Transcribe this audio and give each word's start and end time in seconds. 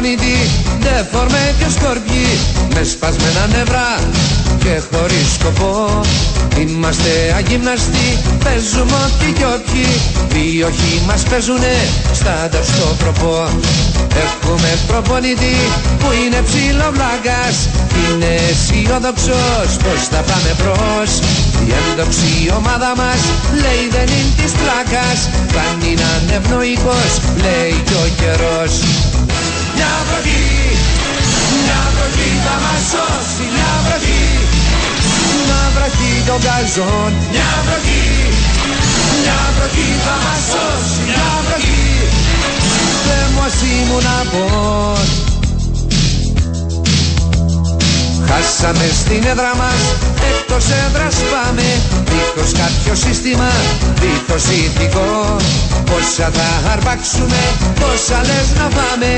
στα 0.00 0.08
προπονητή 0.08 0.50
Δεφορμέ 0.80 1.54
και 1.58 1.68
σκορπιοί 1.76 2.32
Με 2.74 2.82
σπασμένα 2.84 3.46
νευρά 3.56 3.88
και 4.62 4.74
χωρίς 4.90 5.26
σκοπό. 5.38 6.00
Είμαστε 6.60 7.12
αγυμναστοί, 7.38 8.08
παίζουμε 8.44 8.96
ό,τι 9.06 9.28
κι 9.38 9.46
όποιοι 9.54 9.90
Οι 10.40 10.62
όχοι 10.62 10.94
μας 11.06 11.22
παίζουνε 11.30 11.76
στάνταρ 12.12 12.64
στο 12.72 12.86
προπό 13.00 13.36
Έχουμε 14.24 14.70
προπονητή 14.86 15.58
που 16.00 16.08
είναι 16.20 16.40
ψιλοβλάκας 16.46 17.56
Είναι 18.00 18.30
αισιοδοξός 18.48 19.70
πως 19.82 20.00
θα 20.12 20.20
πάμε 20.28 20.50
μπρος. 20.58 21.10
Η 21.66 21.70
έντοξη 21.80 22.32
ομάδα 22.60 22.90
μας 23.00 23.20
λέει 23.62 23.84
δεν 23.96 24.08
είναι 24.16 24.34
της 24.38 24.52
πλάκας 24.60 25.18
Κάνει 25.56 25.90
να 26.02 26.10
είναι 26.16 26.34
ευνοϊκός 26.40 27.12
λέει 27.42 27.74
κι 27.86 27.96
ο 28.04 28.06
καιρός 28.20 28.72
Μια 29.80 29.96
βροχή, 30.08 30.46
μια 31.64 31.80
βροχή 31.96 32.30
θα 32.46 32.56
μας 32.64 32.82
σώσει 32.90 33.44
Μια 33.54 33.72
βροχή, 33.84 34.24
μια 35.46 35.62
βροχή 35.74 36.12
των 36.28 36.38
καζών. 36.46 37.10
Μια 37.34 37.52
βροχή, 37.66 38.08
μια 39.22 39.40
βροχή 39.56 39.88
θα 40.04 40.16
μας 40.24 40.42
σώσει 40.50 41.00
Μια 41.08 41.28
βροχή, 41.46 41.88
δεν 43.06 43.26
μας 43.36 43.54
ήμουν 43.76 44.06
απόν 44.20 45.04
Χάσαμε 48.28 48.86
στην 49.00 49.22
έδρα 49.32 49.52
μας, 49.60 49.80
εκτός 50.30 50.64
έδρας 50.84 51.16
πάμε. 51.32 51.66
Δίχως 52.10 52.50
κάποιο 52.62 52.94
σύστημα, 53.04 53.50
δίχως 54.02 54.44
ηθικό. 54.60 55.36
Πόσα 55.88 56.28
θα 56.36 56.48
αρπάξουμε, 56.72 57.40
πόσα 57.80 58.18
λες 58.28 58.48
να 58.58 58.66
πάμε 58.76 59.10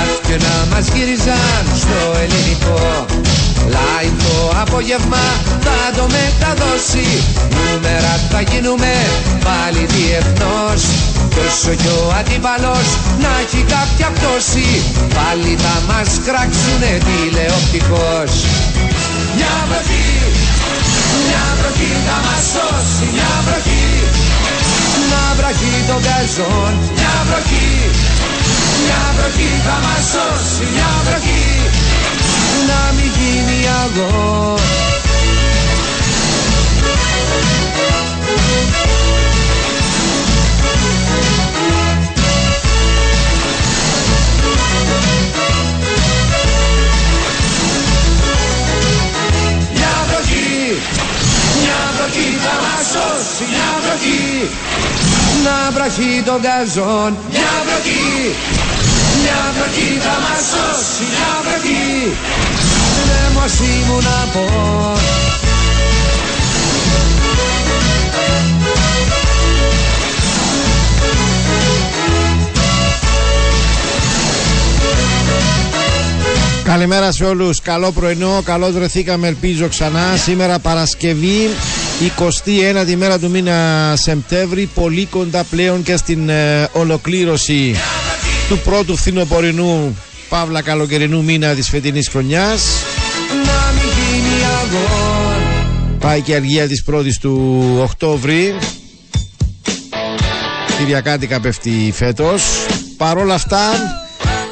Αχ 0.00 0.10
και 0.26 0.36
να 0.46 0.54
μας 0.70 0.86
γύριζαν 0.94 1.64
στο 1.82 1.98
ελληνικό 2.22 3.06
Live 3.74 4.16
το 4.24 4.58
απόγευμα 4.62 5.24
θα 5.64 5.78
το 5.96 6.04
μεταδώσει. 6.16 7.06
Νούμερα 7.54 8.14
θα 8.30 8.40
γίνουμε 8.40 8.92
πάλι 9.46 9.86
διεθνώς. 9.94 10.82
Κι 11.36 11.42
όσο 11.48 11.74
κι 11.82 11.90
ο 11.98 12.02
αντίπαλος 12.18 12.88
να 13.22 13.30
έχει 13.42 13.60
κάποια 13.74 14.08
πτώση 14.14 14.70
Πάλι 15.16 15.52
θα 15.64 15.74
μας 15.88 16.10
κράξουνε 16.26 16.92
τηλεοπτικός 17.06 18.30
Μια 19.36 19.54
βροχή, 19.68 20.10
μια 21.26 21.44
βροχή 21.58 21.92
θα 22.06 22.16
μας 22.26 22.42
σώσει 22.52 23.04
Μια 23.16 23.32
βροχή, 23.46 23.86
να 25.10 25.22
βραχεί 25.38 25.74
τον 25.88 26.00
καζόν 26.06 26.72
Μια 26.98 27.14
βροχή, 27.28 27.70
μια 28.86 29.14
βροχή 29.16 29.50
θα 29.66 29.76
μας 29.84 30.04
σώσει 30.12 30.64
Μια 30.74 30.90
βροχή, 31.04 31.46
να 32.68 32.92
μην 32.96 33.10
γίνει 33.18 33.58
αγών 33.82 34.60
Μια 49.74 49.94
βροχή, 50.08 50.80
μια 51.60 51.80
βροχή 51.96 52.28
θα 52.44 52.54
μας 52.64 52.86
σώσει 52.92 53.44
Μια 53.50 53.68
βροχή, 53.82 54.50
να 55.44 55.70
βραχεί 55.74 56.22
τον 56.24 56.40
καζόν 56.46 57.10
Μια 57.30 57.54
βροχή, 57.66 58.34
μια 59.20 59.40
βροχή 59.56 59.90
θα 60.06 60.16
μας 60.24 60.42
σώσει. 60.50 61.04
Μια 61.12 61.32
βροχή, 61.46 62.16
δεν 63.08 63.32
μας 63.36 63.54
ήμουν 63.60 64.06
απόν 64.22 64.86
Καλημέρα 76.66 77.12
σε 77.12 77.24
όλους, 77.24 77.60
καλό 77.62 77.92
πρωινό, 77.92 78.42
καλώς 78.44 78.72
βρεθήκαμε 78.72 79.28
ελπίζω 79.28 79.68
ξανά. 79.68 80.16
Σήμερα 80.24 80.58
Παρασκευή, 80.58 81.50
21η 82.00 82.94
μέρα 82.96 83.18
του 83.18 83.30
μήνα 83.30 83.94
Σεπτέμβρη 83.96 84.68
Πολύ 84.74 85.06
κοντά 85.06 85.44
πλέον 85.44 85.82
και 85.82 85.96
στην 85.96 86.28
ε, 86.28 86.68
ολοκλήρωση 86.72 87.74
του 88.48 88.58
πρώτου 88.58 88.96
φθινοπορεινού 88.96 89.96
Παύλα 90.28 90.62
καλοκαιρινού 90.62 91.24
μήνα 91.24 91.54
της 91.54 91.68
φετινής 91.68 92.08
χρονιάς. 92.08 92.62
Να 93.44 93.72
μην 93.72 93.90
γίνει 93.96 94.44
αγών 94.44 95.98
Πάει 95.98 96.20
και 96.20 96.34
αργία 96.34 96.68
της 96.68 96.82
πρώτης 96.82 97.18
του 97.18 97.62
Οκτώβρη. 97.82 98.54
Κυριακάτικα 100.78 101.40
πέφτει 101.40 101.92
φέτος. 101.94 102.42
Παρόλα 102.96 103.34
αυτά 103.34 103.70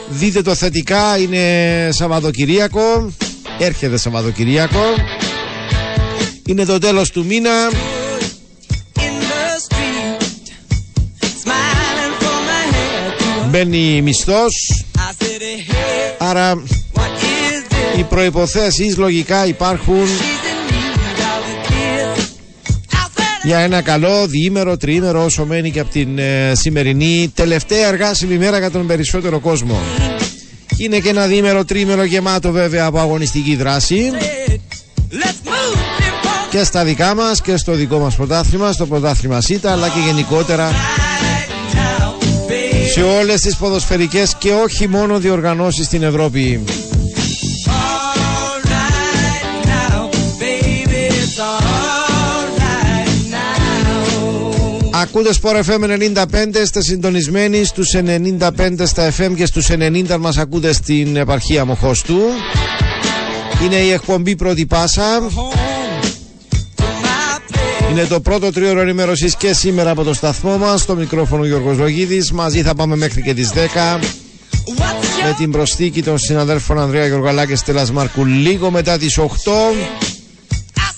Δείτε 0.08 0.42
το 0.42 0.54
θετικά 0.54 1.18
Είναι 1.18 1.88
Σαββατοκυριακό. 1.92 3.12
Έρχεται 3.58 3.96
Σαββατοκυριακό 3.96 4.84
Είναι 6.46 6.64
το 6.64 6.78
τέλος 6.78 7.10
του 7.10 7.24
μήνα 7.24 7.50
in 7.70 9.00
the 9.00 9.46
street, 9.66 10.46
smiling 11.42 12.14
from 12.22 12.40
my 12.50 12.64
head 12.74 13.44
to 13.44 13.48
Μπαίνει 13.50 14.02
μισθός 14.02 14.52
I 14.96 15.22
said, 15.22 15.40
hey, 15.42 16.14
Άρα 16.18 16.54
what 16.94 16.98
is 16.98 17.72
this? 17.94 17.98
οι 17.98 18.02
προϋποθέσεις 18.02 18.96
λογικά 18.96 19.46
υπάρχουν 19.46 20.04
She's 20.06 20.10
in 20.50 20.72
need 20.72 21.18
of 21.18 21.44
a 21.54 21.68
kiss. 21.68 22.22
I 22.92 22.96
said, 22.96 23.46
για 23.46 23.58
ένα 23.58 23.80
καλό 23.82 24.26
διήμερο, 24.26 24.76
τριήμερο 24.76 25.24
όσο 25.24 25.44
μένει 25.44 25.70
και 25.70 25.80
από 25.80 25.90
την 25.90 26.18
ε, 26.18 26.52
σημερινή 26.54 27.32
τελευταία 27.34 27.88
εργάσιμη 27.88 28.36
μέρα 28.38 28.58
για 28.58 28.70
τον 28.70 28.86
περισσότερο 28.86 29.38
κόσμο. 29.40 29.78
Είναι 30.76 30.98
και 30.98 31.08
ένα 31.08 31.26
διήμερο, 31.26 31.64
τρίμερο 31.64 32.04
γεμάτο 32.04 32.50
βέβαια 32.50 32.84
από 32.84 32.98
αγωνιστική 32.98 33.56
δράση 33.56 34.10
let's 34.12 34.16
move 34.16 34.20
before 34.20 34.33
και 36.54 36.64
στα 36.64 36.84
δικά 36.84 37.14
μας 37.14 37.40
και 37.40 37.56
στο 37.56 37.72
δικό 37.72 37.98
μας 37.98 38.16
πρωτάθλημα, 38.16 38.72
στο 38.72 38.86
πρωτάθλημα 38.86 39.40
ΣΥΤΑ 39.40 39.72
αλλά 39.72 39.88
και 39.88 39.98
γενικότερα 40.06 40.70
right 40.70 41.74
now, 41.74 42.24
baby. 42.50 42.86
σε 42.92 43.02
όλες 43.02 43.40
τις 43.40 43.56
ποδοσφαιρικές 43.56 44.34
και 44.38 44.52
όχι 44.52 44.88
μόνο 44.88 45.18
διοργανώσεις 45.18 45.86
στην 45.86 46.02
Ευρώπη. 46.02 46.64
All 47.66 48.60
right 48.74 49.66
now, 49.66 50.10
baby, 50.40 51.08
it's 51.22 51.38
all 51.38 52.46
right 52.58 53.30
now. 53.30 55.00
Ακούτε 55.02 55.30
Sport 55.42 55.56
FM 55.64 55.82
95, 56.14 56.60
είστε 56.62 56.82
συντονισμένοι 56.82 57.64
στους 57.64 57.94
95 57.94 58.86
στα 58.86 59.12
FM 59.18 59.32
και 59.36 59.46
στους 59.46 59.68
90 59.70 60.16
μας 60.18 60.36
ακούτε 60.36 60.72
στην 60.72 61.16
επαρχία 61.16 61.64
Μοχώστου. 61.64 62.18
Είναι 63.64 63.76
η 63.76 63.90
εκπομπή 63.90 64.36
πρώτη 64.36 64.66
πάσα. 64.66 65.22
Είναι 67.94 68.04
το 68.06 68.20
πρώτο 68.20 68.52
τρίωρο 68.52 68.80
ενημέρωσης 68.80 69.36
και 69.36 69.52
σήμερα 69.52 69.90
από 69.90 70.02
το 70.02 70.14
σταθμό 70.14 70.58
μας. 70.58 70.80
Στο 70.80 70.94
μικρόφωνο 70.94 71.44
Γιώργος 71.44 71.78
Λογίδης. 71.78 72.32
Μαζί 72.32 72.62
θα 72.62 72.74
πάμε 72.74 72.96
μέχρι 72.96 73.22
και 73.22 73.34
τις 73.34 73.50
10 73.52 73.54
What's 73.54 74.00
με 75.22 75.30
your 75.30 75.34
την 75.36 75.50
προσθήκη 75.50 76.02
των 76.02 76.18
συναδέλφων 76.18 76.78
Ανδρέα 76.78 77.06
Γεωργαλάκη 77.06 77.50
και 77.50 77.56
Στέλλας 77.56 77.90
Μάρκου 77.90 78.24
λίγο 78.24 78.70
μετά 78.70 78.98
τις 78.98 79.18
8 79.18 79.22
I 79.22 79.26
said, 79.26 79.36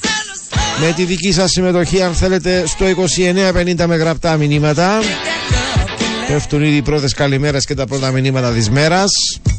let's 0.02 0.80
με 0.80 0.92
τη 0.96 1.04
δική 1.04 1.32
σας 1.32 1.50
συμμετοχή 1.50 2.02
αν 2.02 2.14
θέλετε 2.14 2.64
στο 2.66 2.86
2950 3.78 3.84
με 3.86 3.96
γραπτά 3.96 4.36
μηνύματα 4.36 4.98
πέφτουν 6.28 6.62
ήδη 6.62 6.76
οι 6.76 6.82
πρώτες 6.82 7.14
καλημέρες 7.14 7.64
και 7.64 7.74
τα 7.74 7.86
πρώτα 7.86 8.10
μηνύματα 8.10 8.50
της 8.52 8.70
μέρας 8.70 9.10
load 9.40 9.50
of 9.50 9.55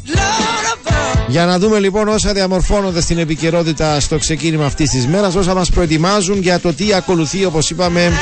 για 1.28 1.46
να 1.46 1.58
δούμε 1.58 1.78
λοιπόν 1.78 2.08
όσα 2.08 2.32
διαμορφώνονται 2.32 3.00
στην 3.00 3.18
επικαιρότητα 3.18 4.00
στο 4.00 4.18
ξεκίνημα 4.18 4.64
αυτής 4.66 4.90
της 4.90 5.06
μέρας 5.06 5.34
όσα 5.34 5.54
μας 5.54 5.70
προετοιμάζουν 5.70 6.40
για 6.42 6.60
το 6.60 6.72
τι 6.74 6.94
ακολουθεί 6.94 7.44
όπως 7.44 7.70
είπαμε 7.70 8.12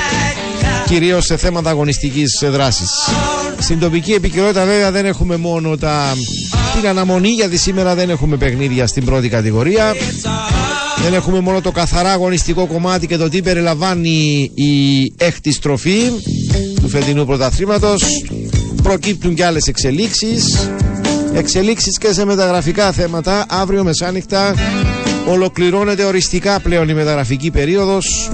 κυρίως 0.87 1.25
σε 1.25 1.37
θέματα 1.37 1.71
αγωνιστικής 1.71 2.43
δράσης 2.51 2.91
στην 3.59 3.79
τοπική 3.79 4.13
επικαιρότητα 4.13 4.65
βέβαια 4.65 4.91
δεν 4.91 5.05
έχουμε 5.07 5.37
μόνο 5.37 5.77
τα... 5.77 6.13
την 6.81 6.89
αναμονή 6.89 7.29
γιατί 7.29 7.57
σήμερα 7.57 7.95
δεν 7.95 8.11
έχουμε 8.11 8.37
παιχνίδια 8.37 8.87
στην 8.87 9.05
πρώτη 9.05 9.29
κατηγορία 9.29 9.95
δεν 11.03 11.15
έχουμε 11.15 11.41
μόνο 11.41 11.61
το 11.61 11.71
καθαρά 11.71 12.13
αγωνιστικό 12.13 12.67
κομμάτι 12.67 13.07
και 13.07 13.17
το 13.17 13.29
τι 13.29 13.43
περιλαμβάνει 13.43 14.51
η 14.55 15.13
έκτη 15.17 15.53
στροφή 15.53 16.01
του 16.83 16.89
φετινού 16.89 17.27
πρωταθλήματος. 17.27 18.03
Προκύπτουν 18.83 19.35
και 19.35 19.45
άλλες 19.45 19.67
εξελίξεις. 19.67 20.71
Εξελίξεις 21.37 21.99
και 21.99 22.13
σε 22.13 22.25
μεταγραφικά 22.25 22.93
θέματα. 22.93 23.45
Αύριο 23.49 23.85
μεσάνυχτα 23.85 24.55
ολοκληρώνεται 25.29 26.05
οριστικά 26.05 26.61
πλέον 26.61 26.89
η 26.89 26.95
μεταγραφική 26.95 27.51
περίοδος. 27.51 28.31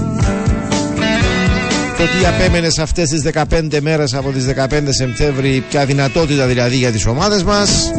το 1.97 2.03
τι 2.03 2.25
απέμενε 2.25 2.69
σε 2.69 2.81
αυτές 2.81 3.09
τις 3.09 3.21
15 3.21 3.79
μέρες 3.81 4.13
από 4.13 4.29
τις 4.31 4.45
15 4.45 4.81
Σεπτέμβρη 4.89 5.63
ποια 5.69 5.85
δυνατότητα 5.85 6.45
δηλαδή 6.45 6.75
για 6.75 6.91
τις 6.91 7.05
ομάδες 7.05 7.43
μας 7.43 7.91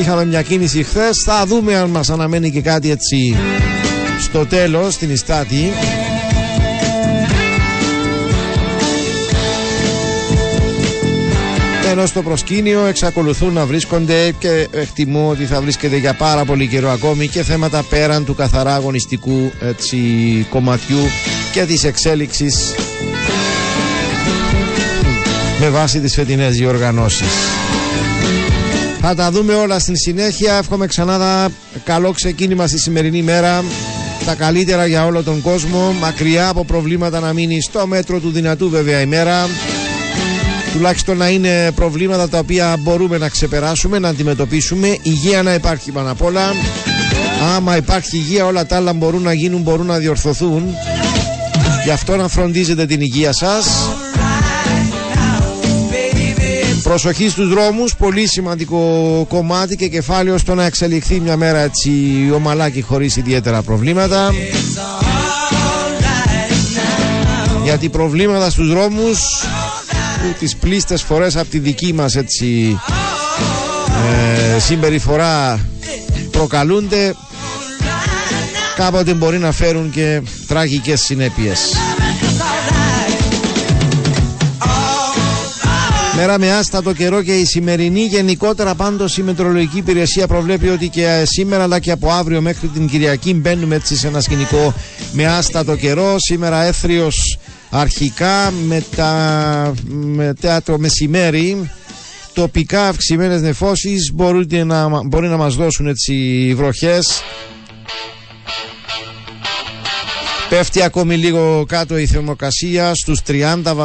είχαμε 0.00 0.24
μια 0.24 0.42
κίνηση 0.42 0.82
χθες. 0.82 1.22
θα 1.24 1.44
δούμε 1.46 1.76
αν 1.76 1.90
μας 1.90 2.10
αναμένει 2.10 2.50
και 2.50 2.60
κάτι 2.60 2.90
έτσι 2.90 3.36
στο 4.20 4.46
τέλος 4.46 4.94
στην 4.94 5.10
Ιστάτη 5.10 5.72
ενώ 11.92 12.06
στο 12.06 12.22
προσκήνιο 12.22 12.86
εξακολουθούν 12.86 13.52
να 13.52 13.66
βρίσκονται 13.66 14.32
και 14.38 14.68
εκτιμώ 14.70 15.28
ότι 15.28 15.44
θα 15.44 15.60
βρίσκεται 15.60 15.96
για 15.96 16.14
πάρα 16.14 16.44
πολύ 16.44 16.66
καιρό 16.66 16.90
ακόμη 16.90 17.28
και 17.28 17.42
θέματα 17.42 17.82
πέραν 17.82 18.24
του 18.24 18.34
καθαρά 18.34 18.74
αγωνιστικού 18.74 19.52
έτσι, 19.60 19.98
κομματιού 20.50 20.98
και 21.52 21.64
της 21.64 21.84
εξέλιξης 21.84 22.74
με 25.60 25.68
βάση 25.68 26.00
τις 26.00 26.14
φετινές 26.14 26.56
διοργανώσεις. 26.56 27.28
Θα 29.00 29.14
τα 29.14 29.30
δούμε 29.30 29.54
όλα 29.54 29.78
στην 29.78 29.96
συνέχεια. 29.96 30.54
Εύχομαι 30.56 30.86
ξανά 30.86 31.48
καλό 31.84 32.10
ξεκίνημα 32.10 32.66
στη 32.66 32.78
σημερινή 32.78 33.22
μέρα. 33.22 33.64
Τα 34.24 34.34
καλύτερα 34.34 34.86
για 34.86 35.04
όλο 35.04 35.22
τον 35.22 35.40
κόσμο. 35.40 35.94
Μακριά 36.00 36.48
από 36.48 36.64
προβλήματα 36.64 37.20
να 37.20 37.32
μείνει 37.32 37.60
στο 37.60 37.86
μέτρο 37.86 38.20
του 38.20 38.30
δυνατού 38.30 38.68
βέβαια 38.68 39.00
η 39.00 39.06
μέρα 39.06 39.48
τουλάχιστον 40.72 41.16
να 41.16 41.28
είναι 41.28 41.70
προβλήματα 41.74 42.28
τα 42.28 42.38
οποία 42.38 42.76
μπορούμε 42.80 43.18
να 43.18 43.28
ξεπεράσουμε, 43.28 43.98
να 43.98 44.08
αντιμετωπίσουμε. 44.08 44.96
Υγεία 45.02 45.42
να 45.42 45.54
υπάρχει 45.54 45.90
πάνω 45.90 46.10
απ' 46.10 46.22
όλα. 46.22 46.52
Άμα 47.56 47.76
υπάρχει 47.76 48.16
υγεία, 48.16 48.44
όλα 48.44 48.66
τα 48.66 48.76
άλλα 48.76 48.92
μπορούν 48.92 49.22
να 49.22 49.32
γίνουν, 49.32 49.60
μπορούν 49.60 49.86
να 49.86 49.98
διορθωθούν. 49.98 50.74
Γι' 51.84 51.90
αυτό 51.90 52.16
να 52.16 52.28
φροντίζετε 52.28 52.86
την 52.86 53.00
υγεία 53.00 53.32
σας. 53.32 53.66
Προσοχή 56.82 57.28
στους 57.28 57.48
δρόμους, 57.48 57.96
πολύ 57.96 58.26
σημαντικό 58.28 59.24
κομμάτι 59.28 59.76
και 59.76 59.88
κεφάλαιο 59.88 60.38
στο 60.38 60.54
να 60.54 60.64
εξελιχθεί 60.64 61.20
μια 61.20 61.36
μέρα 61.36 61.58
έτσι 61.58 61.90
ομαλά 62.34 62.68
και 62.68 62.82
χωρίς 62.82 63.16
ιδιαίτερα 63.16 63.62
προβλήματα. 63.62 64.30
Γιατί 67.64 67.88
προβλήματα 67.88 68.50
στους 68.50 68.68
δρόμους 68.68 69.20
που 70.22 70.34
τις 70.38 70.56
πλήστες 70.56 71.02
φορές 71.02 71.36
από 71.36 71.48
τη 71.50 71.58
δική 71.58 71.92
μας 71.92 72.16
έτσι 72.16 72.78
ε, 74.54 74.58
συμπεριφορά 74.58 75.60
προκαλούνται 76.30 77.14
κάποτε 78.76 79.14
μπορεί 79.14 79.38
να 79.38 79.52
φέρουν 79.52 79.90
και 79.90 80.22
τραγικές 80.46 81.00
συνέπειες. 81.00 81.76
Μέρα 86.16 86.38
με 86.38 86.52
άστατο 86.52 86.92
καιρό 86.92 87.22
και 87.22 87.34
η 87.34 87.44
σημερινή 87.44 88.00
γενικότερα 88.00 88.74
πάντως 88.74 89.18
η 89.18 89.22
Μετρολογική 89.22 89.78
Υπηρεσία 89.78 90.26
προβλέπει 90.26 90.68
ότι 90.68 90.88
και 90.88 91.22
σήμερα 91.26 91.62
αλλά 91.62 91.78
και 91.78 91.90
από 91.90 92.10
αύριο 92.10 92.40
μέχρι 92.40 92.68
την 92.68 92.88
Κυριακή 92.88 93.34
μπαίνουμε 93.34 93.74
έτσι 93.74 93.96
σε 93.96 94.06
ένα 94.06 94.20
σκηνικό 94.20 94.74
με 95.12 95.26
άστατο 95.26 95.76
καιρό. 95.76 96.14
Σήμερα 96.18 96.62
έθριος 96.62 97.38
αρχικά 97.74 98.50
με, 98.50 98.84
τα, 98.96 99.72
με 99.88 100.34
θέατρο 100.40 100.78
μεσημέρι 100.78 101.70
τοπικά 102.32 102.88
αυξημένες 102.88 103.42
νεφώσεις 103.42 104.10
μπορεί 104.14 104.64
να, 104.64 105.06
μπορεί 105.06 105.28
να 105.28 105.36
μας 105.36 105.54
δώσουν 105.54 105.86
έτσι 105.86 106.52
βροχές. 106.56 107.22
Πέφτει 110.48 110.82
ακόμη 110.82 111.16
λίγο 111.16 111.64
κάτω 111.68 111.98
η 111.98 112.06
θερμοκρασία 112.06 112.94
στους 112.94 113.20
33, 113.26 113.84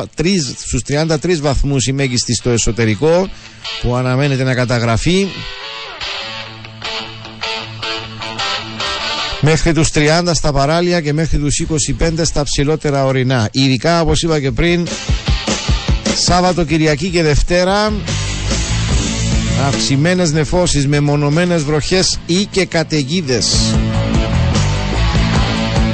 στους 0.57 0.81
33 0.88 1.40
βαθμούς 1.42 1.88
η 1.88 1.92
μέγιστη 1.92 2.33
στο 2.36 2.50
εσωτερικό 2.50 3.30
που 3.81 3.95
αναμένεται 3.95 4.44
να 4.44 4.54
καταγραφεί 4.56 5.28
μέχρι 9.42 9.74
τους 9.74 9.89
30 9.94 10.31
στα 10.34 10.51
παράλια 10.51 11.01
και 11.01 11.13
μέχρι 11.13 11.38
τους 11.38 11.66
25 12.00 12.12
στα 12.22 12.44
ψηλότερα 12.44 13.06
ορεινά. 13.06 13.50
Ειδικά 13.51 14.01
όπως 14.01 14.22
είπα 14.22 14.39
και 14.39 14.51
πριν 14.51 14.88
Σάββατο, 16.16 16.63
Κυριακή 16.63 17.10
και 17.10 17.24
Δευτέρα 17.24 17.94
αυξημένες 19.68 20.31
νεφώσεις 20.31 20.88
με 20.88 21.00
μονομένες 21.00 21.63
βροχές 21.63 22.19
ή 22.25 22.45
και 22.45 22.66
καταιγίδες. 22.66 23.56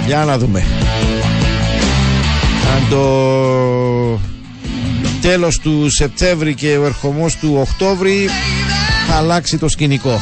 Για 0.05 0.25
να 0.25 0.37
δούμε 0.37 0.63
Αν 2.75 2.89
το 2.89 4.19
τέλος 5.21 5.59
του 5.59 5.89
Σεπτέμβρη 5.89 6.53
και 6.53 6.77
ο 6.77 6.85
ερχομός 6.85 7.35
του 7.35 7.57
Οκτώβρη 7.67 8.29
θα 9.07 9.15
αλλάξει 9.15 9.57
το 9.57 9.67
σκηνικό 9.67 10.21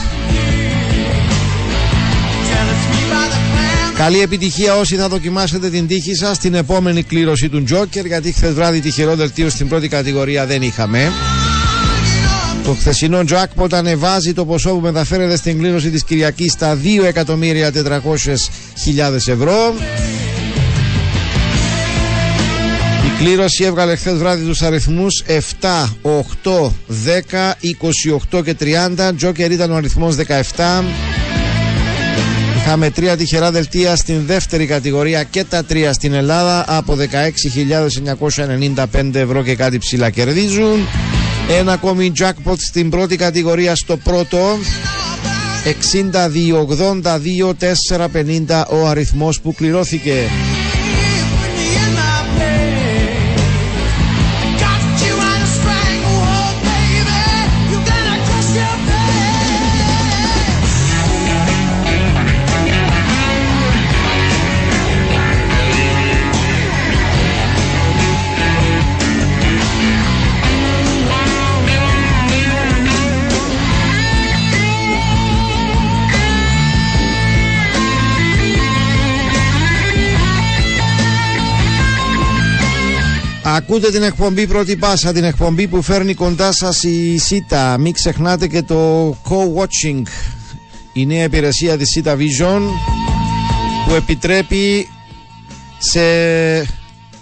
Καλή 4.02 4.22
επιτυχία 4.22 4.76
όσοι 4.76 4.96
θα 4.96 5.08
δοκιμάσετε 5.08 5.70
την 5.70 5.88
τύχη 5.88 6.16
σας 6.16 6.36
στην 6.36 6.54
επόμενη 6.54 7.04
κλήρωση 7.04 7.50
του 7.50 7.64
Τζόκερ 7.64 8.06
γιατί 8.06 8.32
χθες 8.32 8.54
βράδυ 8.54 8.80
τυχερό 8.80 9.16
δελτίο 9.16 9.50
στην 9.50 9.68
πρώτη 9.68 9.88
κατηγορία 9.88 10.46
δεν 10.46 10.62
είχαμε. 10.62 11.12
Το 12.64 12.74
χθεσινό 12.74 13.24
Jackpot 13.30 13.74
ανεβάζει 13.74 14.34
το 14.34 14.46
ποσό 14.46 14.70
που 14.70 14.80
μεταφέρεται 14.80 15.36
στην 15.36 15.58
κλήρωση 15.58 15.90
της 15.90 16.04
Κυριακής 16.04 16.52
στα 16.52 16.78
2.400.000 16.84 19.14
ευρώ. 19.14 19.76
Η 23.06 23.24
κλήρωση 23.24 23.64
έβγαλε 23.64 23.96
χθες 23.96 24.18
βράδυ 24.18 24.46
τους 24.46 24.62
αριθμούς 24.62 25.24
7, 25.28 25.32
8, 26.02 26.72
10, 26.88 27.56
28 28.32 28.44
και 28.44 28.56
30. 28.60 29.14
Τζόκερ 29.16 29.52
ήταν 29.52 29.72
ο 29.72 29.76
αριθμός 29.76 30.16
17. 30.16 30.84
Είχαμε 32.66 32.90
τρία 32.90 33.18
τυχερά 33.18 33.52
δελτία 33.52 33.96
στην 33.96 34.26
δεύτερη 34.26 34.66
κατηγορία 34.66 35.24
και 35.24 35.44
τα 35.44 35.64
τρία 35.64 35.94
στην 35.94 36.14
Ελλάδα 36.14 36.66
από 36.68 36.98
16.995 38.86 39.16
ευρώ 39.16 39.44
και 39.44 39.56
κάτι 39.56 39.78
ψηλά 39.78 40.10
κερδίζουν. 40.10 40.88
Ένα 41.60 41.72
ακόμη 41.72 42.12
jackpot 42.20 42.58
στην 42.58 42.90
πρώτη 42.90 43.16
κατηγορία 43.16 43.76
στο 43.76 43.98
πρώτο 43.98 44.58
62, 45.64 45.72
82, 47.04 47.54
450 48.48 48.64
ο 48.70 48.88
αριθμός 48.88 49.42
που 49.42 49.54
κληρώθηκε. 49.54 50.30
Ακούτε 83.44 83.92
την 83.92 84.04
εκπομπή 84.04 84.48
πρώτη 84.48 84.76
πάσα, 84.76 85.14
την 85.14 85.24
εκπομπή 85.24 85.68
που 85.68 85.82
φέρνει 85.82 86.14
κοντά 86.14 86.52
σας 86.52 86.84
η 86.84 87.18
ΣΥΤΑ. 87.18 87.78
Μην 87.78 87.94
ξεχνάτε 87.94 88.48
και 88.48 88.62
το 88.62 89.10
co-watching, 89.10 90.02
η 90.94 91.06
νέα 91.06 91.24
υπηρεσία 91.24 91.78
της 91.78 91.90
ΣΥΤΑ 91.90 92.16
Vision 92.16 92.62
που 93.88 93.94
επιτρέπει 93.94 94.88
σε 95.78 96.02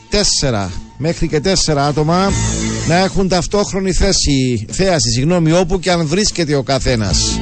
τέσσερα 0.10 0.72
μέχρι 0.98 1.28
και 1.28 1.40
τέσσερα 1.40 1.86
άτομα 1.86 2.32
να 2.88 2.96
έχουν 2.96 3.28
ταυτόχρονη 3.28 3.94
θέση, 3.94 4.66
θέαση, 4.72 5.10
συγγνώμη, 5.10 5.52
όπου 5.52 5.80
και 5.80 5.92
αν 5.92 6.08
βρίσκεται 6.08 6.56
ο 6.56 6.64
καθένας 6.64 7.40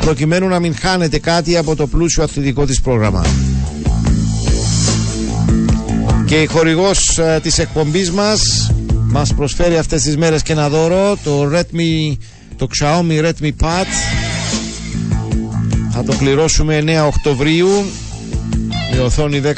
προκειμένου 0.00 0.48
να 0.48 0.58
μην 0.58 0.76
χάνετε 0.76 1.18
κάτι 1.18 1.56
από 1.56 1.76
το 1.76 1.86
πλούσιο 1.86 2.22
αθλητικό 2.22 2.66
της 2.66 2.80
πρόγραμμα. 2.80 3.26
Και 6.30 6.42
η 6.42 6.46
χορηγός 6.46 7.18
ε, 7.18 7.40
της 7.42 7.58
εκπομπής 7.58 8.10
μας 8.10 8.70
μας 8.92 9.34
προσφέρει 9.34 9.76
αυτές 9.76 10.02
τις 10.02 10.16
μέρες 10.16 10.42
και 10.42 10.52
ένα 10.52 10.68
δώρο 10.68 11.16
το 11.24 11.50
Redmi, 11.54 12.16
το 12.56 12.66
Xiaomi 12.80 13.24
Redmi 13.24 13.50
Pad. 13.60 13.86
Θα 15.90 16.04
το 16.04 16.14
πληρώσουμε 16.18 16.84
9 16.86 17.06
Οκτωβρίου. 17.06 17.68
Με 18.94 19.00
οθόνη 19.00 19.40
10,6 19.44 19.52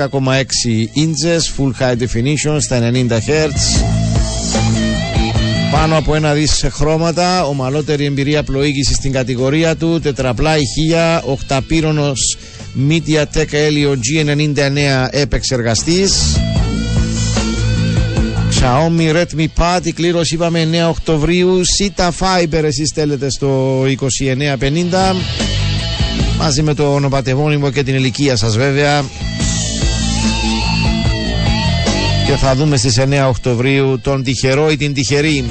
inches 0.97 1.43
full 1.57 1.73
high 1.81 1.97
definition 1.97 2.57
στα 2.61 2.91
90 2.93 3.09
Hz 3.09 3.83
πάνω 5.73 5.97
από 5.97 6.15
ένα 6.15 6.33
δις 6.33 6.53
σε 6.53 6.69
χρώματα 6.69 7.45
ομαλότερη 7.45 8.05
εμπειρία 8.05 8.43
πλοήγησης 8.43 8.97
στην 8.97 9.13
κατηγορία 9.13 9.77
του 9.77 10.01
τετραπλά 10.01 10.57
ηχεία 10.57 11.23
οκταπύρωνος 11.25 12.37
MediaTek 12.89 13.51
Helio 13.53 13.93
G99 13.93 15.07
επεξεργαστής 15.11 16.13
Xiaomi 18.63 19.11
Redmi 19.13 19.47
Pad, 19.59 19.81
η 19.83 19.93
κλήρωση 19.93 20.35
είπαμε 20.35 20.69
9 20.73 20.89
Οκτωβρίου. 20.89 21.61
Sita 21.79 22.09
Fiber 22.09 22.63
εσείς 22.63 22.89
στέλνετε 22.89 23.31
στο 23.31 23.83
2950 23.83 25.15
μαζί 26.39 26.63
με 26.63 26.75
το 26.75 26.95
ονοπατευόνιμο 26.95 27.71
και 27.71 27.83
την 27.83 27.95
ηλικία 27.95 28.37
σας 28.37 28.57
βέβαια. 28.57 29.05
Και 32.27 32.33
θα 32.33 32.55
δούμε 32.55 32.77
στις 32.77 32.99
9 32.99 33.29
Οκτωβρίου 33.29 34.01
τον 34.03 34.23
τυχερό 34.23 34.71
ή 34.71 34.77
την 34.77 34.95
τυχερή. 34.95 35.45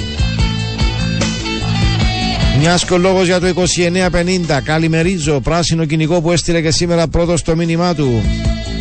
Μιας 2.58 2.84
και 2.84 2.92
ο 2.92 2.98
λόγος 2.98 3.26
για 3.26 3.40
το 3.40 3.46
2950. 3.46 4.60
Καλημερίζω. 4.64 5.40
Πράσινο 5.40 5.84
κυνηγό 5.84 6.20
που 6.20 6.32
έστειλε 6.32 6.60
και 6.60 6.70
σήμερα 6.70 7.08
πρώτο 7.08 7.36
στο 7.36 7.56
μήνυμά 7.56 7.94
του. 7.94 8.22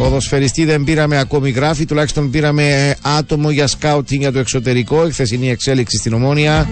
Ποδοσφαιριστή 0.02 0.66
δεν 0.66 0.84
πήραμε 0.84 1.20
ακόμη 1.20 1.50
γράφη, 1.50 1.86
τουλάχιστον 1.86 2.30
πήραμε 2.30 2.96
άτομο 3.02 3.52
για 3.52 3.68
σκάουτινγκ 3.68 4.22
για 4.22 4.32
το 4.32 4.40
εξωτερικό. 4.40 5.08
Η 5.08 5.12
χθεσινή 5.12 5.50
εξέλιξη 5.50 5.98
στην 5.98 6.14
Ομόνια. 6.14 6.70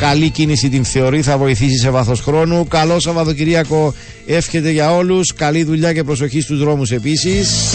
Καλή 0.00 0.30
κίνηση 0.30 0.68
την 0.68 0.84
θεωρεί, 0.84 1.22
θα 1.22 1.38
βοηθήσει 1.38 1.78
σε 1.78 1.90
βάθος 1.90 2.20
χρόνου. 2.20 2.66
Καλό 2.68 3.00
Σαββατοκυριακό 3.00 3.94
εύχεται 4.26 4.70
για 4.70 4.94
όλους. 4.94 5.34
Καλή 5.34 5.64
δουλειά 5.64 5.92
και 5.92 6.04
προσοχή 6.04 6.40
στους 6.40 6.58
δρόμους 6.58 6.90
επίσης. 6.90 7.74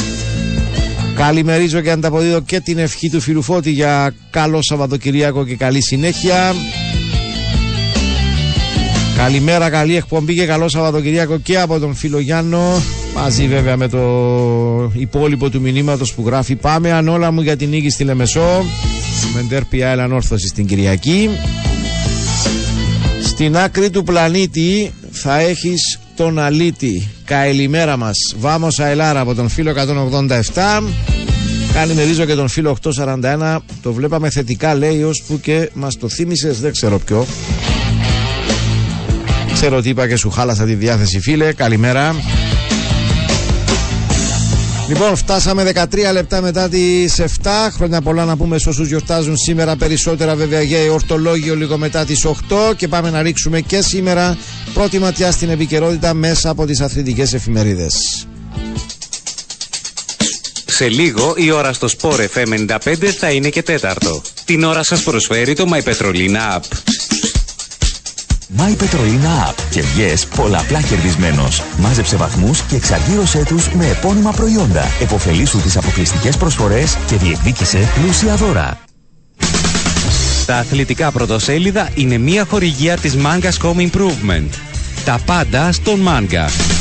Καλημερίζω 1.15 1.81
και 1.81 1.91
ανταποδίδω 1.91 2.41
και 2.41 2.59
την 2.59 2.77
ευχή 2.77 3.09
του 3.09 3.21
Φιλουφώτη 3.21 3.71
για 3.71 4.13
καλό 4.29 4.61
Σαββατοκυριακό 4.61 5.45
και 5.45 5.55
καλή 5.55 5.81
συνέχεια. 5.81 6.53
Καλημέρα, 9.17 9.69
καλή 9.69 9.95
εκπομπή 9.95 10.35
και 10.35 10.45
καλό 10.45 10.69
Σαββατοκυριακό 10.69 11.37
και 11.37 11.59
από 11.59 11.79
τον 11.79 11.95
φίλο 11.95 12.19
Γιάννο. 12.19 12.81
Μαζί 13.15 13.47
βέβαια 13.47 13.77
με 13.77 13.87
το 13.87 13.99
υπόλοιπο 14.93 15.49
του 15.49 15.61
μηνύματος 15.61 16.13
που 16.13 16.23
γράφει 16.25 16.55
Πάμε 16.55 16.91
αν 16.91 17.07
όλα 17.07 17.31
μου 17.31 17.41
για 17.41 17.55
την 17.55 17.69
νίκη 17.69 17.89
στη 17.89 18.03
Λεμεσό. 18.03 18.65
Μεντέρ 19.35 19.65
Πιάελ 19.65 19.99
ανόρθωση 19.99 20.47
στην 20.47 20.65
Κυριακή. 20.65 21.29
Στην 23.23 23.57
άκρη 23.57 23.89
του 23.89 24.03
πλανήτη 24.03 24.93
θα 25.11 25.39
έχεις 25.39 25.99
τον 26.15 26.39
αλήτη. 26.39 27.07
Καλημέρα 27.25 27.97
μας. 27.97 28.17
Βάμος 28.39 28.79
Αελάρα 28.79 29.19
από 29.19 29.35
τον 29.35 29.49
φίλο 29.49 29.69
187. 29.69 30.83
Καλημερίζω 31.73 32.25
και 32.25 32.35
τον 32.35 32.47
φίλο 32.47 32.69
841. 32.69 33.57
Το 33.81 33.93
βλέπαμε 33.93 34.29
θετικά 34.29 34.75
λέει 34.75 35.03
ως 35.03 35.23
που 35.27 35.39
και 35.39 35.69
μας 35.73 35.97
το 35.97 36.09
θύμισες 36.09 36.59
δεν 36.59 36.71
ξέρω 36.71 36.99
ποιο. 36.99 37.25
Ξέρω 39.59 39.81
τι 39.81 39.89
είπα 39.89 40.07
και 40.07 40.15
σου 40.15 40.29
χάλασα 40.29 40.65
τη 40.65 40.73
διάθεση 40.73 41.19
φίλε. 41.19 41.53
Καλημέρα. 41.53 42.15
Λοιπόν, 44.87 45.15
φτάσαμε 45.15 45.71
13 45.73 46.11
λεπτά 46.13 46.41
μετά 46.41 46.69
τις 46.69 47.19
7. 47.19 47.25
Χρόνια 47.73 48.01
πολλά 48.01 48.25
να 48.25 48.37
πούμε 48.37 48.57
σε 48.57 48.69
όσους 48.69 48.87
γιορτάζουν 48.87 49.37
σήμερα. 49.37 49.75
Περισσότερα 49.75 50.35
βέβαια 50.35 50.61
για 50.61 50.91
ορτολόγιο 50.91 51.55
λίγο 51.55 51.77
μετά 51.77 52.05
τις 52.05 52.25
8. 52.25 52.33
Και 52.75 52.87
πάμε 52.87 53.09
να 53.09 53.21
ρίξουμε 53.21 53.61
και 53.61 53.81
σήμερα 53.81 54.37
πρώτη 54.73 54.99
ματιά 54.99 55.31
στην 55.31 55.49
επικαιρότητα 55.49 56.13
μέσα 56.13 56.49
από 56.49 56.65
τις 56.65 56.81
αθλητικές 56.81 57.33
εφημερίδες. 57.33 58.27
Σε 60.65 60.87
λίγο 60.87 61.33
η 61.37 61.51
ώρα 61.51 61.73
στο 61.73 61.87
Sport 61.97 62.19
FM 62.33 62.77
95 62.85 63.05
θα 63.19 63.29
είναι 63.29 63.49
και 63.49 63.63
τέταρτο. 63.63 64.21
Την 64.45 64.63
ώρα 64.63 64.83
σας 64.83 65.03
προσφέρει 65.03 65.53
το 65.53 65.65
My 65.73 65.89
Petrolina 65.89 66.57
App. 66.57 66.96
My 68.55 68.75
Petrolina 68.75 69.49
App 69.49 69.55
και 69.69 69.81
βγες 69.81 70.25
πολλαπλά 70.25 70.81
κερδισμένος. 70.81 71.63
Μάζεψε 71.77 72.15
βαθμούς 72.15 72.61
και 72.61 72.75
εξαργύρωσέ 72.75 73.43
τους 73.43 73.69
με 73.69 73.87
επώνυμα 73.87 74.31
προϊόντα. 74.31 74.83
Εποφελήσου 75.01 75.61
τις 75.61 75.77
αποκλειστικές 75.77 76.37
προσφορές 76.37 76.97
και 77.07 77.15
διεκδίκησε 77.15 77.91
πλούσια 77.95 78.35
δώρα. 78.35 78.79
Τα 80.45 80.57
αθλητικά 80.57 81.11
πρωτοσέλιδα 81.11 81.89
είναι 81.93 82.17
μια 82.17 82.45
χορηγία 82.45 82.97
της 82.97 83.15
Mangas 83.15 83.67
Home 83.67 83.89
Improvement. 83.89 84.49
Τα 85.05 85.19
πάντα 85.25 85.71
στον 85.71 85.99
Manga. 86.07 86.76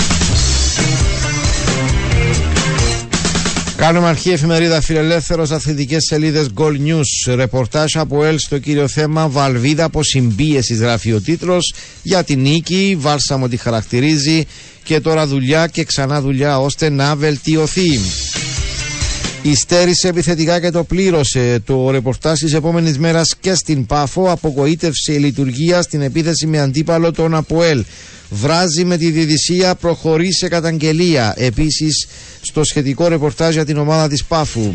Κάνουμε 3.76 4.08
αρχή 4.08 4.30
εφημερίδα 4.30 4.80
Φιλελεύθερος, 4.80 5.50
αθλητικές 5.50 6.04
σελίδες 6.08 6.46
Gold 6.56 6.76
News. 6.86 7.34
Ρεπορτάζ 7.34 7.96
από 7.96 8.24
ΕΛ 8.24 8.38
στο 8.38 8.58
κύριο 8.58 8.88
θέμα 8.88 9.28
Βαλβίδα 9.28 9.84
από 9.84 10.02
συμπίεση 10.02 10.74
γράφει 10.74 11.12
ο 11.12 11.20
τίτλος 11.20 11.74
για 12.02 12.24
την 12.24 12.40
νίκη. 12.40 12.96
Βάλσαμο 13.00 13.48
τη 13.48 13.56
χαρακτηρίζει 13.56 14.46
και 14.82 15.00
τώρα 15.00 15.26
δουλειά 15.26 15.66
και 15.66 15.84
ξανά 15.84 16.20
δουλειά 16.20 16.60
ώστε 16.60 16.88
να 16.88 17.16
βελτιωθεί. 17.16 17.98
Υστέρησε 19.50 20.08
επιθετικά 20.08 20.60
και 20.60 20.70
το 20.70 20.84
πλήρωσε. 20.84 21.58
Το 21.64 21.90
ρεπορτάζ 21.90 22.38
της 22.38 22.54
επόμενης 22.54 22.98
μέρας 22.98 23.34
και 23.40 23.54
στην 23.54 23.86
Πάφο 23.86 24.30
απογοήτευσε 24.30 25.12
η 25.12 25.16
λειτουργία 25.18 25.82
στην 25.82 26.02
επίθεση 26.02 26.46
με 26.46 26.60
αντίπαλο 26.60 27.12
τον 27.12 27.34
Αποέλ. 27.34 27.84
Βράζει 28.30 28.84
με 28.84 28.96
τη 28.96 29.10
διαιτησία, 29.10 29.74
προχωρεί 29.74 30.32
σε 30.32 30.48
καταγγελία. 30.48 31.34
Επίσης 31.36 32.06
στο 32.40 32.64
σχετικό 32.64 33.08
ρεπορτάζ 33.08 33.54
για 33.54 33.64
την 33.64 33.76
ομάδα 33.76 34.08
της 34.08 34.24
Πάφου. 34.24 34.72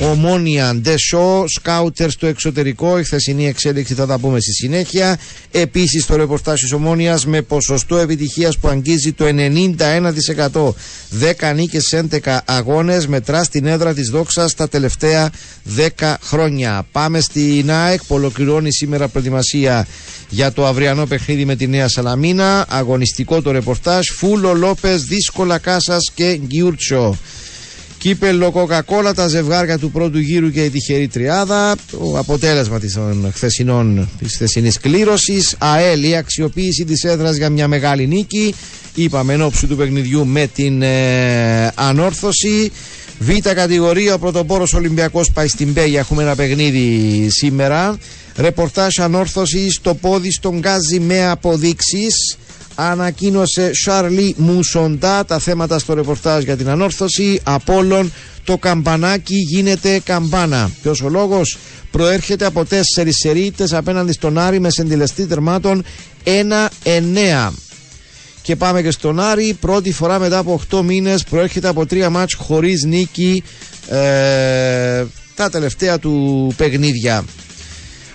Ομόνια, 0.00 0.74
Ντεσό, 0.74 1.44
σκάουτερ 1.46 2.10
στο 2.10 2.26
εξωτερικό. 2.26 2.98
Η 2.98 3.04
χθεσινή 3.04 3.46
εξέλιξη 3.46 3.94
θα 3.94 4.06
τα 4.06 4.18
πούμε 4.18 4.40
στη 4.40 4.52
συνέχεια. 4.52 5.18
Επίσης 5.50 6.06
το 6.06 6.16
ρεπορτάζ 6.16 6.60
της 6.60 6.72
Ομόνιας 6.72 7.26
με 7.26 7.42
ποσοστό 7.42 7.96
επιτυχίας 7.96 8.58
που 8.58 8.68
αγγίζει 8.68 9.12
το 9.12 9.24
91%. 9.24 10.74
10 11.10 11.52
νίκες 11.54 11.84
σε 11.84 11.96
11 11.96 12.40
αγώνες. 12.44 13.06
Μετρά 13.06 13.44
στην 13.44 13.66
έδρα 13.66 13.94
της 13.94 14.10
Δόξας 14.10 14.54
τα 14.54 14.68
τελευταία 14.68 15.30
10 15.98 16.16
χρόνια. 16.22 16.86
Πάμε 16.92 17.20
στην 17.20 17.70
ΑΕΚ 17.70 18.04
που 18.04 18.14
ολοκληρώνει 18.14 18.72
σήμερα 18.72 19.08
προετοιμασία 19.08 19.86
για 20.28 20.52
το 20.52 20.66
αυριανό 20.66 21.06
παιχνίδι 21.06 21.44
με 21.44 21.56
τη 21.56 21.66
Νέα 21.66 21.88
Σαλαμίνα. 21.88 22.66
Αγωνιστικό 22.68 23.42
το 23.42 23.50
ρεπορτάζ. 23.50 24.06
Φούλο 24.16 24.54
Λόπες, 24.54 25.02
δύσκολα 25.02 25.58
Κάσας 25.58 26.10
και 26.14 26.40
Γκιούρτσο. 26.46 27.16
Κύπελο 27.98 28.52
Coca-Cola, 28.54 29.12
τα 29.14 29.28
ζευγάρια 29.28 29.78
του 29.78 29.90
πρώτου 29.90 30.18
γύρου 30.18 30.50
και 30.50 30.64
η 30.64 30.70
τυχερή 30.70 31.08
τριάδα. 31.08 31.76
Το 31.90 32.18
αποτέλεσμα 32.18 32.78
της 32.78 32.98
χθεσινών, 33.32 34.08
της 34.18 34.34
χθεσινής 34.34 34.78
κλήρωσης. 34.78 35.54
ΑΕΛ, 35.58 36.02
η 36.02 36.16
αξιοποίηση 36.16 36.84
της 36.84 37.04
έδρας 37.04 37.36
για 37.36 37.50
μια 37.50 37.68
μεγάλη 37.68 38.06
νίκη. 38.06 38.54
Είπαμε 38.94 39.32
εν 39.32 39.42
ώψη 39.42 39.66
του 39.66 39.76
παιχνιδιού 39.76 40.26
με 40.26 40.46
την 40.54 40.82
ε, 40.82 41.70
ανόρθωση. 41.74 42.72
Β 43.18 43.30
κατηγορία, 43.54 44.14
ο 44.14 44.18
πρωτοπόρος 44.18 44.74
Ολυμπιακός 44.74 45.30
πάει 45.30 45.48
στην 45.48 45.72
Πέγια. 45.72 45.98
Έχουμε 45.98 46.22
ένα 46.22 46.34
παιχνίδι 46.34 47.26
σήμερα. 47.30 47.98
Ρεπορτάζ 48.36 48.98
ανόρθωσης 48.98 49.74
στο 49.74 49.94
πόδι 49.94 50.32
στον 50.32 50.58
Γκάζι 50.58 51.00
με 51.00 51.28
αποδείξεις 51.28 52.36
ανακοίνωσε 52.80 53.70
Σαρλί 53.74 54.34
Μουσοντά 54.38 55.24
τα 55.24 55.38
θέματα 55.38 55.78
στο 55.78 55.94
ρεπορτάζ 55.94 56.42
για 56.44 56.56
την 56.56 56.68
ανόρθωση. 56.68 57.40
Απόλλων 57.42 58.12
το 58.44 58.56
καμπανάκι 58.58 59.34
γίνεται 59.34 60.00
καμπάνα. 60.04 60.70
Ποιος 60.82 61.02
ο 61.02 61.08
λόγος; 61.08 61.58
Προέρχεται 61.90 62.44
από 62.44 62.64
τέσσερις 62.64 63.16
σερίτε 63.16 63.66
απέναντι 63.70 64.12
στον 64.12 64.38
Άρη 64.38 64.60
με 64.60 64.70
συντηλεστή 64.70 65.26
τερμάτων 65.26 65.84
1-9. 66.24 67.52
Και 68.42 68.56
πάμε 68.56 68.82
και 68.82 68.90
στον 68.90 69.20
Άρη. 69.20 69.56
Πρώτη 69.60 69.92
φορά 69.92 70.18
μετά 70.18 70.38
από 70.38 70.60
8 70.70 70.82
μήνες 70.82 71.24
προέρχεται 71.24 71.68
από 71.68 71.86
τρία 71.86 72.10
μάτς 72.10 72.34
χωρίς 72.34 72.82
νίκη 72.82 73.42
ε, 73.88 75.04
τα 75.34 75.50
τελευταία 75.50 75.98
του 75.98 76.52
παιχνίδια. 76.56 77.24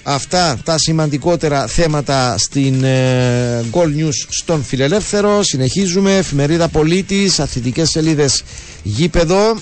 Αυτά 0.04 0.58
τα 0.64 0.78
σημαντικότερα 0.78 1.68
θέματα 1.68 2.38
στην 2.38 2.84
ε, 2.84 3.66
Gold 3.72 3.98
News 4.00 4.26
στον 4.30 4.64
Φιλελεύθερο. 4.64 5.44
Συνεχίζουμε. 5.44 6.18
Εφημερίδα 6.18 6.68
Πολίτης, 6.68 7.40
αθλητικές 7.40 7.90
σελίδες 7.90 8.44
γήπεδο. 8.84 9.56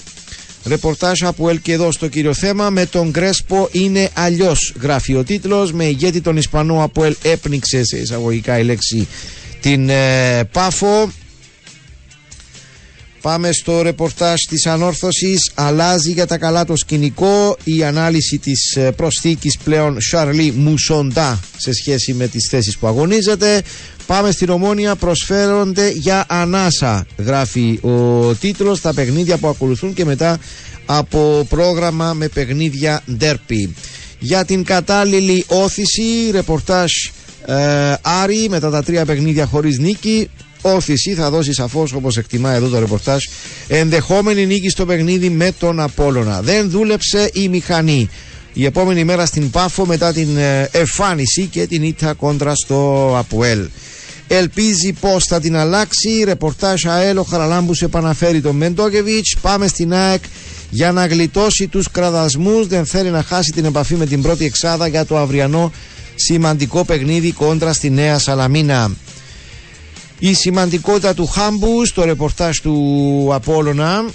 Ρεπορτάζ 0.65 1.23
από 1.23 1.49
ΕΛ 1.49 1.61
και 1.61 1.71
εδώ 1.71 1.91
στο 1.91 2.07
κύριο 2.07 2.33
θέμα. 2.33 2.69
Με 2.69 2.85
τον 2.85 3.11
Κρέσπο 3.11 3.69
είναι 3.71 4.09
αλλιώς, 4.13 4.73
γράφει 4.81 5.15
ο 5.15 5.23
τίτλος. 5.23 5.73
Με 5.73 5.85
ηγέτη 5.85 6.21
τον 6.21 6.37
Ισπανό 6.37 6.83
από 6.83 7.03
ΕΛ 7.03 7.15
έπνιξε 7.21 7.83
σε 7.83 7.97
εισαγωγικά 7.97 8.59
η 8.59 8.63
λέξη 8.63 9.07
την 9.61 9.89
ε, 9.89 10.43
Πάφο. 10.51 11.11
Πάμε 13.21 13.51
στο 13.51 13.81
ρεπορτάζ 13.81 14.39
της 14.49 14.65
ανόρθωσης. 14.65 15.51
Αλλάζει 15.53 16.11
για 16.11 16.27
τα 16.27 16.37
καλά 16.37 16.65
το 16.65 16.75
σκηνικό. 16.75 17.57
Η 17.63 17.83
ανάλυση 17.83 18.37
της 18.37 18.75
ε, 18.75 18.91
προσθήκης 18.91 19.57
πλέον 19.63 20.01
Σαρλί 20.01 20.51
Μουσοντά 20.51 21.39
Σε 21.57 21.73
σχέση 21.73 22.13
με 22.13 22.27
τις 22.27 22.47
θέσεις 22.49 22.77
που 22.77 22.87
αγωνίζεται. 22.87 23.61
Πάμε 24.05 24.31
στην 24.31 24.49
Ομόνια. 24.49 24.95
Προσφέρονται 24.95 25.89
για 25.89 26.25
ανάσα 26.27 27.05
Γράφει 27.17 27.79
ο 27.81 28.33
τίτλος. 28.35 28.81
Τα 28.81 28.93
παιχνίδια 28.93 29.37
που 29.37 29.47
ακολουθούν 29.47 29.93
και 29.93 30.05
μετά 30.05 30.39
Από 30.85 31.45
πρόγραμμα 31.49 32.13
με 32.13 32.27
παιχνίδια 32.27 33.03
ντέρπι. 33.17 33.75
Για 34.19 34.45
την 34.45 34.63
κατάλληλη 34.63 35.45
όθηση 35.47 36.29
Ρεπορτάζ 36.31 36.91
ε, 37.45 37.93
Άρη 38.01 38.47
μετά 38.49 38.69
τα 38.69 38.83
τρία 38.83 39.05
παιχνίδια 39.05 39.45
χωρίς 39.45 39.79
νίκη 39.79 40.29
όθηση 40.61 41.13
θα 41.13 41.29
δώσει 41.29 41.53
σαφώς 41.53 41.93
όπως 41.93 42.17
εκτιμά 42.17 42.53
εδώ 42.53 42.67
το 42.67 42.79
ρεπορτάζ 42.79 43.23
ενδεχόμενη 43.67 44.45
νίκη 44.45 44.69
στο 44.69 44.85
παιχνίδι 44.85 45.29
με 45.29 45.51
τον 45.59 45.79
Απόλωνα. 45.79 46.41
Δεν 46.41 46.69
δούλεψε 46.69 47.29
η 47.33 47.49
μηχανή. 47.49 48.09
η 48.53 48.65
επόμενη 48.65 49.03
μέρα 49.03 49.25
στην 49.25 49.49
Πάφο 49.49 49.85
μετά 49.85 50.13
την 50.13 50.37
ε, 50.37 50.69
εμφάνιση 50.71 51.45
και 51.45 51.67
την 51.67 51.83
ήττα 51.83 52.13
κόντρα 52.13 52.55
στο 52.55 53.13
Αποέλ. 53.17 53.67
Ελπίζει 54.27 54.93
πώ 54.99 55.19
θα 55.19 55.39
την 55.39 55.55
αλλάξει. 55.55 56.23
Ρεπορτάζ 56.25 56.85
ΑΕΛ 56.85 57.17
ο 57.17 57.23
Χαραλάμπους 57.23 57.81
επαναφέρει 57.81 58.41
τον 58.41 58.55
Μεντόκεβιτς. 58.55 59.35
Πάμε 59.41 59.67
στην 59.67 59.93
ΑΕΚ 59.93 60.23
για 60.69 60.91
να 60.91 61.05
γλιτώσει 61.05 61.67
τους 61.67 61.91
κραδασμούς. 61.91 62.67
Δεν 62.67 62.85
θέλει 62.85 63.09
να 63.09 63.23
χάσει 63.23 63.51
την 63.51 63.65
επαφή 63.65 63.95
με 63.95 64.05
την 64.05 64.21
πρώτη 64.21 64.45
εξάδα 64.45 64.87
για 64.87 65.05
το 65.05 65.17
αυριανό 65.17 65.71
σημαντικό 66.15 66.85
παιχνίδι 66.85 67.31
κόντρα 67.31 67.73
στη 67.73 67.89
Νέα 67.89 68.19
Σαλαμίνα. 68.19 68.91
Η 70.23 70.33
σημαντικότητα 70.33 71.13
του 71.13 71.25
Χάμπου 71.25 71.85
στο 71.85 72.03
ρεπορτάζ 72.03 72.57
του 72.57 73.29
Απόλλωνα 73.33 74.05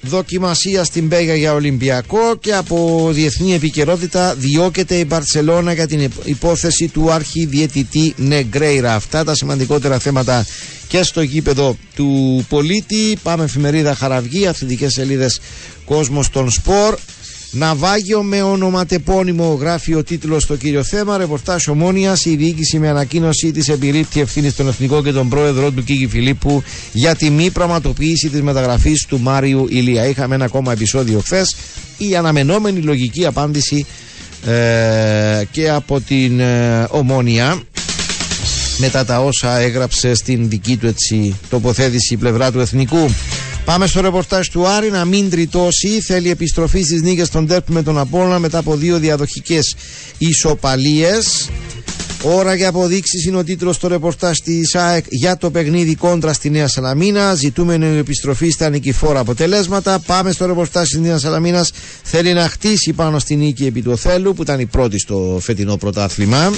δοκιμασία 0.00 0.84
στην 0.84 1.08
Πέγα 1.08 1.34
για 1.34 1.52
Ολυμπιακό 1.52 2.36
και 2.40 2.54
από 2.54 3.08
διεθνή 3.12 3.54
επικαιρότητα 3.54 4.34
διώκεται 4.34 4.94
η 4.94 5.04
Μπαρτσελώνα 5.06 5.72
για 5.72 5.86
την 5.86 6.10
υπόθεση 6.24 6.88
του 6.88 7.12
αρχιδιαιτητή 7.12 8.14
Νεγκρέιρα. 8.16 8.94
Αυτά 8.94 9.24
τα 9.24 9.34
σημαντικότερα 9.34 9.98
θέματα 9.98 10.46
και 10.88 11.02
στο 11.02 11.22
γήπεδο 11.22 11.76
του 11.94 12.44
πολίτη. 12.48 13.18
Πάμε 13.22 13.44
εφημερίδα 13.44 13.94
Χαραυγή, 13.94 14.46
αθλητικές 14.46 14.92
σελίδες 14.92 15.40
Κόσμος 15.84 16.30
των 16.30 16.50
Σπορ. 16.50 16.96
Ναυάγιο 17.58 18.22
με 18.22 18.42
ονοματεπώνυμο 18.42 19.58
γράφει 19.60 19.94
ο 19.94 20.02
τίτλος 20.04 20.42
στο 20.42 20.56
κύριο 20.56 20.84
θέμα. 20.84 21.16
Ρεπορτάζ 21.16 21.68
ομόνοια. 21.68 22.16
Η 22.24 22.36
διοίκηση 22.36 22.78
με 22.78 22.88
ανακοίνωση 22.88 23.50
της 23.52 23.68
επιρρύπτει 23.68 24.20
ευθύνης 24.20 24.52
στον 24.52 24.68
Εθνικό 24.68 25.02
και 25.02 25.12
τον 25.12 25.28
πρόεδρο 25.28 25.70
του 25.70 25.84
Κίγη 25.84 26.06
Φιλίππου 26.06 26.62
για 26.92 27.14
τη 27.14 27.30
μη 27.30 27.50
πραγματοποίηση 27.50 28.28
της 28.28 28.42
μεταγραφής 28.42 29.06
του 29.08 29.20
Μάριου 29.20 29.66
Ηλία. 29.68 30.06
Είχαμε 30.06 30.34
ένα 30.34 30.44
ακόμα 30.44 30.72
επεισόδιο 30.72 31.20
χθες. 31.20 31.56
Η 31.98 32.16
αναμενόμενη 32.16 32.80
λογική 32.80 33.26
απάντηση 33.26 33.86
ε, 34.46 35.44
και 35.50 35.70
από 35.70 36.00
την 36.00 36.40
ε, 36.40 36.86
ομόνοια 36.90 37.62
μετά 38.78 39.04
τα 39.04 39.20
όσα 39.20 39.58
έγραψε 39.58 40.14
στην 40.14 40.48
δική 40.48 40.76
του 40.76 40.86
έτσι, 40.86 41.36
τοποθέτηση 41.50 42.14
η 42.14 42.16
πλευρά 42.16 42.52
του 42.52 42.60
Εθνικού. 42.60 43.06
Πάμε 43.66 43.86
στο 43.86 44.00
ρεπορτάζ 44.00 44.48
του 44.48 44.66
Άρη 44.66 44.90
να 44.90 45.04
μην 45.04 45.30
τριτώσει. 45.30 46.00
Θέλει 46.00 46.30
επιστροφή 46.30 46.82
στις 46.82 47.02
νίκες 47.02 47.28
των 47.28 47.46
Τέρπ 47.46 47.68
με 47.68 47.82
τον 47.82 47.98
Απόλλωνα 47.98 48.38
μετά 48.38 48.58
από 48.58 48.76
δύο 48.76 48.98
διαδοχικές 48.98 49.74
ισοπαλίες. 50.18 51.48
Ώρα 52.22 52.54
για 52.54 52.68
αποδείξεις 52.68 53.24
είναι 53.24 53.36
ο 53.36 53.44
τίτλος 53.44 53.76
στο 53.76 53.88
ρεπορτάζ 53.88 54.38
της 54.44 54.74
ΑΕΚ 54.74 55.04
για 55.08 55.36
το 55.36 55.50
παιχνίδι 55.50 55.94
κόντρα 55.94 56.32
στη 56.32 56.50
Νέα 56.50 56.68
Σαλαμίνα. 56.68 57.34
Ζητούμενη 57.34 57.98
επιστροφή 57.98 58.50
στα 58.50 58.68
νικηφόρα 58.68 59.20
αποτελέσματα. 59.20 59.98
Πάμε 59.98 60.32
στο 60.32 60.46
ρεπορτάζ 60.46 60.88
της 60.88 60.98
Νέας 60.98 61.20
Σαλαμίνας. 61.20 61.72
Θέλει 62.02 62.32
να 62.32 62.48
χτίσει 62.48 62.92
πάνω 62.92 63.18
στη 63.18 63.36
νίκη 63.36 63.66
επί 63.66 63.82
του 63.82 63.90
Οθέλου 63.92 64.34
που 64.34 64.42
ήταν 64.42 64.60
η 64.60 64.66
πρώτη 64.66 64.98
στο 64.98 65.38
φετινό 65.42 65.76
πρωτάθλημα. 65.76 66.52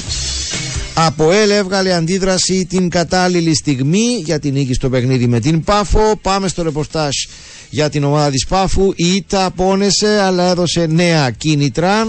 Από 1.06 1.32
ΕΛ 1.32 1.50
έβγαλε 1.50 1.94
αντίδραση 1.94 2.66
την 2.66 2.88
κατάλληλη 2.88 3.54
στιγμή 3.54 4.22
για 4.24 4.38
την 4.38 4.52
νίκη 4.52 4.74
στο 4.74 4.88
παιχνίδι 4.88 5.26
με 5.26 5.40
την 5.40 5.64
Πάφο. 5.64 6.18
Πάμε 6.22 6.48
στο 6.48 6.62
ρεπορτάζ 6.62 7.14
για 7.70 7.88
την 7.90 8.04
ομάδα 8.04 8.30
της 8.30 8.46
Πάφου. 8.46 8.92
Η 8.94 9.14
ΙΤΑ 9.14 9.50
πόνεσε 9.50 10.20
αλλά 10.20 10.50
έδωσε 10.50 10.86
νέα 10.86 11.30
κίνητρα. 11.30 12.06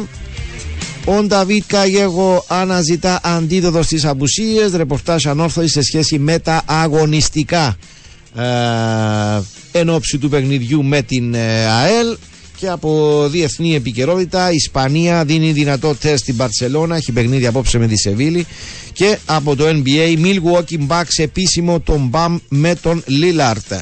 Ο 1.05 1.23
Νταβίτ 1.23 1.63
Καγέγο 1.67 2.45
αναζητά 2.47 3.19
αντίδοτο 3.23 3.83
στις 3.83 4.05
απουσίες. 4.05 4.71
Ρεπορτάζ 4.71 5.25
ανόρθωση 5.25 5.67
σε 5.69 5.81
σχέση 5.81 6.19
με 6.19 6.39
τα 6.39 6.61
αγωνιστικά 6.65 7.77
ε, 8.35 9.79
εν 9.79 9.89
ώψη 9.89 10.17
του 10.17 10.29
παιχνιδιού 10.29 10.83
με 10.83 11.01
την 11.01 11.33
ε, 11.33 11.65
ΑΕΛ 11.65 12.17
και 12.59 12.69
από 12.69 13.25
διεθνή 13.29 13.75
επικαιρότητα 13.75 14.51
η 14.51 14.55
Ισπανία 14.55 15.25
δίνει 15.25 15.51
δυνατό 15.51 15.95
τεστ 15.95 16.23
στην 16.23 16.35
Μπαρσελόνα 16.35 16.95
έχει 16.95 17.11
παιχνίδι 17.11 17.47
απόψε 17.47 17.77
με 17.77 17.87
τη 17.87 17.97
Σεβίλη 17.97 18.45
και 18.99 19.17
από 19.25 19.55
το 19.55 19.65
NBA 19.67 20.17
Milwaukee 20.23 20.87
Bucks 20.87 21.17
επίσημο 21.17 21.79
τον 21.79 22.07
Μπαμ 22.07 22.37
με 22.49 22.75
τον 22.75 23.03
Λίλαρτ 23.05 23.73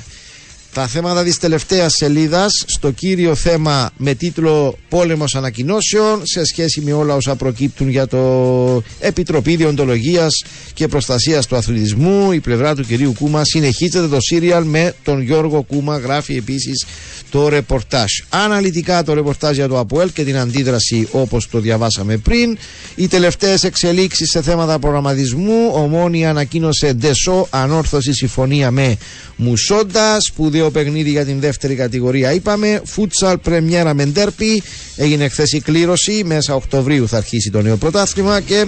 τα 0.78 0.88
θέματα 0.88 1.24
της 1.24 1.38
τελευταίας 1.38 1.94
σελίδας 1.94 2.64
στο 2.66 2.92
κύριο 2.92 3.36
θέμα 3.36 3.90
με 3.98 4.14
τίτλο 4.14 4.78
«Πόλεμος 4.90 5.36
ανακοινώσεων» 5.36 6.22
σε 6.26 6.46
σχέση 6.46 6.82
με 6.82 6.94
όλα 6.94 7.16
όσα 7.16 7.36
προκύπτουν 7.36 7.90
για 7.90 8.08
το 8.08 8.84
Επιτροπή 9.00 9.56
Διοντολογίας 9.56 10.44
και 10.74 10.88
Προστασίας 10.88 11.46
του 11.46 11.56
Αθλητισμού. 11.56 12.32
Η 12.32 12.40
πλευρά 12.40 12.76
του 12.76 12.84
κυρίου 12.84 13.14
Κούμα 13.20 13.44
συνεχίζεται 13.44 14.08
το 14.08 14.22
σύριαλ 14.22 14.66
με 14.66 14.94
τον 15.04 15.22
Γιώργο 15.22 15.62
Κούμα 15.62 15.98
γράφει 15.98 16.36
επίσης 16.36 16.86
το 17.30 17.48
ρεπορτάζ. 17.48 18.12
Αναλυτικά 18.30 19.04
το 19.04 19.14
ρεπορτάζ 19.14 19.56
για 19.56 19.68
το 19.68 19.80
ΑΠΟΕΛ 19.80 20.12
και 20.14 20.24
την 20.24 20.38
αντίδραση 20.38 21.08
όπως 21.12 21.50
το 21.50 21.60
διαβάσαμε 21.60 22.18
πριν. 22.18 22.58
Οι 22.96 23.08
τελευταίες 23.08 23.64
εξελίξεις 23.64 24.30
σε 24.30 24.42
θέματα 24.42 24.80
προγραμματισμού. 24.80 25.72
Ομόνια 25.74 26.30
ανακοίνωσε 26.30 26.94
Ντεσό 26.94 27.48
ανόρθωση 27.50 28.14
συμφωνία 28.14 28.72
με 28.72 28.98
Μουσόντα. 29.36 30.18
Σπουδαίο 30.20 30.67
παιχνίδι 30.72 31.10
για 31.10 31.26
την 31.26 31.40
δεύτερη 31.40 31.76
κατηγορία 31.76 32.34
είπαμε. 32.34 32.82
Φούτσαλ 32.86 33.38
πρεμιέρα 33.38 33.94
με 33.94 34.06
ντέρπι. 34.06 34.64
Έγινε 34.96 35.28
χθες 35.30 35.52
η 35.52 35.60
κλήρωση. 35.60 36.24
Μέσα 36.26 36.56
Οκτωβρίου 36.56 37.08
θα 37.08 37.18
αρχίσει 37.18 37.52
το 37.52 37.62
νέο 37.62 37.78
πρωτάθλημα 37.78 38.42
και 38.42 38.66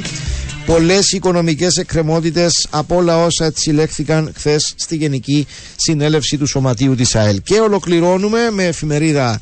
πολλές 0.66 1.12
οικονομικές 1.12 1.76
εκκρεμότητες 1.76 2.68
από 2.70 2.96
όλα 2.96 3.24
όσα 3.24 3.46
έτσι 3.46 3.72
λέχθηκαν 3.72 4.32
χθες 4.36 4.74
στη 4.76 4.96
Γενική 4.96 5.48
Συνέλευση 5.76 6.38
του 6.38 6.48
Σωματείου 6.48 6.96
της 6.96 7.16
ΑΕΛ. 7.16 7.42
Και 7.44 7.60
ολοκληρώνουμε 7.60 8.50
με 8.52 8.66
εφημερίδα 8.66 9.40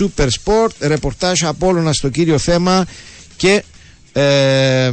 Super 0.00 0.26
Sport, 0.26 0.68
ρεπορτάζ 0.80 1.42
Απόλλωνα 1.42 1.92
στο 1.92 2.08
κύριο 2.08 2.38
θέμα 2.38 2.86
και 3.36 3.62
ε, 4.12 4.90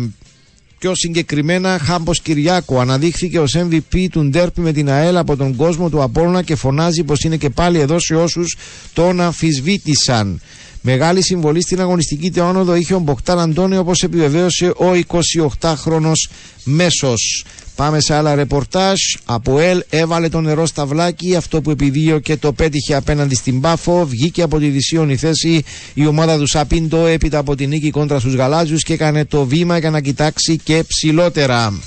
πιο 0.79 0.95
συγκεκριμένα 0.95 1.79
Χάμπος 1.79 2.21
Κυριάκο 2.21 2.79
αναδείχθηκε 2.79 3.39
ως 3.39 3.55
MVP 3.57 4.07
του 4.11 4.29
Ντέρπι 4.29 4.61
με 4.61 4.71
την 4.71 4.89
ΑΕΛ 4.89 5.17
από 5.17 5.35
τον 5.35 5.55
κόσμο 5.55 5.89
του 5.89 6.01
Απόλλωνα 6.01 6.41
και 6.41 6.55
φωνάζει 6.55 7.03
πως 7.03 7.21
είναι 7.21 7.37
και 7.37 7.49
πάλι 7.49 7.79
εδώ 7.79 7.99
σε 7.99 8.15
όσους 8.15 8.57
τον 8.93 9.21
αμφισβήτησαν. 9.21 10.41
Μεγάλη 10.89 11.23
συμβολή 11.23 11.62
στην 11.62 11.82
αγωνιστική 11.82 12.32
τεόνοδο 12.32 12.76
είχε 12.76 12.93
ο 12.93 13.00
Μποκτάν 13.00 13.39
Αντώνιο 13.39 13.80
όπως 13.80 14.04
επιβεβαίωσε 14.04 14.67
ο 14.67 14.86
28χρονος 15.08 16.30
μέσος. 16.63 17.45
Πάμε 17.76 18.00
σε 18.00 18.13
άλλα 18.13 18.36
ρεπορτάζ. 18.36 19.00
Από 19.26 19.60
ΕΛ 19.60 19.84
έβαλε 19.89 20.30
το 20.30 20.41
νερό 20.41 20.65
στα 20.65 20.86
βλάκι. 20.86 21.36
Αυτό 21.36 21.62
που 21.62 21.71
και 22.19 22.38
το 22.38 22.54
πέτυχε 22.54 22.95
απέναντι 22.95 23.36
στην 23.36 23.62
Πάφο. 23.62 24.06
Βγήκε 24.06 24.41
από 24.41 24.60
τη 24.60 24.67
η 25.10 25.15
θέση 25.15 25.63
η 25.93 26.06
ομάδα 26.06 26.38
του 26.38 26.47
Σαπίντο 26.47 27.06
έπειτα 27.06 27.38
από 27.38 27.56
την 27.56 27.69
νίκη 27.69 27.89
κόντρα 27.89 28.19
στους 28.19 28.34
Γαλάζιους 28.34 28.84
και 28.84 28.93
έκανε 28.93 29.26
το 29.26 29.45
βήμα 29.45 29.78
για 29.78 29.89
να 29.89 30.02
κοιτάξει 30.02 30.58
και 30.63 30.84
ψηλότερα. 30.88 31.80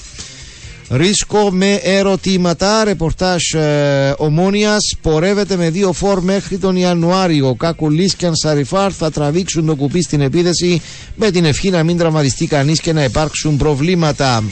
Ρίσκο 0.93 1.51
με 1.51 1.75
ερωτήματα. 1.75 2.85
Ρεπορτάζ 2.85 3.55
ε, 3.55 4.15
Ομόνιας 4.17 4.97
πορεύεται 5.03 5.57
με 5.57 5.71
δύο 5.71 5.93
φόρ 5.93 6.23
μέχρι 6.23 6.59
τον 6.59 6.77
Ιανουάριο. 6.77 7.55
Κακουλής 7.55 8.15
και 8.15 8.27
Ανσαριφάρ 8.27 8.93
θα 8.97 9.11
τραβήξουν 9.11 9.67
το 9.67 9.75
κουπί 9.75 10.03
στην 10.03 10.21
επίδεση 10.21 10.83
με 11.15 11.31
την 11.31 11.45
ευχή 11.45 11.71
να 11.71 11.83
μην 11.83 11.97
τραυματιστεί 11.99 12.47
κανείς 12.47 12.81
και 12.81 12.93
να 12.93 13.05
υπάρξουν 13.05 13.57
προβλήματα. 13.57 14.45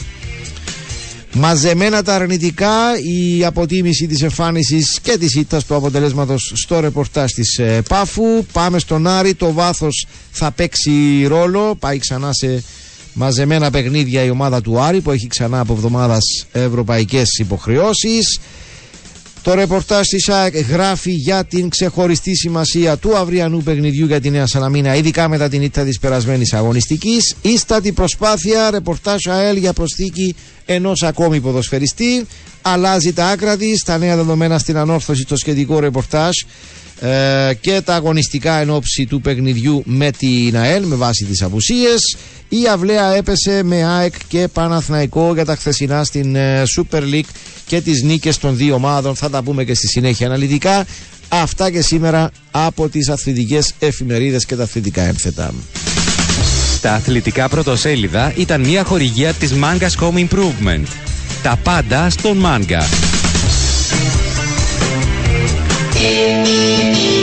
Μαζεμένα 1.33 2.03
τα 2.03 2.15
αρνητικά, 2.15 2.99
η 2.99 3.45
αποτίμηση 3.45 4.07
της 4.07 4.21
εμφάνισης 4.21 4.99
και 5.01 5.17
της 5.17 5.35
ήττας 5.35 5.65
του 5.65 5.75
αποτελέσματος 5.75 6.51
στο 6.55 6.79
ρεπορτάζ 6.79 7.31
της 7.31 7.57
ε, 7.57 7.81
Πάφου. 7.89 8.45
Πάμε 8.51 8.79
στον 8.79 9.07
Άρη, 9.07 9.33
το 9.33 9.51
βάθος 9.53 10.07
θα 10.31 10.51
παίξει 10.51 11.25
ρόλο, 11.27 11.75
πάει 11.79 11.97
ξανά 11.97 12.33
σε 12.33 12.63
μαζεμένα 13.13 13.71
παιχνίδια 13.71 14.23
η 14.23 14.29
ομάδα 14.29 14.61
του 14.61 14.79
Άρη 14.79 15.01
που 15.01 15.11
έχει 15.11 15.27
ξανά 15.27 15.59
από 15.59 15.73
εβδομάδας 15.73 16.23
ευρωπαϊκές 16.51 17.37
υποχρεώσεις. 17.37 18.39
Το 19.41 19.53
ρεπορτάζ 19.53 20.07
της 20.07 20.29
ΑΕΚ 20.29 20.57
γράφει 20.57 21.11
για 21.11 21.45
την 21.45 21.69
ξεχωριστή 21.69 22.35
σημασία 22.35 22.97
του 22.97 23.17
αυριανού 23.17 23.63
παιχνιδιού 23.63 24.05
για 24.05 24.21
τη 24.21 24.29
Νέα 24.29 24.47
Σαλαμίνα, 24.47 24.95
ειδικά 24.95 25.27
μετά 25.27 25.49
την 25.49 25.61
ήττα 25.61 25.83
της 25.83 25.99
περασμένης 25.99 26.53
αγωνιστικής. 26.53 27.35
Ίστατη 27.41 27.91
προσπάθεια, 27.91 28.71
ρεπορτάζ 28.71 29.27
ΑΕΛ 29.27 29.57
για 29.57 29.73
προσθήκη 29.73 30.35
ενός 30.65 31.03
ακόμη 31.03 31.39
ποδοσφαιριστή. 31.39 32.25
Αλλάζει 32.61 33.13
τα 33.13 33.27
άκρα 33.27 33.57
της, 33.57 33.83
τα 33.83 33.97
νέα 33.97 34.15
δεδομένα 34.15 34.59
στην 34.59 34.77
ανόρθωση 34.77 35.21
στο 35.21 35.37
σχετικό 35.37 35.79
ρεπορτάζ 35.79 36.33
ε, 36.99 37.53
και 37.61 37.81
τα 37.85 37.95
αγωνιστικά 37.95 38.59
εν 38.59 38.69
ώψη 38.69 39.05
του 39.05 39.21
παιχνιδιού 39.21 39.83
με 39.85 40.11
την 40.11 40.57
ΑΕΛ 40.57 40.83
με 40.85 40.95
βάση 40.95 41.25
τις 41.25 41.41
απουσίες. 41.41 42.17
Η 42.49 42.67
Αυλαία 42.71 43.15
έπεσε 43.15 43.63
με 43.63 43.83
ΑΕΚ 43.83 44.13
και 44.27 44.47
Παναθναϊκό 44.53 45.33
για 45.33 45.45
τα 45.45 45.55
χθεσινά 45.55 46.03
στην 46.03 46.35
ε, 46.35 46.63
Super 46.77 47.01
League 47.01 47.29
και 47.65 47.81
τις 47.81 48.03
νίκες 48.03 48.37
των 48.37 48.57
δύο 48.57 48.75
ομάδων. 48.75 49.15
Θα 49.15 49.29
τα 49.29 49.41
πούμε 49.41 49.63
και 49.63 49.73
στη 49.73 49.87
συνέχεια 49.87 50.27
αναλυτικά. 50.27 50.85
Αυτά 51.29 51.71
και 51.71 51.81
σήμερα 51.81 52.31
από 52.51 52.89
τις 52.89 53.09
αθλητικές 53.09 53.73
εφημερίδες 53.79 54.45
και 54.45 54.55
τα 54.55 54.63
αθλητικά 54.63 55.01
ένθετα. 55.01 55.53
Τα 56.81 56.93
αθλητικά 56.93 57.49
πρωτοσέλιδα 57.49 58.33
ήταν 58.35 58.61
μια 58.61 58.83
χορηγία 58.83 59.33
της 59.33 59.51
Mangas 59.53 60.03
Home 60.03 60.27
Improvement. 60.27 60.87
Τα 61.43 61.59
πάντα 61.63 62.09
στον 62.09 62.45
Manga. 62.45 63.18
Thank 66.01 67.13
you. 67.13 67.18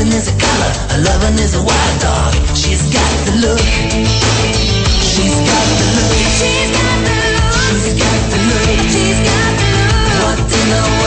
Kissing 0.00 0.16
is 0.16 0.28
a 0.28 0.38
color, 0.38 0.72
a 0.94 0.98
loving 1.02 1.38
is 1.38 1.54
a 1.54 1.62
wild 1.62 2.00
dog. 2.00 2.32
She's 2.56 2.80
got 2.84 3.12
the 3.26 3.32
look. 3.44 3.60
She's 5.04 5.36
got 5.36 5.66
the 5.76 5.88
look. 5.92 6.16
She's 6.40 6.70
got 6.72 6.96
the 7.04 7.12
look. 7.20 7.52
She's 7.60 7.92
got 8.00 8.20
the 8.32 8.38
look. 8.48 8.80
She's 8.88 9.20
got 9.20 9.52
the 9.60 9.68
look. 9.76 10.24
What 10.24 10.38
in 10.40 10.68
the 10.70 10.80
world 10.88 10.99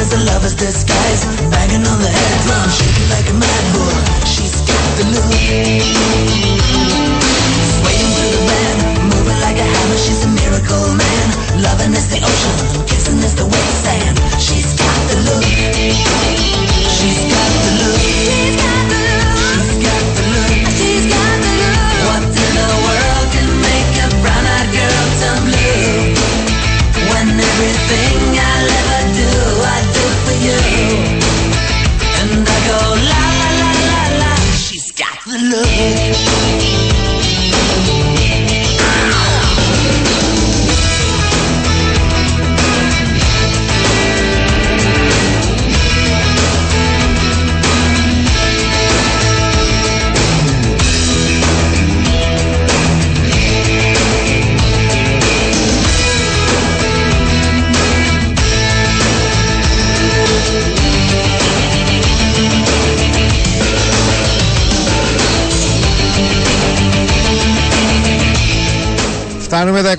as 0.00 0.12
a 0.14 0.20
lover's 0.24 0.54
disguise. 0.54 1.24
Banging 1.52 1.84
on 1.84 1.98
the 2.00 2.08
head 2.08 2.36
drum, 2.44 2.68
shaking 2.72 3.08
like 3.12 3.28
a 3.28 3.36
mad 3.36 3.64
bull. 3.72 3.92
She's 4.24 4.56
got 4.64 4.88
the 4.96 5.04
look. 5.12 5.28
Swaying 7.76 8.10
through 8.16 8.32
the 8.32 8.42
band, 8.48 8.78
moving 9.12 9.40
like 9.44 9.58
a 9.60 9.66
hammer. 9.68 9.98
She's 10.00 10.24
a 10.24 10.30
miracle 10.32 10.88
man. 10.96 11.26
Loving 11.60 11.92
is 11.92 12.08
the 12.08 12.18
ocean, 12.24 12.56
kissing 12.88 13.20
is 13.20 13.34
the 13.36 13.44
wet 13.44 13.70
sand. 13.84 14.16
She's 14.40 14.72
got 14.80 15.00
the 15.12 15.16
look. 15.28 15.44
She's 16.96 17.20
got 17.28 17.50
the 17.64 17.72
look. 17.80 18.00
She's 18.00 18.56
got 18.56 18.80
the 18.88 18.96
look. 19.04 19.28
She's 19.36 19.76
got 19.84 20.04
the 20.16 20.24
look. 20.32 20.48
She's 20.80 21.04
got 21.12 21.36
the 21.44 21.52
look. 21.60 21.76
What 22.08 22.24
in 22.24 22.50
the 22.56 22.70
world 22.88 23.26
can 23.36 23.48
make 23.68 23.92
a 24.00 24.08
brown-eyed 24.24 24.68
girl 24.72 25.04
turn 25.20 25.40
blue? 25.44 26.16
When 27.10 27.28
everything 27.36 28.20
I'll 28.40 28.70
ever 28.80 29.00
do 29.12 29.59
for 30.24 30.36
you. 30.46 30.60
And 32.20 32.46
I 32.46 32.58
go 32.68 32.80
la 33.08 33.22
la 33.40 33.50
la 33.88 34.02
la. 34.20 34.32
She's 34.56 34.92
got 34.92 35.16
the 35.26 35.38
look. 35.50 36.79
Φτάνουμε 69.60 69.82
τα 69.82 69.94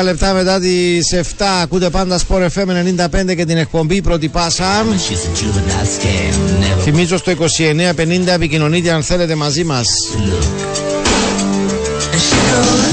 24 0.00 0.02
λεπτά 0.02 0.32
μετά 0.32 0.60
τις 0.60 1.14
7. 1.14 1.44
Ακούτε 1.62 1.90
πάντα 1.90 2.20
Sport 2.28 2.46
FM 2.54 2.68
95 3.30 3.36
και 3.36 3.44
την 3.44 3.56
εκπομπή 3.56 4.02
πρώτη 4.02 4.28
πάσα. 4.28 4.84
She's 4.84 5.12
a 5.12 5.40
juvenile 5.40 5.86
scam, 5.86 6.34
never 6.60 6.82
Θυμίζω 6.82 7.16
στο 7.16 7.32
2950 7.32 8.26
επικοινωνείτε 8.26 8.92
αν 8.92 9.02
θέλετε 9.02 9.34
μαζί 9.34 9.64
μας. 9.64 9.86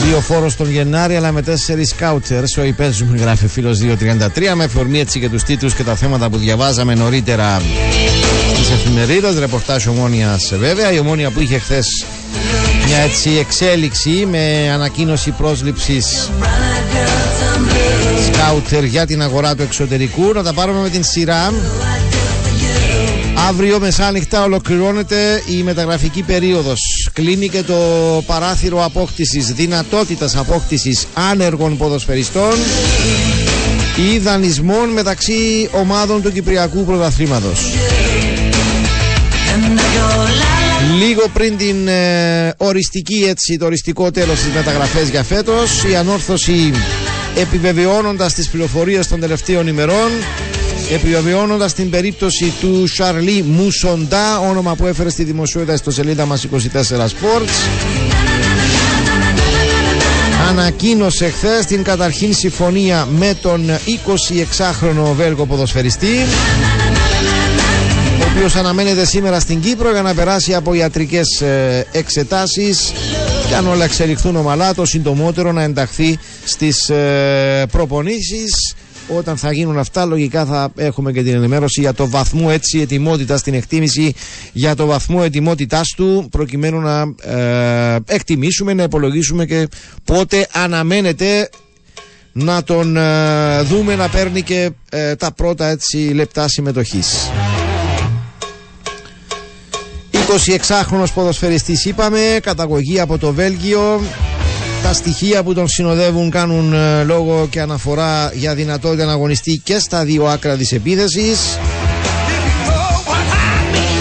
Δύο 0.06 0.20
φόρος 0.20 0.56
τον 0.56 0.72
Γενάρη, 0.72 1.16
αλλά 1.16 1.32
με 1.32 1.42
τέσσερις 1.42 1.90
σκάουτσερς. 1.90 2.58
Ο 2.58 2.64
υπέζουμε, 2.64 3.18
γράφει 3.18 3.48
φίλος 3.48 3.80
233, 3.80 4.56
με 4.56 4.64
αφορμή 4.64 5.00
έτσι 5.00 5.20
και 5.20 5.30
τους 5.30 5.44
τίτλους 5.44 5.74
και 5.74 5.84
τα 5.84 5.96
θέματα 5.96 6.30
που 6.30 6.38
διαβάζαμε 6.38 6.96
νωρίτερα 6.96 7.62
στι 8.54 8.74
εφημερίδε. 8.74 9.40
Ρεπορτάζ 9.40 9.88
ομόνοια 9.88 10.40
βέβαια. 10.60 10.92
Η 10.92 11.00
ομόνοια 11.00 11.30
που 11.30 11.42
είχε 11.42 11.58
χθες 11.58 12.06
μια 12.94 13.00
έτσι 13.00 13.30
εξέλιξη 13.40 14.28
με 14.32 14.72
ανακοίνωση 14.74 15.32
πρόσληψης 15.32 16.30
σκάουτερ 18.34 18.84
για 18.84 19.06
την 19.06 19.22
αγορά 19.22 19.56
του 19.56 19.62
εξωτερικού. 19.62 20.32
Να 20.34 20.44
τα 20.44 20.54
πάρουμε 20.54 20.82
με 20.82 20.90
την 20.90 21.04
σειρά. 21.04 21.54
Αύριο 23.50 23.80
μεσάνυχτα 23.80 24.44
ολοκληρώνεται 24.44 25.44
η 25.46 25.64
μεταγραφική 25.64 26.22
περίοδος. 26.22 27.10
Κλείνει 27.14 27.50
και 27.50 27.64
το 27.64 27.76
παράθυρο 28.26 28.84
απόκτησης, 28.84 29.46
δυνατότητας 29.54 30.36
απόκτησης 30.36 31.08
άνεργων 31.14 31.78
ποδοσφαιριστών 31.78 32.54
ή 34.14 34.18
δανεισμών 34.18 34.90
μεταξύ 34.90 35.70
ομάδων 35.72 36.22
του 36.22 36.32
Κυπριακού 36.32 36.86
Πρωταθλήματος. 36.86 37.60
Λίγο 41.00 41.24
πριν 41.34 41.58
την 41.58 41.88
ε, 41.88 42.54
οριστική 42.58 43.26
έτσι, 43.30 43.58
το 43.58 43.66
οριστικό 43.66 44.12
τέλος 44.12 44.40
της 44.40 44.54
μεταγραφές 44.54 45.10
για 45.10 45.24
φέτος, 45.24 45.84
η 45.92 45.96
ανόρθωση 45.96 46.72
επιβεβαιώνοντας 47.36 48.34
τις 48.34 48.50
πληροφορίες 48.50 49.08
των 49.08 49.20
τελευταίων 49.20 49.68
ημερών 49.68 50.10
επιβεβαιώνοντας 50.94 51.74
την 51.74 51.90
περίπτωση 51.90 52.54
του 52.62 52.88
Σαρλί 52.88 53.44
Μουσοντά 53.44 54.40
όνομα 54.40 54.76
που 54.76 54.88
έφερε 54.88 55.10
στη 55.10 55.24
δημοσιότητα 55.24 55.78
στο 55.78 55.92
σελίδα 55.92 56.26
μας 56.26 56.48
24 56.52 56.58
Sports. 56.98 57.50
Ανακοίνωσε 60.50 61.30
χθες 61.30 61.66
την 61.66 61.84
καταρχήν 61.84 62.34
συμφωνία 62.34 63.08
με 63.12 63.34
τον 63.42 63.66
26χρονο 63.68 65.14
Βέλγο 65.16 65.46
ποδοσφαιριστή. 65.46 66.16
ο 66.16 66.81
οποίος 68.36 68.56
αναμένεται 68.56 69.06
σήμερα 69.06 69.40
στην 69.40 69.60
Κύπρο 69.62 69.92
για 69.92 70.02
να 70.02 70.14
περάσει 70.14 70.54
από 70.54 70.74
ιατρικές 70.74 71.42
ε, 71.42 71.86
εξετάσεις 71.92 72.92
και 73.50 73.56
αν 73.56 73.68
όλα 73.68 73.84
εξελιχθούν 73.84 74.36
ομαλά 74.36 74.74
το 74.74 74.86
συντομότερο 74.86 75.52
να 75.52 75.64
ενταχθεί 75.64 76.18
στις 76.46 76.90
ε, 76.90 77.66
προπονήσεις 77.72 78.76
όταν 79.18 79.38
θα 79.38 79.52
γίνουν 79.52 79.78
αυτά 79.80 80.06
λογικά 80.06 80.46
θα 80.46 80.72
έχουμε 80.76 81.12
και 81.12 81.24
την 81.24 81.36
ενημέρωση 81.36 81.82
για 81.82 81.94
το 81.94 82.10
βαθμό 82.10 82.48
έτσι 82.52 82.80
ετοιμότητας 82.80 83.42
την 83.42 83.54
εκτίμηση 83.54 84.14
για 84.54 84.76
το 84.76 84.86
βαθμό 84.86 85.22
ετοιμότητάς 85.24 85.88
του 85.96 86.28
προκειμένου 86.32 86.80
να 86.80 87.02
ε, 87.24 87.96
εκτιμήσουμε, 88.06 88.74
να 88.74 88.84
υπολογίσουμε 88.84 89.46
και 89.46 89.68
πότε 90.04 90.48
αναμένεται 90.54 91.50
να 92.32 92.64
τον 92.64 92.98
ε, 92.98 93.62
δούμε 93.62 93.96
να 93.96 94.10
παίρνει 94.10 94.42
και 94.42 94.72
ε, 94.92 95.16
τα 95.16 95.34
πρώτα 95.34 95.68
έτσι 95.68 95.98
λεπτά 95.98 96.48
συμμετοχής. 96.48 97.30
26χρονος 100.32 101.14
ποδοσφαιριστής 101.14 101.86
είπαμε, 101.86 102.40
καταγωγή 102.42 103.00
από 103.00 103.18
το 103.18 103.34
Βέλγιο. 103.34 104.02
Τα 104.84 104.94
στοιχεία 104.94 105.44
που 105.44 105.54
τον 105.54 105.68
συνοδεύουν 105.68 106.30
κάνουν 106.30 106.74
ε, 106.74 107.04
λόγο 107.04 107.48
και 107.50 107.62
αναφορά 107.62 108.32
για 108.34 108.56
δυνατότητα 108.56 109.06
να 109.06 109.12
αγωνιστεί 109.12 109.62
και 109.64 109.80
στα 109.80 110.04
δύο 110.06 110.26
άκρα 110.26 110.56
της 110.56 110.72
επίθεσης. 110.72 111.40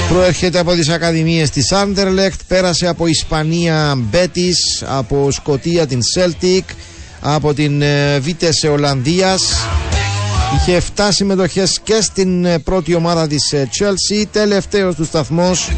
Προέρχεται 0.08 0.58
από 0.58 0.72
τις 0.72 0.88
ακαδημίες 0.88 1.50
της 1.50 1.72
Anderlecht, 1.72 2.38
πέρασε 2.48 2.86
από 2.86 3.06
Ισπανία 3.06 3.94
Μπέτης, 3.96 4.82
από 4.86 5.30
Σκοτία 5.30 5.86
την 5.86 6.00
Celtic, 6.16 6.64
από 7.20 7.54
την 7.54 7.82
ε, 7.82 8.18
Βίτεσε 8.18 8.68
Ολλανδίας. 8.68 9.42
Είχε 10.56 10.82
7 10.96 11.08
συμμετοχές 11.10 11.80
και 11.82 12.00
στην 12.00 12.44
ε, 12.44 12.58
πρώτη 12.58 12.94
ομάδα 12.94 13.26
της 13.26 13.52
ε, 13.52 13.68
Chelsea, 13.78 14.24
τελευταίος 14.32 14.94
του 14.94 15.04
σταθμός. 15.04 15.70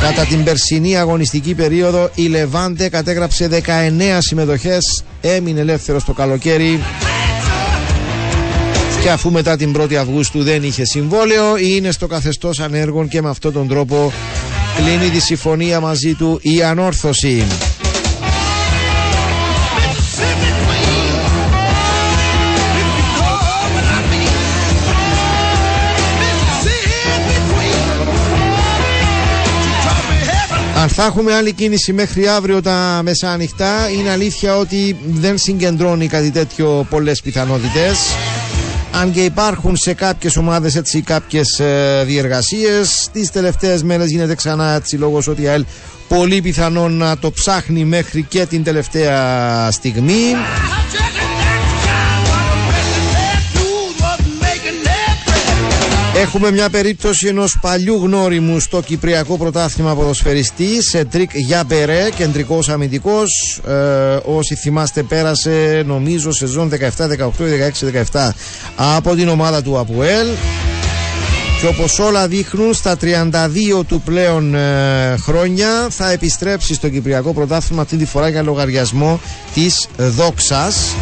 Κατά 0.00 0.24
την 0.24 0.44
περσινή 0.44 0.96
αγωνιστική 0.96 1.54
περίοδο 1.54 2.10
η 2.14 2.26
Λεβάντε 2.26 2.88
κατέγραψε 2.88 3.62
19 3.66 4.18
συμμετοχές, 4.18 5.04
έμεινε 5.20 5.60
ελεύθερος 5.60 6.04
το 6.04 6.12
καλοκαίρι 6.12 6.80
και 9.04 9.10
αφού 9.10 9.30
μετά 9.30 9.56
την 9.56 9.76
1η 9.78 9.94
Αυγούστου 9.94 10.42
δεν 10.42 10.62
είχε 10.62 10.84
συμβόλαιο 10.84 11.56
είναι 11.56 11.90
στο 11.90 12.06
καθεστώς 12.06 12.60
ανέργων 12.60 13.08
και 13.08 13.22
με 13.22 13.28
αυτόν 13.28 13.52
τον 13.52 13.68
τρόπο 13.68 14.12
κλείνει 14.76 15.10
τη 15.10 15.20
συμφωνία 15.20 15.80
μαζί 15.80 16.14
του 16.14 16.38
η 16.42 16.62
ανόρθωση. 16.62 17.44
Αν 30.84 30.90
θα 30.90 31.04
έχουμε 31.04 31.34
άλλη 31.34 31.52
κίνηση 31.52 31.92
μέχρι 31.92 32.28
αύριο 32.28 32.62
τα 32.62 33.00
μεσάνυχτα, 33.04 33.88
είναι 33.88 34.10
αλήθεια 34.10 34.56
ότι 34.56 34.96
δεν 35.06 35.38
συγκεντρώνει 35.38 36.06
κάτι 36.06 36.30
τέτοιο 36.30 36.86
πολλές 36.90 37.20
πιθανότητες. 37.22 37.98
αν 38.92 39.12
και 39.12 39.24
υπάρχουν 39.24 39.76
σε 39.76 39.94
κάποιες 39.94 40.36
ομάδες 40.36 40.76
έτσι 40.76 41.00
κάποιες 41.00 41.58
ε, 41.60 42.02
διεργασίες 42.06 43.08
τις 43.12 43.30
τελευταίες 43.30 43.82
μέρες 43.82 44.10
γίνεται 44.10 44.34
ξανά 44.34 44.74
έτσι 44.74 44.96
λόγος 44.96 45.28
ότι 45.28 45.42
η 45.42 45.46
ΑΕΛ 45.48 45.64
πολύ 46.08 46.42
πιθανόν 46.42 46.92
να 46.96 47.18
το 47.18 47.30
ψάχνει 47.30 47.84
μέχρι 47.84 48.22
και 48.22 48.46
την 48.46 48.64
τελευταία 48.64 49.70
στιγμή 49.70 50.34
Έχουμε 56.16 56.50
μια 56.50 56.70
περίπτωση 56.70 57.26
ενός 57.26 57.58
παλιού 57.60 58.00
γνώριμου 58.02 58.60
στο 58.60 58.80
Κυπριακό 58.80 59.36
Πρωτάθλημα 59.36 59.94
Ποδοσφαιριστή 59.94 60.82
Σεντρίκ 60.82 61.30
Γιαμπερέ, 61.34 62.08
κεντρικός 62.16 62.68
αμυντικός. 62.68 63.60
Ε, 63.66 63.72
όσοι 64.24 64.54
θυμάστε 64.54 65.02
πέρασε 65.02 65.82
νομίζω 65.86 66.32
σεζόν 66.32 66.70
17, 66.70 67.06
18, 67.06 67.44
16, 67.44 67.86
17 68.12 68.30
από 68.76 69.14
την 69.14 69.28
ομάδα 69.28 69.62
του 69.62 69.78
Απουέλ. 69.78 70.26
Και 71.60 71.66
όπως 71.66 71.98
όλα 71.98 72.28
δείχνουν 72.28 72.74
στα 72.74 72.96
32 73.00 73.84
του 73.88 74.00
πλέον 74.04 74.54
ε, 74.54 75.16
χρόνια 75.20 75.86
θα 75.90 76.10
επιστρέψει 76.10 76.74
στο 76.74 76.88
Κυπριακό 76.88 77.32
Πρωτάθλημα 77.32 77.82
αυτή 77.82 77.96
τη 77.96 78.04
φορά 78.04 78.28
για 78.28 78.42
λογαριασμό 78.42 79.20
της 79.54 79.88
Δόξας. 79.96 80.94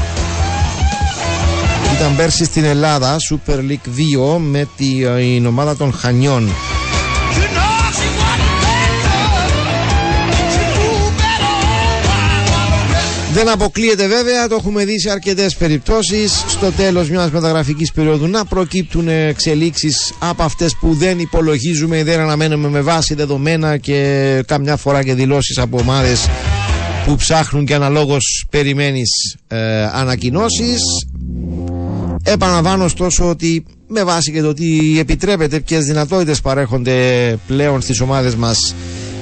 Ήταν 2.02 2.16
πέρσι 2.16 2.44
στην 2.44 2.64
Ελλάδα, 2.64 3.16
Super 3.30 3.56
League 3.56 4.34
2 4.34 4.38
με 4.38 4.68
την 4.76 5.46
ομάδα 5.46 5.76
των 5.76 5.92
Χανιών. 5.92 6.48
Δεν 13.32 13.48
αποκλείεται 13.48 14.06
βέβαια, 14.06 14.48
το 14.48 14.54
έχουμε 14.54 14.84
δει 14.84 15.00
σε 15.00 15.10
αρκετές 15.10 15.56
περιπτώσεις. 15.56 16.44
Στο 16.48 16.72
τέλος 16.72 17.10
μιας 17.10 17.30
μεταγραφικής 17.30 17.92
περίοδου 17.92 18.26
να 18.26 18.44
προκύπτουν 18.44 19.08
εξελίξεις 19.08 20.12
από 20.18 20.42
αυτές 20.42 20.76
που 20.80 20.94
δεν 20.94 21.18
υπολογίζουμε, 21.18 22.04
δεν 22.04 22.20
αναμένουμε 22.20 22.68
με 22.68 22.80
βάση 22.80 23.14
δεδομένα 23.14 23.76
και 23.76 24.42
καμιά 24.46 24.76
φορά 24.76 25.02
και 25.02 25.14
δηλώσεις 25.14 25.58
από 25.58 25.78
ομάδες 25.78 26.28
που 27.06 27.16
ψάχνουν 27.16 27.64
και 27.64 27.74
αναλόγως 27.74 28.46
περιμένεις 28.50 29.36
ε, 29.48 29.84
ανακοινώσεις 29.84 30.80
Επαναλαμβάνω 32.24 32.84
ωστόσο 32.84 33.28
ότι 33.28 33.64
με 33.88 34.04
βάση 34.04 34.32
και 34.32 34.40
το 34.40 34.48
ότι 34.48 34.96
επιτρέπεται 34.98 35.60
ποιες 35.60 35.84
δυνατότητες 35.84 36.40
παρέχονται 36.40 37.36
πλέον 37.46 37.80
στις 37.80 38.00
ομάδες 38.00 38.34
μας 38.34 38.74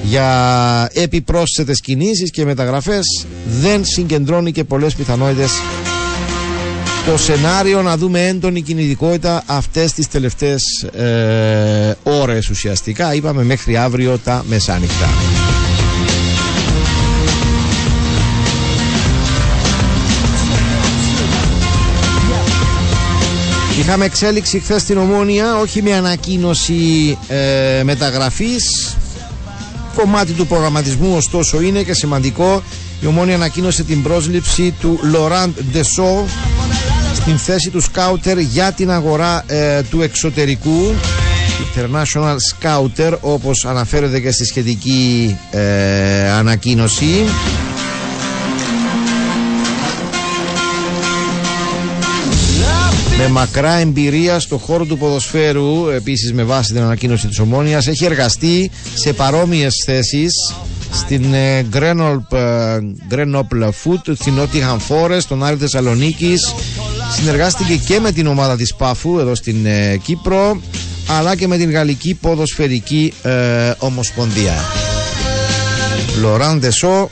για 0.03 0.89
επιπρόσθετες 0.93 1.79
κινήσεις 1.81 2.31
και 2.31 2.45
μεταγραφές 2.45 3.25
δεν 3.61 3.85
συγκεντρώνει 3.85 4.51
και 4.51 4.63
πολλές 4.63 4.95
πιθανότητες 4.95 5.51
το 7.05 7.17
σενάριο 7.17 7.81
να 7.81 7.97
δούμε 7.97 8.27
έντονη 8.27 8.61
κινητικότητα 8.61 9.43
αυτές 9.45 9.93
τις 9.93 10.07
τελευταίες 10.07 10.61
ε, 10.95 11.95
ώρες 12.03 12.49
ουσιαστικά 12.49 13.13
είπαμε 13.13 13.43
μέχρι 13.43 13.77
αύριο 13.77 14.17
τα 14.17 14.43
μεσάνυχτα. 14.47 15.07
Είχαμε 23.79 24.05
εξέλιξη 24.05 24.59
χθες 24.59 24.81
στην 24.81 24.97
Ομόνια, 24.97 25.57
όχι 25.57 25.81
με 25.81 25.93
ανακοίνωση 25.93 27.17
ε, 27.27 27.83
μεταγραφής. 27.83 28.95
Κομμάτι 29.95 30.31
του 30.31 30.47
προγραμματισμού 30.47 31.15
ωστόσο 31.15 31.61
είναι 31.61 31.83
και 31.83 31.93
σημαντικό. 31.93 32.63
Η 33.01 33.05
Ομόνια 33.05 33.35
ανακοίνωσε 33.35 33.83
την 33.83 34.03
πρόσληψη 34.03 34.73
του 34.79 34.99
Λοράντ 35.01 35.51
Ντεσό 35.71 36.25
στην 37.13 37.37
θέση 37.37 37.69
του 37.69 37.81
σκάουτερ 37.81 38.39
για 38.39 38.71
την 38.71 38.91
αγορά 38.91 39.43
ε, 39.47 39.81
του 39.81 40.01
εξωτερικού. 40.01 40.93
International 41.75 42.35
Scouter 42.51 43.13
όπως 43.21 43.65
αναφέρεται 43.65 44.19
και 44.19 44.31
στη 44.31 44.45
σχετική 44.45 45.37
ε, 45.51 46.29
ανακοίνωση. 46.29 47.25
Με 53.21 53.27
μακρά 53.27 53.73
εμπειρία 53.73 54.39
στο 54.39 54.57
χώρο 54.57 54.85
του 54.85 54.97
ποδοσφαίρου, 54.97 55.89
επίσης 55.89 56.33
με 56.33 56.43
βάση 56.43 56.73
την 56.73 56.81
ανακοίνωση 56.81 57.27
της 57.27 57.39
Ομόνιας, 57.39 57.87
έχει 57.87 58.05
εργαστεί 58.05 58.71
σε 58.93 59.13
παρόμοιες 59.13 59.83
θέσεις 59.85 60.53
στην 60.91 61.33
ε, 61.33 61.65
Grenoble 63.09 63.69
Foot, 63.83 64.13
στην 64.13 64.33
Nottingham 64.39 64.77
Forest, 64.89 65.19
στον 65.19 65.43
Άρη 65.43 65.55
Θεσσαλονίκης. 65.55 66.53
Συνεργάστηκε 67.11 67.75
και 67.75 67.99
με 67.99 68.11
την 68.11 68.27
ομάδα 68.27 68.55
της 68.55 68.75
Πάφου 68.75 69.19
εδώ 69.19 69.35
στην 69.35 69.65
ε, 69.65 69.97
Κύπρο, 70.03 70.61
αλλά 71.07 71.35
και 71.35 71.47
με 71.47 71.57
την 71.57 71.71
Γαλλική 71.71 72.13
Ποδοσφαιρική 72.13 73.13
ε, 73.23 73.31
Ομοσπονδία. 73.77 74.53
Λοράν 76.21 76.59
Δεσό, 76.59 77.09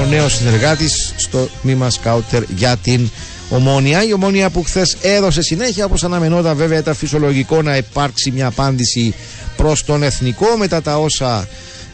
ο 0.00 0.06
νέος 0.10 0.34
συνεργάτης 0.34 1.14
στο 1.16 1.48
τμήμα 1.62 1.90
σκάουτερ 1.90 2.42
για 2.56 2.76
την 2.76 3.10
Ομόνια. 3.54 4.04
Η 4.04 4.12
Ομόνια 4.12 4.50
που 4.50 4.62
χθες 4.62 4.96
έδωσε 5.02 5.42
συνέχεια, 5.42 5.84
όπως 5.84 6.04
αναμενόταν 6.04 6.56
βέβαια, 6.56 6.78
ήταν 6.78 6.94
φυσιολογικό 6.94 7.62
να 7.62 7.76
υπάρξει 7.76 8.30
μια 8.30 8.46
απάντηση 8.46 9.14
προς 9.56 9.84
τον 9.84 10.02
εθνικό. 10.02 10.56
Μετά 10.58 10.82
τα 10.82 10.98
όσα 10.98 11.48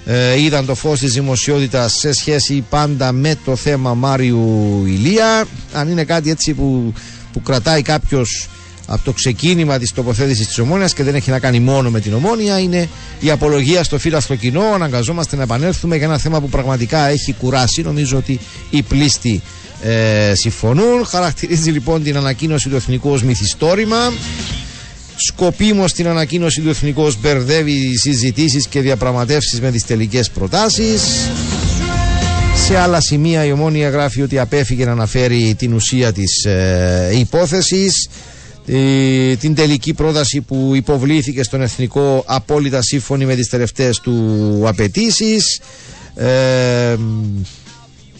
ε, 0.07 0.40
είδαν 0.40 0.66
το 0.66 0.75
φως 0.75 0.99
της 0.99 1.12
δημοσιότητας 1.12 1.92
σε 1.92 2.12
σχέση 2.12 2.64
πάντα 2.70 3.12
με 3.12 3.37
το 3.44 3.57
θέμα 3.57 3.94
Μάριου 3.94 4.83
Ηλία. 4.87 5.44
Αν 5.73 5.88
είναι 5.90 6.05
κάτι 6.05 6.31
έτσι 6.31 6.55
που, 6.55 6.92
που 7.33 7.42
κρατάει 7.42 7.83
κάποιος 7.83 8.49
από 8.87 9.05
το 9.05 9.12
ξεκίνημα 9.12 9.79
της 9.79 9.92
τοποθέτησης 9.92 10.46
της 10.46 10.59
Ομόνιας 10.59 10.94
και 10.94 11.03
δεν 11.03 11.14
έχει 11.14 11.31
να 11.31 11.38
κάνει 11.38 11.61
μόνο 11.61 11.90
με 11.90 12.01
την 12.01 12.14
Ομόνια 12.14 12.59
είναι 12.59 12.88
η 13.20 13.31
απολογία 13.31 13.85
στο 13.85 13.99
στο 14.18 14.35
κοινό. 14.35 14.62
Αναγκαζόμαστε 14.75 15.37
να 15.37 15.42
επανέλθουμε 15.42 15.96
για 15.96 16.07
ένα 16.07 16.18
θέμα 16.18 16.40
που 16.40 16.49
πραγματικά 16.49 17.07
έχει 17.07 17.33
κουράσει. 17.33 17.83
Νομίζω 17.83 18.16
ότι 18.16 18.40
η 18.70 18.83
πλήστη 18.83 19.42
ε, 19.83 20.33
συμφωνούν. 20.35 21.05
Χαρακτηρίζει 21.07 21.71
λοιπόν 21.71 22.03
την 22.03 22.16
ανακοίνωση 22.16 22.69
του 22.69 22.77
Εθνικού 22.77 23.11
ως 23.11 23.23
μυθιστόρημα. 23.23 24.12
Σκοπίμως 25.16 25.93
την 25.93 26.07
ανακοίνωση 26.09 26.61
του 26.61 26.69
Εθνικού 26.69 27.03
ως 27.03 27.21
μπερδεύει 27.21 27.97
συζητήσεις 27.99 28.66
και 28.66 28.81
διαπραγματεύσεις 28.81 29.61
με 29.61 29.71
τις 29.71 29.85
τελικές 29.87 30.31
προτάσεις. 30.31 31.03
Σε 32.66 32.79
άλλα 32.79 33.01
σημεία 33.01 33.45
η 33.45 33.53
Ομόνια 33.53 33.88
γράφει 33.88 34.23
ότι 34.23 34.38
απέφυγε 34.38 34.85
να 34.85 34.93
αναφέρει 34.93 35.55
την 35.59 35.73
ουσία 35.75 36.12
της 36.12 36.45
ε, 36.45 37.11
υπόθεσης. 37.19 38.09
Ε, 38.66 39.37
την 39.37 39.55
τελική 39.55 39.95
πρόταση 39.95 40.40
που 40.40 40.73
υποβλήθηκε 40.75 41.43
στον 41.43 41.62
Εθνικό 41.62 42.23
απόλυτα 42.27 42.83
σύμφωνη 42.83 43.25
με 43.25 43.35
τις 43.35 43.49
τελευταίες 43.49 44.01
του 44.01 44.62
απαιτήσεις. 44.66 45.61
Ε, 46.14 46.97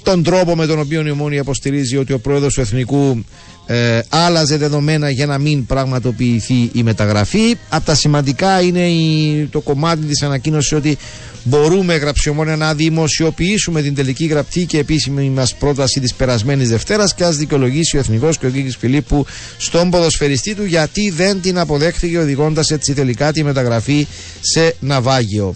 τον 0.03 0.23
τρόπο 0.23 0.57
με 0.57 0.67
τον 0.67 0.79
οποίο 0.79 1.07
η 1.07 1.11
Ομόνια 1.11 1.41
υποστηρίζει 1.41 1.97
ότι 1.97 2.13
ο 2.13 2.19
πρόεδρος 2.19 2.55
του 2.55 2.61
Εθνικού 2.61 3.25
ε, 3.67 4.01
άλλαζε 4.09 4.57
δεδομένα 4.57 5.11
για 5.11 5.27
να 5.27 5.39
μην 5.39 5.67
πραγματοποιηθεί 5.67 6.71
η 6.73 6.83
μεταγραφή. 6.83 7.57
Από 7.69 7.85
τα 7.85 7.95
σημαντικά 7.95 8.61
είναι 8.61 8.89
η, 8.89 9.49
το 9.53 9.61
κομμάτι 9.61 10.05
της 10.07 10.23
ανακοίνωσης 10.23 10.73
ότι 10.73 10.99
μπορούμε 11.45 11.97
γραψιομόνια 11.97 12.57
να 12.57 12.75
δημοσιοποιήσουμε 12.75 13.83
την 13.83 13.95
τελική 13.95 14.27
γραπτή 14.27 14.65
και 14.65 14.79
επίσημη 14.79 15.31
μας 15.31 15.55
πρόταση 15.55 16.01
της 16.01 16.15
περασμένης 16.15 16.69
Δευτέρας 16.69 17.15
και 17.15 17.25
ας 17.25 17.37
δικαιολογήσει 17.37 17.97
ο 17.97 18.01
Εθνικός 18.01 18.39
και 18.39 18.47
ο 18.47 18.51
Κίκης 18.51 18.77
Φιλίππου 18.77 19.27
στον 19.57 19.91
ποδοσφαιριστή 19.91 20.55
του 20.55 20.65
γιατί 20.65 21.11
δεν 21.11 21.41
την 21.41 21.59
αποδέχθηκε 21.59 22.19
οδηγώντας 22.19 22.71
έτσι 22.71 22.95
τελικά 22.95 23.33
τη 23.33 23.45
μεταγραφή 23.45 24.07
σε 24.41 24.75
ναυάγιο. 24.81 25.55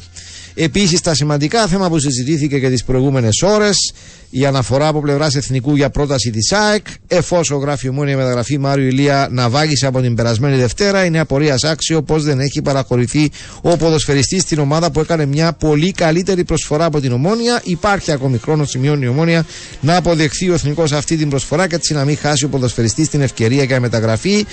Επίσης, 0.54 1.00
τα 1.00 1.14
σημαντικά 1.14 1.66
θέμα 1.66 1.88
που 1.88 1.98
συζητήθηκε 1.98 2.58
και 2.58 2.70
τις 2.70 2.84
προηγούμενες 2.84 3.42
ώρες, 3.42 3.92
η 4.30 4.46
αναφορά 4.46 4.88
από 4.88 5.00
πλευράς 5.00 5.34
εθνικού 5.34 5.76
για 5.76 5.90
πρόταση 5.90 6.30
της 6.30 6.52
ΑΕΚ, 6.52 6.86
εφόσον 7.06 7.60
γράφει 7.60 7.88
ομόνια 7.88 8.16
μεταγραφή 8.16 8.58
Μάριο 8.58 8.86
Ηλία 8.86 9.28
να 9.30 9.48
βάγισε 9.48 9.86
από 9.86 10.00
την 10.00 10.14
περασμένη 10.14 10.56
Δευτέρα, 10.56 11.04
είναι 11.04 11.18
απορίας 11.20 11.64
άξιο 11.64 12.02
πω 12.02 12.18
δεν 12.18 12.40
έχει 12.40 12.62
παραχωρηθεί 12.62 13.30
ο 13.62 13.76
ποδοσφαιριστής 13.76 14.42
στην 14.42 14.58
ομάδα 14.58 14.90
που 14.90 15.00
έκανε 15.00 15.26
μια 15.26 15.52
πολύ 15.52 15.92
καλύτερη 15.92 16.44
προσφορά 16.44 16.84
από 16.84 17.00
την 17.00 17.12
ομόνια. 17.12 17.60
Υπάρχει 17.64 18.12
ακόμη 18.12 18.38
χρόνος, 18.38 18.70
σημειώνει 18.70 19.04
η 19.04 19.08
ομόνια, 19.08 19.46
να 19.80 19.96
αποδεχθεί 19.96 20.50
ο 20.50 20.54
εθνικός 20.54 20.92
αυτή 20.92 21.16
την 21.16 21.28
προσφορά 21.28 21.66
και 21.66 21.74
έτσι 21.74 21.94
να 21.94 22.04
μην 22.04 22.16
χάσει 22.16 22.44
ο 22.44 22.48
ποδοσφαιριστής 22.48 23.08
την 23.08 23.20
ευκαιρία 23.20 23.64
για 23.64 23.80
μεταγραφή. 23.80 24.46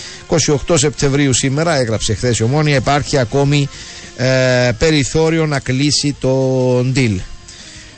28 0.68 0.74
Σεπτεμβρίου 0.74 1.34
σήμερα, 1.34 1.76
έγραψε 1.76 2.14
χθες 2.14 2.40
η 2.40 2.44
ομόνια, 2.44 2.76
υπάρχει 2.76 3.18
ακόμη 3.18 3.70
ε, 4.16 4.72
περιθώριο 4.78 5.46
να 5.46 5.60
κλείσει 5.60 6.16
το 6.20 6.78
deal. 6.80 7.16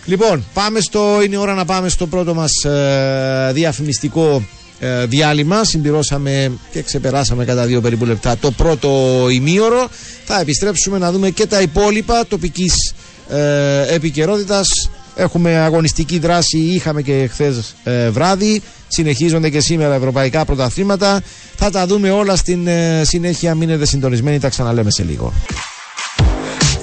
Λοιπόν, 0.06 0.46
πάμε 0.54 0.80
στο, 0.80 1.22
είναι 1.26 1.38
ώρα 1.38 1.54
να 1.54 1.66
πάμε 1.66 1.90
στο 1.90 2.08
πρώτο 2.08 2.34
μας 2.34 2.52
ε, 2.64 3.52
διαφημιστικό 3.54 4.44
ε, 4.80 5.06
διάλειμμα. 5.06 5.64
Συμπληρώσαμε 5.64 6.52
και 6.72 6.82
ξεπεράσαμε 6.82 7.46
κατά 7.46 7.66
δύο 7.66 7.82
περίπου 7.82 8.06
λεπτά 8.06 8.38
το 8.38 8.52
πρώτο 8.52 8.90
ημίωρο. 9.32 9.90
Θα 10.26 10.40
επιστρέψουμε 10.40 10.98
να 10.98 11.12
δούμε 11.12 11.30
και 11.30 11.46
τα 11.48 11.62
υπόλοιπα 11.62 12.26
τοπικής 12.28 12.94
ε, 13.30 13.94
επικαιρότητας 13.94 14.90
Έχουμε 15.16 15.58
αγωνιστική 15.58 16.20
δράση, 16.20 16.58
είχαμε 16.58 17.02
και 17.02 17.30
χθες 17.32 17.76
βράδυ. 18.12 18.62
Συνεχίζονται 18.88 19.50
και 19.50 19.60
σήμερα 19.60 19.94
ευρωπαϊκά 19.96 20.46
πρωταθλήματα. 20.46 21.22
Θα 21.56 21.70
τα 21.70 21.86
δούμε 21.86 22.12
όλα 22.12 22.36
στην 22.36 22.68
ε, 22.68 23.02
συνέχεια. 23.06 23.56
Μείνετε 23.56 23.86
συντονισμένοι, 23.86 24.40
τα 24.40 24.50
ξαναλέμε 24.50 24.92
σε 24.92 25.04
λίγο. 25.04 25.34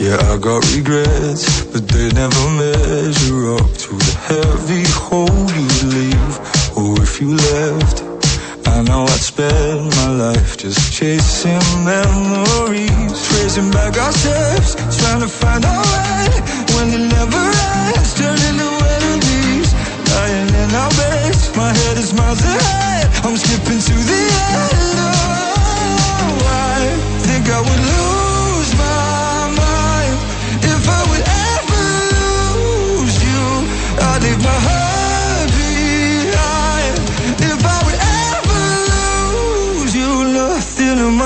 Yeah, 0.01 0.17
I 0.33 0.39
got 0.39 0.65
regrets, 0.73 1.45
but 1.67 1.87
they 1.87 2.09
never 2.17 2.45
measure 2.57 3.53
up 3.53 3.69
to 3.85 3.93
the 4.01 4.15
heavy 4.33 4.89
hole 4.89 5.29
you 5.53 5.69
leave. 5.93 6.35
Or 6.73 6.97
if 7.05 7.21
you 7.21 7.37
left, 7.37 8.01
I 8.67 8.81
know 8.81 9.05
I'd 9.05 9.21
spend 9.21 9.93
my 10.01 10.09
life 10.09 10.57
just 10.57 10.91
chasing 10.91 11.61
memories, 11.85 13.13
tracing 13.29 13.71
back 13.73 13.99
our 14.01 14.11
steps, 14.11 14.73
trying 14.97 15.21
to 15.21 15.29
find 15.29 15.67
our 15.67 15.85
way 15.85 16.33
when 16.81 16.89
it 16.97 17.05
never 17.05 17.45
ends, 17.93 18.17
turning 18.17 18.57
to 18.57 18.71
enemies, 18.97 19.69
lying 20.17 20.49
in 20.49 20.71
our 20.81 20.93
beds. 20.97 21.55
My 21.55 21.77
head 21.77 21.99
is 21.99 22.15
miles 22.15 22.41
ahead, 22.41 23.05
I'm 23.21 23.37
skipping 23.37 23.81
to 23.85 23.97
the 24.09 24.23
end. 24.65 24.97
Oh, 26.25 26.41
I 26.49 26.89
think 27.21 27.53
I 27.53 27.61
would 27.61 27.81
lose 27.85 28.10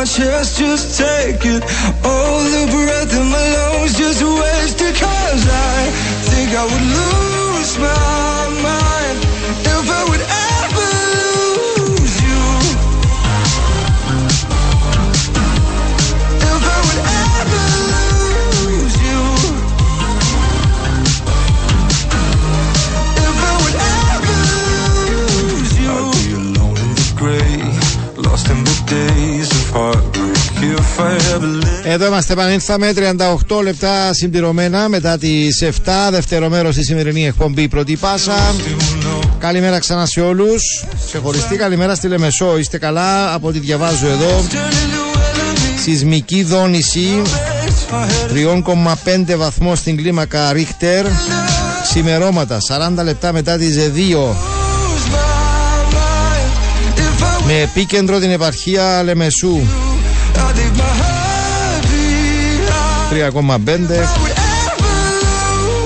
chest, 0.04 0.58
just 0.58 0.98
take 0.98 1.44
it. 1.44 1.62
All 2.04 2.38
the 2.38 2.66
breath 2.70 3.12
in 3.16 3.26
my 3.30 3.46
lungs, 3.56 3.96
just 3.96 4.22
waste 4.22 4.80
it. 4.80 4.94
Cause 4.96 5.48
I 5.48 5.90
think 6.28 6.50
I 6.54 6.64
would 6.64 6.86
lose 6.96 7.78
my 7.78 8.62
mind 8.62 9.03
Εδώ 31.84 32.06
είμαστε, 32.06 32.32
επανήλθαμε 32.32 32.92
38 33.48 33.62
λεπτά 33.62 34.12
συμπληρωμένα 34.12 34.88
μετά 34.88 35.18
τις 35.18 35.62
7, 35.62 35.68
δεύτερο 36.10 36.48
μέρος 36.48 36.74
στη 36.74 36.84
σημερινή 36.84 37.26
εκπομπή 37.26 37.68
Πρώτη 37.68 37.96
Πάσα. 37.96 38.54
Καλημέρα 39.38 39.78
ξανά 39.78 40.06
σε 40.06 40.20
όλους. 40.20 40.84
Ξεχωριστή 41.06 41.56
καλημέρα 41.56 41.94
στη 41.94 42.08
Λεμεσό. 42.08 42.58
Είστε 42.58 42.78
καλά 42.78 43.34
από 43.34 43.48
ό,τι 43.48 43.58
διαβάζω 43.58 44.06
εδώ. 44.06 44.44
Σεισμική 45.82 46.42
δόνηση 46.42 47.22
3,5 48.34 49.36
βαθμό 49.36 49.74
στην 49.74 49.96
κλίμακα 49.96 50.52
Ρίχτερ. 50.52 51.06
Ξημερώματα 51.82 52.58
40 52.98 53.04
λεπτά 53.04 53.32
μετά 53.32 53.56
τις 53.56 53.76
2 53.76 54.53
με 57.46 57.60
επίκεντρο 57.60 58.18
την 58.18 58.30
επαρχία 58.30 59.02
Λεμεσού. 59.02 59.60
3,5 63.10 63.58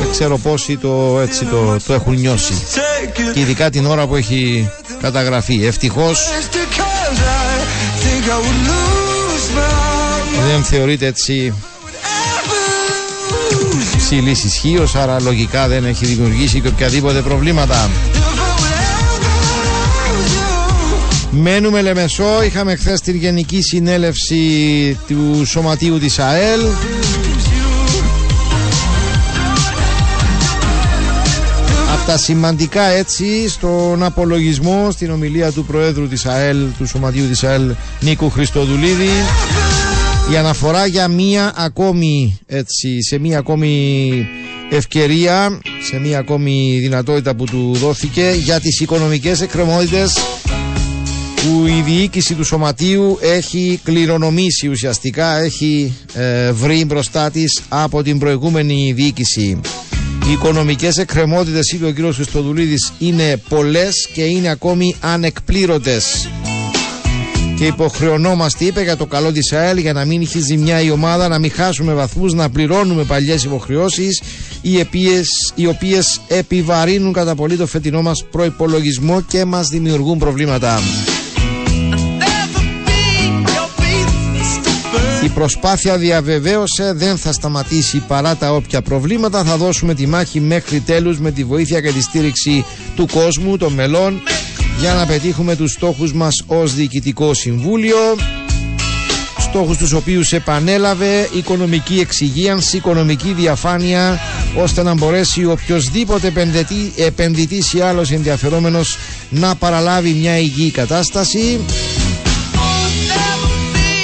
δεν 0.01 0.11
ξέρω 0.11 0.39
πόσοι 0.39 0.77
το, 0.77 1.21
έτσι 1.23 1.45
το, 1.45 1.77
το 1.87 1.93
έχουν 1.93 2.15
νιώσει. 2.15 2.53
Και 3.35 3.41
ειδικά 3.41 3.71
την 3.71 3.87
ώρα 3.87 4.07
που 4.07 4.17
έχει 4.17 4.71
καταγραφεί. 5.01 5.67
Ευτυχώς 5.67 6.29
δεν 10.49 10.65
θεωρείται 10.65 11.07
έτσι 11.07 11.55
ψηλής 13.97 14.45
ισχύως, 14.45 14.95
άρα 14.95 15.21
λογικά 15.21 15.69
δεν 15.69 15.85
έχει 15.85 16.07
δημιουργήσει 16.07 16.61
και 16.61 16.69
οποιαδήποτε 16.69 17.21
προβλήματα. 17.21 17.91
Μένουμε 21.31 21.83
Λεμεσό, 21.83 22.43
είχαμε 22.45 22.77
χθες 22.77 23.01
την 23.01 23.17
γενική 23.17 23.63
συνέλευση 23.63 24.43
του 25.07 25.43
Σωματείου 25.47 25.99
της 25.99 26.19
ΑΕΛ. 26.19 26.61
Από 31.95 32.07
τα 32.07 32.17
σημαντικά 32.19 32.83
έτσι 32.83 33.49
στον 33.49 34.03
απολογισμό 34.03 34.91
στην 34.91 35.11
ομιλία 35.11 35.53
του 35.53 35.65
Προέδρου 35.65 36.09
της 36.09 36.27
ΑΕΛ, 36.27 36.67
του 36.79 36.87
Σωματείου 36.87 37.29
της 37.29 37.45
ΑΕΛ 37.45 37.75
Νίκου 38.01 38.31
Χριστοδουλίδη 38.31 39.09
η 40.33 40.37
αναφορά 40.37 40.87
για 40.87 41.09
μία 41.09 41.53
ακόμη 41.57 42.39
έτσι, 42.47 43.03
σε 43.03 43.19
μία 43.19 43.39
ακόμη 43.39 44.27
ευκαιρία, 44.71 45.61
σε 45.91 45.99
μία 45.99 46.19
ακόμη 46.19 46.79
δυνατότητα 46.81 47.35
που 47.35 47.45
του 47.45 47.71
δόθηκε 47.75 48.35
για 48.43 48.61
τις 48.61 48.81
οικονομικές 48.81 49.41
εκκρεμότητες 49.41 50.17
που 51.43 51.67
η 51.67 51.83
διοίκηση 51.87 52.35
του 52.35 52.45
σωματείου 52.45 53.19
έχει 53.21 53.81
κληρονομήσει 53.85 54.69
ουσιαστικά, 54.69 55.39
έχει 55.39 55.97
ε, 56.15 56.53
βρει 56.53 56.85
μπροστά 56.85 57.31
της 57.31 57.61
από 57.69 58.03
την 58.03 58.19
προηγούμενη 58.19 58.93
διοίκηση. 58.93 59.61
Οι 60.29 60.33
οικονομικές 60.33 60.97
εκκρεμότητες, 60.99 61.73
είπε 61.73 61.87
ο 61.87 61.91
κύριος 61.91 62.15
Χριστοδουλίδης, 62.15 62.93
είναι 62.99 63.37
πολλές 63.49 64.09
και 64.13 64.23
είναι 64.23 64.49
ακόμη 64.49 64.97
ανεκπλήρωτες. 65.01 66.29
Και 67.57 67.67
υποχρεωνόμαστε, 67.67 68.65
είπε, 68.65 68.83
για 68.83 68.97
το 68.97 69.07
καλό 69.07 69.33
της 69.33 69.53
ΑΕΛ 69.53 69.77
για 69.79 69.93
να 69.93 70.05
μην 70.05 70.21
έχει 70.21 70.41
ζημιά 70.41 70.81
η 70.81 70.91
ομάδα, 70.91 71.29
να 71.29 71.39
μην 71.39 71.51
χάσουμε 71.51 71.95
βαθμούς, 71.95 72.35
να 72.35 72.51
πληρώνουμε 72.51 73.05
παλιές 73.05 73.45
υποχρεώσεις 73.45 74.23
οι 74.63 74.81
οποίες, 74.81 75.29
οι 75.55 75.67
οποίες 75.67 76.21
επιβαρύνουν 76.29 77.13
κατά 77.13 77.35
πολύ 77.35 77.57
το 77.57 77.67
φετινό 77.67 78.03
μας 78.03 78.25
προϋπολογισμό 78.31 79.21
και 79.21 79.45
μας 79.45 79.69
δημιουργούν 79.69 80.19
προβλήματα. 80.19 80.81
Η 85.25 85.29
προσπάθεια 85.29 85.99
διαβεβαίωσε 85.99 86.93
δεν 86.93 87.17
θα 87.17 87.33
σταματήσει 87.33 87.99
παρά 88.09 88.37
τα 88.37 88.53
όποια 88.53 88.83
προβλήματα. 88.83 89.45
Θα 89.45 89.57
δώσουμε 89.57 89.95
τη 89.95 90.07
μάχη 90.07 90.41
μέχρι 90.41 90.81
τέλους 90.81 91.19
με 91.19 91.31
τη 91.31 91.45
βοήθεια 91.45 91.81
και 91.81 91.93
τη 91.93 92.03
στήριξη 92.03 92.65
του 92.97 93.07
κόσμου, 93.13 93.57
των 93.57 93.73
μελών, 93.73 94.23
για 94.81 94.95
να 94.95 95.07
πετύχουμε 95.07 95.57
τους 95.57 95.73
στόχους 95.73 96.13
μας 96.13 96.43
ως 96.47 96.75
Διοικητικό 96.75 97.35
Συμβούλιο. 97.35 97.97
Στόχους 99.39 99.77
τους 99.77 99.93
οποίους 99.93 100.33
επανέλαβε 100.33 101.29
οικονομική 101.33 101.99
εξυγίανση, 102.01 102.77
οικονομική 102.77 103.33
διαφάνεια, 103.33 104.21
ώστε 104.57 104.83
να 104.83 104.95
μπορέσει 104.95 105.45
οποιοδήποτε 105.45 106.27
επενδυτή, 106.27 106.93
επενδυτής 106.97 107.73
ή 107.73 107.81
άλλος 107.81 108.11
ενδιαφερόμενος 108.11 108.99
να 109.31 109.55
παραλάβει 109.55 110.13
μια 110.13 110.39
υγιή 110.39 110.71
κατάσταση. 110.71 111.61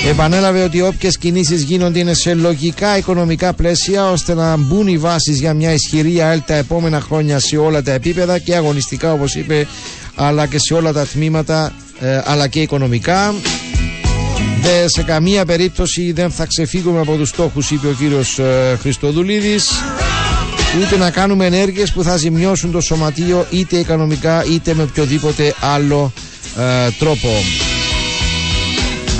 Επανέλαβε 0.08 0.62
ότι 0.62 0.82
όποιες 0.82 1.18
κινήσεις 1.18 1.62
γίνονται 1.62 1.98
είναι 1.98 2.14
σε 2.14 2.34
λογικά 2.34 2.96
οικονομικά 2.96 3.52
πλαίσια 3.52 4.10
ώστε 4.10 4.34
να 4.34 4.56
μπουν 4.56 4.86
οι 4.86 4.98
βάσεις 4.98 5.38
για 5.40 5.54
μια 5.54 5.72
ισχυρή 5.72 6.20
ΑΕΛ 6.20 6.40
τα 6.46 6.54
επόμενα 6.54 7.00
χρόνια 7.00 7.38
σε 7.38 7.56
όλα 7.56 7.82
τα 7.82 7.92
επίπεδα 7.92 8.38
και 8.38 8.54
αγωνιστικά 8.54 9.12
όπως 9.12 9.34
είπε, 9.34 9.66
αλλά 10.14 10.46
και 10.46 10.58
σε 10.58 10.74
όλα 10.74 10.92
τα 10.92 11.06
τμήματα, 11.06 11.72
ε, 12.00 12.20
αλλά 12.24 12.48
και 12.48 12.60
οικονομικά. 12.60 13.34
Δε, 14.62 14.88
σε 14.88 15.02
καμία 15.02 15.44
περίπτωση 15.44 16.12
δεν 16.12 16.30
θα 16.30 16.46
ξεφύγουμε 16.46 17.00
από 17.00 17.16
τους 17.16 17.28
στόχους 17.28 17.70
είπε 17.70 17.86
ο 17.86 17.92
κύριος 17.98 18.38
ε, 18.38 18.78
Χριστοδουλίδης 18.80 19.70
ούτε 20.82 20.96
να 20.96 21.10
κάνουμε 21.10 21.46
ενέργειες 21.46 21.92
που 21.92 22.02
θα 22.02 22.16
ζημιώσουν 22.16 22.70
το 22.72 22.80
σωματείο 22.80 23.46
είτε 23.50 23.76
οικονομικά 23.76 24.44
είτε 24.44 24.74
με 24.74 24.82
οποιοδήποτε 24.82 25.54
άλλο 25.60 26.12
ε, 26.58 26.90
τρόπο. 26.98 27.28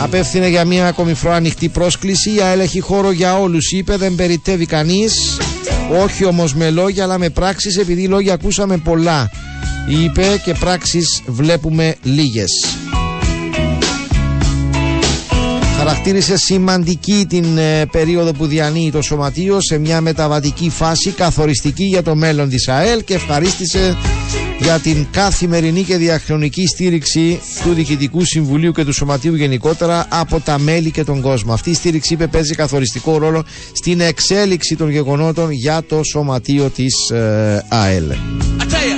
Απέφθηνε 0.01 0.49
για 0.49 0.65
μία 0.65 0.87
ακόμη 0.87 1.15
φορά 1.15 1.35
ανοιχτή 1.35 1.69
πρόσκληση. 1.69 2.31
Η 2.31 2.41
ΑΕΛ 2.41 2.61
έχει 2.61 2.81
χώρο 2.81 3.11
για 3.11 3.39
όλους, 3.39 3.71
είπε. 3.73 3.97
Δεν 3.97 4.15
περιτεύει 4.15 4.67
κανείς. 4.67 5.37
Όχι 6.03 6.25
όμως 6.25 6.55
με 6.55 6.71
λόγια, 6.71 7.03
αλλά 7.05 7.19
με 7.19 7.29
πράξεις, 7.31 7.77
επειδή 7.77 8.09
λόγια 8.09 8.35
ακούσαμε 8.35 8.77
πολλά. 8.77 9.31
Είπε 9.89 10.41
και 10.45 10.55
πράξεις 10.55 11.23
βλέπουμε 11.27 11.95
λίγες. 12.03 12.51
Χαρακτήρισε 15.77 16.37
σημαντική 16.37 17.27
την 17.29 17.59
ε, 17.59 17.87
περίοδο 17.87 18.33
που 18.33 18.47
διανύει 18.47 18.91
το 18.91 19.03
Σωματείο 19.03 19.61
σε 19.61 19.79
μια 19.79 20.01
μεταβατική 20.01 20.71
φάση 20.71 21.11
καθοριστική 21.11 21.85
για 21.85 22.03
το 22.03 22.15
μέλλον 22.15 22.49
της 22.49 22.69
ΑΕΛ 22.69 23.05
και 23.05 23.15
ευχαρίστησε 23.15 23.97
για 24.59 24.79
την 24.79 25.07
καθημερινή 25.11 25.83
και 25.83 25.97
διαχρονική 25.97 26.67
στήριξη 26.67 27.41
του 27.63 27.73
Διοικητικού 27.73 28.25
Συμβουλίου 28.25 28.73
και 28.73 28.85
του 28.85 28.93
Σωματείου 28.93 29.35
γενικότερα 29.35 30.07
από 30.09 30.41
τα 30.41 30.59
μέλη 30.59 30.91
και 30.91 31.05
τον 31.05 31.21
κόσμο. 31.21 31.53
Αυτή 31.53 31.71
η 31.71 31.75
στήριξη 31.75 32.13
είπε 32.13 32.27
παίζει 32.27 32.55
καθοριστικό 32.55 33.19
ρόλο 33.19 33.45
στην 33.73 34.01
εξέλιξη 34.01 34.77
των 34.77 34.91
γεγονότων 34.91 35.51
για 35.51 35.83
το 35.89 36.01
Σωματείο 36.03 36.69
της 36.69 37.11
ε, 37.11 37.65
ΑΕΛ. 37.69 38.05
I 38.11 38.65
tell 38.65 38.87
you, 38.89 38.97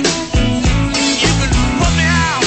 you 1.23 1.31
can 1.41 1.63
put 1.79 1.91
me 1.99 2.05
out 2.25 2.43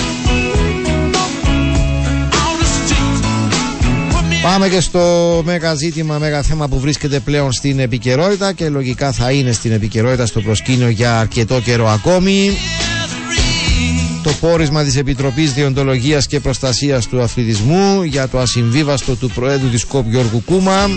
on 2.43 2.53
the 2.61 2.69
street. 2.85 3.23
Put 4.13 4.25
me 4.31 4.37
Πάμε 4.43 4.69
και 4.69 4.81
στο 4.81 5.43
μέγα 5.45 5.75
ζήτημα, 5.75 6.19
μέγα 6.19 6.43
θέμα 6.43 6.69
που 6.69 6.81
βρίσκεται 6.81 7.21
πλέον 7.21 7.53
στην 7.53 7.79
επικαιρότητα 7.79 8.53
και 8.53 8.69
λογικά 8.69 9.13
θα 9.13 9.31
είναι 9.31 9.53
στην 9.53 9.73
επικαιρότητα 9.73 10.27
στο 10.27 10.41
προσκήνιο 10.41 10.89
για 10.89 11.19
αρκετό 11.19 11.61
καιρό 11.61 11.89
ακόμη. 11.89 12.51
Το 14.23 14.31
πόρισμα 14.41 14.85
της 14.85 14.97
Επιτροπής 14.97 15.53
Διοντολογίας 15.53 16.27
και 16.27 16.41
Προστασίας 16.41 17.07
του 17.07 17.21
Αθλητισμού 17.23 18.03
για 18.03 18.29
το 18.29 18.39
ασυμβίβαστο 18.39 19.15
του 19.17 19.31
Προέδρου 19.31 19.69
της 19.71 19.85
ΚΟΠ 19.85 20.09
Γιώργου 20.09 20.43
Κούμα. 20.45 20.89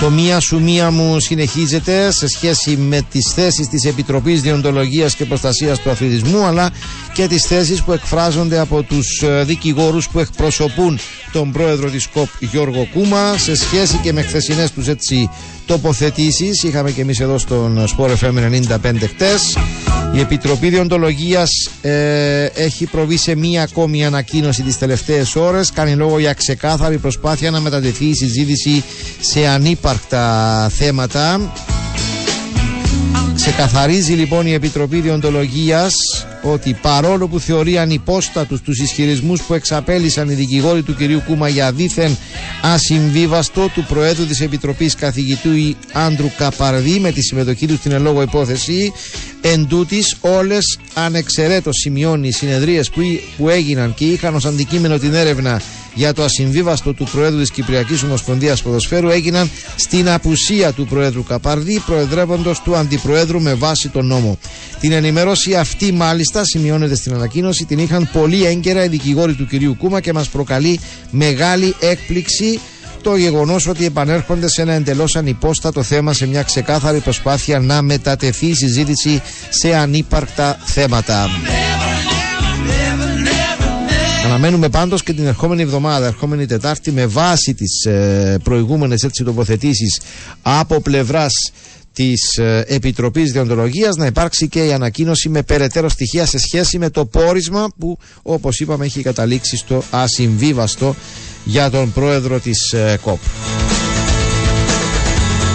Το 0.00 0.10
μία 0.10 0.40
σου 0.40 0.60
μία 0.60 0.90
μου 0.90 1.20
συνεχίζεται 1.20 2.10
σε 2.10 2.26
σχέση 2.26 2.76
με 2.76 3.00
τις 3.10 3.32
θέσεις 3.34 3.68
της 3.68 3.84
Επιτροπής 3.84 4.40
Διοντολογίας 4.42 5.14
και 5.14 5.24
Προστασίας 5.24 5.78
του 5.78 5.90
Αθλητισμού 5.90 6.44
αλλά 6.44 6.70
και 7.14 7.26
τις 7.26 7.42
θέσεις 7.46 7.82
που 7.82 7.92
εκφράζονται 7.92 8.58
από 8.58 8.82
τους 8.82 9.22
ε, 9.22 9.42
δικηγόρους 9.44 10.08
που 10.08 10.18
εκπροσωπούν 10.18 10.98
τον 11.32 11.52
πρόεδρο 11.52 11.90
της 11.90 12.06
ΚΟΠ 12.06 12.28
Γιώργο 12.40 12.88
Κούμα 12.92 13.36
σε 13.38 13.54
σχέση 13.56 13.96
και 14.02 14.12
με 14.12 14.22
χθεσινές 14.22 14.70
τους 14.72 14.88
έτσι 14.88 15.28
τοποθετήσεις. 15.66 16.62
Είχαμε 16.62 16.90
και 16.90 17.00
εμείς 17.00 17.20
εδώ 17.20 17.38
στον 17.38 17.84
Sport 17.96 18.10
FM 18.20 18.32
95 18.82 19.06
χτες. 19.06 19.56
Η 20.14 20.20
Επιτροπή 20.20 20.68
Διοντολογίας 20.68 21.48
ε, 21.82 22.44
έχει 22.44 22.86
προβεί 22.86 23.16
σε 23.16 23.34
μία 23.34 23.62
ακόμη 23.62 24.04
ανακοίνωση 24.04 24.62
τις 24.62 24.78
τελευταίες 24.78 25.36
ώρες. 25.36 25.72
Κάνει 25.72 25.94
λόγο 25.94 26.18
για 26.18 26.32
ξεκάθαρη 26.32 26.98
προσπάθεια 26.98 27.50
να 27.50 27.60
μετατεθεί 27.60 28.04
η 28.04 28.14
συζήτηση 28.14 28.82
σε 29.20 29.46
ανύπαρκτα 29.46 30.68
θέματα 30.74 31.52
Ξεκαθαρίζει 33.34 34.12
λοιπόν 34.12 34.46
η 34.46 34.52
Επιτροπή 34.52 35.00
Διοντολογίας 35.00 35.94
ότι 36.42 36.76
παρόλο 36.82 37.28
που 37.28 37.40
θεωρεί 37.40 37.78
ανυπόστατους 37.78 38.60
τους 38.60 38.78
ισχυρισμούς 38.80 39.42
που 39.42 39.54
εξαπέλυσαν 39.54 40.28
οι 40.28 40.34
δικηγόροι 40.34 40.82
του 40.82 40.94
κυρίου 40.96 41.22
Κούμα 41.26 41.48
για 41.48 41.72
δίθεν 41.72 42.16
ασυμβίβαστο 42.62 43.68
του 43.74 43.84
Προέδρου 43.88 44.26
της 44.26 44.40
Επιτροπής 44.40 44.94
καθηγητού 44.94 45.48
Άντρου 45.92 46.30
Καπαρδί 46.36 47.00
με 47.00 47.12
τη 47.12 47.22
συμμετοχή 47.22 47.66
του 47.66 47.76
στην 47.76 47.92
ελόγω 47.92 48.22
υπόθεση 48.22 48.92
εν 49.40 49.66
τούτης 49.68 50.16
όλες 50.20 50.78
ανεξαιρέτως 50.94 51.76
σημειώνει 51.76 52.28
οι 52.28 52.32
συνεδρίες 52.32 52.90
που, 52.90 53.00
που 53.36 53.48
έγιναν 53.48 53.94
και 53.94 54.04
είχαν 54.04 54.34
ως 54.34 54.44
αντικείμενο 54.44 54.98
την 54.98 55.14
έρευνα 55.14 55.60
για 55.94 56.12
το 56.12 56.22
ασυμβίβαστο 56.24 56.92
του 56.92 57.08
Προέδρου 57.12 57.38
της 57.38 57.50
Κυπριακής 57.50 58.02
Ομοσπονδίας 58.02 58.62
Ποδοσφαίρου 58.62 59.08
έγιναν 59.08 59.50
στην 59.76 60.10
απουσία 60.10 60.72
του 60.72 60.86
Προέδρου 60.86 61.24
Καπαρδί, 61.24 61.82
προεδρεύοντος 61.86 62.60
του 62.60 62.76
Αντιπροέδρου 62.76 63.40
με 63.40 63.54
βάση 63.54 63.88
τον 63.88 64.06
νόμο. 64.06 64.38
Την 64.80 64.92
ενημέρωση 64.92 65.54
αυτή 65.54 65.92
μάλιστα 65.92 66.44
σημειώνεται 66.44 66.94
στην 66.94 67.14
ανακοίνωση, 67.14 67.64
την 67.64 67.78
είχαν 67.78 68.08
πολύ 68.12 68.44
έγκαιρα 68.44 68.84
οι 68.84 68.88
δικηγόροι 68.88 69.34
του 69.34 69.46
κυρίου 69.46 69.76
Κούμα 69.78 70.00
και 70.00 70.12
μας 70.12 70.28
προκαλεί 70.28 70.80
μεγάλη 71.10 71.74
έκπληξη 71.80 72.60
το 73.02 73.16
γεγονός 73.16 73.66
ότι 73.66 73.84
επανέρχονται 73.84 74.48
σε 74.48 74.62
ένα 74.62 74.72
εντελώς 74.72 75.16
ανυπόστατο 75.16 75.82
θέμα 75.82 76.12
σε 76.12 76.26
μια 76.26 76.42
ξεκάθαρη 76.42 76.98
προσπάθεια 76.98 77.58
να 77.58 77.82
μετατεθεί 77.82 78.46
η 78.46 78.54
συζήτηση 78.54 79.22
σε 79.50 79.74
ανύπαρκτα 79.74 80.58
θέματα. 80.64 81.28
Αναμένουμε 84.24 84.68
πάντως 84.68 85.02
και 85.02 85.12
την 85.12 85.26
ερχόμενη 85.26 85.62
εβδομάδα, 85.62 86.06
ερχόμενη 86.06 86.46
Τετάρτη, 86.46 86.90
με 86.92 87.06
βάση 87.06 87.54
τις 87.54 87.84
ε, 87.84 88.38
προηγούμενες 88.42 89.08
τοποθετήσεις 89.24 90.00
από 90.42 90.80
πλευράς 90.80 91.32
της 91.92 92.36
ε, 92.36 92.64
Επιτροπής 92.68 93.32
Διοντολογίας 93.32 93.96
να 93.96 94.06
υπάρξει 94.06 94.48
και 94.48 94.66
η 94.66 94.72
ανακοίνωση 94.72 95.28
με 95.28 95.42
περαιτέρω 95.42 95.88
στοιχεία 95.88 96.26
σε 96.26 96.38
σχέση 96.38 96.78
με 96.78 96.90
το 96.90 97.04
πόρισμα 97.06 97.68
που, 97.78 97.98
όπως 98.22 98.60
είπαμε, 98.60 98.84
έχει 98.84 99.02
καταλήξει 99.02 99.56
στο 99.56 99.82
ασυμβίβαστο 99.90 100.94
για 101.44 101.70
τον 101.70 101.92
πρόεδρο 101.92 102.38
της 102.38 102.72
ε, 102.72 102.98
ΚΟΠ. 103.02 103.18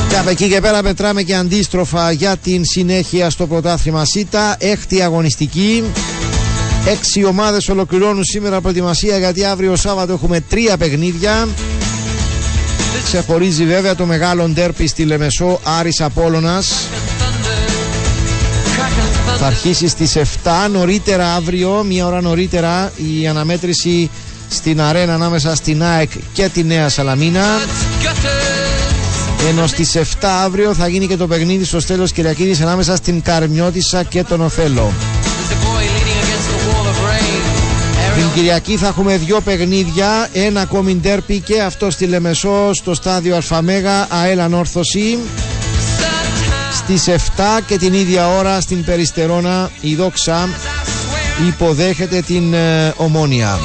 Και 0.10 0.18
από 0.18 0.30
εκεί 0.30 0.50
και 0.50 0.62
πέρα 0.62 0.82
πετράμε 0.82 1.22
και 1.24 1.36
αντίστροφα 1.36 2.12
για 2.12 2.38
την 2.38 2.66
συνέχεια 2.66 3.30
στο 3.30 3.48
πρωτάθλημα 3.48 4.06
ΣΥΤΑ. 4.06 4.56
Έκτη 4.60 5.02
αγωνιστική. 5.02 5.84
Έξι 6.92 7.24
ομάδες 7.26 7.70
ολοκληρώνουν 7.70 8.24
σήμερα 8.24 8.62
προετοιμασία 8.62 9.18
γιατί 9.18 9.46
αύριο 9.46 9.76
Σάββατο 9.76 10.14
έχουμε 10.14 10.40
τρία 10.40 10.78
παιχνίδια. 10.78 11.48
Ξεχωρίζει 13.04 13.66
βέβαια 13.66 13.96
το 13.96 14.06
μεγάλο 14.06 14.48
ντέρπι 14.48 14.88
στη 14.88 15.04
Λεμεσό 15.04 15.60
Άρης 15.64 16.02
Απόλλωνας. 16.02 16.88
Θα 19.40 19.46
αρχίσει 19.46 19.88
στις 19.88 20.16
7 20.16 20.24
νωρίτερα 20.72 21.34
αύριο, 21.34 21.84
μία 21.88 22.06
ώρα 22.06 22.22
νωρίτερα 22.22 22.92
η 23.22 23.28
αναμέτρηση 23.28 24.10
στην 24.50 24.82
αρένα 24.82 25.14
ανάμεσα 25.14 25.56
στην 25.56 25.84
ΑΕΚ 25.84 26.10
και 26.34 26.50
τη 26.54 26.64
Νέα 26.64 26.90
Σαλαμίνα. 26.90 27.46
Ενώ 29.50 29.68
στις 29.68 29.96
7 29.96 30.02
αύριο 30.22 30.74
θα 30.74 30.88
γίνει 30.88 31.08
και 31.08 31.18
το 31.18 31.28
παιχνίδι 31.28 31.64
στο 31.64 31.80
στέλος 31.80 32.12
Κυριακίδης 32.12 32.62
ανάμεσα 32.62 32.96
στην 32.96 33.22
Καρμιώτισσα 33.22 34.04
και 34.04 34.24
τον 34.24 34.42
Οθέλο. 34.42 34.92
Την 38.18 38.32
Κυριακή 38.34 38.78
θα 38.78 38.88
έχουμε 38.88 39.18
δύο 39.18 39.42
παιχνίδια, 39.42 40.28
ένα 40.32 40.62
ακόμη 40.62 40.96
ντέρπι 40.96 41.40
και 41.40 41.62
αυτό 41.62 41.90
στη 41.90 42.06
Λεμεσό 42.06 42.74
στο 42.74 42.94
στάδιο 42.94 43.36
Αλφαμέγα 43.36 44.08
ΑΕΛ 44.10 44.40
Ανόρθωση. 44.40 45.18
Στις 46.74 47.08
7 47.08 47.12
και 47.68 47.78
την 47.78 47.94
ίδια 47.94 48.28
ώρα 48.28 48.62
στην 48.62 48.84
Περιστερώνα 48.84 49.70
η 49.82 49.96
Δόξα 49.96 50.50
υποδέχεται 51.48 52.22
την 52.22 52.54
ε, 52.54 52.94
Ομόνια. 52.98 53.60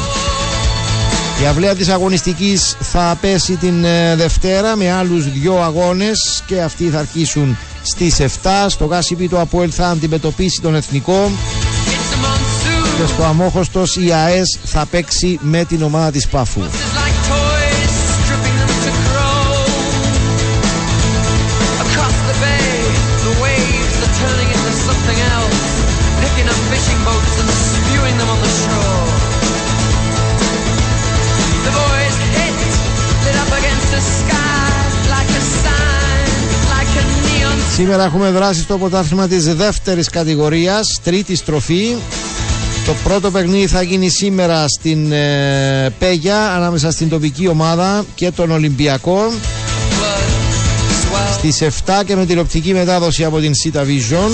Η 1.42 1.46
αυλαία 1.46 1.74
της 1.74 1.88
αγωνιστικής 1.88 2.76
θα 2.80 3.18
πέσει 3.20 3.57
την 3.57 3.84
ε, 3.84 4.16
Δευτέρα 4.16 4.76
με 4.76 4.92
άλλους 4.92 5.32
δυο 5.32 5.62
αγώνες 5.62 6.42
και 6.46 6.62
αυτοί 6.62 6.84
θα 6.84 6.98
αρχίσουν 6.98 7.57
στις 7.82 8.16
7. 8.20 8.24
Στο 8.66 8.84
Γάσιπι 8.84 9.28
το 9.28 9.40
Αποέλ 9.40 9.70
θα 9.74 9.88
αντιμετωπίσει 9.88 10.61
τον 10.61 10.74
Εθνικό 10.74 11.30
και 12.97 13.07
στο 13.07 13.24
Αμόχωστος 13.24 13.97
η 13.97 14.12
ΑΕΣ 14.12 14.59
θα 14.64 14.86
παίξει 14.86 15.38
με 15.43 15.64
την 15.64 15.82
ομάδα 15.82 16.11
της 16.11 16.28
Πάφου. 16.28 16.61
Σήμερα 37.74 38.05
έχουμε 38.05 38.30
δράσει 38.30 38.61
στο 38.61 38.78
πρωτάθλημα 38.78 39.28
της 39.28 39.55
δεύτερης 39.55 40.09
κατηγορίας, 40.09 41.01
τρίτης 41.05 41.38
στροφή. 41.38 41.97
Το 42.87 42.95
πρώτο 43.05 43.30
παιχνίδι 43.30 43.66
θα 43.66 43.83
γίνει 43.83 44.09
σήμερα 44.09 44.68
στην 44.68 45.12
ε, 45.12 45.95
Πέγια 45.99 46.53
ανάμεσα 46.53 46.91
στην 46.91 47.09
τοπική 47.09 47.49
ομάδα 47.49 48.05
και 48.14 48.30
τον 48.30 48.51
Ολυμπιακό. 48.51 49.33
Στις 51.33 51.62
7 51.87 52.03
και 52.07 52.16
με 52.16 52.26
τηλεοπτική 52.26 52.72
μετάδοση 52.72 53.24
από 53.24 53.39
την 53.41 53.53
Sita 53.64 53.80
Vision. 53.80 54.30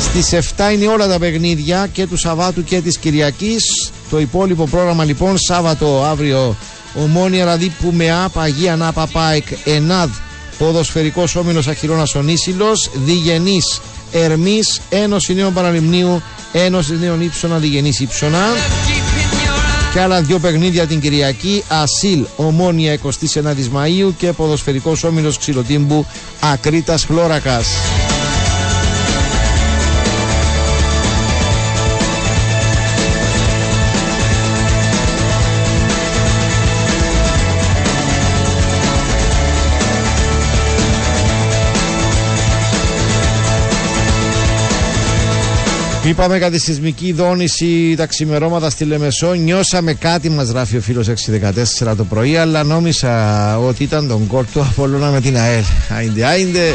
Στις 0.00 0.52
7 0.56 0.72
είναι 0.72 0.86
όλα 0.86 1.08
τα 1.08 1.18
παιχνίδια 1.18 1.88
και 1.92 2.06
του 2.06 2.16
Σαββάτου 2.16 2.64
και 2.64 2.80
της 2.80 2.98
Κυριακής. 2.98 3.90
Το 4.10 4.20
υπόλοιπο 4.20 4.66
πρόγραμμα 4.66 5.04
λοιπόν 5.04 5.38
Σάββατο 5.38 6.04
αύριο 6.04 6.56
Ομόνια 6.94 7.44
Ραδίπου 7.44 7.92
Μεά, 7.92 8.28
Παγία 8.32 8.76
Νάπα 8.76 9.06
Πάικ, 9.06 9.46
Ενάδ, 9.64 10.10
Ποδοσφαιρικός 10.58 11.36
Όμιλος 11.36 11.66
Αχυρώνας 11.66 12.14
Ονίσιλος, 12.14 12.90
Διγενής 12.94 13.80
Ερμής, 14.12 14.80
Ένωση 14.88 15.34
Νέων 15.34 15.52
Παραλιμνίου, 15.52 16.22
Ένωση 16.52 16.98
Νέων 17.00 17.20
Ήψονα, 17.20 17.58
Διγενής 17.58 18.00
Ήψονα. 18.00 18.44
Και 19.92 20.00
άλλα 20.00 20.22
δύο 20.22 20.38
παιχνίδια 20.38 20.86
την 20.86 21.00
Κυριακή, 21.00 21.64
Ασίλ 21.68 22.24
Ομόνια 22.36 22.92
29 22.92 23.70
Μαΐου 23.74 24.12
και 24.16 24.32
Ποδοσφαιρικός 24.32 25.04
Όμιλος 25.04 25.38
Ξυλοτύμπου 25.38 26.06
Ακρίτας 26.40 27.04
Φλόρακας. 27.04 27.66
Είπαμε 46.04 46.36
για 46.36 46.50
τη 46.50 46.58
σεισμική 46.58 47.12
δόνηση 47.12 47.94
τα 47.96 48.06
ξημερώματα 48.06 48.70
στη 48.70 48.84
Λεμεσό. 48.84 49.32
Νιώσαμε 49.32 49.94
κάτι, 49.94 50.30
μας 50.30 50.48
γράφει 50.48 50.76
ο 50.76 50.80
φίλος 50.80 51.08
614 51.08 51.94
το 51.96 52.04
πρωί, 52.04 52.36
αλλά 52.36 52.62
νόμισα 52.62 53.58
ότι 53.58 53.82
ήταν 53.82 54.08
τον 54.08 54.26
γκολ 54.28 54.44
του 54.52 54.60
Απόλλωνα 54.60 55.10
με 55.10 55.20
την 55.20 55.36
ΑΕΛ. 55.36 55.62
Άιντε, 55.96 56.24
άιντε. 56.24 56.74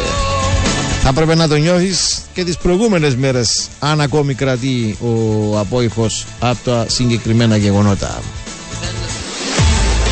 Θα 1.02 1.10
έπρεπε 1.10 1.36
να 1.36 1.48
το 1.48 1.56
νιώθεις 1.56 2.22
και 2.34 2.44
τις 2.44 2.58
προηγούμενες 2.58 3.16
μέρες, 3.16 3.68
αν 3.80 4.02
ακόμη 4.02 4.34
κρατεί 4.34 4.98
ο 5.00 5.58
απόϊχος 5.60 6.26
από 6.40 6.58
τα 6.64 6.86
συγκεκριμένα 6.90 7.58
γεγονότα. 7.58 8.22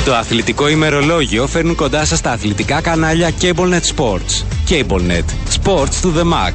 Το 0.05 0.15
αθλητικό 0.15 0.67
ημερολόγιο 0.69 1.47
φέρνουν 1.47 1.75
κοντά 1.75 2.05
σας 2.05 2.21
τα 2.21 2.31
αθλητικά 2.31 2.81
κανάλια 2.81 3.31
CableNet 3.41 3.95
Sports. 3.95 4.43
CableNet. 4.69 5.25
Sports 5.63 6.01
to 6.01 6.11
the 6.17 6.23
max. 6.23 6.53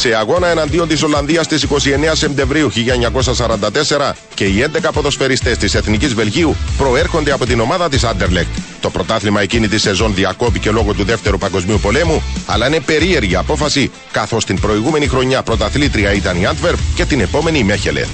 Σε 0.00 0.14
αγώνα 0.14 0.46
εναντίον 0.48 0.88
της 0.88 1.02
Ολλανδίας 1.02 1.44
στις 1.44 1.66
29 1.70 1.76
Σεπτεμβρίου 2.12 2.70
1944 2.70 4.12
και 4.34 4.44
οι 4.44 4.70
11 4.74 4.90
ποδοσφαιριστές 4.92 5.58
της 5.58 5.74
Εθνικής 5.74 6.14
Βελγίου 6.14 6.56
προέρχονται 6.78 7.32
από 7.32 7.46
την 7.46 7.60
ομάδα 7.60 7.88
της 7.88 8.04
Άντερλεκτ. 8.04 8.48
Το 8.80 8.90
πρωτάθλημα 8.90 9.40
εκείνη 9.40 9.68
τη 9.68 9.78
σεζόν 9.78 10.14
διακόπηκε 10.14 10.70
λόγω 10.70 10.94
του 10.94 11.04
Δεύτερου 11.04 11.38
Παγκοσμίου 11.38 11.78
Πολέμου, 11.78 12.22
αλλά 12.46 12.66
είναι 12.66 12.80
περίεργη 12.80 13.36
απόφαση, 13.36 13.90
καθώς 14.12 14.44
την 14.44 14.60
προηγούμενη 14.60 15.06
χρονιά 15.06 15.42
πρωταθλήτρια 15.42 16.12
ήταν 16.12 16.36
η 16.36 16.48
Antwerp 16.50 16.78
και 16.94 17.04
την 17.04 17.20
επόμενη 17.20 17.58
η 17.58 17.64
Μέχελε. 17.64 18.06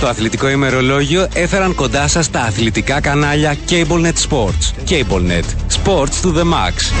Το 0.00 0.08
αθλητικό 0.08 0.48
ημερολόγιο 0.48 1.28
έφεραν 1.34 1.74
κοντά 1.74 2.08
σας 2.08 2.30
τα 2.30 2.40
αθλητικά 2.40 3.00
κανάλια 3.00 3.56
CableNet 3.70 4.28
Sports. 4.28 4.90
CableNet. 4.90 5.44
Sports 5.84 6.22
to 6.22 6.32
the 6.32 6.44
max. 6.44 6.92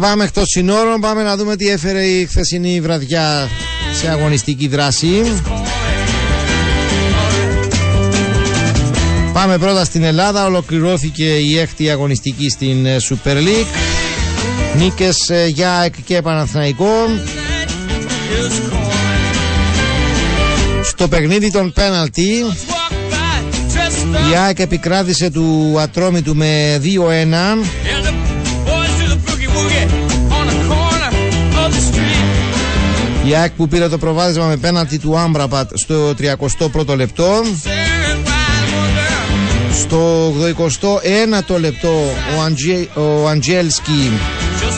Πάμε 0.00 0.24
εκτός 0.24 0.48
συνόρων, 0.48 1.00
πάμε 1.00 1.22
να 1.22 1.36
δούμε 1.36 1.56
τι 1.56 1.68
έφερε 1.68 2.02
η 2.04 2.26
χθεσινή 2.26 2.80
βραδιά 2.80 3.48
σε 3.92 4.08
αγωνιστική 4.08 4.68
δράση. 4.68 5.22
Πάμε 9.32 9.58
πρώτα 9.58 9.84
στην 9.84 10.02
Ελλάδα, 10.02 10.44
ολοκληρώθηκε 10.44 11.24
η 11.24 11.58
έκτη 11.58 11.90
αγωνιστική 11.90 12.48
στην 12.48 12.86
ε, 12.86 12.96
Super 13.08 13.36
League. 13.36 13.66
Νίκες 14.76 15.28
ε, 15.28 15.46
για 15.46 15.72
ΑΕΚ 15.72 15.94
και 16.04 16.22
Παναθηναϊκό. 16.22 16.92
Just 18.30 18.72
coin 18.72 18.90
Στο 20.84 21.08
παιχνίδι 21.08 21.50
των 21.50 21.72
πέναλτι 21.72 22.44
Walk 22.68 23.12
by, 23.12 23.42
dressed 23.74 24.30
η 24.30 24.32
up 24.32 24.36
ΑΕΚ 24.36 24.58
επικράτησε 24.58 25.30
του 25.30 25.76
Ατρόμητου 25.78 26.36
με 26.36 26.80
2-1. 26.84 26.88
Η 33.30 33.34
ΑΕΚ 33.34 33.50
που 33.50 33.68
πήρε 33.68 33.88
το 33.88 33.98
προβάδισμα 33.98 34.46
με 34.46 34.56
πέναλτι 34.56 34.98
του 34.98 35.18
Άμπραπατ 35.18 35.70
στο 35.74 36.14
31ο 36.18 36.96
λεπτό. 36.96 37.42
Staring 37.42 38.26
wide 38.26 38.70
wonder 38.74 39.74
Στο 39.82 40.32
81ο 41.50 41.60
λεπτό 41.60 41.88
ο, 42.38 42.42
Αντζέ, 42.42 42.88
ο 42.94 43.28
Αντζέλσκι 43.28 44.10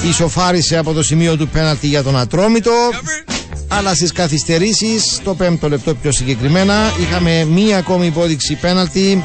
ισοφάρισε 0.08 0.76
από 0.76 0.92
το 0.92 1.02
σημείο 1.02 1.36
του 1.36 1.48
πέναλτι 1.48 1.86
για 1.86 2.02
τον 2.02 2.16
Ατρόμητο. 2.18 2.72
Αλλά 3.68 3.94
στις 3.94 4.12
καθυστερήσεις, 4.12 5.20
το 5.24 5.36
5ο 5.40 5.68
λεπτό 5.68 5.94
πιο 5.94 6.12
συγκεκριμένα, 6.12 6.74
είχαμε 7.00 7.44
μία 7.44 7.78
ακόμη 7.78 8.06
υπόδειξη 8.06 8.54
πέναλτι 8.54 9.22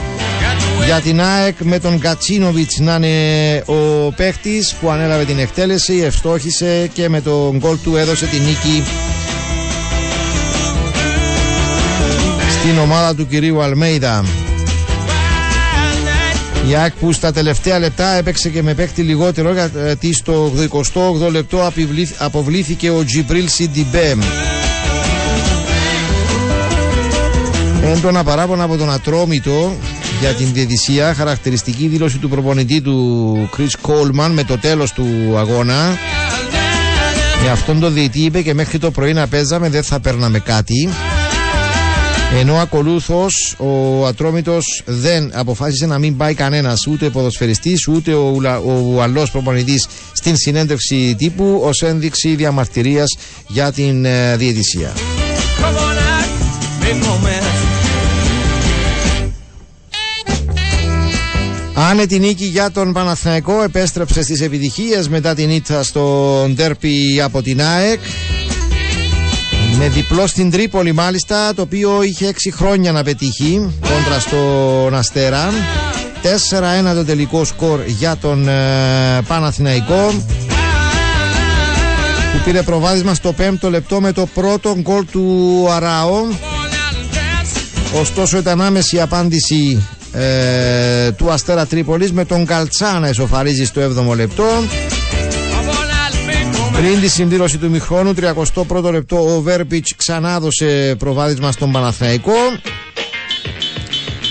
για 0.86 1.00
την 1.00 1.22
ΑΕΚ 1.22 1.56
με 1.60 1.80
τον 1.80 2.00
Κατσίνοβιτς 2.00 2.80
να 2.80 2.96
είναι 2.96 3.64
ο 3.66 4.12
παίχτης 4.16 4.76
που 4.82 4.90
ανέλαβε 4.90 5.26
την 5.26 5.40
εκτέλεση, 5.40 6.02
ευστόχησε 6.06 6.90
και 6.94 7.10
με 7.10 7.22
τον 7.22 7.58
γκολ 7.58 7.78
του 7.84 7.96
έδωσε 7.96 8.26
την 8.26 8.42
νίκη 8.44 8.84
στην 12.68 12.80
ομάδα 12.80 13.16
του 13.16 13.28
κυρίου 13.28 13.62
Αλμέιδα. 13.62 14.24
Η 16.70 16.76
ΑΕΚ 16.76 16.94
που 17.00 17.12
στα 17.12 17.32
τελευταία 17.32 17.80
λεπτά 17.80 18.08
έπαιξε 18.14 18.50
και 18.50 18.62
με 18.64 18.74
παίκτη 18.74 19.02
λιγότερο 19.02 19.54
γιατί 19.86 20.14
στο 20.14 20.52
28 20.94 21.30
λεπτό 21.32 21.66
απειβλήθ- 21.66 22.16
αποβλήθηκε 22.24 22.90
ο 22.90 23.04
Τζιμπρίλ 23.06 23.48
Σιντιμπέ. 23.50 24.18
Έντονα 27.84 28.24
παράπονα 28.24 28.64
από 28.64 28.78
τον 28.78 28.92
Ατρόμητο 28.92 29.76
για 30.20 30.30
την 30.30 30.48
διαιτησία, 30.54 31.14
χαρακτηριστική 31.14 31.88
δήλωση 31.88 32.18
του 32.18 32.30
προπονητή 32.30 32.82
του 32.82 33.50
Chris 33.58 33.90
Coleman 33.90 34.30
με 34.34 34.44
το 34.44 34.58
τέλος 34.58 34.92
του 34.92 35.06
αγώνα. 35.38 35.98
Με 37.44 37.50
αυτόν 37.50 37.80
τον 37.80 37.94
διαιτή 37.94 38.20
είπε 38.20 38.42
και 38.42 38.54
μέχρι 38.54 38.78
το 38.80 38.92
πρωί 38.92 39.14
να 39.14 39.28
παίζαμε 39.28 39.70
δεν 39.70 39.84
θα 39.84 40.00
παίρναμε 40.00 40.40
κάτι. 40.40 40.90
Ενώ 42.36 42.56
ακολούθω 42.56 43.26
ο 43.58 44.06
Ατρόμητος 44.06 44.82
δεν 44.86 45.32
αποφάσισε 45.34 45.86
να 45.86 45.98
μην 45.98 46.18
πάει 46.18 46.34
κανένας, 46.34 46.88
ούτε 46.88 47.06
ο 47.06 47.10
ποδοσφαιριστής 47.12 47.88
ούτε 47.88 48.14
ο, 48.14 48.32
Ουλα- 48.36 48.60
ο 48.60 48.72
Ουαλό 48.94 49.28
προπονητής 49.32 49.88
στην 50.14 50.38
συνέντευξη 50.38 51.16
τύπου 51.18 51.62
ως 51.64 51.82
ένδειξη 51.82 52.36
διαμαρτυρίας 52.36 53.18
για 53.48 53.72
την 53.72 54.06
ε, 54.06 54.36
διαιτησία. 54.38 54.92
Come 54.96 55.64
on 55.64 55.98
out, 55.98 56.30
make 56.84 57.04
more 57.06 57.26
mess 57.28 57.68
Άνετη 61.80 62.20
νίκη 62.20 62.46
για 62.46 62.72
τον 62.72 62.94
Παναθηναϊκό 62.94 63.62
επέστρεψε 63.64 64.22
στις 64.24 64.42
επιτυχίες 64.42 65.10
μετά 65.10 65.34
την 65.36 65.50
ήττα 65.50 65.84
στο 65.84 66.46
ντέρπι 66.54 67.22
από 67.24 67.42
την 67.42 67.62
ΑΕΚ 67.62 68.00
με 69.78 69.88
διπλό 69.88 70.28
στην 70.28 70.52
Τρίπολη 70.52 70.94
μάλιστα 70.94 71.54
το 71.54 71.62
οποίο 71.62 72.04
είχε 72.04 72.32
6 72.32 72.50
χρόνια 72.54 72.92
να 72.92 73.04
πετύχει 73.04 73.72
κόντρα 73.82 74.20
στον 74.20 74.96
Αστέρα. 74.96 75.50
4-1 76.92 76.94
το 76.96 77.06
τελικό 77.06 77.46
σκορ 77.46 77.80
για 77.86 78.18
τον 78.18 78.48
ε, 78.48 79.22
Παναθηναϊκό 79.28 80.14
που 82.34 82.44
πήρε 82.46 82.62
προβάδισμα 82.62 83.14
στο 83.14 83.36
5ο 83.38 83.70
λεπτό 83.70 84.02
με 84.02 84.12
το 84.12 84.26
πρώτο 84.34 84.76
γκολ 84.80 85.06
του 85.12 85.68
Αράο. 85.72 86.24
Ωστόσο 88.00 88.38
ήταν 88.38 88.62
άμεση 88.62 88.96
η 88.96 89.00
απάντηση 89.00 89.88
ε, 90.12 91.12
του 91.12 91.32
Αστέρα 91.32 91.66
Τρίπολης. 91.66 92.12
Με 92.12 92.26
τον 92.26 92.46
Καλτσά 92.46 93.00
να 93.00 93.08
εσωφαρίζει 93.08 93.66
στο 93.66 93.82
7ο 93.82 94.16
λεπτό. 94.16 94.46
Πριν 96.78 97.02
τη 97.02 97.08
συμπλήρωση 97.08 97.58
του 97.58 97.70
μηχρόνου, 97.70 98.14
31ο 98.56 98.92
λεπτό, 98.92 99.36
ο 99.36 99.42
Βέρπιτς 99.42 99.96
ξανά 99.96 100.40
δώσε 100.40 100.96
προβάδισμα 101.00 101.52
στον 101.52 101.72
Παναθαϊκό. 101.72 102.34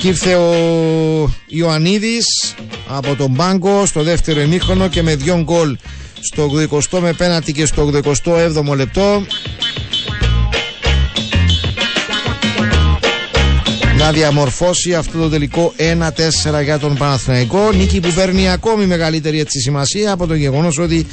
Και 0.00 0.08
ήρθε 0.08 0.34
ο 0.34 0.50
Ιωαννίδης 1.46 2.54
από 2.88 3.14
τον 3.14 3.34
Πάγκο 3.34 3.86
στο 3.86 4.02
δεύτερο 4.02 4.40
ημίχρονο 4.40 4.88
και 4.88 5.02
με 5.02 5.14
δυο 5.16 5.42
γκολ 5.42 5.76
στο 6.20 6.50
80 6.90 6.98
με 7.00 7.12
πένατη 7.12 7.52
και 7.52 7.66
στο 7.66 7.90
87ο 8.24 8.76
λεπτό 8.76 9.26
να 14.06 14.12
διαμορφώσει 14.12 14.94
αυτό 14.94 15.18
το 15.18 15.28
τελικό 15.28 15.72
1-4 16.58 16.62
για 16.62 16.78
τον 16.78 16.96
Παναθηναϊκό. 16.96 17.72
Νίκη 17.72 18.00
που 18.00 18.12
παίρνει 18.12 18.50
ακόμη 18.50 18.86
μεγαλύτερη 18.86 19.40
έτσι 19.40 19.60
σημασία 19.60 20.12
από 20.12 20.26
το 20.26 20.34
γεγονός 20.34 20.78
ότι 20.78 21.06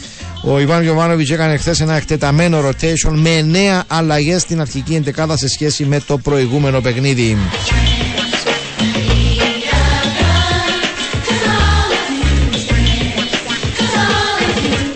Ο 0.43 0.59
Ιβάν 0.59 0.83
Γιωβάνοβιτς 0.83 1.29
έκανε 1.29 1.57
χθες 1.57 1.79
ένα 1.79 1.95
εκτεταμένο 1.95 2.67
rotation 2.67 3.13
με 3.13 3.49
9 3.79 3.81
αλλαγές 3.87 4.41
στην 4.41 4.61
αρχική 4.61 4.95
εντεκάδα 4.95 5.37
σε 5.37 5.47
σχέση 5.47 5.85
με 5.85 6.01
το 6.07 6.17
προηγούμενο 6.17 6.81
παιχνίδι. 6.81 7.37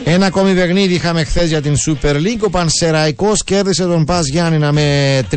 Ένα 0.03 0.25
ακόμη 0.25 0.53
παιχνίδι 0.53 0.93
είχαμε 0.93 1.23
χθες 1.23 1.47
για 1.47 1.61
την 1.61 1.75
Super 1.87 2.13
League. 2.13 2.41
Ο 2.45 2.49
Πανσεραϊκός 2.49 3.43
κέρδισε 3.43 3.83
τον 3.83 4.05
Πας 4.05 4.27
Γιάννηνα 4.27 4.71
με 4.71 5.19
3-2. 5.31 5.35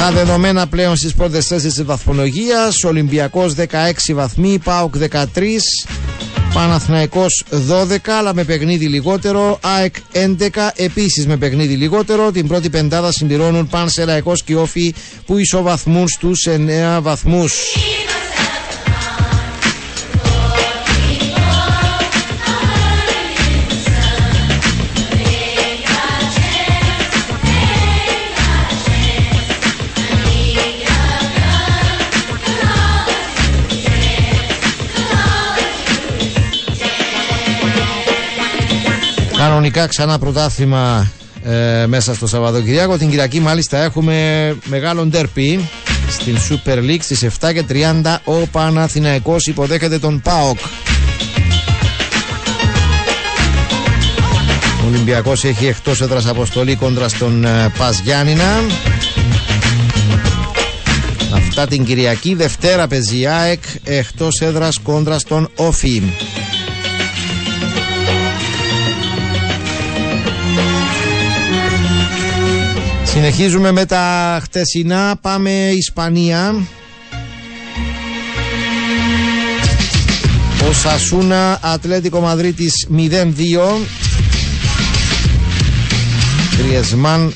Τα 0.00 0.10
δεδομένα 0.10 0.66
πλέον 0.66 0.96
στις 0.96 1.14
πρώτες 1.14 1.46
θέσεις 1.46 1.74
της 1.74 1.84
βαθμολογίας. 1.84 2.84
Ολυμπιακός 2.84 3.54
16 3.54 4.12
βαθμοί, 4.14 4.58
ΠΑΟΚ 4.64 4.94
13 4.96 5.58
Παναθηναϊκός 6.54 7.44
12 7.68 7.96
αλλά 8.18 8.34
με 8.34 8.44
παιχνίδι 8.44 8.86
λιγότερο. 8.86 9.58
ΑΕΚ 9.62 9.94
11 10.12 10.70
επίσης 10.74 11.26
με 11.26 11.36
παιχνίδι 11.36 11.74
λιγότερο. 11.74 12.30
Την 12.30 12.46
πρώτη 12.46 12.70
πεντάδα 12.70 13.12
συμπληρώνουν 13.12 13.66
Πανσεραϊκός 13.66 14.42
και 14.42 14.56
Όφη 14.56 14.94
που 15.26 15.38
ισοβαθμούν 15.38 16.08
στους 16.08 16.46
9 16.46 17.00
βαθμούς 17.02 17.76
Κανονικά 39.70 39.86
ξανά 39.86 40.18
πρωτάθλημα 40.18 41.10
ε, 41.44 41.86
μέσα 41.86 42.14
στο 42.14 42.26
Σαββατοκυριακό. 42.26 42.96
Την 42.96 43.08
Κυριακή 43.08 43.40
μάλιστα 43.40 43.78
έχουμε 43.78 44.56
μεγάλο 44.64 45.04
ντέρπι 45.04 45.68
στην 46.08 46.36
Super 46.36 46.78
League 46.78 47.00
στις 47.00 47.26
7 47.40 47.52
και 47.52 47.64
30 47.68 48.16
ο 48.24 48.32
Παναθηναϊκός 48.32 49.46
υποδέχεται 49.46 49.98
τον 49.98 50.20
ΠΑΟΚ. 50.20 50.58
Ο 54.82 54.86
Ολυμπιακός 54.86 55.44
έχει 55.44 55.66
εκτός 55.66 56.00
έδρας 56.00 56.26
αποστολή 56.26 56.76
κόντρα 56.76 57.08
στον 57.08 57.44
ε, 57.44 57.72
Πας 57.78 58.00
Γιάννηνα. 58.00 58.60
Αυτά 61.34 61.66
την 61.66 61.84
Κυριακή, 61.84 62.34
Δευτέρα 62.34 62.86
παίζει 62.86 63.20
η 63.20 63.26
ΑΕΚ 63.26 63.62
εκτός 63.84 64.40
έδρας 64.40 64.78
κόντρα 64.82 65.18
στον 65.18 65.50
Όφι. 65.56 66.02
Συνεχίζουμε 73.12 73.72
με 73.72 73.86
τα 73.86 74.38
χτεσινά. 74.42 75.16
Πάμε 75.20 75.50
Ισπανία. 75.50 76.54
Ο 80.68 80.72
Σασούνα 80.72 81.58
Ατλέτικο 81.62 82.20
Μαδρίτης 82.20 82.88
0-2. 82.96 82.98
Τριεσμάν 86.58 87.32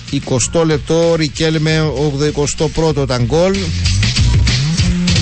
20 0.54 0.64
λεπτό, 0.64 1.14
Ρικέλμε 1.14 1.92
81ο 2.66 3.02
ήταν 3.02 3.24
γκολ. 3.24 3.56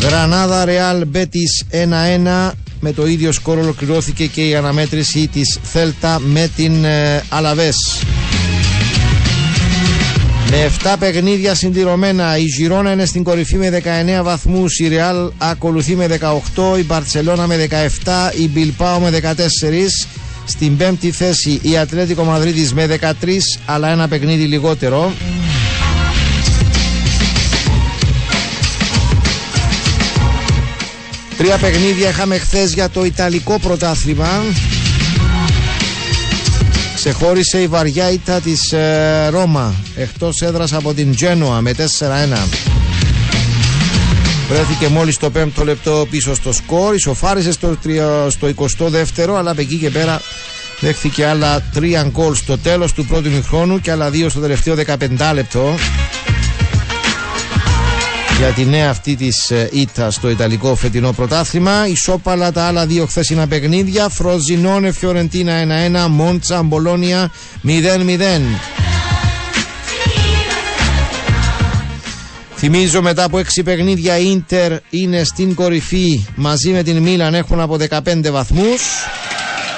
Γρανάδα 0.03 0.65
Ρεάλ 0.65 1.07
Μπέτης 1.07 1.65
1-1. 1.71 2.51
Με 2.81 2.93
το 2.93 3.07
ίδιο 3.07 3.33
σκορ 3.33 3.59
ολοκληρώθηκε 3.59 4.27
και 4.27 4.49
η 4.49 4.55
αναμέτρηση 4.55 5.29
της 5.29 5.59
Θέλτα 5.63 6.21
με 6.21 6.51
την 6.57 6.85
ε, 6.85 7.23
Αλαβές. 7.29 7.77
Με 10.55 10.71
7 10.83 10.95
παιχνίδια 10.99 11.55
συντηρωμένα, 11.55 12.37
η 12.37 12.47
Ζιρόνα 12.47 12.93
είναι 12.93 13.05
στην 13.05 13.23
κορυφή 13.23 13.57
με 13.57 13.83
19 14.19 14.23
βαθμούς, 14.23 14.79
η 14.79 14.89
Ρεάλ 14.89 15.31
ακολουθεί 15.39 15.97
με 15.97 16.07
18, 16.07 16.79
η 16.79 16.85
Μπαρσελόνα 16.85 17.47
με 17.47 17.57
17, 17.57 18.33
η 18.39 18.49
Μπιλπάο 18.49 18.99
με 19.01 19.11
14. 19.11 20.07
Στην 20.45 20.77
πέμπτη 20.77 21.11
θέση 21.11 21.59
η 21.63 21.77
Ατλέτικο 21.77 22.25
Μαδρίτης 22.25 22.73
με 22.73 22.87
13, 22.87 23.59
αλλά 23.65 23.89
ένα 23.89 24.09
παιχνίδι 24.09 24.45
λιγότερο. 24.45 25.13
Τρία 31.37 31.57
παιχνίδια 31.57 32.09
είχαμε 32.09 32.39
χθες 32.39 32.73
για 32.73 32.89
το 32.91 33.05
Ιταλικό 33.05 33.59
πρωτάθλημα. 33.59 34.43
Ξεχώρισε 37.05 37.63
η 37.63 37.67
βαριά 37.67 38.11
ήττα 38.11 38.41
της 38.41 38.73
ε, 38.73 39.29
Ρώμα. 39.31 39.75
Εκτός 39.97 40.41
έδρας 40.41 40.73
από 40.73 40.95
την 40.95 41.15
Τζένοα 41.15 41.61
με 41.61 41.75
4-1. 41.77 41.83
Βρέθηκε 44.49 44.89
μόλις 44.89 45.17
το 45.17 45.31
5ο 45.37 45.65
λεπτό 45.65 46.07
πίσω 46.11 46.35
στο 46.35 46.53
σκορ, 46.53 46.95
ισοφάρισε 46.95 47.53
στο, 47.53 47.79
στο 48.29 48.49
22ο 48.57 49.35
αλλά 49.37 49.51
από 49.51 49.61
εκεί 49.61 49.77
και 49.77 49.91
πέρα 49.91 50.21
δέχθηκε 50.81 51.27
άλλα 51.27 51.63
3 51.75 52.05
γκολ 52.11 52.35
στο 52.35 52.59
τέλος 52.59 52.93
του 52.93 53.05
πρώτου 53.05 53.31
μηχρόνου 53.31 53.81
και 53.81 53.91
άλλα 53.91 54.09
2 54.09 54.27
στο 54.29 54.41
τελευταίο 54.41 54.75
15 54.87 55.33
λεπτό 55.35 55.75
για 58.43 58.53
τη 58.53 58.65
νέα 58.65 58.91
αυτή 58.91 59.17
της 59.17 59.53
ήττα 59.71 60.11
στο 60.11 60.31
Ιταλικό 60.31 60.75
φετινό 60.75 61.13
πρωτάθλημα. 61.13 61.87
Ισόπαλα 61.87 62.53
τα 62.53 62.65
άλλα 62.65 62.87
δύο 62.87 63.07
χθεσινά 63.07 63.47
παιχνίδια. 63.47 64.09
Φροζινόνε 64.09 64.93
Φιωρεντίνα 64.93 65.53
1-1. 66.07 66.09
Μόντσα 66.09 66.63
Μπολόνια 66.63 67.33
0-0. 67.65 67.71
Θυμίζω 72.57 73.03
μετά 73.03 73.25
από 73.25 73.39
6 73.39 73.43
παιχνίδια 73.65 74.19
η 74.19 74.31
Ίντερ 74.31 74.73
είναι 74.91 75.25
στην 75.25 75.55
κορυφή 75.55 76.25
μαζί 76.35 76.71
με 76.71 76.83
την 76.83 76.97
Μίλαν 76.97 77.35
έχουν 77.35 77.61
από 77.61 77.77
15 77.91 78.31
βαθμούς. 78.31 78.81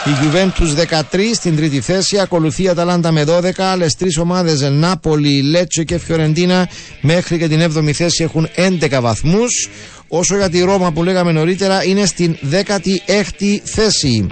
Η 0.07 0.11
Juventus 0.23 0.99
13 1.13 1.35
στην 1.35 1.57
τρίτη 1.57 1.81
θέση, 1.81 2.19
ακολουθεί 2.19 2.63
η 2.63 2.69
Αταλάντα 2.69 3.13
με 3.13 3.25
12, 3.29 3.51
άλλες 3.57 3.95
τρεις 3.95 4.19
ομάδες 4.19 4.61
Νάπολη, 4.61 5.43
Λέτσο 5.43 5.83
και 5.83 5.99
Φιωρεντίνα 5.99 6.69
μέχρι 7.01 7.39
και 7.39 7.49
την 7.49 7.61
7η 7.61 7.93
θέση 7.93 8.23
έχουν 8.23 8.49
11 8.55 9.01
βαθμούς. 9.01 9.69
Όσο 10.09 10.37
για 10.37 10.51
τη 10.51 10.61
Ρώμα 10.61 10.93
που 10.93 11.03
λέγαμε 11.03 11.33
νωρίτερα 11.33 11.85
είναι 11.85 12.07
στην 12.07 12.37
16η 12.51 13.59
θέση. 13.65 14.27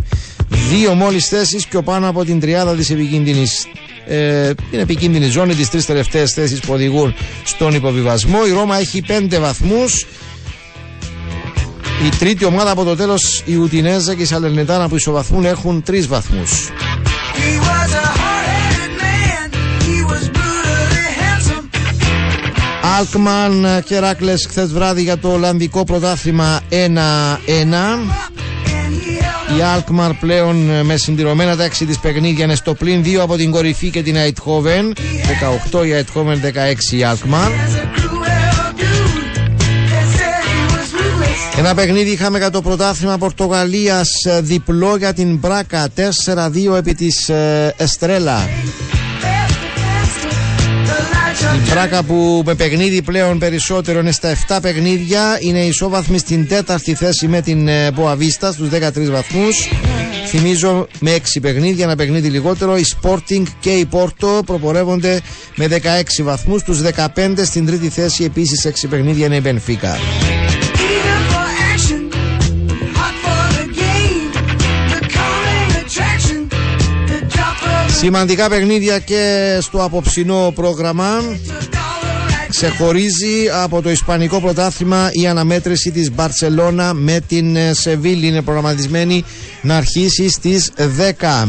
Δύο 0.70 0.94
μόλις 0.94 1.28
θέσεις 1.28 1.66
και 1.66 1.78
πάνω 1.78 2.08
από 2.08 2.24
την 2.24 2.40
τριάδα 2.40 2.74
της 2.74 2.90
επικίνδυνης 2.90 3.66
ε, 4.06 4.54
την 4.70 4.78
επικίνδυνη 4.80 5.26
ζώνη, 5.26 5.54
τις 5.54 5.70
τρεις 5.70 5.86
τελευταίες 5.86 6.32
θέσεις 6.32 6.60
που 6.60 6.72
οδηγούν 6.72 7.14
στον 7.44 7.74
υποβιβασμό. 7.74 8.38
Η 8.48 8.50
Ρώμα 8.50 8.78
έχει 8.78 9.02
5 9.08 9.38
βαθμούς. 9.40 10.06
Η 12.04 12.08
τρίτη 12.18 12.44
ομάδα 12.44 12.70
από 12.70 12.84
το 12.84 12.96
τέλος, 12.96 13.42
η 13.44 13.54
Ουτινέζα 13.54 14.14
και 14.14 14.22
η 14.22 14.24
Σαλερνιτάνα 14.24 14.88
που 14.88 14.96
ισοβαθμούν 14.96 15.44
έχουν 15.44 15.82
τρεις 15.82 16.06
βαθμούς. 16.06 16.70
Αλκμαν 22.98 23.82
και 23.84 23.98
Ράκλες 23.98 24.46
χθες 24.48 24.72
βράδυ 24.72 25.02
για 25.02 25.18
το 25.18 25.32
Ολλανδικό 25.32 25.84
πρωτάθλημα 25.84 26.60
1-1. 26.68 26.74
Η 29.58 29.62
Αλκμαρ 29.74 30.12
πλέον 30.12 30.56
με 30.82 30.96
συντηρωμένα 30.96 31.56
τα 31.56 31.64
6 31.64 31.86
της 31.86 31.98
παιχνίδια 31.98 32.44
είναι 32.44 32.54
στο 32.54 32.74
πλήν 32.74 33.02
2 33.04 33.14
από 33.14 33.36
την 33.36 33.50
κορυφή 33.50 33.90
και 33.90 34.02
την 34.02 34.16
Αιτχόβεν 34.16 34.94
18 35.72 35.86
η 35.86 35.92
Αιτχόβεν 35.92 36.40
16 36.90 36.92
η 36.92 37.02
Αλκμαρ 37.02 37.50
Ένα 41.64 41.74
παιχνίδι 41.74 42.10
είχαμε 42.10 42.38
για 42.38 42.50
το 42.50 42.62
πρωτάθλημα 42.62 43.18
Πορτογαλίας 43.18 44.08
διπλό 44.40 44.96
για 44.96 45.12
την 45.12 45.36
Μπράκα 45.36 45.88
4-2 46.70 46.76
επί 46.76 46.94
της 46.94 47.28
ε, 47.28 47.74
Εστρέλα 47.76 48.48
η 51.56 51.70
Μπράκα 51.70 52.02
που 52.02 52.42
με 52.46 52.54
παιχνίδι 52.54 53.02
πλέον 53.02 53.38
περισσότερο 53.38 53.98
είναι 53.98 54.10
στα 54.10 54.36
7 54.48 54.58
παιχνίδια 54.62 55.38
είναι 55.40 55.64
ισόβαθμη 55.64 56.18
στην 56.18 56.48
τέταρτη 56.48 56.94
θέση 56.94 57.28
με 57.28 57.40
την 57.40 57.68
Μποαβίστα 57.94 58.52
στους 58.52 58.68
13 58.72 59.10
βαθμούς 59.10 59.68
Θυμίζω 60.26 60.86
με 61.00 61.16
6 61.34 61.38
παιχνίδια, 61.42 61.84
ένα 61.84 61.96
παιχνίδι 61.96 62.28
λιγότερο. 62.28 62.76
Η 62.76 62.84
Sporting 63.00 63.42
και 63.60 63.70
η 63.70 63.88
Porto 63.90 64.44
προπορεύονται 64.46 65.20
με 65.56 65.66
16 65.66 66.22
βαθμούς. 66.22 66.62
Τους 66.62 66.80
15 67.16 67.34
στην 67.44 67.66
τρίτη 67.66 67.88
θέση 67.88 68.24
επίσης 68.24 68.66
6 68.66 68.88
παιχνίδια 68.90 69.26
είναι 69.26 69.36
η 69.36 69.42
Benfica. 69.44 70.61
Σημαντικά 78.02 78.48
παιχνίδια 78.48 78.98
και 78.98 79.58
στο 79.60 79.84
απόψινό 79.84 80.52
πρόγραμμα. 80.54 81.22
Ξεχωρίζει 82.48 83.48
από 83.62 83.82
το 83.82 83.90
Ισπανικό 83.90 84.40
πρωτάθλημα 84.40 85.08
η 85.12 85.26
αναμέτρηση 85.26 85.90
της 85.90 86.12
Μπαρσελώνα 86.12 86.94
με 86.94 87.20
την 87.28 87.56
ε, 87.56 87.72
Σεβίλη. 87.72 88.26
Είναι 88.26 88.42
προγραμματισμένη 88.42 89.24
να 89.62 89.76
αρχίσει 89.76 90.28
στις 90.28 90.72
10. 91.20 91.48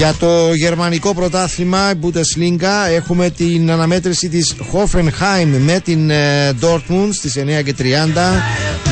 Για 0.00 0.14
το 0.18 0.54
γερμανικό 0.54 1.14
πρωτάθλημα 1.14 1.92
Bundesliga 2.02 2.88
έχουμε 2.90 3.30
την 3.30 3.70
αναμέτρηση 3.70 4.28
της 4.28 4.54
Hoffenheim 4.72 5.46
με 5.58 5.80
την 5.84 6.10
ε, 6.10 6.52
Dortmund 6.60 7.08
στις 7.12 7.38
9 7.38 7.64
και 7.64 7.74
30 7.78 7.84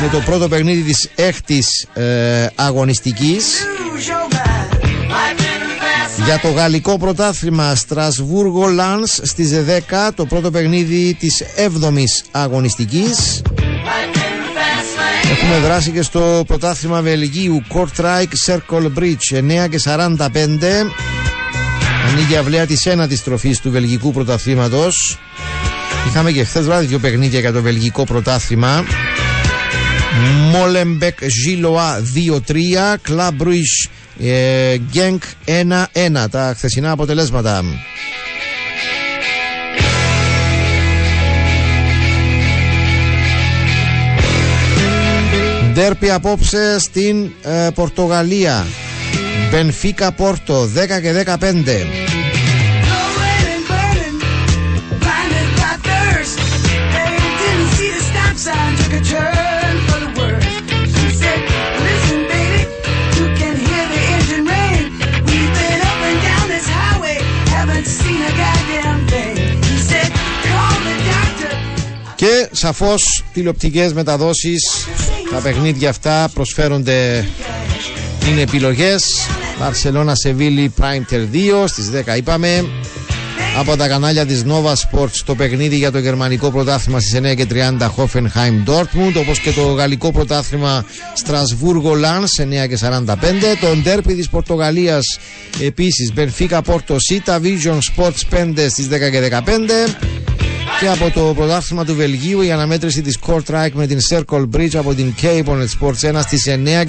με 0.01 0.09
το 0.11 0.19
πρώτο 0.25 0.47
παιχνίδι 0.47 0.81
της 0.81 1.09
έκτης 1.15 1.87
ε, 1.93 2.45
αγωνιστικής. 2.55 3.45
Lose 3.45 4.09
your 4.09 4.33
mind. 4.33 4.73
Life 5.11 5.39
in 5.39 5.61
the 5.61 6.21
fast 6.21 6.25
Για 6.25 6.39
το 6.39 6.49
γαλλικό 6.49 6.97
πρωτάθλημα 6.97 7.75
Στρασβούργο 7.75 8.67
Λάνς 8.67 9.19
στις 9.23 9.51
10 9.89 10.09
το 10.15 10.25
πρώτο 10.25 10.51
παιχνίδι 10.51 11.13
της 11.19 11.43
7ης 11.57 12.25
αγωνιστικής. 12.31 13.41
Έχουμε 15.31 15.57
δράση 15.57 15.91
και 15.91 16.01
στο 16.01 16.43
πρωτάθλημα 16.47 17.01
Βελγίου 17.01 17.63
Kortrijk 17.73 18.27
Circle 18.45 18.91
Bridge 18.97 19.63
9 19.65 19.69
και 19.69 19.79
45 19.83 20.17
Ανοίγει 22.07 22.33
η 22.33 22.37
αυλαία 22.37 22.65
της 22.65 22.85
ένατης 22.85 23.23
τροφής 23.23 23.59
του 23.59 23.71
βελγικού 23.71 24.11
πρωταθλήματος. 24.11 25.17
Είχαμε 26.07 26.31
και 26.31 26.43
χθες 26.43 26.65
βράδυ 26.65 26.85
δύο 26.85 26.99
παιχνίδια 26.99 27.39
για 27.39 27.51
το 27.51 27.61
βελγικό 27.61 28.03
πρωτάθλημα. 28.03 28.83
Μόλεμπεκ 30.51 31.17
Ζιλοά 31.43 32.01
2-3 32.47 32.97
Κλαμπ 33.01 33.35
Μπρουις 33.35 33.87
Γκένκ 34.91 35.23
1-1 35.45 36.29
Τα 36.31 36.53
χθεσινά 36.55 36.91
αποτελέσματα 36.91 37.63
Ντέρπι 45.79 46.11
απόψε 46.11 46.79
στην 46.79 47.31
ε, 47.43 47.67
Πορτογαλία. 47.73 48.65
Μπενφίκα 49.51 50.11
Πόρτο 50.11 50.63
10 50.63 50.67
και 51.01 51.23
15. 51.25 51.39
Και 72.15 72.47
σαφώς 72.51 73.23
τηλεοπτικές 73.33 73.93
μεταδόσεις 73.93 74.87
τα 75.31 75.39
παιχνίδια 75.39 75.89
αυτά 75.89 76.29
προσφέρονται 76.33 77.27
είναι 78.29 78.41
επιλογές. 78.41 79.03
Barcelona 79.61 80.11
Σεβίλη 80.13 80.73
Prime 80.79 81.13
2 81.13 81.67
στις 81.67 81.89
10 81.89 82.17
είπαμε. 82.17 82.65
Από 83.59 83.75
τα 83.75 83.87
κανάλια 83.87 84.25
της 84.25 84.43
Nova 84.47 84.73
Sports 84.73 85.17
το 85.25 85.35
παιχνίδι 85.35 85.75
για 85.75 85.91
το 85.91 85.99
γερμανικό 85.99 86.51
πρωτάθλημα 86.51 86.99
στις 86.99 87.19
9 87.19 87.35
και 87.35 87.47
30 87.49 87.89
Hoffenheim 87.95 88.63
Dortmund 88.65 89.13
όπως 89.15 89.39
και 89.39 89.51
το 89.51 89.61
γαλλικό 89.61 90.11
πρωτάθλημα 90.11 90.85
Strasbourg 91.25 91.91
Lens 91.91 92.63
9 92.63 92.67
και 92.67 92.77
45 92.81 93.05
το 93.61 93.75
ντέρπι 93.75 94.13
της 94.13 94.29
Πορτογαλίας 94.29 95.19
επίσης 95.61 96.13
Benfica 96.15 96.59
Porto 96.65 96.95
Sita 97.09 97.39
Vision 97.41 97.77
Sports 97.95 98.43
5 98.43 98.65
στις 98.69 98.87
10 98.91 100.28
και 100.79 100.85
15 100.85 100.95
και 100.95 101.03
από 101.03 101.11
το 101.13 101.33
πρωτάθλημα 101.33 101.85
του 101.85 101.95
Βελγίου 101.95 102.41
η 102.41 102.51
αναμέτρηση 102.51 103.01
της 103.01 103.17
Kortrijk 103.27 103.69
με 103.73 103.87
την 103.87 103.97
Circle 104.09 104.49
Bridge 104.55 104.75
από 104.75 104.93
την 104.93 105.13
Cape 105.21 105.43
Sports 105.79 106.15
1 106.15 106.19
στις 106.21 106.47
9 106.47 106.83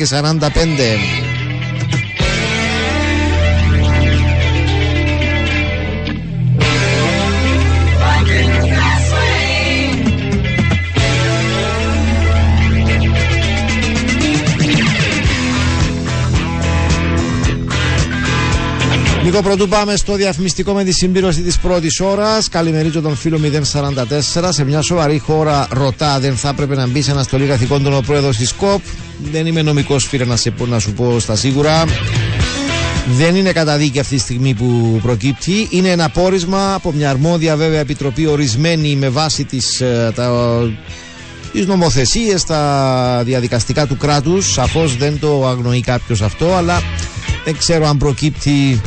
και 19.22 19.28
45 19.28 19.30
Λίγο 19.30 19.42
πρωτού 19.42 19.68
πάμε 19.68 19.96
στο 19.96 20.14
διαφημιστικό 20.14 20.72
με 20.72 20.84
τη 20.84 20.92
συμπλήρωση 20.92 21.40
της 21.40 21.58
πρώτης 21.58 22.00
ώρας. 22.00 22.48
Καλημερίζω 22.48 23.00
τον 23.00 23.16
φίλο 23.16 23.40
044. 23.72 24.48
Σε 24.48 24.64
μια 24.64 24.82
σοβαρή 24.82 25.18
χώρα 25.18 25.68
ρωτά, 25.70 26.18
δεν 26.20 26.36
θα 26.36 26.48
έπρεπε 26.48 26.74
να 26.74 26.86
μπει 26.86 27.02
σε 27.02 27.10
αναστολή 27.10 27.46
καθηκόντων 27.46 27.94
ο 27.94 28.00
πρόεδρος 28.06 28.36
της 28.36 28.52
ΚΟΠ. 28.52 28.82
Δεν 29.32 29.46
είμαι 29.46 29.62
νομικός 29.62 30.06
φίλε 30.06 30.24
να, 30.24 30.36
σε, 30.36 30.50
πω- 30.50 30.66
να 30.68 30.78
σου 30.78 30.92
πω 30.92 31.18
στα 31.18 31.36
σίγουρα. 31.36 31.84
Δεν 33.16 33.34
είναι 33.36 33.52
καταδίκη 33.52 33.98
αυτή 33.98 34.14
τη 34.14 34.20
στιγμή 34.20 34.54
που 34.54 34.98
προκύπτει. 35.02 35.66
Είναι 35.70 35.88
ένα 35.88 36.08
πόρισμα 36.08 36.74
από 36.74 36.92
μια 36.92 37.10
αρμόδια 37.10 37.56
βέβαια 37.56 37.80
επιτροπή 37.80 38.26
ορισμένη 38.26 38.96
με 38.96 39.08
βάση 39.08 39.44
τις, 39.44 39.80
ε, 39.80 40.12
τα, 40.14 40.30
τις 41.52 41.66
νομοθεσίες, 41.66 42.44
τα 42.44 43.22
διαδικαστικά 43.24 43.86
του 43.86 43.96
κράτους. 43.96 44.52
Σαφώς 44.52 44.96
δεν 44.96 45.18
το 45.18 45.46
αγνοεί 45.48 45.80
κάποιος 45.80 46.22
αυτό, 46.22 46.54
αλλά 46.54 46.82
δεν 47.44 47.56
ξέρω 47.58 47.86
αν 47.86 47.96
προκύπτει 47.96 48.80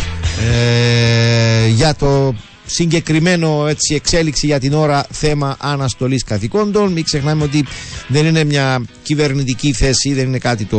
ε, 0.51 1.67
για 1.67 1.95
το 1.95 2.35
συγκεκριμένο 2.65 3.67
έτσι, 3.67 3.95
εξέλιξη 3.95 4.45
για 4.45 4.59
την 4.59 4.73
ώρα 4.73 5.05
θέμα 5.11 5.55
αναστολής 5.59 6.23
καθηκόντων. 6.23 6.91
Μην 6.91 7.03
ξεχνάμε 7.03 7.43
ότι 7.43 7.65
δεν 8.07 8.25
είναι 8.25 8.43
μια 8.43 8.85
κυβερνητική 9.03 9.73
θέση, 9.73 10.13
δεν 10.13 10.27
είναι 10.27 10.37
κάτι 10.37 10.65
το 10.65 10.77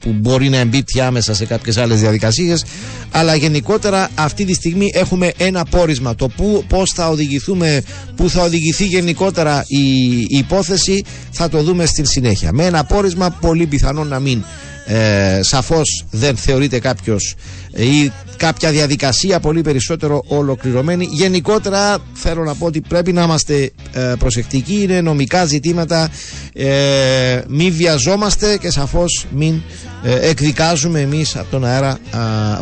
που 0.00 0.12
μπορεί 0.12 0.48
να 0.48 0.56
εμπίπτει 0.56 1.00
άμεσα 1.00 1.34
σε 1.34 1.44
κάποιες 1.44 1.76
άλλες 1.76 2.00
διαδικασίες, 2.00 2.64
αλλά 3.10 3.34
γενικότερα 3.34 4.10
αυτή 4.14 4.44
τη 4.44 4.54
στιγμή 4.54 4.90
έχουμε 4.94 5.32
ένα 5.36 5.64
πόρισμα. 5.64 6.14
Το 6.14 6.28
που, 6.28 6.64
πώς 6.68 6.92
θα 6.94 7.08
οδηγηθούμε, 7.08 7.82
που 8.16 8.30
θα 8.30 8.42
οδηγηθεί 8.42 8.84
γενικότερα 8.84 9.64
η, 9.66 10.18
η 10.20 10.36
υπόθεση 10.38 11.04
θα 11.30 11.48
το 11.48 11.62
δούμε 11.62 11.86
στην 11.86 12.06
συνέχεια. 12.06 12.52
Με 12.52 12.64
ένα 12.64 12.84
πόρισμα 12.84 13.30
πολύ 13.30 13.66
πιθανό 13.66 14.04
να 14.04 14.18
μην 14.20 14.44
ε, 14.90 15.40
σαφώς 15.42 16.04
δεν 16.10 16.36
θεωρείται 16.36 16.78
κάποιος 16.78 17.34
ε, 17.72 17.84
ή 17.84 18.12
κάποια 18.36 18.70
διαδικασία 18.70 19.40
πολύ 19.40 19.60
περισσότερο 19.60 20.24
ολοκληρωμένη. 20.26 21.08
Γενικότερα 21.10 21.98
θέλω 22.14 22.44
να 22.44 22.54
πω 22.54 22.66
ότι 22.66 22.80
πρέπει 22.80 23.12
να 23.12 23.22
είμαστε 23.22 23.70
ε, 23.92 24.12
προσεκτικοί, 24.18 24.82
είναι 24.82 25.00
νομικά 25.00 25.44
ζητήματα, 25.44 26.08
ε, 26.52 27.40
μην 27.48 27.72
βιαζόμαστε 27.72 28.56
και 28.56 28.70
σαφώς 28.70 29.26
μην 29.34 29.60
ε, 30.02 30.28
εκδικάζουμε 30.28 31.00
εμείς 31.00 31.36
από 31.36 31.50
τον 31.50 31.64
αέρα 31.64 31.88
α, 31.88 31.98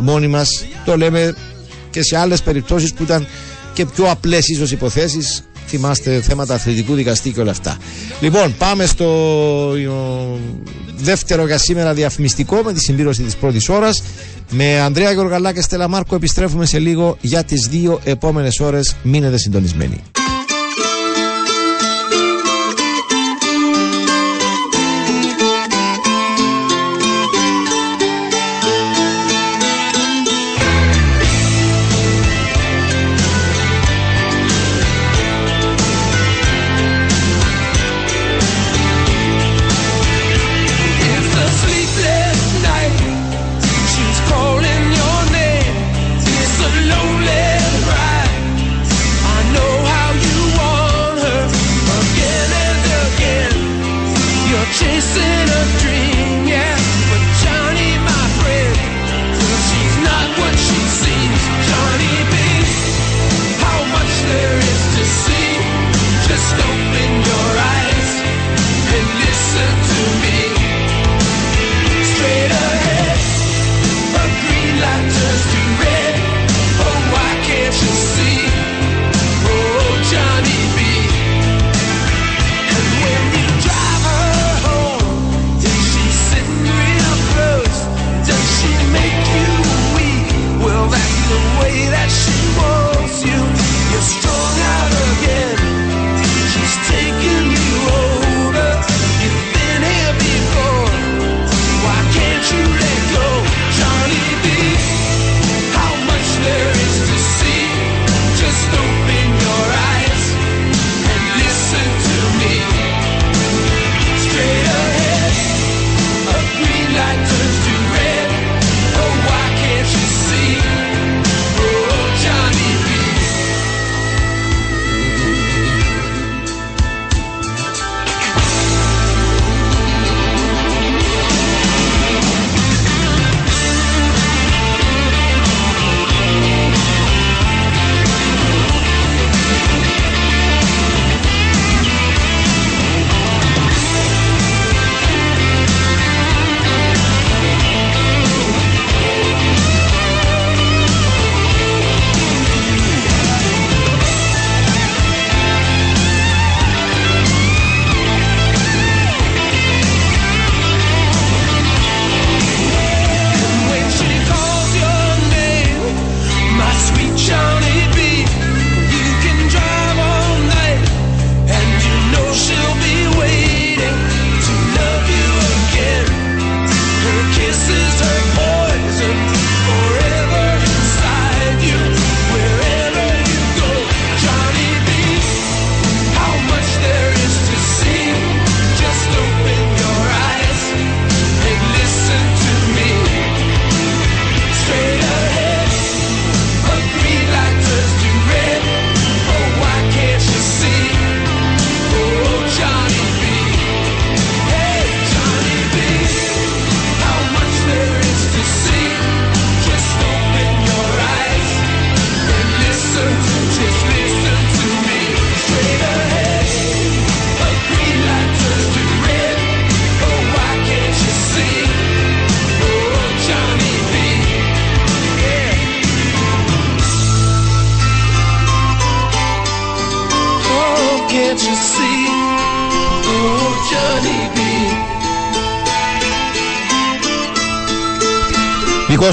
μόνοι 0.01 0.27
μας. 0.27 0.65
Το 0.85 0.97
λέμε 0.97 1.35
και 1.89 2.03
σε 2.03 2.17
άλλες 2.17 2.41
περιπτώσεις 2.41 2.93
που 2.93 3.03
ήταν 3.03 3.27
και 3.73 3.85
πιο 3.85 4.09
απλές 4.09 4.47
ίσως 4.47 4.71
υποθέσεις 4.71 5.43
θυμάστε 5.67 6.21
θέματα 6.21 6.53
αθλητικού 6.53 6.93
δικαστή 6.93 7.31
και 7.31 7.39
όλα 7.39 7.51
αυτά. 7.51 7.77
Λοιπόν, 8.21 8.55
πάμε 8.57 8.85
στο 8.85 9.05
ο, 9.71 10.39
δεύτερο 10.97 11.45
για 11.45 11.57
σήμερα 11.57 11.93
διαφημιστικό 11.93 12.61
με 12.65 12.73
τη 12.73 12.79
συμπλήρωση 12.79 13.21
της 13.23 13.35
πρώτης 13.35 13.69
ώρας. 13.69 14.03
Με 14.51 14.79
Ανδρέα 14.79 15.11
Γεωργαλά 15.11 15.53
και 15.53 15.61
Στέλλα 15.61 15.87
Μάρκο 15.87 16.15
επιστρέφουμε 16.15 16.65
σε 16.65 16.79
λίγο 16.79 17.17
για 17.21 17.43
τις 17.43 17.67
δύο 17.69 17.99
επόμενες 18.03 18.59
ώρες. 18.59 18.95
Μείνετε 19.03 19.37
συντονισμένοι. 19.37 20.03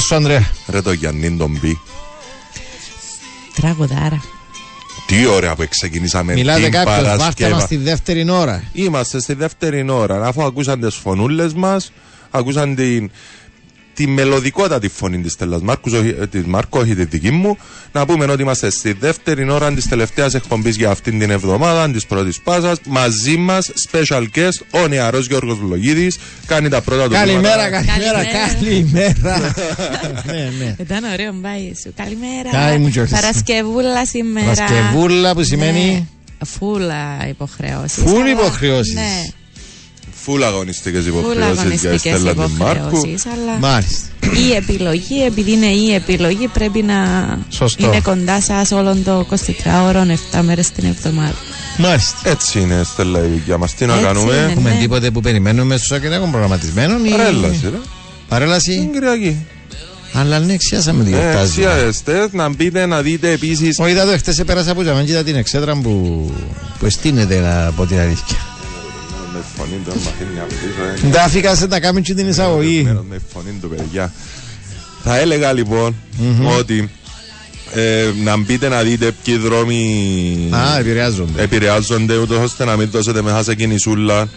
Σου, 0.04 0.14
Ανδρέα. 0.14 0.50
Ρε 0.66 0.82
το 0.82 0.92
Γιάννη 0.92 1.36
τον 1.36 1.60
πει. 1.60 1.80
Τραγουδάρα. 3.54 4.22
Τι 5.06 5.26
ωραία 5.26 5.54
που 5.54 5.66
ξεκινήσαμε 5.68 6.32
Μιλάτε 6.32 6.62
την 6.62 6.70
κάποιος, 6.70 6.94
βάρτε 6.94 7.16
Παρασκευά. 7.16 7.54
μας 7.54 7.62
στη 7.62 7.76
δεύτερη 7.76 8.30
ώρα. 8.30 8.62
Είμαστε 8.72 9.20
στη 9.20 9.34
δεύτερη 9.34 9.90
ώρα. 9.90 10.26
Αφού 10.26 10.42
ακούσαν 10.42 10.80
τις 10.80 10.94
φωνούλες 10.94 11.54
μας, 11.54 11.92
ακούσαν 12.30 12.74
την, 12.74 13.10
τη 13.94 14.06
μελωδικότητα 14.06 14.78
τη 14.78 14.88
φωνή 14.88 15.20
της 15.20 15.32
Στέλλας 15.32 15.62
Μάρκους, 15.62 15.92
της 16.30 16.44
Μάρκο, 16.44 16.80
όχι 16.80 16.94
τη 16.94 17.04
δική 17.04 17.30
μου. 17.30 17.56
Να 17.96 18.06
πούμε 18.06 18.24
ότι 18.24 18.42
είμαστε 18.42 18.70
στη 18.70 18.92
δεύτερη 18.92 19.50
ώρα 19.50 19.72
της 19.74 19.88
τελευταίας 19.88 20.34
εκπομπής 20.34 20.76
για 20.76 20.90
αυτήν 20.90 21.18
την 21.18 21.30
εβδομάδα, 21.30 21.90
της 21.90 22.06
πρώτης 22.06 22.40
πάσας. 22.40 22.78
Μαζί 22.86 23.36
μας, 23.36 23.70
special 23.90 24.24
guest, 24.34 24.80
ο 24.82 24.88
νεαρός 24.88 25.26
Γιώργος 25.26 25.58
Λογίδη. 25.68 26.12
Κάνει 26.46 26.68
τα 26.68 26.80
πρώτα 26.80 27.04
του 27.04 27.10
Καλημέρα, 27.12 27.64
βήματα. 27.64 27.84
καλημέρα, 27.84 28.24
καλημέρα. 28.48 29.54
ναι, 30.26 30.52
ναι. 30.58 30.74
Ήταν 30.78 31.04
ωραίο 31.12 31.32
μπάι 31.32 31.72
σου. 31.82 31.92
Καλημέρα. 31.96 32.50
Καλή 32.50 32.78
μου, 32.78 32.86
Γιώργη. 32.88 33.12
Παρασκευούλα 33.12 34.06
σήμερα. 34.06 34.54
Παρασκευούλα 34.54 35.34
που 35.34 35.42
σημαίνει; 35.42 35.90
Ναι. 35.90 36.46
Φούλα 36.46 37.28
υποχρεώσεις. 37.28 38.02
Φουλ 38.04 38.28
υποχρεώσεις. 38.28 38.94
Ναι, 40.26 40.32
Φουλ 40.32 40.42
αγωνιστικές 40.44 41.04
φούλα 41.04 41.18
υποχρεώσεις 41.18 41.52
για 41.52 41.62
αγωνιστικές 41.62 42.00
Στέλλα 42.00 42.32
την 42.32 42.40
Μάρκου. 42.56 42.80
υποχρεώσει. 42.96 43.28
Αλλά 43.32 43.58
Μάλιστα. 43.60 44.06
η 44.48 44.52
επιλογή, 44.54 45.24
επειδή 45.24 45.52
είναι 45.52 45.66
η 45.66 45.94
επιλογή, 45.94 46.48
πρέπει 46.48 46.82
να 46.82 46.94
Σωστό. 47.48 47.86
είναι 47.86 48.00
κοντά 48.00 48.40
σας 48.40 48.70
όλο 48.70 48.96
το 49.04 49.18
24ωρο, 49.18 50.06
7 50.32 50.42
μέρες 50.42 50.70
την 50.70 50.84
εβδομάδα. 50.88 51.34
Μάλιστα. 51.78 52.16
Έτσι 52.30 52.60
είναι, 52.60 52.80
Στέλλα, 52.84 53.18
η 53.18 53.28
δουλειά 53.28 53.58
μας. 53.58 53.74
Τι 53.74 53.86
να 53.86 53.92
Έτσι 53.92 54.04
κάνουμε; 54.04 54.34
είναι. 54.34 54.50
Έχουμε 54.52 54.70
Ναι. 54.70 54.78
τίποτε 54.78 55.10
που 55.10 55.20
περιμένουμε 55.20 55.76
στου 55.76 55.94
ακρινέκων 55.94 56.30
προγραμματισμένων 56.30 57.04
ή. 57.04 57.08
Παρέλαση, 57.10 57.60
ρε. 57.62 57.78
Παρέλαση. 58.28 58.70
Την 58.78 58.92
Κυριακή. 58.92 59.46
Αλλά 60.16 60.38
ναι, 60.38 60.56
ξιάσαμε 60.56 61.02
δύο 61.04 61.16
Ε, 61.16 61.30
φτάζουμε. 61.30 61.64
Εξιάζεστε, 61.66 62.28
να 62.32 62.48
μπείτε 62.48 62.86
να 62.86 63.00
δείτε 63.02 63.30
επίση. 63.30 63.70
Όχι, 63.78 63.90
είδα 63.90 64.04
το 64.04 64.16
χτες 64.18 64.38
επέρασα 64.38 64.70
από 64.70 64.82
τζαμάν 64.82 65.04
και 65.04 65.10
είδα 65.10 65.22
την 65.22 65.36
εξέδρα 65.36 65.74
που, 65.76 66.30
που 66.78 66.86
εστίνεται 66.86 67.64
από 67.66 67.86
την 67.86 67.98
αλήθεια. 67.98 68.36
Με 69.70 69.70
φωνή 69.70 69.82
του, 69.84 69.90
αν 69.90 69.98
μαθαίνει 70.04 70.34
να 70.36 70.46
μιλήσω, 70.50 71.06
ε. 71.06 71.10
Ντάφηκα 71.10 71.54
σε 71.54 71.66
να 71.66 71.80
κάνει 71.80 72.00
και 72.00 72.14
την 72.14 72.28
εισαγωγή. 72.28 72.82
Μέρο 72.82 73.04
με 73.08 73.18
φωνή 73.32 73.58
του, 73.60 73.68
παιδιά. 73.68 74.12
Θα 75.04 75.18
έλεγα 75.18 75.52
λοιπόν 75.52 75.94
ότι 76.58 76.90
ε, 77.74 78.10
να 78.24 78.36
μπείτε 78.36 78.68
να 78.68 78.82
δείτε 78.82 79.12
ποιοι 79.24 79.36
δρόμοι 79.36 80.48
Α, 80.50 80.78
επηρεάζονται. 80.78 81.42
επηρεάζονται, 81.42 82.16
ούτως 82.16 82.38
ώστε 82.38 82.64
να 82.64 82.76
μην 82.76 82.88
δώσετε 82.90 83.22
μέσα 83.22 83.42
σε 83.42 83.54
κινησούλα. 83.54 84.28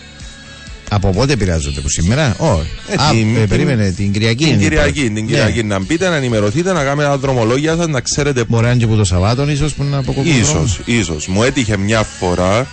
Από 0.90 1.10
πότε 1.10 1.34
επηρεάζονται, 1.34 1.80
που 1.82 1.90
σήμερα, 1.90 2.36
όχι. 2.38 2.70
Ε, 2.88 2.94
Α, 2.94 3.10
την- 3.12 3.36
ε, 3.38 3.46
περίμενε, 3.46 3.92
την 3.92 4.12
Κυριακή. 4.12 4.44
Την 4.44 4.54
είναι 4.54 4.62
η 4.62 4.64
Κυριακή, 4.64 4.92
πρώτη. 5.00 5.14
την 5.14 5.14
Ναι. 5.14 5.32
Κυριακή. 5.32 5.64
Να 5.64 5.80
μπείτε, 5.80 6.10
να 6.10 6.16
ενημερωθείτε, 6.16 6.74
να 6.74 6.84
κάνετε 6.84 7.08
τα 7.10 7.18
δρομολόγια 7.18 7.76
σας, 7.76 7.88
να 7.88 8.02
ξέρετε 8.02 8.44
Μπορεί 8.48 8.64
να 8.66 8.70
είναι 8.72 8.80
και 8.80 8.88
που 8.88 8.96
το 8.96 9.04
Σαββάτο, 9.04 9.50
ίσως 9.50 9.74
που 9.74 9.84
να 9.84 9.98
αποκοπούν. 9.98 10.40
Ίσως, 10.40 10.80
ίσως. 10.86 11.28
Μου 11.28 11.44
έτυχε 11.44 11.78
μια 11.78 12.04
φορά 12.04 12.68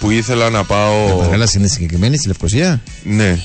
που 0.00 0.10
ήθελα 0.10 0.50
να 0.50 0.64
πάω. 0.64 1.16
Παρέλαση 1.16 1.58
είναι 1.58 1.68
συγκεκριμένη 1.68 2.16
στη 2.16 2.26
Λευκοσία; 2.26 2.80
Ναι. 3.04 3.38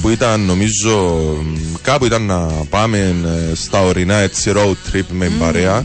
Που 0.00 0.08
ήταν 0.08 0.40
νομίζω 0.40 0.96
μ, 1.44 1.74
κάπου 1.82 2.04
ήταν 2.04 2.22
να 2.22 2.38
πάμε 2.70 2.98
ε, 2.98 3.54
στα 3.54 3.80
ορεινά 3.82 4.14
έτσι 4.16 4.52
road 4.54 4.94
trip 4.94 5.02
με 5.10 5.26
την 5.26 5.38
παρέα. 5.38 5.84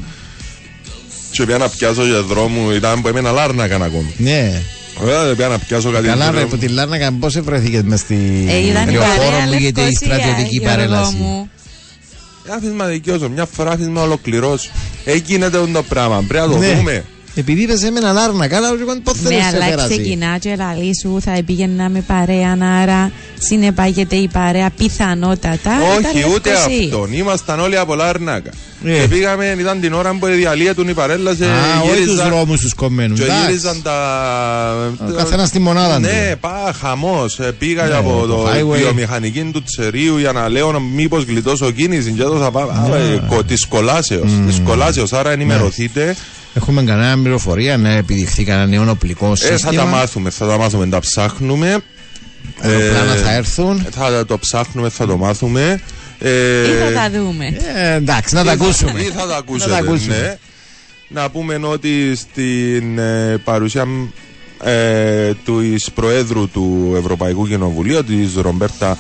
Και 1.32 1.46
πια 1.46 1.58
να 1.58 1.70
πιάσω 1.70 2.06
για 2.06 2.22
δρόμο, 2.22 2.74
ήταν 2.74 3.02
που 3.02 3.08
έμενα 3.08 3.32
Λάρνακα 3.32 3.76
ακόμη. 3.76 4.14
Ναι. 4.18 4.62
Ωραία, 5.02 5.36
πια 5.36 5.48
να 5.48 5.58
πιάσω 5.60 5.92
κάτι 5.92 6.08
Καλά, 6.08 6.26
δρόμο. 6.26 6.40
ρε, 6.40 6.46
που 6.46 6.58
τη 6.58 6.68
Λάρνακα, 6.68 7.12
πώς 7.20 7.40
βρέθηκε 7.40 7.82
μες 7.86 8.00
στη 8.00 8.46
Ε, 8.50 8.58
ήταν 8.58 8.90
η 8.90 8.92
λεωφόρο 8.92 9.16
παρέα 9.30 9.46
που 9.48 9.54
γίνεται 9.54 9.82
η 9.82 9.84
Λευκοσία, 9.84 10.16
στρατιωτική 10.16 10.56
Γιώργο 10.58 10.76
παρέλαση. 10.76 11.16
μου. 11.16 11.50
Άφησμα 12.56 12.86
δικαιώσω, 12.86 13.30
μια 13.30 13.46
φορά 13.46 13.72
άφησμα 13.72 14.02
ολοκληρώσω. 14.02 14.70
Έγινεται 15.06 15.58
το 15.74 15.84
πράγμα, 15.84 16.24
πρέπει 16.28 16.48
να 16.48 16.54
το 16.54 16.60
Ναι. 16.60 16.74
δούμε. 16.74 17.06
Επειδή 17.36 17.62
είπες 17.62 17.84
εμένα 17.84 18.12
Λάρνακα, 18.12 18.58
αλλά 18.58 18.68
εγώ 18.68 19.00
πώ 19.04 19.12
Ναι, 19.14 19.20
θέλει 19.30 19.42
σε 19.42 19.56
αλλά 19.56 19.66
πέραση. 19.70 19.90
ξεκινά 19.90 20.38
και 20.38 20.56
λαλή 20.58 20.92
σου, 21.02 21.18
θα 21.22 21.38
πήγαινα 21.46 21.90
με 21.90 22.04
παρέα, 22.08 22.58
άρα 22.82 23.12
συνεπάγεται 23.40 24.16
η 24.16 24.28
παρέα 24.34 24.70
πιθανότατα. 24.78 25.72
Όχι, 25.98 26.18
ήταν 26.20 26.32
ούτε 26.34 26.50
Λευκοσία. 26.50 26.84
αυτόν. 26.86 27.14
Ήμασταν 27.14 27.60
όλοι 27.60 27.78
από 27.78 27.96
Λάρνακα. 27.96 28.50
Ε. 28.86 29.00
Και 29.00 29.08
πήγαμε, 29.08 29.56
ήταν 29.60 29.80
την 29.82 29.94
ώρα 29.94 30.16
που 30.20 30.26
διαλύετουν 30.26 30.88
η 30.88 30.94
παρέλαση. 30.94 31.44
Α, 31.44 31.48
όχι 31.84 31.90
τους 31.92 32.00
γύριζαν- 32.00 32.30
δρόμους 32.30 32.62
τους 32.62 32.74
κομμένους. 32.74 33.20
Και 33.20 33.26
εντάξει. 33.26 33.46
γύριζαν 33.46 33.82
τα. 33.82 33.96
Ο 35.10 35.14
καθένας 35.14 35.48
στη 35.48 35.60
μονάδα 35.60 36.00
Ναι, 36.00 36.30
του. 36.32 36.40
πά, 36.40 36.74
χαμό. 36.82 37.26
Πήγα 37.60 37.86
Ναι, 37.86 37.96
από 37.96 38.20
το 38.20 38.28
το 38.28 38.48
highway. 38.50 38.78
βιομηχανική 38.78 39.50
του 39.54 39.64
Τσερίου 39.64 40.18
για 40.18 40.32
να 40.32 40.50
λέω 40.50 40.80
μήπως 40.96 41.24
γλιτώσω 41.24 41.72
κίνηση. 41.72 42.12
Και 42.12 42.22
έδωσα 42.22 42.52
της 43.48 43.66
κολάσεως. 43.66 44.32
Της 44.48 44.62
κολάσεως. 44.66 45.14
Άρα 45.14 45.32
ενημερωθείτε. 45.32 46.16
Έχουμε 46.54 46.84
κανένα 46.84 47.22
πληροφορία 47.22 47.78
να 47.78 47.90
επιδειχθεί 47.90 48.44
κανένα 48.44 48.66
νέο 48.68 48.92
οπλικό 48.92 49.32
Ε, 49.32 49.36
σύστημα. 49.36 49.58
θα 49.58 49.74
τα 49.74 49.86
μάθουμε, 49.86 50.30
θα 50.30 50.48
τα 50.48 50.58
μάθουμε, 50.58 50.88
τα 50.88 51.00
ψάχνουμε. 51.00 51.80
Αεροπλάνα 52.62 53.14
Ε, 53.14 53.18
θα 53.18 53.34
έρθουν. 53.34 53.86
Θα 53.92 54.26
το 54.26 54.38
ψάχνουμε, 54.40 54.90
θα 54.90 55.06
το 55.06 55.18
μάθουμε. 55.18 55.82
Ε, 56.20 56.30
Ή 56.70 56.74
θα 56.86 56.92
τα 56.94 57.10
δούμε. 57.20 57.46
Ε, 57.76 57.94
εντάξει, 57.94 58.36
να 58.36 58.44
τα 58.44 58.54
Ή 58.54 58.58
θα- 58.58 58.64
ακούσουμε. 58.64 59.02
Ή 59.02 59.04
θα 59.04 59.28
τα 59.28 59.36
ακούσετε, 59.38 59.72
Να 59.72 59.78
τα 59.78 59.84
ακούσουμε. 59.84 60.16
ναι. 60.18 60.38
Να 61.22 61.30
πούμε 61.30 61.60
ότι 61.64 62.16
στην 62.16 62.98
ε, 62.98 63.38
παρουσία 63.44 63.86
ε, 64.64 65.32
του 65.46 65.60
εις 65.62 65.92
Προέδρου 65.92 66.50
του 66.50 66.96
Ευρωπαϊκού 67.00 67.48
Κοινοβουλίου, 67.48 68.04
της 68.04 68.34
Ρομπέρτα 68.36 68.98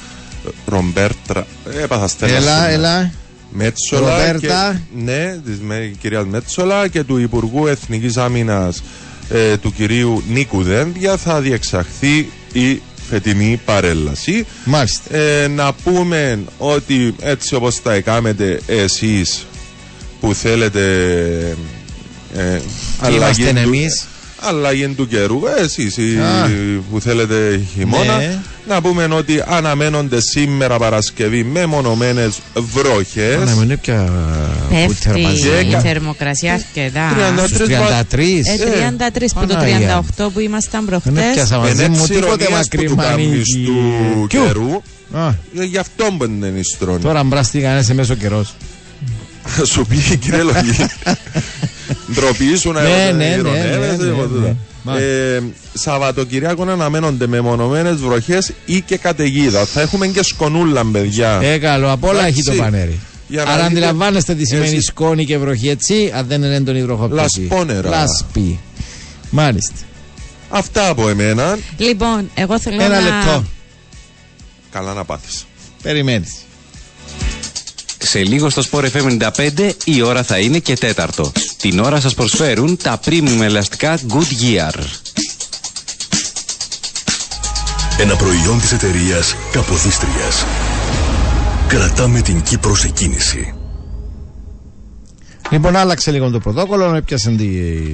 Ρομπέρτρα, 0.66 1.45
έπαθα 1.84 2.08
στέλνα 2.08 2.36
Έλα, 2.36 2.45
σήμερα. 2.51 2.70
έλα. 2.70 3.12
Μέτσολα 3.54 4.10
Ρομπέρτα. 4.18 4.82
Και, 4.95 5.01
ναι, 5.04 5.38
της 5.45 5.60
με, 5.60 5.91
κυρίας 6.01 6.26
Μέτσολα 6.26 6.88
και 6.88 7.04
του 7.04 7.18
Υπουργού 7.18 7.68
Εθνικής 7.68 8.18
Άμυνας 8.18 8.84
ε, 9.30 9.58
του 9.58 9.74
κυρίου 9.74 10.24
Νίκου 10.30 10.64
Δένδια 10.64 11.18
θα 11.18 11.41
διεξαχθεί 11.41 12.30
η 12.54 12.82
φετινή 13.10 13.60
παρέλαση. 13.66 14.45
Μάλιστα. 14.66 15.16
Ε, 15.18 15.47
να 15.47 15.74
πούμε 15.74 16.39
ότι 16.58 17.16
έτσι 17.22 17.56
όπως 17.56 17.82
τα 17.82 17.93
εκάμετε 17.93 18.60
εσείς 18.66 19.45
που 20.20 20.34
θέλετε 20.34 20.82
ε, 22.36 22.60
αλλαγή 22.99 23.18
Είμαστε 23.18 23.51
του- 23.51 23.58
εμείς. 23.58 24.08
Αλλαγή 24.48 24.88
του 24.88 25.08
καιρού, 25.08 25.39
ε, 25.58 25.62
εσείς 25.64 25.98
οι- 25.98 26.18
Α. 26.20 26.50
που 26.91 27.00
θέλετε 27.00 27.62
χειμώνα, 27.74 28.18
Ναι. 28.18 28.39
να 28.68 28.82
πούμε 28.82 29.04
ότι 29.12 29.44
αναμένονται 29.48 30.22
σήμερα 30.22 30.78
Παρασκευή 30.78 31.44
με 31.44 31.66
μονομένες 31.66 32.39
βροχές. 32.74 33.38
Να 33.46 33.52
μην 33.54 33.64
είναι 33.64 33.78
πια 33.78 34.12
Πέφτει 34.70 35.20
η 35.68 35.72
Κα- 35.72 35.80
θερμοκρασία 35.80 36.54
αρκετά. 36.54 37.10
33 37.16 37.48
Στους 37.48 37.68
33. 37.68 38.48
Ε, 38.48 38.58
33 38.58 39.34
που 39.34 39.46
το 39.48 39.54
Παναγία. 39.54 40.04
38 40.18 40.30
που 40.34 40.39
ήμασταν 40.39 40.86
Δεν 40.86 41.00
προχτές. 41.02 41.30
έπιασα 41.30 41.58
μαζί 41.58 41.72
Είναι 41.72 41.88
μου 41.88 41.96
έτσι 42.02 42.14
τίποτε 42.14 42.44
ηρωνίας 42.44 42.68
που 42.68 42.78
μακρύ 42.78 42.88
του 42.88 42.96
κάνεις 42.96 43.50
του 43.66 44.28
Κιου. 44.28 44.41
καιρού. 44.44 44.82
Α, 45.14 45.28
Ε, 45.60 45.64
Γι' 45.64 45.78
αυτό 45.78 46.04
που 46.04 46.18
δεν 46.18 46.32
είναι 46.32 46.62
στρώνει. 46.76 47.02
Τώρα 47.02 47.24
μπράστη 47.24 47.60
κανένας 47.60 47.86
σε 47.86 47.94
μέσο 47.94 48.16
καιρός. 48.16 48.54
Θα 49.46 49.66
σου 49.66 49.86
πει 49.86 50.18
κύριε 50.18 50.41
Λογή. 50.41 50.76
Ντροπή 52.13 52.55
σου 52.55 52.71
να 52.71 52.81
Ναι, 52.81 52.88
ειρωνεύεσαι, 52.89 53.11
ναι, 53.17 53.25
ναι, 53.27 53.34
ειρωνεύεσαι, 53.36 53.95
ναι, 53.95 54.03
ναι, 54.03 54.09
εγώ 54.09 54.27
τούτα. 54.27 54.39
ναι. 54.47 54.55
Μάλιστα. 54.84 55.09
Ε, 55.09 55.41
Σαββατοκυριακό 55.73 56.63
αναμένονται 56.63 57.27
μεμονωμένες 57.27 57.95
βροχές 57.95 58.51
ή 58.65 58.81
και 58.81 58.97
καταιγίδα. 58.97 59.65
Θα 59.65 59.81
έχουμε 59.81 60.07
και 60.07 60.23
σκονούλα, 60.23 60.86
παιδιά. 60.86 61.39
Ε, 61.41 61.57
καλό, 61.57 61.91
απ' 61.91 62.03
όλα 62.03 62.19
Εντάξει. 62.19 62.39
έχει 62.47 62.57
το 62.57 62.63
πανέρι. 62.63 62.99
Για 63.27 63.43
να 63.43 63.51
Άρα 63.51 63.61
δείτε- 63.67 63.71
αντιλαμβάνεστε 63.77 64.36
τι 64.36 64.45
σημαίνει 64.45 64.65
Εσείς- 64.67 64.86
σκόνη 64.86 65.25
και 65.25 65.38
βροχή, 65.38 65.69
έτσι, 65.69 66.11
αν 66.15 66.25
δεν 66.27 66.43
είναι 66.43 66.55
έντονη 66.55 66.84
βροχοπτώση. 66.84 67.39
Λασπόνερα. 67.39 67.89
Λάσπη. 67.89 68.59
Μάλιστα. 69.29 69.75
Αυτά 70.49 70.89
από 70.89 71.09
εμένα. 71.09 71.57
Λοιπόν, 71.77 72.29
εγώ 72.36 72.59
θέλω 72.59 72.84
Ένα 72.84 72.99
να... 72.99 73.01
λεπτό. 73.01 73.43
Καλά 74.71 74.93
να 74.93 75.03
πάθεις. 75.03 75.45
Περιμένεις. 75.81 76.34
Σε 78.06 78.24
λίγο 78.24 78.49
στο 78.49 78.62
Sport 78.72 78.86
FM 78.91 79.30
95 79.36 79.72
η 79.84 80.01
ώρα 80.01 80.24
θα 80.24 80.39
είναι 80.39 80.60
και 80.60 80.74
τέταρτο. 80.76 81.32
Την 81.58 81.80
ώρα 81.80 81.99
σας 81.99 82.14
προσφέρουν 82.14 82.78
τα 82.84 82.99
premium 83.06 83.41
ελαστικά 83.41 83.97
Goodyear. 83.97 84.74
Ένα 87.99 88.16
προϊόν 88.16 88.60
της 88.60 88.72
εταιρείας 88.72 89.36
Καποδίστριας. 89.51 90.45
Κρατάμε 91.68 92.22
την 92.22 92.41
Κύπρο 92.41 92.76
σε 92.76 92.88
κίνηση. 92.88 93.54
Λοιπόν, 95.49 95.76
άλλαξε 95.76 96.12
λίγο 96.12 96.30
το 96.30 96.39
πρωτόκολλο. 96.39 96.95
Έπιασε 96.95 97.30
τη 97.30 97.47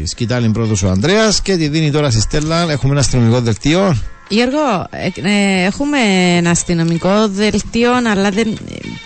σκητάλη 0.07 0.49
πρώτος 0.49 0.84
ο 0.84 0.89
Ανδρέας 0.89 1.41
και 1.41 1.57
τη 1.57 1.68
δίνει 1.68 1.91
τώρα 1.91 2.12
στη 2.12 2.22
Στέλλα. 2.22 2.72
Έχουμε 2.72 2.91
ένα 2.91 2.99
αστυνομικό 2.99 3.41
δελτίο. 3.41 3.97
Γιώργο, 4.32 4.88
ε, 4.89 5.30
ε, 5.30 5.65
έχουμε 5.65 5.97
ένα 6.38 6.49
αστυνομικό 6.49 7.27
δελτίο, 7.27 7.91
αλλά 8.11 8.30
δεν, 8.30 8.57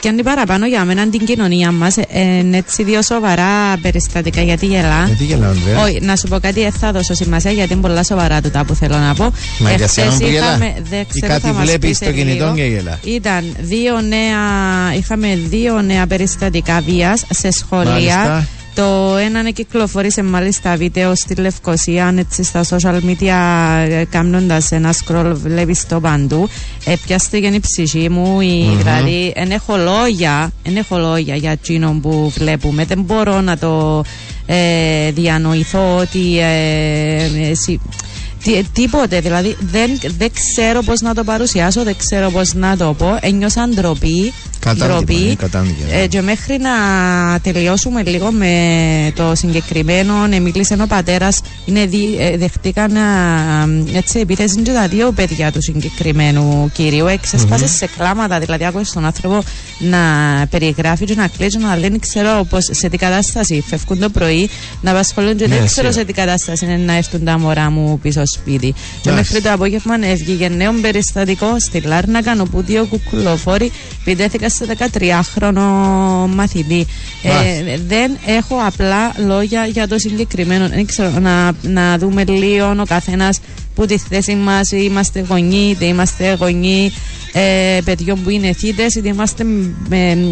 πιάνει 0.02 0.24
παραπάνω 0.24 0.66
για 0.68 0.86
μένα 0.86 1.08
την 1.08 1.26
κοινωνία 1.26 1.72
μας. 1.72 1.96
είναι 2.14 2.58
έτσι 2.58 2.84
δύο 2.84 3.02
σοβαρά 3.02 3.78
περιστατικά. 3.82 4.42
Γιατί 4.42 4.66
γελά. 4.66 5.04
Γιατί 5.08 5.24
γελάω, 5.24 5.50
Ανδρέα; 5.50 5.84
Όχι, 5.84 6.00
να 6.02 6.16
σου 6.16 6.28
πω 6.28 6.40
κάτι, 6.40 6.62
δεν 6.62 6.72
θα 6.72 6.92
δώσω 6.92 7.14
σημασία 7.14 7.52
γιατί 7.52 7.74
είναι 7.74 7.82
πολλά 7.82 8.04
σοβαρά 8.04 8.42
τούτα 8.42 8.64
που 8.66 8.74
θέλω 8.76 8.98
να 8.98 9.14
πω. 9.14 9.24
Μα 9.24 9.32
για 9.60 9.70
Εχθές 9.72 9.92
σένα 9.92 10.18
που 10.18 10.26
γελά. 10.26 10.46
είχαμε- 10.46 10.74
δεν 10.90 11.02
Ή 11.02 11.06
ξέρω, 11.10 11.28
κάτι 11.34 11.46
θα 11.48 11.54
μας 11.54 11.64
βλέπεις 11.66 11.98
πείτε 12.00 12.12
στο 12.12 12.14
κινητό 12.20 12.44
λίγο. 12.44 12.56
και 12.56 12.64
γελά. 12.64 13.00
Ήταν 13.04 13.56
δύο 13.60 14.02
νέα, 14.02 14.40
είχαμε 14.98 15.40
δύο 15.50 15.82
νέα 15.82 16.08
περιστατικά 16.08 16.82
βίας 16.88 17.24
σε 17.30 17.52
σχολεία. 17.52 17.92
Μάλιστα. 17.92 18.48
Το 18.76 19.16
ένα 19.18 19.50
κυκλοφόρησε 19.50 20.24
μάλιστα 20.24 20.76
βίντεο 20.76 21.16
στη 21.16 21.36
Λευκοσία, 21.36 22.14
έτσι 22.18 22.44
στα 22.44 22.64
social 22.70 23.00
media, 23.00 24.04
κάνοντας 24.10 24.72
ένα 24.72 24.94
scroll, 24.94 25.32
βλέπεις 25.34 25.88
το 25.88 26.00
παντού. 26.00 26.50
Επιάστηκε 26.86 27.48
η 27.48 27.60
ψυχή 27.60 28.10
μου, 28.10 28.42
η, 28.42 28.64
Μμμ. 28.64 28.78
δηλαδή, 28.78 29.34
δεν 29.36 29.52
έχω 29.52 29.78
λόγια, 29.78 30.52
εν 30.64 30.76
έχω 30.78 30.98
λόγια 30.98 31.36
για 31.36 31.52
εκείνο 31.52 32.00
που 32.02 32.34
βλέπουμε. 32.38 32.86
Δεν 32.86 33.02
μπορώ 33.02 33.42
να 33.42 33.58
το 33.58 34.04
ε, 34.46 35.12
διανοηθώ 35.12 35.96
ότι. 35.98 36.40
Ε, 36.40 37.24
ε, 37.50 37.54
συ- 37.54 37.80
τι- 38.44 38.64
τίποτε, 38.74 39.20
δηλαδή 39.20 39.58
δεν, 39.60 40.00
δεν 40.18 40.32
ξέρω 40.34 40.82
πώς 40.82 41.02
να 41.02 41.14
το 41.14 41.24
παρουσιάσω, 41.24 41.84
δεν 41.84 41.96
ξέρω 41.98 42.30
πώς 42.30 42.54
να 42.54 42.78
το 42.78 42.94
πω. 42.98 43.18
Ένιωσα 43.22 43.68
ντροπή. 43.76 44.34
Κατάντημα, 44.60 44.88
ντροπή. 44.88 45.30
ε, 45.30 45.36
κατάντημα. 45.36 45.76
Ε, 45.92 46.08
και 46.08 46.22
μέχρι 46.22 46.58
να 46.60 46.70
τελειώσουμε 47.40 48.04
λίγο 48.04 48.32
με 48.32 48.52
το 49.16 49.32
συγκεκριμένο, 49.36 50.14
ε, 50.32 50.40
μίλησε 50.40 50.78
ο 50.82 50.88
πατέρας, 50.88 51.42
είναι 51.66 51.86
δι, 51.86 52.16
ε, 52.20 52.38
δεχτήκαν 52.38 52.96
α, 52.98 53.02
έτσι, 53.98 54.20
επίθεση 54.20 54.60
και 54.62 54.72
τα 54.72 54.88
δύο 54.88 55.12
παιδιά 55.12 55.52
του 55.52 55.62
συγκεκριμένου 55.62 56.70
κυρίου. 56.74 57.06
Εξέσπασε 57.08 57.68
σε 57.68 57.88
κλάματα, 57.98 58.40
δηλαδή 58.40 58.66
άκουσε 58.66 58.94
τον 58.94 59.06
άνθρωπο 59.06 59.44
να 59.80 59.98
περιγράφει 60.50 61.06
και 61.06 61.16
να 61.16 61.28
κλαίζει, 61.28 61.58
να 61.58 61.78
λέει: 61.78 62.00
Ξέρω 62.00 62.46
πώς 62.50 62.68
σε 62.72 62.90
τι 62.90 62.98
κατάσταση 62.98 63.64
φεύγουν 63.68 64.00
το 64.00 64.10
πρωί 64.10 64.50
να 64.82 64.92
απασχολούν 64.92 65.36
και 65.38 65.48
Ναι, 65.48 65.56
δεν 65.56 65.66
ξέρω 65.66 65.88
σίγουρα. 65.88 65.92
σε 65.92 66.06
τι 66.06 66.14
κατάσταση 66.14 66.66
είναι 66.66 66.78
να 66.78 66.96
έρθουν 66.96 67.24
τα 67.24 67.40
μωρά 67.40 67.70
μου 67.70 68.00
πίσω 68.02 68.22
σπίτι. 68.34 68.74
Και 69.02 69.10
Εντάξει. 69.10 69.34
μέχρι 69.34 69.42
το 69.42 69.54
απόγευμα 69.54 69.96
έβγηκε 70.02 70.50
νέο 70.50 70.72
περιστατικό 70.82 71.56
στη 71.60 71.80
Λάρνακα 71.80 72.36
όπου 72.42 72.62
δύο 72.62 72.86
κουκουλοφόροι 72.86 73.72
επιτέθηκαν 74.02 74.50
σε 74.50 74.66
13χρονο 74.78 75.62
μαθητή. 76.28 76.86
Ε, 77.24 77.30
Μάλιστα. 77.30 77.84
δεν 77.88 78.18
έχω 78.26 78.56
απλά 78.66 79.14
λόγια 79.26 79.66
για 79.66 79.88
το 79.88 79.98
συγκεκριμένο. 80.00 80.68
Δεν 80.68 80.86
ξέρω, 80.86 81.20
να, 81.20 81.52
να 81.62 81.98
δούμε 81.98 82.24
λίγο 82.24 82.76
ο 82.80 82.86
καθένας 82.88 83.40
που 83.76 83.86
τη 83.86 83.98
θέση 83.98 84.36
μας 84.36 84.72
είμαστε 84.72 85.26
γονεί, 85.30 85.70
είτε 85.70 85.86
είμαστε 85.86 86.38
γονεί 86.40 86.92
ε, 87.34 87.80
παιδιών 87.86 88.24
που 88.24 88.30
είναι 88.30 88.54
θύτες, 88.54 88.96
είτε 88.96 89.08
είμαστε 89.08 89.46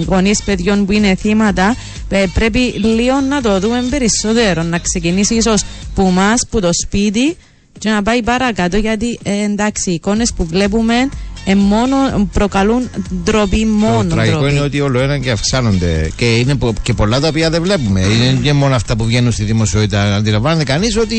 γονείς 0.05 0.43
παιδιών 0.43 0.85
που 0.85 0.91
είναι 0.91 1.15
θύματα. 1.15 1.75
Ε, 2.09 2.25
πρέπει 2.33 2.59
λίγο 2.59 3.21
να 3.29 3.41
το 3.41 3.59
δούμε 3.59 3.83
περισσότερο. 3.89 4.63
Να 4.63 4.79
ξεκινήσει 4.79 5.35
ίσως 5.35 5.63
που 5.95 6.03
μας, 6.03 6.47
που 6.49 6.59
το 6.59 6.69
σπίτι, 6.73 7.37
και 7.79 7.89
να 7.89 8.03
πάει 8.03 8.23
παρακάτω 8.23 8.77
γιατί 8.77 9.19
ε, 9.23 9.43
εντάξει 9.43 9.89
οι 9.91 9.93
εικόνες 9.93 10.33
που 10.33 10.45
βλέπουμε 10.45 11.09
ε, 11.45 11.55
μόνο 11.55 11.95
προκαλούν 12.33 12.89
ντροπή 13.23 13.65
μόνο 13.65 14.03
Το 14.03 14.15
τραγικό 14.15 14.37
ντροπή. 14.37 14.51
είναι 14.53 14.61
ότι 14.63 14.79
όλο 14.81 14.99
ένα 14.99 15.17
και 15.17 15.31
αυξάνονται. 15.31 16.11
Και 16.15 16.35
είναι 16.35 16.55
πο- 16.55 16.73
και 16.81 16.93
πολλά 16.93 17.19
τα 17.19 17.27
οποία 17.27 17.49
δεν 17.49 17.61
βλέπουμε. 17.61 17.99
Είναι 18.01 18.39
και 18.43 18.53
μόνο 18.53 18.75
αυτά 18.75 18.95
που 18.95 19.05
βγαίνουν 19.05 19.31
στη 19.31 19.43
δημοσιότητα. 19.43 20.15
Αντιλαμβάνεται 20.15 20.63
κανείς 20.63 20.97
ότι 20.97 21.17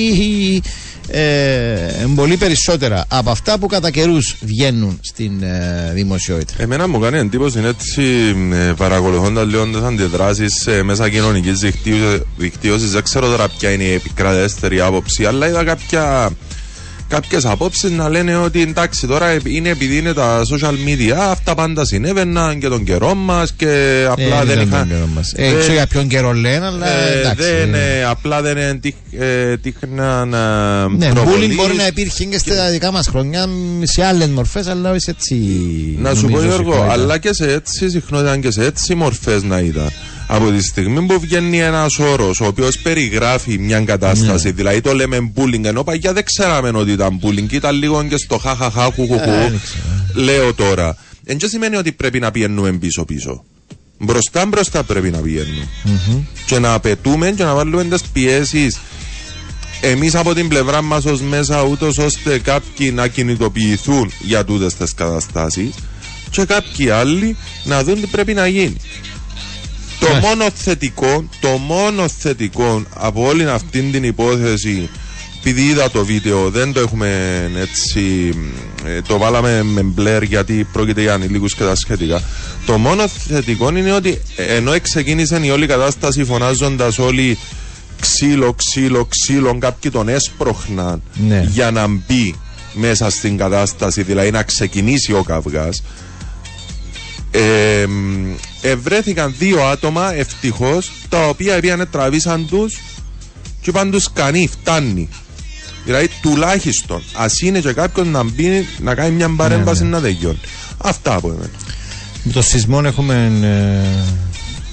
ε, 1.08 1.26
πολύ 2.14 2.36
περισσότερα 2.36 3.04
από 3.08 3.30
αυτά 3.30 3.58
που 3.58 3.66
κατά 3.66 3.90
καιρούς 3.90 4.36
βγαίνουν 4.40 4.98
στην 5.02 5.42
ε, 5.42 5.90
δημοσιότητα. 5.94 6.52
Εμένα 6.56 6.88
μου 6.88 6.98
κάνει 6.98 7.18
εντύπωση 7.18 7.58
είναι 7.58 7.68
έτσι 7.68 8.02
ε, 8.52 8.72
παρακολουθώντας 8.76 9.46
λίγο 9.46 9.66
τις 9.66 9.80
αντιδράσεις 9.82 10.66
ε, 10.66 10.82
μέσα 10.82 11.08
κοινωνικής 11.08 11.58
δικτύωσης, 11.58 12.20
δικτύωσης 12.36 12.90
δεν 12.90 13.02
ξέρω 13.02 13.26
τώρα 13.28 13.48
ποια 13.58 13.70
είναι 13.70 13.84
η 13.84 13.92
επικρατέστερη 13.92 14.80
άποψη 14.80 15.24
αλλά 15.24 15.48
είδα 15.48 15.64
κάποια 15.64 16.30
κάποιες 17.12 17.44
απόψεις 17.44 17.90
να 17.90 18.08
λένε 18.08 18.36
ότι 18.36 18.60
εντάξει 18.62 19.06
τώρα 19.06 19.26
ε, 19.26 19.38
είναι 19.44 19.68
επειδή 19.68 19.96
είναι 19.96 20.12
τα 20.12 20.40
social 20.52 20.72
media 20.88 21.16
αυτά 21.30 21.54
πάντα 21.54 21.84
συνέβαιναν 21.84 22.58
και 22.58 22.68
τον 22.68 22.84
καιρό 22.84 23.14
μας 23.14 23.52
και 23.56 24.04
απλά 24.10 24.40
Ε, 24.40 24.44
δεν 24.44 24.60
ήταν 24.60 24.66
είχαν 24.68 24.78
τον 24.78 24.88
καιρό 24.88 25.08
μας. 25.14 25.32
Ε, 25.36 25.48
δεν- 25.50 25.58
ξέρω 25.58 25.72
για 25.72 25.86
ποιον 25.86 26.08
καιρό 26.08 26.32
λένε, 26.32 26.66
αλλά 26.66 26.86
ε, 26.88 27.18
εντάξει. 27.20 27.42
δεν, 27.42 27.74
ε, 27.74 27.98
ε, 27.98 28.04
απλά 28.04 28.42
δεν 28.42 28.56
ε, 28.56 28.74
τύχ- 28.74 28.96
ε, 29.18 29.56
τύχναν 29.56 30.32
ε, 30.32 30.96
Ναι, 30.96 31.08
προβολής. 31.12 31.48
bullying 31.48 31.56
μπορεί 31.56 31.74
να 31.76 31.86
υπήρχε 31.86 32.24
και 32.24 32.38
στα 32.38 32.70
δικά 32.70 32.92
μας 32.92 33.06
χρόνια 33.08 33.46
σε 33.82 34.04
άλλες 34.04 34.28
μορφές, 34.28 34.66
αλλά 34.66 34.90
όχι 34.90 35.10
έτσι. 35.10 35.34
Να 35.98 36.14
σου 36.14 36.20
πω 36.22 36.28
νομίζω, 36.28 36.46
Γιώργο, 36.46 36.70
συχνότητα. 36.72 36.92
αλλά 37.02 37.18
και 37.18 37.30
σε 37.32 37.52
έτσι 37.52 37.90
συχνότητα 37.90 38.36
και 38.36 38.50
σε 38.50 38.64
έτσι 38.64 38.94
μορφές 38.94 39.42
να 39.42 39.58
ήταν. 39.58 39.90
Από 40.34 40.50
τη 40.50 40.62
στιγμή 40.62 41.06
που 41.06 41.20
βγαίνει 41.20 41.58
ένας 41.60 41.98
όρος 41.98 42.40
ο 42.40 42.46
οποίος 42.46 42.78
περιγράφει 42.78 43.58
μια 43.58 43.80
κατάσταση, 43.80 44.46
Ναι. 44.46 44.52
δηλαδή 44.52 44.80
το 44.80 44.94
λέμε 44.94 45.32
bullying, 45.36 45.64
ενώ 45.64 45.84
παλιά 45.84 46.12
δεν 46.12 46.24
ξέραμε 46.24 46.70
ότι 46.74 46.90
ήταν 46.90 47.20
bullying, 47.22 47.52
ήταν 47.52 47.76
λίγο 47.76 48.04
και 48.04 48.16
στο 48.16 48.38
χαχαχά, 48.38 48.84
χουχουχού. 48.84 49.30
Ε, 49.30 49.48
δεν 49.50 49.60
ξέρω. 49.62 50.24
Λέω 50.24 50.54
τώρα. 50.54 50.96
Εν 51.24 51.36
και 51.38 51.46
σημαίνει 51.46 51.76
ότι 51.76 51.92
πρέπει 51.92 52.18
να 52.18 52.30
πηγαίνουμε 52.30 52.72
πίσω-πίσω. 52.72 53.44
Μπροστά 53.98 54.46
μπροστά 54.46 54.82
πρέπει 54.82 55.10
να 55.10 55.18
πηγαίνουμε. 55.18 55.68
Και 56.46 56.58
να 56.58 56.72
απαιτούμε 56.72 57.30
και 57.30 57.44
να 57.44 57.54
βάλουμε 57.54 57.84
τις 57.84 58.02
πιέσεις 58.12 58.78
εμείς 59.80 60.14
από 60.14 60.34
την 60.34 60.48
πλευρά 60.48 60.82
μας 60.82 61.04
ως 61.04 61.20
μέσα, 61.20 61.62
ούτως 61.62 61.98
ώστε 61.98 62.38
κάποιοι 62.38 62.92
να 62.94 63.08
κινητοποιηθούν 63.08 64.12
για 64.20 64.44
τούτες 64.44 64.74
τις 64.74 64.94
καταστάσεις 64.94 65.74
και 66.30 66.44
κάποιοι 66.44 66.90
άλλοι 66.90 67.36
να 67.64 67.84
δουν 67.84 68.00
τι 68.00 68.06
πρέπει 68.06 68.34
να 68.34 68.46
γίνει. 68.46 68.76
Το 70.02 70.08
Μάλιστα. 70.08 70.28
μόνο 70.28 70.50
θετικό, 70.54 71.24
το 71.40 71.48
μόνο 71.48 72.08
θετικό 72.08 72.82
από 72.94 73.26
όλη 73.26 73.48
αυτή 73.48 73.80
την 73.80 74.04
υπόθεση 74.04 74.88
επειδή 75.40 75.62
είδα 75.62 75.90
το 75.90 76.04
βίντεο, 76.04 76.50
δεν 76.50 76.72
το 76.72 76.80
έχουμε 76.80 77.10
έτσι, 77.56 78.34
ε, 78.84 79.00
το 79.02 79.18
βάλαμε 79.18 79.62
με 79.62 79.82
μπλερ 79.82 80.22
γιατί 80.22 80.66
πρόκειται 80.72 81.00
για 81.00 81.14
ανηλίκους 81.14 81.54
και 81.54 81.62
τα 81.62 81.74
σχετικά. 81.74 82.22
Το 82.66 82.78
μόνο 82.78 83.08
θετικό 83.08 83.76
είναι 83.76 83.92
ότι 83.92 84.20
ε, 84.36 84.42
ενώ 84.42 84.80
ξεκίνησε 84.80 85.40
η 85.42 85.50
όλη 85.50 85.66
κατάσταση 85.66 86.24
φωνάζοντας 86.24 86.98
όλοι 86.98 87.38
ξύλο, 88.00 88.52
ξύλο, 88.52 89.04
ξύλο, 89.04 89.58
κάποιοι 89.58 89.90
τον 89.90 90.08
έσπροχναν 90.08 91.02
Ναι. 91.28 91.48
για 91.52 91.70
να 91.70 91.86
μπει 91.86 92.34
μέσα 92.74 93.10
στην 93.10 93.36
κατάσταση, 93.36 94.02
δηλαδή 94.02 94.30
να 94.30 94.42
ξεκινήσει 94.42 95.12
ο 95.12 95.22
καυγάς. 95.22 95.82
Ε, 97.34 97.86
μ, 97.86 98.34
ευρέθηκαν 98.62 99.34
δύο 99.38 99.62
άτομα 99.62 100.14
ευτυχώς, 100.14 100.92
τα 101.08 101.28
οποία 101.28 101.60
πήγαν 101.60 101.88
τραβήσαν 101.90 102.46
τους 102.48 102.80
και 103.60 103.70
είπαν 103.70 103.90
τους 103.90 104.12
κανεί, 104.12 104.48
φτάνει. 104.60 105.08
Δηλαδή 105.84 106.08
τουλάχιστον 106.22 107.02
ας 107.12 107.40
είναι 107.40 107.60
και 107.60 107.72
κάποιο 107.72 108.04
να 108.04 108.22
μπει 108.22 108.66
να 108.78 108.94
κάνει 108.94 109.10
μια 109.14 109.28
παρέμβαση 109.36 109.82
ναι. 109.82 109.88
να 109.88 110.00
τελειώνει. 110.00 110.40
Αυτά 110.78 111.14
από 111.14 111.28
εμένα. 111.28 111.50
Με 112.22 112.32
το 112.32 112.42
σεισμό 112.42 112.80
έχουμε. 112.84 113.32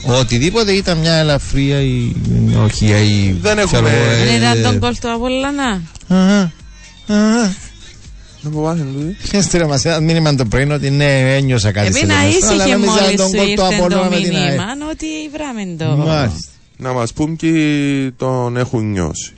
Ε, 0.05 0.11
οτιδήποτε 0.11 0.71
ήταν 0.71 0.97
μια 0.97 1.13
ελαφρία 1.13 1.81
ή. 1.81 2.15
Όχι, 2.63 2.85
ή. 2.85 3.37
Δεν 3.41 3.55
ξέρω 3.55 3.61
έχουμε- 3.61 3.89
εγώ, 3.89 4.11
ε, 4.11 4.25
Δεν 4.25 4.35
ήταν 4.35 4.61
τον 4.61 4.79
κόλ 4.79 4.95
του 5.01 5.11
Απόλλωνα. 5.11 5.81
Αχα, 6.07 6.51
αχα. 7.07 7.55
Να 8.41 8.49
πω 8.49 8.61
πάθεν 8.61 8.87
τούτη. 8.93 9.37
Έστειλε 9.37 9.65
μας 9.65 9.85
ένα 9.85 9.99
μήνυμα 9.99 10.35
το 10.35 10.45
πρωί 10.45 10.71
ότι 10.71 10.89
ναι, 10.89 11.35
ένιωσα 11.35 11.71
κάτι 11.71 11.87
Επειδή 11.87 12.05
στο 12.05 12.13
να 12.13 12.23
λαιμό, 12.23 12.31
αλλά 12.31 12.61
ήσυχε 12.61 12.75
νόμιζα 12.75 13.01
μόλις 13.01 13.15
τον 13.15 13.29
σου 13.29 13.35
κόλ 13.35 13.45
του 13.45 13.51
ήρθε 13.51 13.75
Απόλλωνα 13.75 14.03
το 14.03 14.09
με 14.09 14.21
την 14.21 14.35
ΑΕ. 14.35 14.55
μήνυμα 14.55 14.85
ότι 14.91 15.05
βράμε 15.33 15.75
το. 15.77 15.97
Μάλιστα. 15.97 16.49
Να 16.77 16.93
μας 16.93 17.13
πούν 17.13 17.35
ποιοι 17.35 18.11
τον 18.11 18.57
έχουν 18.57 18.91
νιώσει. 18.91 19.33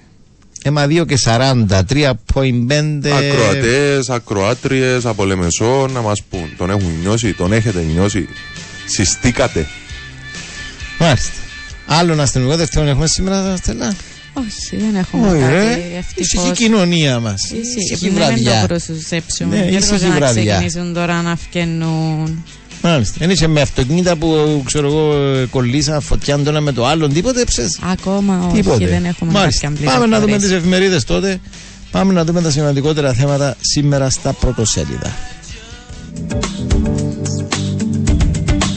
Έμα 0.64 0.86
2 0.86 1.06
και 1.08 1.18
40, 1.26 1.82
3.5. 1.90 3.10
Ακροατές, 3.10 4.10
ακροάτριες 4.10 5.06
από 5.06 5.26
Λεμεσό 5.26 5.88
να 5.88 6.02
μας 6.02 6.22
πούν. 6.22 6.54
Τον 6.58 6.70
έχουν 6.70 6.92
νιώσει, 7.02 7.34
τον 7.34 7.54
έχετε 7.54 7.82
νιώσει. 7.82 8.28
Συστήκατε. 8.86 9.68
Μάλιστα. 11.00 11.32
Άλλον 11.86 12.20
αστυνομικό 12.20 12.58
δεύτερον 12.58 12.88
έχουμε 12.88 13.08
σήμερα, 13.08 13.56
Στέλλα. 13.58 13.96
Όχι, 14.34 14.78
δεν 14.78 14.96
έχουμε 14.96 15.28
Όχι, 15.30 15.40
ρε. 15.40 15.46
κάτι 15.70 15.82
ευτυχώς. 15.98 16.34
Ήσυχη 16.34 16.52
κοινωνία 16.52 17.20
μας. 17.20 17.42
Ήσυχη, 17.44 17.94
Ήσυχη 17.94 18.06
ναι, 18.10 18.20
δεν 18.20 18.28
βραδιά. 18.28 18.62
το 18.62 18.68
προσουσέψουμε. 18.68 19.56
Ναι, 19.56 19.62
Γιώργο, 19.62 19.78
ήσυχη 19.78 19.98
για 19.98 20.08
να 20.08 20.16
βραδιά. 20.16 20.44
ξεκινήσουν 20.58 20.94
τώρα 20.94 21.22
να 21.22 21.36
φκαινούν. 21.36 22.44
Μάλιστα. 22.84 23.16
Δεν 23.20 23.30
είσαι 23.30 23.48
με 23.48 23.62
αυτοκίνητα 23.62 24.16
που 24.16 24.62
ξέρω 24.66 24.88
εγώ 24.88 25.14
κολλήσαν 25.50 26.02
φωτιά 26.02 26.38
το 26.38 26.50
ένα 26.50 26.62
με 26.62 26.72
το 26.72 26.86
άλλο, 26.86 27.08
τίποτε 27.08 27.44
ψες. 27.44 27.80
Ακόμα 27.92 28.46
όχι, 28.48 28.56
Τίποτε. 28.62 28.88
δεν 28.88 29.06
έχουμε 29.06 29.32
Μάλιστα. 29.32 29.68
κάποια 29.68 29.86
Πάμε 29.86 30.06
να 30.06 30.06
δούμε 30.06 30.16
πληροφορίες. 30.26 30.42
τις 30.50 30.52
εφημερίδες 30.52 31.04
τότε. 31.04 31.40
Πάμε 31.92 32.14
να 32.14 32.24
δούμε 32.26 32.42
τα 32.42 32.52
σημαντικότερα 32.52 33.14
θέματα 33.14 33.56
σήμερα 33.60 34.10
στα 34.10 34.34
πρωτοσέλιδα. 34.34 35.16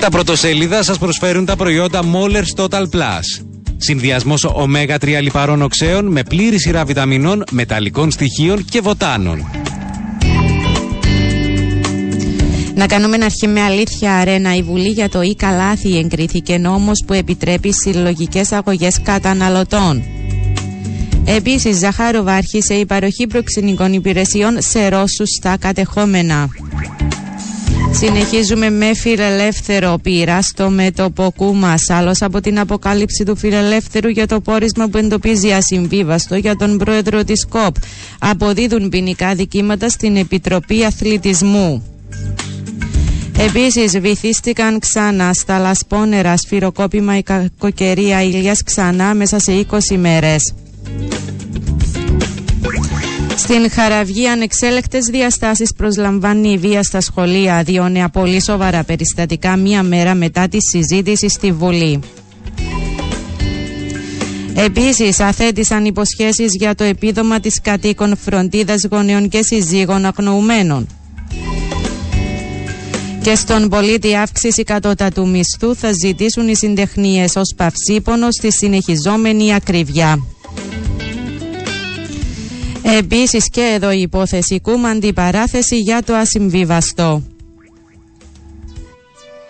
Τα 0.00 0.10
πρωτοσέλιδα 0.10 0.82
σας 0.82 0.98
προσφέρουν 0.98 1.44
τα 1.44 1.56
προϊόντα 1.56 2.00
Mollers 2.02 2.64
Total 2.64 2.82
Plus. 2.82 3.44
Συνδυασμός 3.76 4.44
ωμέγα 4.44 4.96
3 5.00 5.18
λιπαρών 5.22 5.62
οξέων 5.62 6.06
με 6.06 6.22
πλήρη 6.22 6.60
σειρά 6.60 6.84
βιταμινών, 6.84 7.44
μεταλλικών 7.50 8.10
στοιχείων 8.10 8.64
και 8.64 8.80
βοτάνων. 8.80 9.46
Να 12.74 12.86
κάνουμε 12.86 13.24
αρχή 13.24 13.46
με 13.46 13.60
αλήθεια 13.60 14.14
αρένα. 14.14 14.56
Η 14.56 14.62
Βουλή 14.62 14.88
για 14.88 15.08
το 15.08 15.22
ή 15.22 15.34
καλάθι 15.34 15.98
εγκρίθηκε 15.98 16.58
νόμος 16.58 17.04
που 17.06 17.12
επιτρέπει 17.12 17.72
συλλογικές 17.72 18.52
αγωγές 18.52 19.00
καταναλωτών. 19.02 20.02
Επίσης, 21.24 21.76
Ζαχάροβα 21.78 22.32
άρχισε 22.32 22.74
η 22.74 22.86
παροχή 22.86 23.26
προξενικών 23.26 23.92
υπηρεσιών 23.92 24.56
σε 24.58 24.88
Ρώσους 24.88 25.28
στα 25.38 25.56
κατεχόμενα. 25.56 26.48
Συνεχίζουμε 27.96 28.70
με 28.70 28.94
φιλελεύθερο 28.94 29.98
πείρα 30.02 30.42
στο 30.42 30.70
μέτωπο 30.70 31.32
Κούμας. 31.36 31.90
Άλλος 31.90 32.22
από 32.22 32.40
την 32.40 32.58
αποκάλυψη 32.58 33.24
του 33.24 33.36
φιλελεύθερου 33.36 34.08
για 34.08 34.26
το 34.26 34.40
πόρισμα 34.40 34.88
που 34.88 34.96
εντοπίζει 34.96 35.52
ασυμβίβαστο 35.52 36.36
για 36.36 36.56
τον 36.56 36.78
πρόεδρο 36.78 37.24
της 37.24 37.46
ΚΟΠ. 37.46 37.76
Αποδίδουν 38.18 38.88
ποινικά 38.88 39.34
δικήματα 39.34 39.88
στην 39.88 40.16
Επιτροπή 40.16 40.84
Αθλητισμού. 40.84 41.82
Επίσης 43.38 43.98
βυθίστηκαν 43.98 44.78
ξανά 44.78 45.32
στα 45.32 45.58
λασπόνερα 45.58 46.36
σφυροκόπημα 46.36 47.16
η 47.16 47.22
κακοκαιρία 47.22 48.22
ηλιάς 48.22 48.62
ξανά 48.62 49.14
μέσα 49.14 49.38
σε 49.38 49.66
20 49.70 49.96
μέρες. 49.96 50.54
Στην 53.36 53.70
Χαραυγή 53.70 54.26
ανεξέλεκτες 54.26 55.04
διαστάσεις 55.04 55.72
προσλαμβάνει 55.76 56.52
η 56.52 56.58
βία 56.58 56.82
στα 56.82 57.00
σχολεία. 57.00 57.62
Δύο 57.62 57.88
νέα 57.88 58.08
πολύ 58.08 58.42
σοβαρά 58.42 58.84
περιστατικά 58.84 59.56
μία 59.56 59.82
μέρα 59.82 60.14
μετά 60.14 60.48
τη 60.48 60.58
συζήτηση 60.60 61.28
στη 61.28 61.52
Βουλή. 61.52 62.00
Επίσης 64.54 65.20
αθέτησαν 65.20 65.84
υποσχέσεις 65.84 66.54
για 66.58 66.74
το 66.74 66.84
επίδομα 66.84 67.40
της 67.40 67.60
κατοίκων 67.60 68.16
φροντίδας 68.16 68.86
γονέων 68.90 69.28
και 69.28 69.42
συζύγων 69.42 70.04
αγνοουμένων. 70.04 70.86
Και 73.22 73.34
στον 73.34 73.68
πολίτη 73.68 74.16
αύξηση 74.16 74.62
κατώτατου 74.62 75.28
μισθού 75.28 75.76
θα 75.76 75.90
ζητήσουν 76.04 76.48
οι 76.48 76.56
συντεχνίες 76.56 77.36
ως 77.36 77.54
παυσίπονο 77.56 78.30
στη 78.30 78.52
συνεχιζόμενη 78.52 79.54
ακρίβεια. 79.54 80.33
Επίσης 82.86 83.48
και 83.50 83.60
εδώ 83.74 83.90
η 83.90 84.00
υπόθεση 84.00 84.60
Κούμα 84.60 84.88
αντιπαράθεση 84.88 85.78
για 85.78 86.02
το 86.02 86.14
ασυμβίβαστο. 86.14 87.22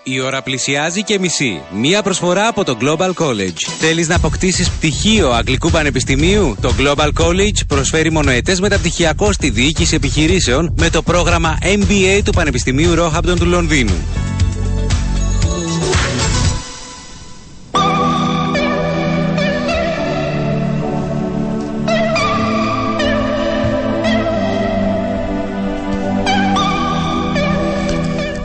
Η 0.07 0.21
ώρα 0.21 0.43
πλησιάζει 0.43 1.03
και 1.03 1.19
μισή. 1.19 1.61
Μία 1.75 2.03
προσφορά 2.03 2.49
από 2.49 2.65
το 2.65 2.79
Global 2.81 3.13
College. 3.13 3.61
Θέλεις 3.79 4.09
να 4.09 4.15
αποκτήσεις 4.15 4.71
πτυχίο 4.71 5.31
Αγγλικού 5.31 5.71
Πανεπιστημίου; 5.71 6.57
Το 6.61 6.75
Global 6.79 7.09
College 7.23 7.67
προσφέρει 7.69 8.11
μονοετές 8.11 8.61
μεταπτυχιακό 8.61 9.33
στη 9.33 9.51
διοίκηση 9.51 9.95
επιχειρήσεων 9.95 10.75
με 10.79 10.91
το 10.91 11.03
πρόγραμμα 11.03 11.59
MBA 11.63 12.21
του 12.25 12.33
Πανεπιστημίου 12.33 12.95
Roehampton 12.99 13.37
του 13.39 13.47
Λονδίνου. 13.47 13.95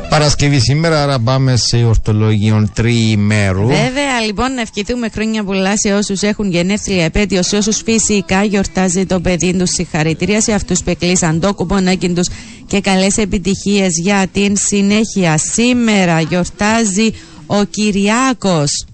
Παρασκευή 0.09 0.59
σήμερα, 0.59 1.03
άρα 1.03 1.19
πάμε 1.19 1.55
σε 1.55 1.77
ορτολογίων 1.83 2.71
τριημέρου. 2.73 3.65
Βέβαια, 3.67 4.19
λοιπόν, 4.25 4.53
να 4.53 4.61
ευχηθούμε 4.61 5.09
χρόνια 5.09 5.43
πολλά 5.43 5.77
σε 5.77 5.93
όσους 5.93 6.21
έχουν 6.21 6.49
γενέθλια 6.51 7.03
επέτειος, 7.03 7.47
σε 7.47 7.57
όσους 7.57 7.81
φυσικά 7.85 8.43
γιορτάζει 8.43 9.05
το 9.05 9.19
παιδί 9.19 9.57
τους. 9.57 9.69
Συγχαρητήρια 9.69 10.41
σε 10.41 10.51
αυτούς 10.53 10.83
που 10.83 10.89
εκλείσαν 10.89 11.39
το 11.39 11.53
κουπονάκι 11.53 12.09
τους 12.13 12.27
και 12.67 12.79
καλές 12.81 13.17
επιτυχίες 13.17 13.89
για 14.01 14.27
την 14.31 14.55
συνέχεια. 14.57 15.37
Σήμερα 15.37 16.21
γιορτάζει 16.21 17.11
ο 17.45 17.63
Κυριάκος. 17.63 18.85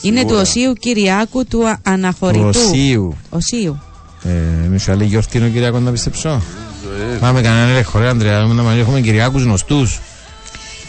Είναι 0.00 0.24
του 0.24 0.34
Οσίου 0.40 0.72
Κυριάκου 0.72 1.44
του 1.46 1.68
Α- 1.68 1.78
Αναχωρητού. 1.82 2.48
Οσίου. 2.48 3.16
Οσίου. 3.30 3.78
Ε, 4.24 4.68
μη 4.68 4.78
σου 4.78 4.92
άλλη 4.92 5.04
γιορτή 5.04 5.36
είναι 5.36 5.46
ο 5.46 5.50
Κυριακό 5.50 5.78
να 5.78 5.90
πιστέψω. 5.90 6.42
Πάμε 7.20 7.40
κανέναν 7.40 7.68
έλεγχο, 7.68 7.98
ρε 7.98 8.08
Ανδρέα, 8.08 8.40
να 8.40 8.62
μας 8.62 8.76
έχουμε 8.76 9.00
Κυριακούς 9.00 9.42
γνωστούς. 9.42 10.00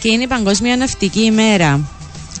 Και 0.00 0.08
είναι 0.08 0.22
η 0.22 0.26
Παγκόσμια 0.26 0.76
Ναυτική 0.76 1.20
ημέρα. 1.20 1.80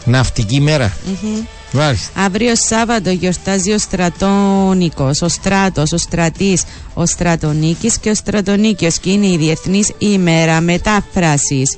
Ναυτική 0.04 0.60
μέρα. 0.60 0.96
Μμμ. 1.06 1.44
Μάλιστα. 1.72 2.20
Αύριο 2.20 2.52
Σάββατο 2.54 3.10
γιορτάζει 3.10 3.72
ο 3.72 3.78
Στρατόνικος, 3.78 5.22
ο 5.22 5.28
Στράτος, 5.28 5.92
ο 5.92 5.96
Στρατής, 5.96 6.64
ο 6.94 7.06
Στρατονίκης 7.06 7.98
και 7.98 8.10
ο 8.10 8.14
Στρατονίκιος 8.14 8.98
και 8.98 9.10
είναι 9.10 9.26
η 9.26 9.36
Διεθνής 9.36 9.92
ημέρα 9.98 10.60
μετάφρασης. 10.60 11.76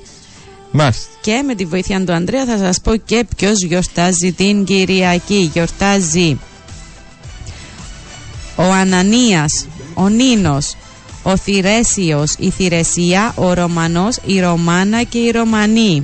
Μάλιστα. 0.71 1.05
Και 1.21 1.43
με 1.47 1.55
τη 1.55 1.65
βοήθεια 1.65 2.05
του 2.05 2.13
Ανδρέα 2.13 2.45
θα 2.45 2.59
σας 2.59 2.81
πω 2.81 2.97
και 2.97 3.27
ποιος 3.37 3.63
γιορτάζει 3.63 4.33
την 4.33 4.65
Κυριακή. 4.65 5.51
Γιορτάζει 5.53 6.39
ο 8.57 8.63
Ανανίας, 8.63 9.67
ο 9.95 10.09
Νίνος, 10.09 10.75
ο 11.23 11.37
Θηρέσιος, 11.37 12.35
η 12.39 12.51
Θηρεσία, 12.51 13.33
ο 13.37 13.53
Ρωμανός, 13.53 14.17
η 14.25 14.41
Ρωμάνα 14.41 15.03
και 15.03 15.19
η 15.19 15.31
Ρωμανή. 15.31 16.03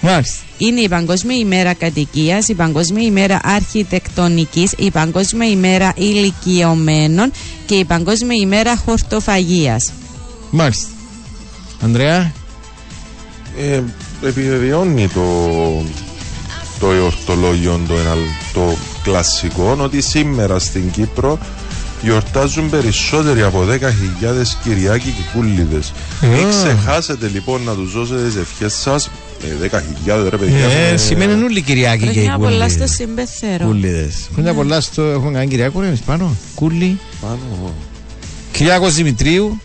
Μάλιστα. 0.00 0.42
Είναι 0.58 0.80
η 0.80 0.88
Παγκόσμια 0.88 1.36
ημέρα 1.36 1.74
κατοικίας, 1.74 2.48
η 2.48 2.54
Παγκόσμια 2.54 3.02
ημέρα 3.04 3.40
αρχιτεκτονικής, 3.42 4.72
η 4.76 4.90
Παγκόσμια 4.90 5.48
ημέρα 5.48 5.92
ηλικιωμένων 5.96 7.32
και 7.66 7.74
η 7.74 7.84
Παγκόσμια 7.84 8.36
ημέρα 8.40 8.76
χορτοφαγίας. 8.76 9.92
Μάλιστα. 10.50 10.88
Ανδρέα. 11.80 12.32
Ε, 13.58 13.82
επιβεβαιώνει 14.22 15.08
το, 15.08 15.22
το 16.80 16.92
εορτολόγιο 16.92 17.80
το, 17.88 17.94
ένα, 17.94 18.14
το 18.52 18.76
κλασικό 19.02 19.76
ότι 19.80 20.00
σήμερα 20.00 20.58
στην 20.58 20.90
Κύπρο 20.90 21.38
γιορτάζουν 22.02 22.70
περισσότεροι 22.70 23.42
από 23.42 23.64
10.000 23.68 23.76
Κυριάκοι 24.64 25.08
και 25.08 25.22
Κούλιδες. 25.34 25.92
Μην 26.22 26.46
Α. 26.46 26.48
ξεχάσετε 26.48 27.30
λοιπόν 27.32 27.62
να 27.62 27.74
τους 27.74 27.92
δώσετε 27.92 28.22
τις 28.22 28.36
ευχές 28.36 28.72
σας. 28.74 29.10
Ε, 29.62 29.68
10.000 30.04 30.26
ρε 30.28 30.36
παιδιά. 30.36 30.64
Ε, 30.64 30.92
ε, 30.92 30.96
σημαίνουν 30.96 31.42
όλοι 31.42 31.62
Κυριακοί 31.62 32.02
και 32.08 32.20
οι 32.20 32.22
Χρόνια 32.22 32.38
πολλά 32.38 32.68
στο 32.68 32.78
κούλοι. 32.78 32.88
συμπεθέρο. 32.90 33.64
Κούλιδες. 33.66 34.28
Χρόνια 34.32 34.54
πολλά 34.54 34.80
στο... 34.80 35.02
Έχουμε 35.02 35.32
κάνει 35.32 35.48
Κυριακό, 35.48 35.80
ρε, 35.80 35.86
εμείς 35.86 36.00
πάνω. 36.00 36.36
Κούλι. 36.54 36.98
Πάνω. 37.20 37.72
Κυριάκος 38.52 38.94
Δημητρίου. 38.94 39.60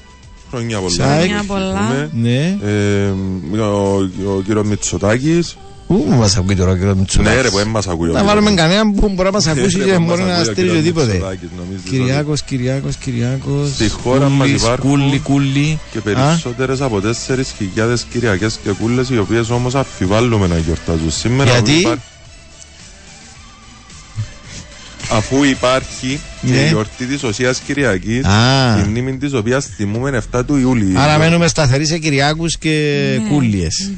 Χρόνια 0.50 0.80
πολλά. 0.80 0.94
Σάικ. 0.96 1.24
Χρόνια 1.30 1.44
πολλά. 1.48 2.10
Ναι. 2.14 2.58
Ε, 2.64 3.14
ο, 3.62 3.98
ο 4.38 4.42
κύριος 4.46 4.66
Μητσοτάκης. 4.68 5.58
Πού 5.88 6.06
μας 6.18 6.38
ακούει 6.38 6.56
τώρα 6.56 6.72
ο 6.72 6.76
κύριος 6.76 6.96
Μητσοτάκης. 6.96 7.36
Ναι 7.36 7.42
ρε 7.42 7.50
που 7.50 7.58
δεν 7.58 7.68
μας 7.68 7.88
ακούει. 7.88 8.10
ο 8.10 8.12
Να 8.12 8.18
κύριος 8.20 8.28
βάλουμε 8.34 8.50
Μητσοτάκης. 8.50 8.76
κανέναν 8.78 9.00
που 9.00 9.10
μπορεί 9.16 9.24
να 9.30 9.32
μας 9.32 9.48
ακούσει 9.48 9.78
Ε, 9.80 9.84
και 9.84 9.92
δεν 9.92 10.04
μπορεί 10.04 10.22
μας 10.22 10.28
να 10.30 10.36
ακούει 10.36 10.42
ο 10.42 10.44
στείλει 10.44 10.56
κύριος 10.56 10.74
οτιδήποτε. 10.76 11.12
Μητσοτάκης, 11.14 11.50
νομίζεις 11.58 11.90
Κυριάκος, 11.90 12.42
Κυριάκος, 12.44 12.96
Κυριάκος. 12.96 13.70
Στη 13.74 13.90
χώρα 13.90 14.30
μας 14.30 14.48
Κούλης, 14.48 14.62
υπάρχουν 14.64 14.90
Κούλι, 15.00 15.20
Κούλι. 15.20 15.80
και 15.92 15.98
Α, 15.98 16.02
περισσότερες 16.02 16.82
από 16.82 17.00
4.000 17.02 18.04
Κυριακές 18.12 18.58
και 18.64 18.70
Κούλες 18.72 19.10
οι 19.10 19.18
οποίες 19.18 19.50
όμως 19.50 19.76
αφιβάλλουμε 19.76 20.48
να 20.48 20.58
γιορτάζουν 20.58 21.12
σήμερα. 21.12 21.52
Γιατί; 21.52 21.72
αφού 21.72 21.80
υπά- 21.80 22.00
Αφού 25.18 25.44
υπάρχει 25.44 26.08
και 26.10 26.33
Ναι. 26.46 26.58
η 26.58 26.68
γιορτή 26.68 27.06
της 27.06 27.24
Οσίας 27.24 27.60
Κυριακής 27.60 28.26
Α. 28.26 28.80
η 28.80 28.88
μνήμη 28.90 29.18
της 29.18 29.34
οποίας 29.34 29.66
τιμούμε 29.78 30.22
7 30.32 30.44
του 30.46 30.56
Ιούλη. 30.58 30.94
Άρα 30.98 31.18
μένουμε 31.18 31.48
σταθεροί 31.48 31.86
σε 31.86 31.98
Κυριάκους 31.98 32.58
και 32.58 32.96
Ναι. 33.22 33.30
Κούλιες. 33.30 33.92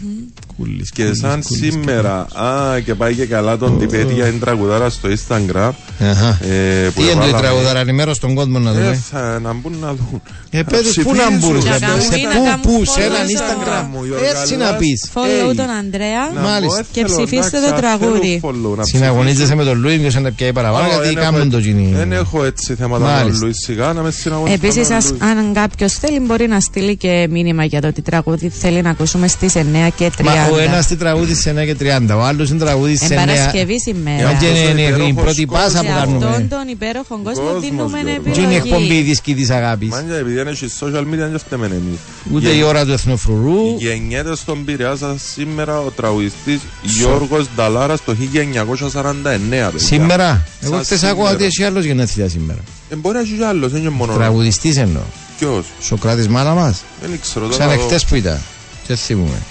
Κούλις, 0.58 0.92
Και 0.92 1.04
Κούλις, 1.04 1.20
σαν 1.20 1.42
Κούλις, 1.44 1.74
σήμερα, 1.74 2.16
α, 2.34 2.80
και 2.86 2.94
πάει 2.96 3.14
και 3.16 3.26
καλά 3.26 3.58
τον 3.58 3.80
Τιπέτια 3.80 4.28
είναι 4.28 4.40
τραγουδάρα 4.40 4.90
στο 4.90 5.10
Instagram. 5.10 5.72
Αχα. 6.00 6.38
ε, 6.46 6.90
που 6.94 7.02
Τι 7.02 7.02
είναι 7.02 7.12
το 7.12 7.26
η 7.26 7.28
έβαλαμε. 7.28 7.38
τραγουδάρα, 7.40 7.80
ενημέρω 7.80 8.14
στον 8.14 8.34
κόσμο 8.36 8.60
να 8.60 8.70
Ε, 8.70 8.74
δούμε. 8.74 9.02
θα 9.12 9.40
να 9.44 9.54
μπουν 9.54 9.76
να 9.82 9.88
δουν. 9.88 10.22
Ε, 10.50 10.58
Να 10.58 10.64
παιδες, 10.64 10.94
πού 11.04 11.14
να 11.14 11.22
ψηφίζουν. 11.24 11.40
μπουν, 11.40 11.64
Να 11.66 11.72
ρε, 11.74 11.80
κάνουν 11.80 12.02
σε 12.02 12.18
ή 12.18 12.22
να 12.24 12.30
πού, 12.30 12.44
κάνουν 12.46 12.62
πού, 12.62 12.86
σε 12.86 12.92
follow 13.02 13.04
έναν 13.06 13.28
στο- 13.28 13.38
Instagram. 13.38 13.86
μου, 13.92 14.00
Έτσι 14.32 14.56
να 14.56 14.74
πεις. 14.76 15.10
Follow 15.14 15.50
Hey. 15.52 15.56
τον 15.56 15.70
Ανδρέα. 15.70 16.24
Να 16.36 16.42
Μάλιστα. 16.42 16.76
πω, 16.76 16.80
ε, 16.80 16.86
Και 16.92 17.02
θέλω, 17.06 17.16
ψηφίστε 17.16 17.58
εντάξει, 17.58 17.72
το 17.74 17.78
θέλω 17.78 17.80
τραγούδι. 18.00 18.42
follow, 18.44 18.78
να 18.78 18.84
Συναγωνίζεσαι 18.84 19.56
με 19.56 19.64
τον 19.64 19.80
Λούι, 19.82 19.98
ποιος 19.98 20.16
είναι 20.16 20.32
πια 20.32 20.54
παραπάνω, 20.54 20.86
Ω, 20.88 20.90
γιατί 20.90 21.06
δεν 21.06 21.16
κάνουν 21.24 21.40
έχω- 21.42 21.50
το 21.50 21.60
κοινή. 21.62 21.94
Δεν 21.96 22.12
έχω 22.12 22.35
έτσι 22.44 22.76
θέματα 22.76 23.04
με 23.06 23.12
Μάλιστα. 23.12 23.32
τον 23.32 23.40
Λουίς 23.42 23.58
σιγά 23.66 23.94
να 23.94 24.02
με 24.02 24.12
συναγωνιστώ 24.12 24.66
Επίσης, 24.68 24.90
με 24.90 24.98
τον 25.00 25.10
Λουίς. 25.10 25.22
αν 25.38 25.54
κάποιος 25.54 25.94
θέλει, 25.94 26.20
μπορεί 26.20 26.48
να 26.48 26.60
στείλει 26.60 26.96
και 26.96 27.28
μήνυμα 27.30 27.64
για 27.64 27.82
το 27.82 27.92
τι 27.92 28.02
τραγούδι 28.02 28.50
θέλει 28.50 28.82
να 28.82 28.90
ακούσουμε 28.90 29.28
στις 29.28 29.56
9 29.56 29.90
και 29.96 30.12
30. 30.18 30.24
Μα 30.24 30.32
ο 30.54 30.58
ένας 30.60 30.88
τι 30.88 30.96
τραγούδι 30.96 31.34
σε 31.34 31.50
9 31.50 31.66
και 31.66 31.76
30, 31.76 32.16
ο 32.16 32.22
άλλος 32.22 32.50
είναι 32.50 32.60
τραγούδι 32.60 32.96
σε 32.98 33.14
Εν 33.14 33.20
9. 33.24 33.26
Παρασκευή 33.26 33.80
σήμερα. 33.80 34.18
Και 34.18 34.24
αυτός 34.24 34.50
ο 34.50 34.70
είναι 34.70 34.82
η 34.82 34.86
υπέροχος 34.88 35.14
πρώτη 35.24 35.46
πάσα 35.46 35.70
Σε 35.78 35.84
που 35.84 35.92
αυτόν 35.92 36.20
κάνουμε. 36.20 36.48
τον 36.50 36.68
υπέροχο 36.68 37.20
κόσμος 37.24 37.38
Κόσμος, 37.46 37.62
δίνουμε 37.62 38.00
Γιώργο. 38.04 38.32
Και 38.32 38.42
είναι 38.42 38.54
η 38.54 38.56
εκπομπή 38.56 38.84
επιλογή. 38.84 39.02
δίσκη 39.02 39.34
της 39.36 39.50
αγάπης. 39.50 39.90
Μάνια, 39.90 40.16
επειδή 40.16 40.36
δεν 40.36 40.48
έχεις 40.48 40.74
social 40.82 41.02
media, 41.02 41.18
δεν 41.32 41.40
φταίμε 41.40 41.66
εμείς. 41.66 42.00
Ούτε 42.34 42.50
η 42.50 42.62
ώρα 42.62 42.86
του 42.86 42.92
εθνοφρουρού. 42.92 43.76
Γεννιέται 43.78 44.36
στον 44.36 44.66
Πειραιά 44.66 44.96
σας 44.96 45.22
σήμερα 45.34 45.80
ο 45.80 45.92
τραγουδιστής 45.96 46.60
Γιώργος 46.82 47.48
Νταλάρας 47.56 48.04
το 48.04 48.14
1949. 48.14 49.70
παιδιά. 49.72 49.86
Σήμερα; 49.88 50.46
Εγώ 50.62 50.74
Σαν 50.74 50.84
χθες 50.84 50.98
σήμερα. 51.00 51.16
άκουγα 51.18 51.32
ότι 51.32 51.44
έχει 51.44 51.64
άλλος 51.64 51.84
γενέθλια 51.86 52.25
σήμερα. 52.28 52.60
Ε, 52.90 52.96
μπορεί 52.96 53.16
να 53.16 53.22
έχει 53.22 53.34
κι 53.34 53.44
άλλος, 53.44 53.72
δεν 53.72 53.82
είναι 53.82 53.90
μόνο. 53.90 54.14
Τραγουδιστής 54.14 54.78
εννοώ. 54.78 55.02
Ποιος; 55.40 55.66
Σοκράτης 55.82 56.28
μάνα 56.28 56.54
μας. 56.54 56.84
Δεν 57.02 57.20
ξέρω 57.22 57.48
τώρα. 57.48 57.58
Σαν 57.64 57.76
το- 57.78 57.82
εχθές 57.84 58.06
που 58.06 58.16
ήταν. 58.16 58.40
Δεν 58.88 58.98
θυμούμε. 58.98 59.42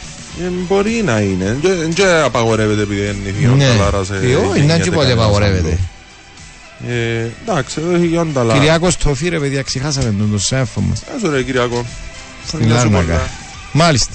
Ε, 0.41 0.49
μπορεί 0.69 1.03
να 1.05 1.21
είναι. 1.21 1.57
Δεν 1.63 1.93
και 1.95 2.07
απαγορεύεται 2.25 2.83
επειδή 2.83 3.01
δεν 3.01 3.17
είναι 3.17 3.31
Ναι. 3.31 3.65
χιόνταλάρα 3.65 4.05
σε. 4.05 4.15
Ε, 4.15 4.19
όχι, 4.19 4.47
δεν 4.47 4.57
γεννιέται 4.57 4.83
τίποτε 4.83 5.01
κανένας 5.07 5.25
απαγορεύεται. 5.25 5.69
άλλο. 5.69 5.79
Ε, 6.95 7.27
εντάξει, 7.47 7.81
εδώ 7.81 7.95
έχει 7.95 8.09
χιόνταλάρα. 8.09 8.59
Κυριάκος 8.59 8.93
Στοφή, 8.93 9.29
ρε 9.29 9.39
παιδιά, 9.39 9.63
ξεχάσαμε 9.63 10.15
τον 10.19 10.31
το 10.33 10.39
σέφο 10.39 10.81
μας. 10.81 11.03
Άσο 11.17 11.31
ρε 11.31 11.43
Κυριακό. 11.43 11.85
Στην 12.47 12.59
Χρόνια 12.59 12.79
σου 12.79 12.85
Λάρνακα. 12.91 13.13
πολλά. 13.13 13.29
Μάλιστα. 13.73 14.15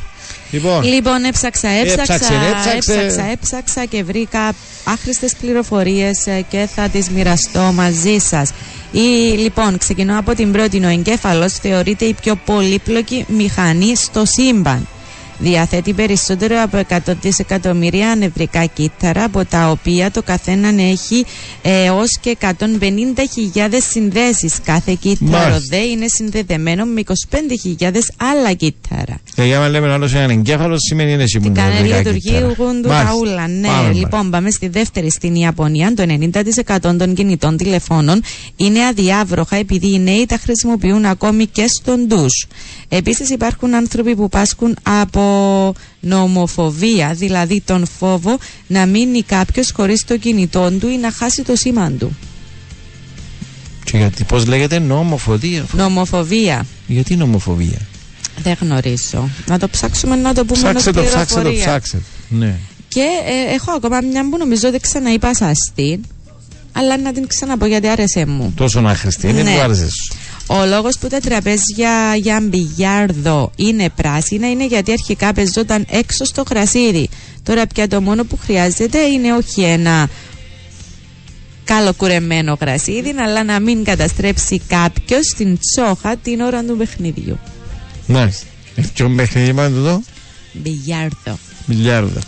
Λοιπόν, 0.52 0.84
Λοιπόν, 0.84 1.24
έψαξα, 1.24 1.68
έψαξα, 1.70 2.14
Έψαξε, 2.14 2.34
έψαξε. 2.34 2.94
έψαξα, 2.94 3.32
έψαξα 3.32 3.86
και 3.86 4.04
βρήκα 4.04 4.54
άχρηστες 4.84 5.36
πληροφορίες 5.42 6.28
ε, 6.28 6.46
και 6.50 6.68
θα 6.76 6.90
τις 6.90 7.10
μοιραστώ 7.10 7.60
μαζί 7.62 8.18
σας. 8.18 8.52
Η, 8.92 9.38
λοιπόν, 9.38 9.78
ξεκινώ 9.78 10.20
από 10.20 10.36
την 10.36 10.52
πρώτη. 10.52 10.86
Ο 10.86 10.88
εγκέφαλος 10.88 11.54
θεωρείται 11.54 12.06
η 12.06 12.14
πιο 12.14 12.36
πολύπλοκη 12.46 13.26
μηχανή 13.28 13.96
στο 13.96 14.24
σύμπαν. 14.26 14.88
Διαθέτει 15.42 15.94
περισσότερο 15.94 16.62
από 16.62 16.82
100 16.90 16.98
δισεκατομμύρια 17.22 18.16
νευρικά 18.18 18.66
κύτταρα, 18.66 19.24
από 19.24 19.46
τα 19.46 19.70
οποία 19.72 20.12
το 20.12 20.22
καθέναν 20.24 20.78
έχει 20.80 21.26
έως 21.62 22.18
και 22.22 22.38
150.000 22.42 22.56
συνδέσεις. 23.90 24.60
Κάθε 24.64 24.98
κύτταρο 25.00 25.32
Μάλιστα. 25.32 25.60
δε 25.70 25.78
είναι 25.84 26.06
συνδεδεμένο 26.08 26.86
με 26.86 27.02
25.000 27.80 27.92
άλλα 28.18 28.54
κύτταρα. 28.54 29.20
και 29.36 29.44
για 29.44 29.60
να 29.60 29.68
λέμε 29.70 29.92
άλλος 29.92 30.14
έναν 30.14 30.30
εγκέφαλος 30.30 30.80
σημαίνει 30.88 31.12
είναι 31.12 31.24
εσύ 31.24 31.40
που 31.40 31.46
είναι 31.46 31.60
Κανένα 31.60 31.76
νευρικά 31.76 31.98
λειτουργεί 31.98 32.20
κύτταρα. 32.30 32.46
ουγούν 32.60 32.82
του 32.82 32.88
Μάλιστα. 32.88 33.08
ταούλα. 33.12 33.48
Ναι, 33.48 33.68
Πάμε, 33.68 33.94
λοιπόν, 33.94 34.30
πάμε 34.30 34.52
στη 34.52 34.68
δεύτερη. 34.68 35.12
Στην 35.12 35.36
Ιαπωνία, 35.36 35.94
το 35.94 36.04
90% 36.08 36.98
των 36.98 37.14
κινητών 37.14 37.58
τηλεφώνων 37.58 38.22
είναι 38.56 38.86
αδιάβροχα 38.86 39.56
επειδή 39.56 39.94
οι 39.94 40.00
νέοι 40.00 40.26
τα 40.26 40.38
χρησιμοποιούν 40.44 41.06
ακόμη 41.06 41.46
και 41.46 41.66
στον 41.80 42.08
ντους. 42.08 42.48
Επίσης, 42.90 43.30
υπάρχουν 43.30 43.76
άνθρωποι 43.76 44.16
που 44.16 44.30
πάσχουν 44.30 44.78
από 44.84 45.29
νομοφοβία, 46.00 47.14
δηλαδή 47.14 47.62
τον 47.66 47.88
φόβο 48.00 48.38
να 48.68 48.86
μείνει 48.86 49.22
κάποιος 49.24 49.72
χωρίς 49.76 50.04
το 50.06 50.18
κινητό 50.18 50.72
του 50.72 50.88
ή 50.88 50.98
να 50.98 51.12
χάσει 51.12 51.44
το 51.44 51.56
σήμα 51.56 51.92
του. 51.92 52.18
Και 53.84 53.98
γιατί, 53.98 54.24
πώς 54.24 54.46
λέγεται, 54.46 54.80
νομοφοβία; 54.80 55.66
Νομοφοβία. 55.74 56.66
Γιατί 56.88 57.16
νομοφοβία; 57.16 57.78
Δεν 58.44 58.56
γνωρίζω. 58.62 59.30
Να 59.48 59.60
το 59.60 59.68
ψάξουμε 59.70 60.16
να 60.16 60.34
το 60.34 60.46
πούμε 60.46 60.60
Ψάξτε 60.60 60.90
ως 60.90 60.96
το, 60.96 61.04
ψάξτε 61.04 61.36
το, 61.36 61.42
πληροφορία. 61.42 61.66
ψάξτε. 61.66 62.02
Ναι. 62.30 62.56
Και 62.88 63.06
ε, 63.50 63.54
έχω 63.54 63.72
ακόμα 63.72 64.00
μια 64.12 64.30
που 64.30 64.38
νομίζω 64.38 64.72
δεν 64.72 64.82
ξαναείπα 64.82 65.34
σαστή, 65.36 66.00
αλλά 66.72 66.98
να 66.98 67.14
την 67.14 67.28
ξαναπώ 67.28 67.66
γιατί 67.66 67.88
άρεσε 67.88 68.26
μου. 68.26 68.54
Τόσο 68.56 68.80
άχρηστη 68.80 69.28
είναι 69.30 69.42
Ναι. 69.44 69.54
που 69.54 69.60
άρεσες 69.62 69.92
σου. 69.92 70.18
Ο 70.52 70.66
λόγος 70.66 70.98
που 70.98 71.08
τα 71.08 71.20
τραπέζια 71.20 72.16
για 72.16 72.40
μπιλιάρδο 72.42 73.52
είναι 73.56 73.90
πράσινα 73.96 74.50
είναι 74.50 74.66
γιατί 74.66 74.92
αρχικά 74.92 75.34
παίζονταν 75.34 75.86
έξω 75.90 76.26
στο 76.26 76.44
γρασίδι. 76.50 77.10
Τώρα 77.44 77.68
πια 77.68 77.88
το 77.88 78.02
μόνο 78.02 78.24
που 78.24 78.38
χρειάζεται 78.38 79.00
είναι 79.00 79.34
όχι 79.34 79.62
ένα 79.62 80.10
καλοκουρεμένο 81.64 82.58
γρασίδι, 82.62 83.16
αλλά 83.20 83.44
να 83.44 83.60
μην 83.60 83.84
καταστρέψει 83.84 84.62
κάποιος 84.68 85.28
την 85.38 85.58
τσόχα 85.60 86.18
την 86.18 86.42
ώρα 86.42 86.64
του 86.64 86.78
παιχνιδιού. 86.78 87.40
Μάλιστα. 88.08 88.46
Έχει 88.76 88.92
ποιο 88.92 89.10
παιχνίδι 89.10 89.54
πάνω 89.54 89.70
του 89.70 89.76
εδώ; 89.76 90.02
Μπιλιάρδο. 90.54 91.38
Μιλιάρδο. 91.66 92.20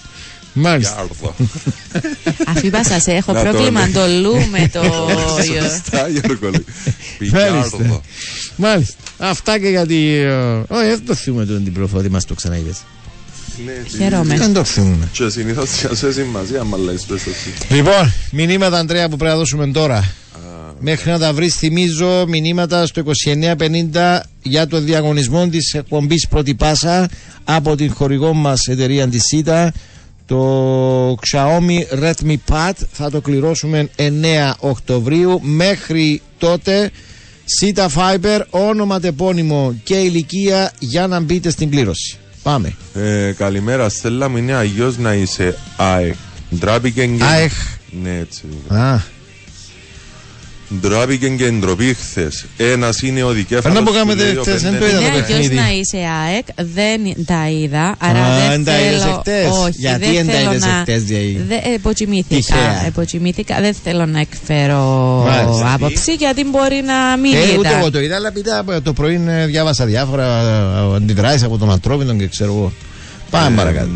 Μάλιστα. 0.54 0.94
Γιάρδο. 0.96 1.36
Αφού 2.48 2.66
είπα 2.66 2.84
σας 2.84 3.08
έχω 3.08 3.34
Να 3.34 3.44
το 3.44 3.50
πρόβλημα 3.50 3.80
λέει. 3.82 3.92
το 3.92 4.08
λου 4.08 4.36
με 4.52 4.70
το... 4.74 4.84
Σωστά, 5.46 6.08
Γιώργο. 6.08 6.50
λέει. 6.50 6.66
Μάλιστα. 7.32 7.78
Γιάρδο. 7.78 8.02
Μάλιστα. 8.56 8.94
Αυτά 9.18 9.60
και 9.60 9.68
γιατί. 9.68 10.08
ε, 10.16 10.34
Όχι, 10.68 10.88
δεν 10.88 11.06
το 11.06 11.16
θυμούμε 11.16 11.46
τον 11.46 11.64
την 11.64 11.74
προφορή 11.74 12.10
μας 12.10 12.26
το 12.26 12.34
ξαναείδες. 12.34 12.78
Ναι, 13.66 13.72
Χαίρομαι. 13.98 14.36
Δεν 14.38 14.54
το 14.54 14.64
θυμούμε. 14.64 15.08
Και 15.12 15.30
συνήθως 15.30 15.70
σε 15.92 16.12
σημασία, 16.12 16.60
άμα 16.60 16.78
λες 16.78 17.02
πες 17.02 17.24
το 17.24 17.30
εσύ. 17.30 17.74
Λοιπόν, 17.74 18.14
μηνύματα 18.32 18.78
Αντρέα 18.78 19.10
που 19.10 19.16
πρέπει 19.18 19.32
να 19.34 19.38
δώσουμε 19.40 19.68
τώρα. 19.68 20.14
Μέχρι 20.84 21.12
να 21.12 21.20
τα 21.20 21.34
βρεις, 21.34 21.56
θυμίζω 21.56 22.26
μηνύματα 22.28 22.86
στο 22.86 23.04
2950 23.92 24.20
για 24.42 24.68
το 24.68 24.80
διαγωνισμό 24.80 25.48
της 25.48 25.74
εκπομπής 25.74 26.28
Πρώτη 26.30 26.54
Πάσα 26.56 27.10
από 27.44 27.76
την 27.76 27.94
χορηγό 27.94 28.34
μας 28.34 28.68
εταιρεία 28.68 29.08
της 29.08 29.22
ΣΥΤΑ. 29.24 29.74
Το 30.32 31.10
Xiaomi 31.10 32.04
Redmi 32.04 32.36
Pad 32.52 32.72
θα 32.92 33.10
το 33.10 33.22
κληρώσουμε 33.22 33.90
9 33.98 34.02
Οκτωβρίου. 34.60 35.40
Μέχρι 35.44 36.22
τότε 36.38 36.92
ΣΥΤΑ 37.46 37.90
Fiber, 37.96 38.42
όνομα 38.50 39.00
τεπώνυμο 39.00 39.76
και 39.84 39.96
ηλικία 39.96 40.72
για 40.80 41.08
να 41.08 41.20
μπείτε 41.20 41.50
στην 41.50 41.70
κλήρωση. 41.70 42.18
Πάμε. 42.44 42.74
Ε, 42.94 43.32
Καλημέρα, 43.32 43.90
Στέλλα 43.90 44.30
μου 44.30 44.38
είναι 44.38 44.54
αγιός 44.54 44.98
να 44.98 45.14
είσαι 45.14 45.58
ΑΕΧ. 45.78 46.18
Ντράπηκε 46.56 47.06
και... 47.06 47.24
ΑΕΧ. 47.24 47.78
Ναι, 48.02 48.18
έτσι. 48.18 48.44
Α, 48.68 49.00
Ντράπηκε 50.80 51.28
και 51.30 51.50
ντροπή 51.50 51.94
χθες. 51.94 52.46
Ένας 52.58 53.02
είναι 53.02 53.24
ο 53.24 53.30
δικέφαλος 53.32 53.78
Ένα 53.78 53.86
που 53.86 53.92
του 53.92 53.98
κάνετε 53.98 54.24
λέει 54.24 54.36
ο 54.36 54.42
χθες, 54.42 54.62
δεν 54.62 54.72
το 54.72 54.78
πέντε- 54.78 54.92
είδα 54.92 55.00
Είναι 55.02 55.10
το 55.10 55.24
αγιώς 55.24 55.38
παιχνίδι. 55.38 55.56
να 55.56 55.72
είσαι 55.72 55.98
ΑΕΚ, 56.26 56.46
δεν 56.76 57.26
τα 57.26 57.50
είδα, 57.50 57.96
άρα 58.00 58.24
Α, 58.26 58.38
δεν 58.38 58.50
δεν 58.50 58.64
τα 58.64 58.80
είδες 58.82 59.02
θέλω... 59.02 59.22
εχθές; 59.26 59.52
Όχι, 59.66 59.76
Γιατί 59.78 60.06
δεν 60.06 60.14
δεν 60.16 60.26
τα 60.26 60.32
θέλω 60.32 60.50
είδες 60.52 60.62
να... 60.66 60.78
εχθές, 60.78 61.04
δηλαδή; 61.04 61.46
Δεν 61.48 61.60
εποτιμήθηκα, 61.76 62.36
Τυχαία. 62.36 62.86
εποτιμήθηκα, 62.88 63.56
δεν 63.62 63.74
θέλω 63.84 64.06
να 64.06 64.20
εκφέρω 64.20 64.84
Μάλιστα. 65.28 65.74
άποψη 65.74 66.14
γιατί 66.14 66.46
μπορεί 66.46 66.82
να 66.86 67.18
μην 67.18 67.34
Ε, 67.34 67.58
ούτε 67.58 67.68
είδα. 67.70 67.78
εγώ 67.78 67.92
το 67.92 68.00
είδα, 68.00 68.16
αλλά 68.16 68.32
πήτα 68.32 68.66
το 68.84 68.94
πρωί 68.94 69.22
ε, 69.28 69.46
διάβασα 69.46 69.86
διάφορα 69.86 70.28
αντιδράσεις 70.96 71.44
από 71.44 71.58
τον 71.58 71.72
ανθρώπινο 71.72 72.14
και 72.14 72.28
ξέρω 72.28 72.52
εγώ. 72.54 72.74
Πάμε 73.30 73.56
παρακάτω. 73.56 73.90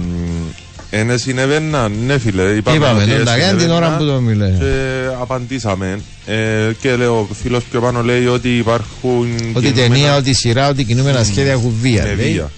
Ένα 0.97 1.17
συνεβαίναν, 1.17 1.91
ναι 2.05 2.17
φίλε. 2.17 2.41
Είπαμε, 2.55 2.77
Είπαμε, 2.77 3.01
ότι 3.03 3.11
τον 3.15 3.25
Ταγιάν 3.25 3.57
την 3.57 3.69
ώρα 3.71 3.85
συνεβαίναν 3.85 3.97
που 3.97 4.05
το 4.05 4.19
μιλάει. 4.19 4.51
Και 4.59 5.05
απαντήσαμε. 5.21 5.99
Ε, 6.25 6.35
και 6.81 6.95
λέω, 6.95 7.19
ο 7.19 7.33
φίλος 7.41 7.63
πιο 7.63 7.79
πάνω 7.81 8.01
λέει 8.03 8.25
ότι 8.25 8.57
υπάρχουν. 8.57 9.27
Ότι 9.53 9.67
η 9.67 9.71
κινούμενα 9.71 9.93
ταινία, 9.93 10.15
ότι 10.17 10.29
η 10.29 10.33
σειρά, 10.33 10.69
ότι 10.69 10.83
κινούμενα 10.83 11.23
σχέδια 11.23 11.51
έχουν 11.51 11.73
βία. 11.81 12.03
με 12.03 12.13
λέει. 12.15 12.31
βία. 12.31 12.51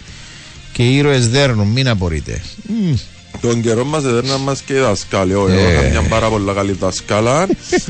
Και 0.71 0.83
οι 0.83 0.95
ήρωες 0.95 1.29
δέρνουν, 1.29 1.67
μην 1.67 1.89
απορείτε. 1.89 2.41
Μμ. 2.67 2.93
Τον 3.41 3.61
καιρό 3.61 3.83
μας 3.85 4.03
έδερναν 4.03 4.41
μας 4.41 4.61
και 4.65 4.73
δασκάλοι. 4.73 5.31
Εγώ 5.31 5.47
Ε. 5.47 5.53
είχα 5.53 5.89
μια 5.89 6.01
πάρα 6.01 6.27
πολύ 6.29 6.51
καλή 6.55 6.71
δασκάλα. 6.79 7.47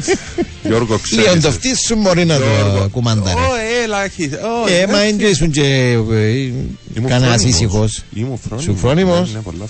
Γιώργο 0.67 0.97
ξέρεις. 0.97 1.25
Λίγο 1.25 1.41
το 1.41 1.51
φτύσου 1.51 1.95
μπορεί 1.95 2.25
να 2.25 2.37
το 2.37 2.43
Γιώργο. 2.55 2.87
κουμαντάρει. 2.91 3.37
Ω, 3.37 3.41
έλα, 3.83 4.03
έχει. 4.03 4.23
ω, 4.23 4.67
Ε, 4.81 4.87
μα 4.87 5.01
έχει. 5.01 5.15
δεν 5.15 5.31
ήσουν 5.31 5.51
και 5.51 5.61
ε, 5.63 6.29
Ήμουν 6.95 7.09
κανένας 7.09 7.41
φρόνιμος. 7.41 7.43
ήσυχος. 7.43 8.03
Ήμουν 8.13 8.37
φρόνιμος. 8.47 8.63
Σου 8.63 8.75
φρόνιμος; 8.77 9.29
Ναι, 9.29 9.35
ναι, 9.37 9.41
πολλά 9.43 9.65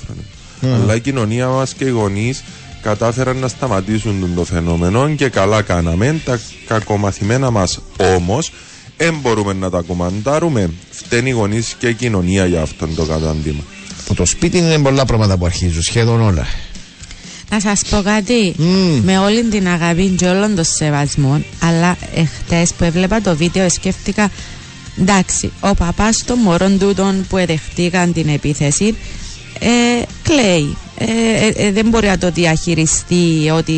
φρόνιμος. 0.60 0.84
Αλλά 0.84 0.96
η 0.96 1.00
κοινωνία 1.00 1.48
μας 1.48 1.74
και 1.74 1.86
οι 1.86 1.90
γονείς 1.90 2.44
κατάφεραν 2.82 3.38
να 3.38 3.48
σταματήσουν 3.48 4.20
τον 4.20 4.36
το 4.36 4.44
φαινόμενο 4.44 5.10
και 5.10 5.30
καλά 5.30 5.62
κάναμε. 5.62 6.22
Τα 6.26 6.40
κακομαθημένα 6.68 7.52
μας 7.52 7.80
όμως 8.16 8.52
δεν 8.98 9.18
μπορούμε 9.22 9.54
να 9.54 9.70
τα 9.70 9.82
κομμαντάρουμε. 9.82 10.70
Φταίνει 10.90 11.30
οι 11.30 11.34
γονείς 11.34 11.76
και 11.80 11.88
η 11.88 11.94
κοινωνία 11.94 12.46
για 12.46 12.62
αυτόν 12.62 12.96
το 12.96 13.04
κατάντημα. 13.04 13.64
Από 14.06 14.16
το 14.16 14.26
σπίτι 14.26 14.58
είναι 14.58 14.80
πολλά 14.80 15.06
πράγματα 15.06 15.38
που 15.38 15.46
αρχίζουν, 15.46 15.82
σχεδόν 15.82 16.22
όλα. 16.22 16.46
Να 17.50 17.60
σας 17.60 17.82
πω 17.90 18.02
κάτι, 18.02 18.56
Μμ. 18.58 19.04
με 19.04 19.18
όλη 19.18 19.44
την 19.44 19.68
αγάπη 19.68 20.08
και 20.08 20.28
όλων 20.28 20.56
των 20.56 20.64
σεβασμών, 20.64 21.46
αλλά 21.60 21.98
εχθές 22.16 22.74
που 22.74 22.84
έβλεπα 22.84 23.22
το 23.22 23.36
βίντεο 23.36 23.70
σκέφτηκα, 23.70 24.32
εντάξει, 25.00 25.52
ο 25.60 25.74
παπάς 25.74 26.24
των 26.26 26.40
μωρών 26.40 26.80
τούτων 26.80 27.26
που 27.30 27.38
εδεχτήκαν 27.38 28.14
την 28.14 28.28
επίθεση, 28.30 28.96
ε, 29.60 30.04
κλαίει. 30.24 30.78
Ε, 31.00 31.06
ε, 31.06 31.68
ε, 31.68 31.72
δεν 31.72 31.90
μπορεί 31.90 32.08
να 32.08 32.18
το 32.18 32.32
διαχειριστεί 32.32 33.52
ότι. 33.56 33.72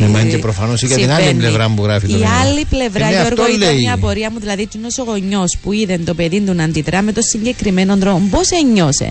Ναι, 0.00 0.06
μα 0.08 0.20
είναι 0.20 0.30
και 0.30 0.38
προφανώς 0.38 0.82
για 0.82 0.96
την 0.96 1.10
άλλη 1.10 1.22
συμβαίνει. 1.26 1.38
πλευρά 1.38 1.68
που 1.76 1.84
γράφει 1.84 2.06
το 2.06 2.12
Η 2.12 2.16
μήνυμα. 2.16 2.38
άλλη 2.40 2.64
πλευρά, 2.64 3.06
Ε, 3.06 3.08
ναι, 3.08 3.14
Γιώργο, 3.20 3.42
αυτό 3.42 3.54
ήταν 3.56 3.74
λέει. 3.74 3.82
η 3.82 3.90
απορία 3.90 4.30
μου. 4.30 4.38
Δηλαδή, 4.40 4.68
ο 4.98 5.02
γονιός 5.10 5.56
που 5.62 5.72
είδε 5.72 5.98
το 5.98 6.14
παιδί 6.14 6.40
του 6.40 6.54
να 6.54 6.64
αντιδρά 6.64 7.02
με 7.02 7.12
το 7.12 7.20
συγκεκριμένο 7.22 7.96
τρόπο, 7.98 8.22
πώς 8.30 8.50
ένιωσε; 8.50 9.10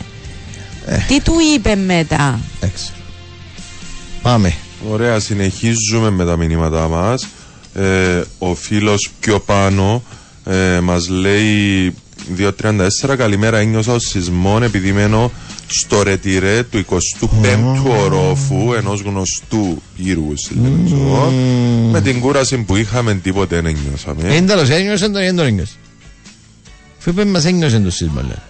Ε. 0.85 0.97
Τι 1.07 1.22
του 1.22 1.34
είπε 1.55 1.76
μετά; 1.76 2.39
Εντάξει. 2.61 2.91
Πάμε. 4.22 4.53
Ωραία, 4.91 5.19
συνεχίζουμε 5.19 6.09
με 6.09 6.26
τα 6.26 6.38
μηνύματά 6.38 6.88
μας. 6.88 7.27
Ε, 7.76 8.22
ο 8.39 8.55
φίλος 8.55 9.09
πιο 9.19 9.39
πάνω 9.39 10.03
ε, 10.45 10.80
μας 10.80 11.07
λέει 11.07 11.93
2.34 12.38 13.15
Καλημέρα, 13.18 13.57
ένιωσα 13.57 13.93
ο 13.93 13.99
σεισμό 13.99 14.59
επειδή 14.63 14.91
μένω 14.91 15.31
στο 15.72 16.03
ρετυρέ 16.03 16.64
του 16.64 16.85
25ου 16.89 17.89
ορόφου 17.99 18.73
ενός 18.73 19.02
γνωστού 19.02 19.81
πύργου 19.98 20.34
στη 20.38 20.53
Λεμεσό. 20.61 21.31
Με 21.91 22.02
την 22.02 22.19
κούραση 22.19 22.57
που 22.57 22.76
είχαμε 22.76 23.14
τίποτε 23.14 23.56
δεν 23.61 23.65
ένιωσαμε. 23.65 24.35
Εν 24.35 24.48
τέλος, 24.48 24.69
ένιωσε 24.69 25.10
τον 25.10 25.22
ή 25.22 25.26
δεν 25.26 25.35
τον 25.35 25.45
ένιωσε. 25.45 25.73
Αφού 26.99 27.10
είπε 27.10 27.26
μας 27.26 27.45
ένιωσε 27.45 27.80
το 27.80 27.91
σύσμα, 27.91 28.22
λέει. 28.22 28.41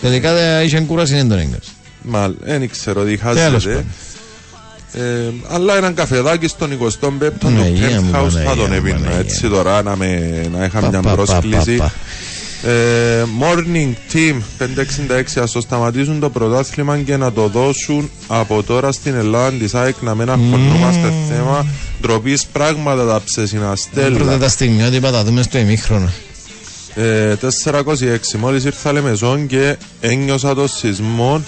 Τελικά 0.00 0.32
δεν 0.34 0.64
είχε 0.64 0.80
κούραση, 0.80 1.14
δεν 1.14 1.28
τον 1.28 1.38
ένιωσε. 1.38 1.70
Μα 2.02 2.34
δεν 2.40 2.68
ξέρω 2.70 3.04
τι 3.04 3.16
Τέλος 3.16 3.32
χάσετε. 3.36 3.74
πάντων. 3.74 3.84
Ε, 4.92 5.32
αλλά 5.48 5.76
έναν 5.76 5.94
καφεδάκι 5.94 6.48
στον 6.48 6.70
25ο 6.82 6.88
του 7.00 7.32
Παναγία 7.40 8.00
μου, 8.02 8.10
penthouse 8.12 8.28
θα 8.30 8.40
Παναγία 8.40 8.54
τον 8.54 8.66
μου, 8.68 8.74
έπινα 8.74 8.98
Παναγία. 8.98 9.18
έτσι 9.18 9.48
τώρα 9.48 9.82
να, 9.82 9.96
με, 9.96 10.40
να 10.52 10.64
είχα 10.64 10.80
Πα, 10.80 10.88
μια 10.88 11.00
πα, 11.00 11.08
πα, 11.08 11.14
πρόσκληση. 11.14 11.78
Πα, 12.62 12.68
πα. 12.68 12.70
Ε, 12.70 13.24
morning 13.40 13.92
Team 14.12 14.40
566 15.38 15.40
ας 15.42 15.50
το 15.52 15.60
σταματήσουν 15.60 16.20
το 16.20 16.30
πρωτάθλημα 16.30 16.98
και 16.98 17.16
να 17.16 17.32
το 17.32 17.48
δώσουν 17.48 18.10
από 18.26 18.62
τώρα 18.62 18.92
στην 18.92 19.14
Ελλάδα 19.14 19.50
της 19.56 19.74
ΑΕΚ 19.74 19.94
να 20.00 20.14
μην 20.14 20.30
αγχωνούμαστε 20.30 21.12
θέμα 21.28 21.66
ντροπής 22.00 22.46
πράγματα 22.46 23.06
τα 23.06 23.20
ψέσινα 23.24 23.60
Πρώτα 23.60 23.76
στέλνα 23.76 24.38
τα 24.38 24.48
στιγμιότυπα 24.48 25.10
τα 25.10 25.24
δούμε 25.24 25.42
στο 25.42 25.58
ημίχρονο. 25.58 26.08
ε, 26.94 27.34
426 27.34 28.38
μόλις 28.38 28.64
ήρθα 28.64 28.92
Λεμεζόν 28.92 29.46
και 29.46 29.76
ένιωσα 30.00 30.54
το 30.54 30.66
σεισμό 30.68 31.42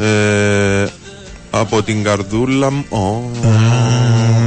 ε, 0.00 0.86
από 1.50 1.82
την 1.82 2.02
καρδούλα 2.02 2.70
μου 2.70 2.84
Ω, 2.88 2.98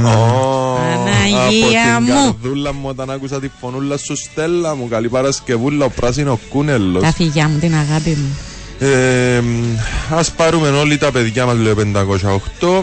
ω, 0.08 0.53
Παναγία 0.74 1.96
από 1.96 2.04
την 2.04 2.14
μου. 2.14 2.36
καρδούλα 2.40 2.72
μου 2.72 2.88
όταν 2.88 3.10
άκουσα 3.10 3.40
τη 3.40 3.50
φωνούλα 3.60 3.96
σου 3.96 4.16
Στέλλα 4.16 4.74
μου 4.76 4.88
καλή 4.88 5.08
Παρασκευούλα 5.08 5.84
ο 5.84 5.88
πράσινο 5.90 6.38
κούνελος 6.48 7.02
Τα 7.02 7.12
φυγιά 7.12 7.48
μου, 7.48 7.58
την 7.58 7.74
αγάπη 7.74 8.10
μου. 8.10 8.38
ε, 8.88 9.42
ας 10.10 10.30
πάρουμε 10.30 10.68
όλοι 10.68 10.98
τα 10.98 11.10
παιδιά 11.12 11.46
μας 11.46 11.56
λέει 11.56 11.72
ο 11.72 11.76
508 12.60 12.82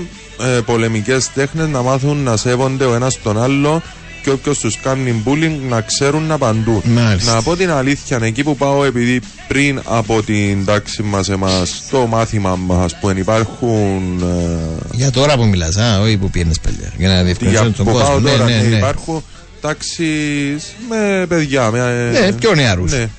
ε, 0.57 0.59
πολεμικές 0.65 1.31
τέχνες 1.33 1.67
να 1.67 1.81
μάθουν 1.81 2.17
να 2.23 2.37
σέβονται 2.37 2.85
ο 2.85 2.93
ένας 2.93 3.21
τον 3.21 3.41
άλλο 3.43 3.81
και 4.23 4.29
όποιος 4.29 4.59
τους 4.59 4.79
κάνει 4.79 5.23
bullying 5.25 5.57
να 5.69 5.81
ξέρουν 5.81 6.23
να 6.23 6.33
απαντούν. 6.33 6.81
Μάλιστα. 6.85 7.33
Να 7.33 7.41
πω 7.41 7.55
την 7.55 7.71
αλήθεια, 7.71 8.19
εκεί 8.21 8.43
που 8.43 8.55
πάω 8.55 8.83
επειδή 8.83 9.19
πριν 9.47 9.81
από 9.85 10.23
την 10.23 10.65
τάξη 10.65 11.03
μας 11.03 11.29
εμάς, 11.29 11.83
το 11.91 12.05
μάθημα 12.07 12.55
μας 12.55 12.99
που 12.99 13.09
υπάρχουν 13.09 14.21
ε, 14.21 14.85
Για 14.91 15.11
τώρα 15.11 15.35
που 15.35 15.45
μιλάς, 15.45 15.77
α, 15.77 15.99
όχι 16.01 16.17
που 16.17 16.29
πιένες 16.29 16.59
παλιά. 16.59 16.93
Για 16.97 17.07
να 17.07 17.13
για 17.13 17.23
διευκρινίσουμε 17.23 17.69
τον 17.69 17.85
που 17.85 17.91
κόσμο. 17.91 18.07
πάω 18.07 18.19
Ναι, 18.19 18.29
τώρα, 18.29 18.43
ναι, 18.45 18.55
ναι, 18.55 18.67
ναι. 18.67 18.75
υπάρχουν 18.75 19.23
τάξεις 19.61 20.75
με 20.89 21.25
παιδιά. 21.29 21.71
Με, 21.71 22.09
Ναι, 22.11 22.31
πιο 22.31 22.55
νεαρούς. 22.55 22.91
Ναι. 22.91 23.09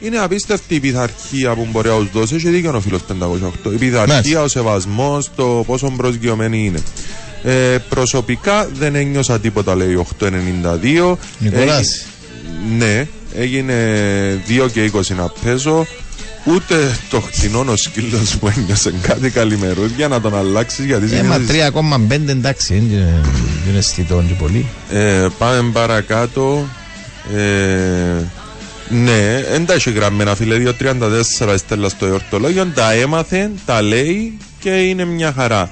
Είναι 0.00 0.18
απίστευτη 0.18 0.74
η 0.74 0.80
πειθαρχία 0.80 1.54
που 1.54 1.68
μπορεί 1.70 1.88
να 1.88 1.96
τους 1.96 2.10
δώσει. 2.12 2.34
Έχει 2.34 2.48
δίκιο 2.48 2.76
ο 2.76 2.80
φίλος 2.80 3.00
508. 3.00 3.72
Η 3.72 3.76
πειθαρχία, 3.76 4.14
Μάλιστα. 4.14 4.42
ο 4.42 4.48
σεβασμός, 4.48 5.30
το 5.36 5.64
πόσο 5.66 5.92
προσγειωμένοι 5.96 6.64
είναι. 6.64 6.78
Ε, 7.48 7.78
προσωπικά 7.88 8.68
δεν 8.78 8.94
ένιωσα 8.94 9.40
τίποτα, 9.40 9.74
λέει 9.74 9.94
892. 9.94 11.18
Νικολάς. 11.38 11.78
Έγι- 11.78 12.04
Ναι, 12.78 13.06
έγινε 13.34 13.74
2 14.46 14.68
και 14.72 14.82
20 14.84 15.14
να 15.14 15.28
παίζω. 15.44 15.86
Ούτε 16.44 16.96
το 17.10 17.20
χτινό 17.20 17.64
ο 17.68 17.76
σκύλος 17.76 18.34
μου 18.42 18.52
ένιωσε 18.56 18.92
κάτι 19.02 19.30
καλημερούδια 19.30 20.08
να 20.08 20.20
τον 20.20 20.36
αλλάξεις 20.36 20.84
γιατί 20.84 21.04
Ε, 21.04 21.08
συνήθως- 21.08 21.28
μα 21.28 21.44
3,5 21.46 22.30
εντάξει, 22.32 22.74
δεν 22.74 22.82
είναι- 22.90 23.20
δεν 23.62 23.68
είναι 23.68 23.78
αισθητό 23.78 24.24
και 24.28 24.34
πολύ. 24.34 24.66
ε, 24.90 25.26
πάμε 25.38 25.70
παρακάτω. 25.72 26.68
Ε, 27.36 28.22
ναι, 28.88 29.42
δεν 29.50 29.66
τα 29.66 29.74
έχει 29.74 29.90
γραμμένα 29.90 30.34
φίλε, 30.34 30.56
2.34 30.58 31.52
έστελα 31.52 31.88
στο 31.88 32.06
εορτολόγιο, 32.06 32.66
τα 32.74 32.92
έμαθε, 32.92 33.50
τα 33.66 33.82
λέει 33.82 34.36
και 34.60 34.70
είναι 34.70 35.04
μια 35.04 35.32
χαρά. 35.36 35.70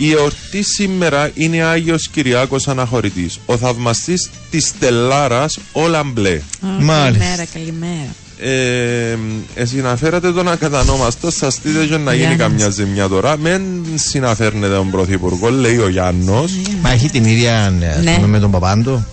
Η 0.00 0.12
εορτή 0.12 0.62
σήμερα 0.62 1.30
είναι 1.34 1.62
Άγιος 1.62 2.08
Κυριάκος 2.08 2.68
Αναχωρητής, 2.68 3.38
ο 3.46 3.56
θαυμαστής 3.56 4.30
της 4.50 4.66
Στελάρας 4.66 5.58
όλα 5.72 6.02
μπλε. 6.04 6.40
Ω, 6.62 6.66
Μάλιστα. 6.66 7.24
Καλημέρα, 7.24 7.44
καλημέρα. 7.52 8.14
Ε, 8.40 9.18
ε, 9.54 9.64
συναφέρατε 9.64 10.32
τον 10.32 10.48
ακατανόμαστο, 10.48 11.30
σας 11.30 11.54
στείλετε 11.54 11.84
για 11.84 11.98
να 11.98 12.12
γίνει 12.14 12.34
Γιάννης. 12.34 12.40
καμιά 12.46 12.68
ζημιά 12.70 13.08
τώρα. 13.08 13.36
Μεν 13.38 13.62
συναφέρνετε 13.94 14.74
τον 14.74 14.90
Πρωθυπουργός, 14.90 15.50
λέει 15.52 15.76
ο 15.78 15.88
Γιάννος. 15.88 16.52
Μα 16.82 16.90
έχει 16.90 17.08
την 17.10 17.24
ίδια 17.24 17.66
ας 17.66 18.02
Ναι. 18.02 18.14
πούμε, 18.14 18.26
με 18.26 18.38
τον 18.38 18.50
Παπάντο. 18.50 19.04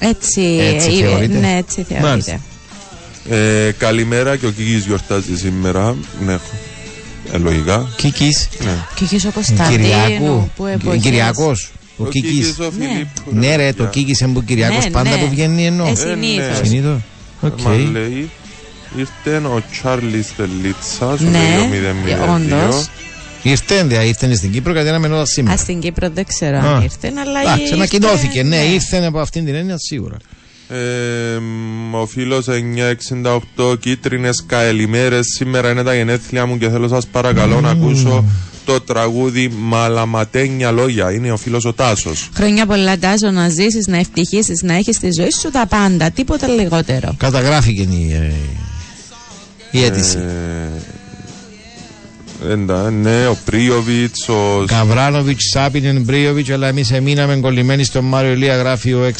Έτσι, 0.00 0.40
Έτσι 0.74 0.90
ε, 0.90 1.06
θεωρείται. 1.06 1.38
Ναι, 1.38 1.56
έτσι 1.56 1.82
θεωρείται. 1.88 2.08
Μάλιστα. 2.08 2.40
Ε, 3.30 3.70
καλημέρα 3.78 4.36
και 4.36 4.46
ο 4.46 4.50
Κίκης 4.50 4.84
γιορτάζει 4.86 5.36
σήμερα. 5.36 5.96
Ναι, 6.24 6.38
ε, 7.32 7.38
λογικά. 7.38 7.88
Κίκης. 7.96 8.48
Ναι. 8.64 8.76
Και 8.94 9.04
εκεί 9.14 9.26
ο 9.26 9.30
Κωνσταντίνου 9.30 9.76
Κυριακού. 9.84 10.50
που 10.56 10.66
εποχές. 10.66 11.02
Κυριάκος. 11.02 11.70
Ο 11.96 12.04
Κίκης. 12.06 12.30
Κίκης 12.30 12.58
ο 12.58 12.62
Ναι. 12.78 12.86
Φιλίππου. 12.86 13.22
Ναι 13.30 13.56
ρε, 13.56 13.72
το 13.72 13.84
Κίκης 13.86 14.20
είναι 14.20 14.32
που 14.32 14.44
Κυριάκος 14.44 14.84
Ναι, 14.84 14.90
πάντα 14.90 15.10
ναι. 15.10 15.16
που 15.16 15.28
βγαίνει 15.30 15.66
εννοώ. 15.66 15.86
Ε, 15.86 15.94
συνήθως. 15.94 16.58
ναι. 16.60 16.64
Συνήθως. 16.66 16.98
Οκ. 17.40 17.60
Μας 17.60 17.76
λέει, 17.92 18.30
ήρθε 18.96 19.36
ο 19.36 19.62
Τσάρλι 19.70 20.22
Στελίτσας, 20.22 21.20
ο 21.20 21.24
Ναι, 21.30 21.38
λέει 21.38 22.14
ο 22.20 22.24
002. 22.24 22.34
όντως. 22.34 22.88
Ήρθε, 23.42 23.84
δε, 23.84 24.04
ήρθε 24.04 24.34
στην 24.34 24.52
Κύπρο 24.52 24.72
γιατί 24.72 24.88
αναμενόταν 24.88 25.22
Α, 25.22 25.26
σήμερα. 25.26 25.56
στην 25.56 25.80
Κύπρο 25.80 26.10
δεν 26.14 26.24
ξέρω 26.26 26.56
Α. 26.56 26.60
αν 26.60 26.82
ήρθε, 26.82 27.12
αλλά 27.26 27.40
Εντάξει, 27.40 27.60
ήρθε, 27.62 27.74
ανακοινώθηκε. 27.74 28.42
Ναι, 28.42 28.56
ήρθε 28.56 29.04
από 29.06 29.18
αυτήν 29.18 29.44
την 29.44 29.54
έννοια 29.54 29.74
σίγουρα. 29.78 30.16
Ε, 30.74 31.38
μ, 31.38 31.94
ο 31.94 32.06
φίλος 32.06 32.46
968 33.56 33.78
κίτρινες 33.80 34.44
καλημέρες 34.46 35.26
σήμερα 35.36 35.70
είναι 35.70 35.82
τα 35.82 35.94
γενέθλια 35.94 36.46
μου 36.46 36.58
και 36.58 36.68
θέλω 36.68 36.88
σας 36.88 37.06
παρακαλώ 37.06 37.60
να 37.60 37.70
ακούσω 37.70 38.24
το 38.64 38.80
τραγούδι 38.80 39.52
Μαλαματένια 39.58 40.70
λόγια 40.70 41.12
είναι 41.12 41.32
ο 41.32 41.36
φίλος 41.36 41.64
ο 41.64 41.72
Τάσος 41.72 42.28
Χρόνια 42.34 42.66
πολλά 42.66 42.98
τάσο 42.98 43.30
να 43.30 43.48
ζήσεις, 43.48 43.86
να 43.86 43.96
ευτυχήσεις, 43.96 44.62
να 44.62 44.74
έχεις 44.74 44.98
τη 44.98 45.08
ζωή 45.18 45.30
σου 45.30 45.50
τα 45.50 45.66
πάντα, 45.66 46.10
τίποτα 46.10 46.46
λιγότερο. 46.48 47.14
Καταγράφηκε 47.16 47.82
η, 47.82 48.12
ε, 48.12 48.32
η 49.70 49.84
αίτηση. 49.84 50.18
Ε, 50.18 51.01
εντα, 52.50 52.90
ναι, 52.90 53.26
ο 53.26 53.38
Πρίοβιτς, 53.44 54.28
ο 54.28 54.64
Καβράνοβιτς, 54.66 55.44
Σάπινεν, 55.52 56.02
Μπρίοβιτ, 56.02 56.50
αλλά 56.50 56.68
εμείς 56.68 56.90
εμείναμε 56.90 57.36
κολλημένοι 57.36 57.84
στον 57.84 58.04
Μάριο 58.04 58.34
Λία 58.34 58.56
γράφει 58.56 58.92
ο 58.92 59.10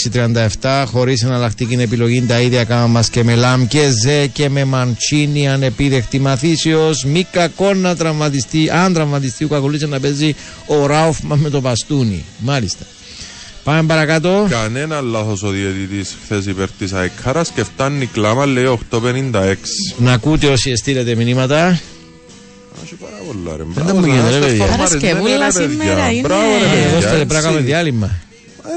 637. 0.60 0.84
Χωρίς 0.86 1.22
εναλλακτική 1.22 1.74
επιλογή 1.74 2.22
τα 2.22 2.40
ίδια 2.40 2.64
κάναμε 2.64 2.88
μας 2.88 3.08
και 3.08 3.24
με 3.24 3.34
Λαμ 3.34 3.66
και 3.66 3.90
Ζε 4.02 4.26
και 4.26 4.48
με 4.48 4.64
Μαντσίνη 4.64 5.48
ανεπίδεκτη 5.48 6.18
μαθήσεω. 6.18 6.90
Μη 7.06 7.26
κακό 7.30 7.74
να 7.74 7.96
τραυματιστεί, 7.96 8.70
αν 8.70 8.92
τραυματιστεί 8.92 9.44
ο 9.44 9.48
Κακουλίτσα 9.48 9.86
να 9.86 10.00
παίζει 10.00 10.34
ο 10.66 10.86
Ράουφμαν 10.86 11.38
με 11.38 11.50
το 11.50 11.60
μπαστούνι. 11.60 12.24
Μάλιστα. 12.38 12.84
Πάμε 13.64 13.82
παρακάτω. 13.82 14.46
Κανένα 14.50 15.00
λάθος 15.00 15.42
ο 15.42 15.48
διαιτητής 15.48 16.16
χθες 16.24 16.46
υπέρ 16.46 16.70
της 16.70 16.92
ΑΕΚΑΡΑς 16.92 17.50
και 17.50 17.64
φτάνει 17.64 18.06
κλάμα 18.06 18.46
λέει 18.46 18.78
856 18.90 19.54
Να 19.96 20.12
ακούτε 20.12 20.46
όσοι 20.46 20.76
στείλετε 20.76 21.14
μηνύματα. 21.14 21.80
Δεν 23.74 23.84
Μπράβο, 23.84 23.98
μου 23.98 24.06
γίνεται, 24.06 24.22
να 24.22 24.28
ρε, 24.30 24.36
είστε 24.36 24.46
παιδιά. 24.48 24.66
φορμαρισμένοι, 24.66 24.76
Παρασκευούλα 24.76 25.46
ρε, 25.46 25.52
παιδιά. 25.52 25.68
σήμερα 25.70 26.10
είναι. 26.10 26.20
Μπράβο 26.20 26.42
ρε 26.58 26.64
Ε, 26.64 26.68
παιδιά. 26.68 26.86
Εδώ 26.88 26.98
πρέπει 27.00 27.16
να 27.16 27.20
έτσι. 27.34 27.42
κάνουμε 27.42 27.60
διάλειμμα. 27.60 28.10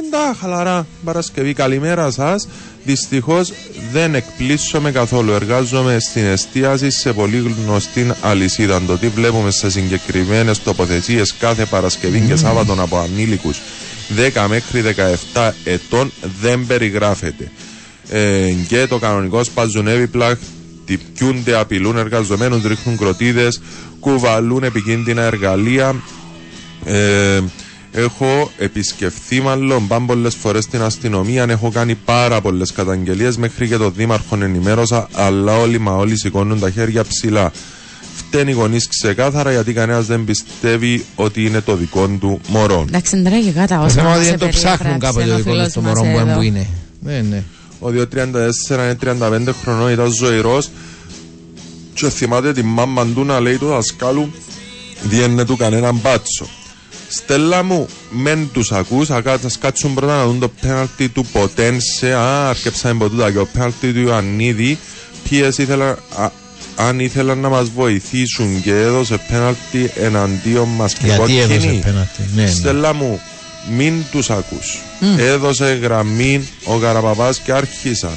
Εντάξει, 0.05 0.39
χαλαρά. 0.39 0.87
Παρασκευή, 1.03 1.53
καλημέρα 1.53 2.11
σας. 2.11 2.47
Δυστυχώς 2.83 3.53
δεν 3.91 4.15
εκπλήσωμαι 4.15 4.91
καθόλου. 4.91 5.31
Εργάζομαι 5.31 5.97
στην 5.99 6.25
εστίαση 6.25 6.91
σε 6.91 7.13
πολύ 7.13 7.53
γνωστή 7.65 8.11
αλυσίδα. 8.21 8.81
Το 8.87 8.97
τι 8.97 9.07
βλέπουμε 9.07 9.51
σε 9.51 9.69
συγκεκριμένες 9.69 10.63
τοποθεσίες 10.63 11.33
κάθε 11.33 11.65
Παρασκευή 11.65 12.19
και 12.27 12.35
Σάββατο 12.35 12.75
από 12.79 12.97
ανήλικους 12.97 13.61
10 14.35 14.45
μέχρι 14.49 14.83
17 15.33 15.51
ετών 15.63 16.11
δεν 16.41 16.65
περιγράφεται. 16.67 17.51
Ε, 18.09 18.51
και 18.67 18.85
το 18.87 18.97
κανονικό 18.97 19.43
σπαζουνεύει 19.43 20.07
πλάχ 20.07 20.37
τυπιούνται, 20.85 21.55
απειλούν 21.59 21.97
εργαζομένους, 21.97 22.63
ρίχνουν 22.63 22.97
κροτίδες, 22.97 23.61
κουβαλούν 23.99 24.63
επικίνδυνα 24.63 25.21
εργαλεία, 25.21 25.95
ε, 26.85 27.41
έχω 27.91 28.51
επισκεφθεί 28.57 29.41
μάλλον 29.41 29.87
πάμε 29.87 30.05
πολλές 30.05 30.35
φορές 30.35 30.67
την 30.67 30.81
αστυνομία. 30.81 31.45
Έχω 31.49 31.69
κάνει 31.71 31.95
πάρα 31.95 32.41
πολλές 32.41 32.71
καταγγελίες. 32.71 33.37
Μέχρι 33.37 33.67
και 33.67 33.77
τον 33.77 33.93
Δήμαρχο 33.95 34.37
ενημέρωσα. 34.41 35.07
Αλλά 35.13 35.57
όλοι 35.57 35.79
μα 35.79 35.95
όλοι 35.95 36.19
σηκώνουν 36.19 36.59
τα 36.59 36.69
χέρια 36.69 37.03
ψηλά. 37.03 37.51
Φταίνει 38.15 38.51
οι 38.51 38.53
γονείς 38.53 38.87
ξεκάθαρα 38.87 39.51
γιατί 39.51 39.73
κανένας 39.73 40.05
δεν 40.05 40.23
πιστεύει 40.23 41.05
ότι 41.15 41.45
είναι 41.45 41.61
το 41.61 41.75
δικό 41.75 42.07
του 42.19 42.41
μωρό. 42.47 42.85
Εντάξει, 42.87 43.17
είναι 43.17 43.29
τραγικά 43.29 43.67
τα 43.67 43.77
Το 43.77 43.83
όσα 43.83 43.93
θέμα 43.93 44.09
μας 44.09 44.17
είναι 44.17 44.27
ότι 44.27 44.37
δεν 44.37 44.49
το 44.49 44.57
ψάχνουν 44.57 44.95
επεριγράψε 44.95 45.19
κάποτε 45.19 45.31
ο 45.31 45.35
το 45.35 45.37
δικό 45.37 45.49
φίλος 45.51 45.67
του 45.67 45.73
το 45.73 45.81
μας 45.81 45.97
μωρό 45.97 46.09
μου 46.09 46.19
εδώ. 46.19 46.35
που 46.35 46.41
είναι. 46.41 46.67
Ναι, 46.99 47.21
ναι. 47.29 47.43
Ο 47.79 47.87
234 47.89 47.93
είναι 48.69 48.97
35 49.03 49.53
χρονών, 49.63 49.91
ήταν 49.91 50.11
ζωηρός. 50.11 50.69
Και 51.93 52.09
θυμάται 52.09 52.53
τη 52.53 52.63
μάμα 52.63 53.05
του 53.05 53.23
να 53.23 53.39
λέει 53.39 53.57
του 53.57 53.67
δασκάλου, 53.67 54.31
διένε 55.03 55.45
του 55.45 55.57
κανέναν 55.57 55.95
μπάτσο. 55.95 56.47
Στέλλα 57.09 57.63
μου, 57.63 57.87
μεν 58.09 58.49
τους 58.53 58.71
ακούς, 58.71 59.09
ακα- 59.09 59.37
θα 59.37 59.49
σκάτσουν 59.49 59.93
πρώτα 59.93 60.17
να 60.17 60.25
δουν 60.25 60.39
το 60.39 60.51
πέναλτι 60.61 61.09
του 61.09 61.25
Ποτένσε, 61.31 62.13
α, 62.13 62.49
αρκέψαμε 62.49 62.93
από 63.05 63.09
τούτα 63.13 63.31
και 63.31 63.37
ο 63.37 63.45
πέναλτι 63.53 63.93
του 63.93 63.99
Ιωαννίδη, 63.99 64.77
ποιες 65.23 65.57
ήθελαν, 65.57 65.89
α, 66.15 66.29
αν 66.75 66.99
ήθελαν 66.99 67.37
να 67.39 67.49
μας 67.49 67.69
βοηθήσουν 67.69 68.61
και 68.61 68.71
έδωσε 68.81 69.19
πέναλτι 69.29 69.91
εναντίον 69.95 70.67
μας 70.69 70.93
και 70.93 71.05
Γιατί 71.05 71.37
έδωσε 71.39 71.55
κόκκινη. 71.57 71.81
πέναλτι. 71.83 72.21
Ναι, 72.35 72.41
ναι. 72.41 72.47
Στέλλα 72.49 72.93
μου, 72.93 73.19
μην 73.69 74.03
τους 74.11 74.29
ακούς. 74.29 74.79
Έδωσε 75.17 75.65
γραμμή 75.81 76.47
ο 76.65 76.77
Καραπαπάς 76.77 77.39
και 77.39 77.51
άρχισαν. 77.51 78.15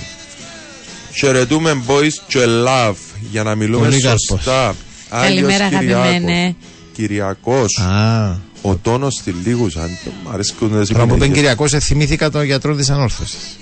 Χαιρετούμε 1.19 1.83
boys 1.87 2.13
και 2.27 2.39
love 2.67 2.95
για 3.31 3.43
να 3.43 3.55
μιλούμε 3.55 3.89
Πολύ 3.89 4.01
σωστά. 4.01 4.75
Άγιος 5.09 5.43
Καλημέρα, 5.51 5.69
Κυριάκος. 5.79 6.05
αγαπημένε. 6.07 6.55
Κυριακό. 6.93 7.65
Α, 7.91 8.35
Ο 8.63 8.77
τόνος 8.77 9.15
στη 9.15 9.31
λίγους. 9.45 9.77
Αν 9.77 9.99
το 10.05 10.11
μ' 10.25 10.33
αρέσκουν 10.33 10.81
τις 10.81 10.89
τώρα 10.89 11.07
που 11.07 11.15
είπε 11.15 11.25
υπενέχειες. 11.25 11.37
Κυριακό, 11.37 11.65
ε, 11.73 11.81
θυμήθηκα 11.81 12.31
τον 12.31 12.43
γιατρό 12.45 12.75
της 12.77 12.91
ανόρθωσης. 12.91 13.59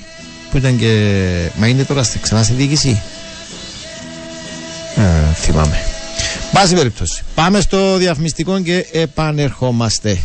Που 0.51 0.57
ήταν 0.57 0.79
και. 0.79 1.49
Μα 1.57 1.67
είναι 1.67 1.85
τώρα 1.85 2.03
στη- 2.03 2.19
ξανά 2.19 2.43
στη 2.43 2.53
διοίκηση; 2.53 3.01
Ε, 4.97 5.35
θυμάμαι. 5.35 5.79
Πάση 6.53 6.75
περιπτώσει. 6.75 7.23
Πάμε 7.35 7.61
στο 7.61 7.97
διαφημιστικό 7.97 8.61
και 8.61 8.87
επανερχόμαστε. 8.93 10.19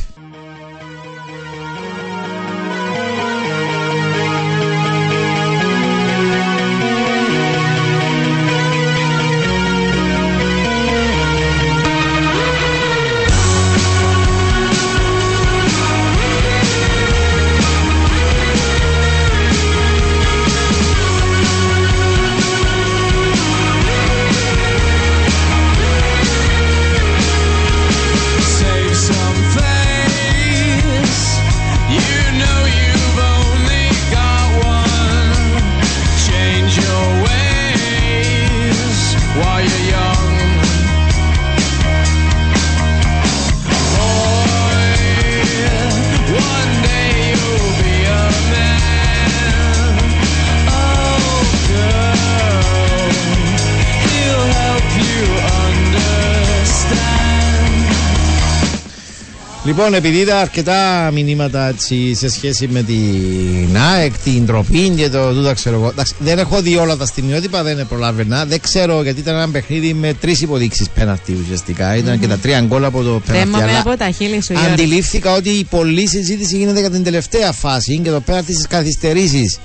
Λοιπόν, 59.72 59.94
επειδή 59.94 60.18
είδα 60.18 60.40
αρκετά 60.40 61.10
μηνύματα 61.14 61.68
έτσι, 61.68 62.14
σε 62.16 62.30
σχέση 62.30 62.68
με 62.68 62.84
την 62.84 63.78
ΑΕΚ, 63.94 64.18
την 64.24 64.46
τροπή 64.46 64.90
και 64.90 65.10
το 65.10 65.34
τούτα 65.34 65.54
ξέρω 65.54 65.76
εγώ. 65.76 65.88
Εντάξει, 65.88 66.14
δεν 66.20 66.40
έχω 66.40 66.62
δει 66.62 66.76
όλα 66.78 66.98
τα 66.98 67.06
στιγμιότυπα, 67.06 67.64
δεν 67.64 67.88
προλάβαινα. 67.88 68.46
Δεν 68.46 68.60
ξέρω 68.60 69.04
γιατί 69.04 69.20
ήταν 69.20 69.36
ένα 69.36 69.50
παιχνίδι 69.50 69.94
με 69.94 70.14
τρεις 70.14 70.42
υποδείξεις 70.42 70.90
πέναρτη 70.90 71.38
ουσιαστικά. 71.44 71.96
Ήταν 71.96 72.20
και 72.20 72.28
τα 72.28 72.38
τρία 72.38 72.62
γκολ 72.62 72.86
από 72.86 73.04
το 73.04 73.22
πέναρτη. 73.26 73.52
Θέμαμε 73.52 73.64
αλλά 73.64 73.80
από 73.80 73.98
τα 73.98 74.10
χείλη 74.10 74.44
σου, 74.44 74.54
Γιώργο. 74.54 74.72
Αντιλήφθηκα 74.72 75.34
ότι 75.34 75.50
η 75.50 75.64
πολλή 75.64 76.08
συζήτηση 76.08 76.58
γίνεται 76.58 76.80
για 76.80 76.90
την 76.90 77.04
τελευταία 77.04 77.52
φάση 77.52 78.00
και 78.04 78.10
το 78.10 78.20
πέναρτη 78.20 78.54
στις 78.54 78.68
καθυστερήσεις 78.68 79.60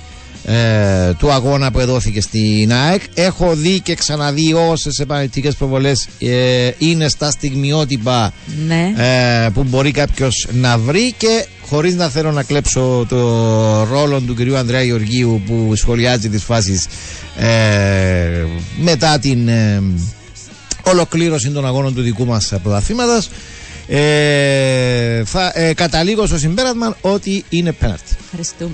ε, 0.45 1.13
του 1.17 1.31
αγώνα 1.31 1.71
που 1.71 1.79
εδόθηκε 1.79 2.21
στην 2.21 2.73
ΑΕΚ. 2.73 3.01
Έχω 3.13 3.55
δει 3.55 3.79
και 3.79 3.95
ξαναδεί 3.95 4.53
όσες 4.53 4.97
επαναληπτικές 4.99 5.55
προβολές 5.55 6.07
ε, 6.19 6.69
είναι 6.77 7.07
στα 7.09 7.31
στιγμιότυπα 7.31 8.33
Ναι. 8.67 8.93
ε, 8.97 9.49
που 9.53 9.63
μπορεί 9.63 9.91
κάποιος 9.91 10.47
να 10.51 10.77
βρει 10.77 11.13
και 11.17 11.45
χωρίς 11.69 11.95
να 11.95 12.09
θέλω 12.09 12.31
να 12.31 12.43
κλέψω 12.43 13.05
το 13.09 13.17
ρόλο 13.83 14.19
του 14.19 14.35
κυρίου 14.35 14.57
Ανδρέα 14.57 14.83
Γεωργίου 14.83 15.41
που 15.45 15.75
σχολιάζει 15.75 16.29
τις 16.29 16.43
φάσεις 16.43 16.87
ε, 17.37 18.45
μετά 18.77 19.19
την 19.19 19.47
ε, 19.47 19.83
ολοκλήρωση 20.83 21.49
των 21.49 21.65
αγώνων 21.65 21.93
του 21.95 22.01
δικού 22.01 22.25
μας 22.25 22.53
πρωταθλήματος 22.63 23.29
ε, 23.87 25.23
θα 25.25 25.51
ε, 25.55 25.73
καταλήγω 25.73 26.25
στο 26.25 26.37
συμπέρασμα 26.37 26.97
ότι 27.01 27.43
είναι 27.49 27.71
πέναρτη 27.71 28.15
Ευχαριστούμε. 28.25 28.71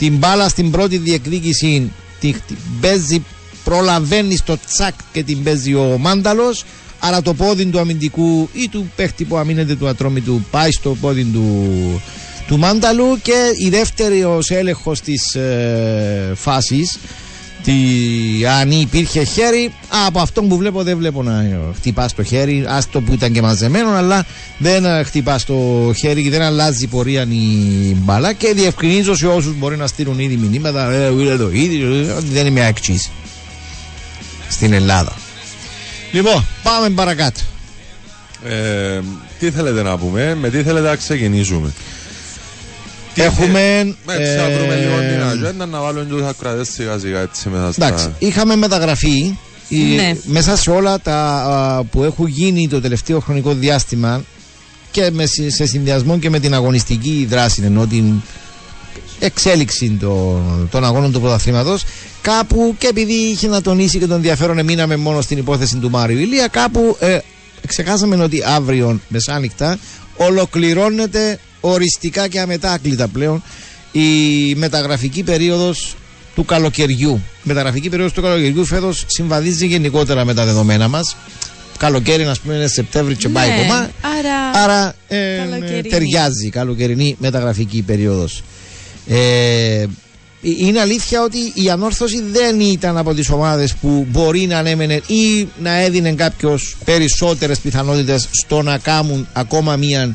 Την 0.00 0.16
μπάλα 0.16 0.48
στην 0.48 0.70
πρώτη 0.70 0.96
διεκδίκηση 0.98 1.90
την, 2.20 2.34
την 2.46 2.56
παίζει, 2.80 3.24
προλαβαίνει 3.64 4.36
στο 4.36 4.56
τσακ 4.66 4.94
και 5.12 5.22
την 5.22 5.42
παίζει 5.42 5.74
ο 5.74 5.96
Μάνταλος. 5.98 6.64
Άρα 6.98 7.22
το 7.22 7.34
πόδι 7.34 7.66
του 7.66 7.78
αμυντικού 7.78 8.48
ή 8.52 8.68
του 8.68 8.92
παίχτη 8.96 9.24
που 9.24 9.36
αμήνεται 9.36 9.74
του 9.74 9.88
ατρόμητου 9.88 10.44
πάει 10.50 10.70
στο 10.70 10.96
πόδι 11.00 11.24
του, 11.24 12.02
του 12.46 12.58
Μάνταλου. 12.58 13.18
Και 13.22 13.52
η 13.56 13.68
δεύτερη 13.68 14.24
ως 14.24 14.50
έλεγχος 14.50 15.00
της 15.00 15.34
ε, 15.34 16.32
φάσης 16.34 16.98
τι, 17.64 17.72
αν 18.60 18.70
υπήρχε 18.70 19.24
χέρι 19.24 19.72
από 20.06 20.20
αυτό 20.20 20.42
που 20.42 20.56
βλέπω 20.56 20.82
δεν 20.82 20.96
βλέπω 20.98 21.22
να 21.22 21.40
ε, 21.42 21.58
χτυπά 21.74 22.08
στο 22.08 22.22
χέρι 22.22 22.64
άστο 22.68 23.00
που 23.00 23.12
ήταν 23.12 23.32
και 23.32 23.42
μαζεμένο 23.42 23.90
αλλά 23.90 24.24
δεν 24.58 24.84
ε, 24.84 25.02
χτυπά 25.02 25.38
στο 25.38 25.92
χέρι 25.96 26.22
και 26.22 26.30
δεν 26.30 26.42
αλλάζει 26.42 26.86
πορεία 26.86 27.22
η 27.22 27.96
μπαλά 27.96 28.32
και 28.32 28.52
διευκρινίζω 28.54 29.14
σε 29.14 29.26
όσους 29.26 29.58
μπορεί 29.58 29.76
να 29.76 29.86
στείλουν 29.86 30.18
ήδη 30.18 30.36
μηνύματα 30.36 30.90
ε, 30.92 31.06
είναι 31.06 31.36
το 31.36 31.50
ίδιο 31.52 31.94
ε, 31.94 32.12
ότι 32.12 32.26
δεν 32.26 32.46
είμαι 32.46 32.66
αξής 32.66 33.10
στην 34.48 34.72
Ελλάδα 34.72 35.12
λοιπόν 36.12 36.46
πάμε 36.62 36.90
παρακάτω 36.90 37.40
Ε, 38.44 39.00
τι 39.38 39.50
θέλετε 39.50 39.82
να 39.82 39.98
πούμε, 39.98 40.34
με 40.34 40.50
τι 40.50 40.62
θέλετε 40.62 40.88
να 40.88 40.96
ξεκινήσουμε. 40.96 41.72
Τι 43.14 43.22
Έχουμε, 43.22 43.94
θε- 44.06 44.18
Έτσι, 44.20 44.36
να 44.36 44.42
ε, 44.42 44.56
βρούμε 44.56 44.74
λίγο 44.76 44.94
την 45.12 45.22
ατζέντα 45.22 45.66
να 45.66 45.80
βάλουμε 45.80 46.04
τους 46.04 46.22
ακροατές 46.22 46.68
σιγά 46.68 46.98
σιγά 46.98 47.20
έτσι 47.20 47.48
μέσα 47.48 47.72
στα... 47.72 47.86
Εντάξει, 47.86 48.10
είχαμε 48.18 48.56
μεταγραφή 48.56 49.34
η- 49.68 49.76
Ναι. 49.94 50.16
μέσα 50.24 50.56
σε 50.56 50.70
όλα 50.70 51.00
τα 51.00 51.16
α, 51.16 51.84
που 51.84 52.02
έχουν 52.04 52.26
γίνει 52.26 52.68
το 52.68 52.80
τελευταίο 52.80 53.20
χρονικό 53.20 53.52
διάστημα 53.54 54.22
και 54.90 55.10
με, 55.12 55.26
συ- 55.26 55.50
σε 55.50 55.66
συνδυασμό 55.66 56.18
και 56.18 56.30
με 56.30 56.38
την 56.40 56.54
αγωνιστική 56.54 57.26
δράση 57.30 57.62
ενώ 57.64 57.86
την 57.86 58.04
εξέλιξη 59.20 59.96
των, 60.00 60.68
των 60.70 60.84
αγώνων 60.84 61.12
του 61.12 61.20
πρωταθλήματος 61.20 61.82
κάπου 62.22 62.74
και 62.78 62.86
επειδή 62.86 63.12
είχε 63.12 63.48
να 63.48 63.60
τονίσει 63.62 63.98
και 63.98 64.06
τον 64.06 64.16
ενδιαφέρον 64.16 64.58
εμείναμε 64.58 64.96
μόνο 64.96 65.20
στην 65.20 65.38
υπόθεση 65.38 65.76
του 65.76 65.90
Μάριου 65.90 66.18
Ηλία 66.18 66.46
κάπου 66.48 66.96
ε, 67.00 67.18
ξεχάσαμε 67.66 68.22
ότι 68.22 68.42
αύριο 68.46 69.00
μεσάνυχτα 69.08 69.78
ολοκληρώνεται 70.16 71.38
οριστικά 71.60 72.28
και 72.28 72.40
αμετάκλητα 72.40 73.08
πλέον 73.08 73.42
η 73.92 74.08
μεταγραφική 74.54 75.22
περίοδος 75.22 75.94
του 76.34 76.44
καλοκαιριού. 76.44 77.20
Η 77.36 77.40
μεταγραφική 77.42 77.88
περίοδος 77.88 78.12
του 78.14 78.22
καλοκαιριού 78.22 78.64
φέτος 78.64 79.04
συμβαδίζει 79.06 79.66
γενικότερα 79.66 80.24
με 80.24 80.34
τα 80.34 80.44
δεδομένα 80.44 80.88
μας. 80.88 81.16
Καλοκαίρι, 81.78 82.24
α 82.24 82.34
πούμε, 82.42 82.54
είναι 82.54 82.66
Σεπτέμβρη 82.66 83.16
και 83.16 83.28
πάει 83.28 83.48
Ναι, 83.50 83.56
κομμά. 83.56 83.90
άρα- 84.18 84.62
Άρα 84.64 84.94
ε, 85.08 85.36
καλοκαιρινή. 85.36 85.88
ταιριάζει 85.88 86.46
η 86.46 86.50
καλοκαιρινή 86.50 87.16
μεταγραφική 87.18 87.82
περίοδος. 87.82 88.42
Ε, 89.08 89.84
είναι 90.42 90.80
αλήθεια 90.80 91.22
ότι 91.22 91.38
η 91.54 91.70
ανόρθωση 91.70 92.22
δεν 92.22 92.60
ήταν 92.60 92.96
από 92.96 93.14
τις 93.14 93.30
ομάδες 93.30 93.74
που 93.74 94.06
μπορεί 94.10 94.46
να 94.46 94.58
ανέμενε 94.58 94.94
ή 95.06 95.48
να 95.62 95.72
έδινε 95.80 96.12
κάποιος 96.12 96.76
περισσότερες 96.84 97.58
πιθανότητες 97.58 98.28
στο 98.30 98.62
να 98.62 98.78
κάνουν 98.78 99.26
ακόμα 99.32 99.76
μία 99.76 100.02
α, 100.02 100.08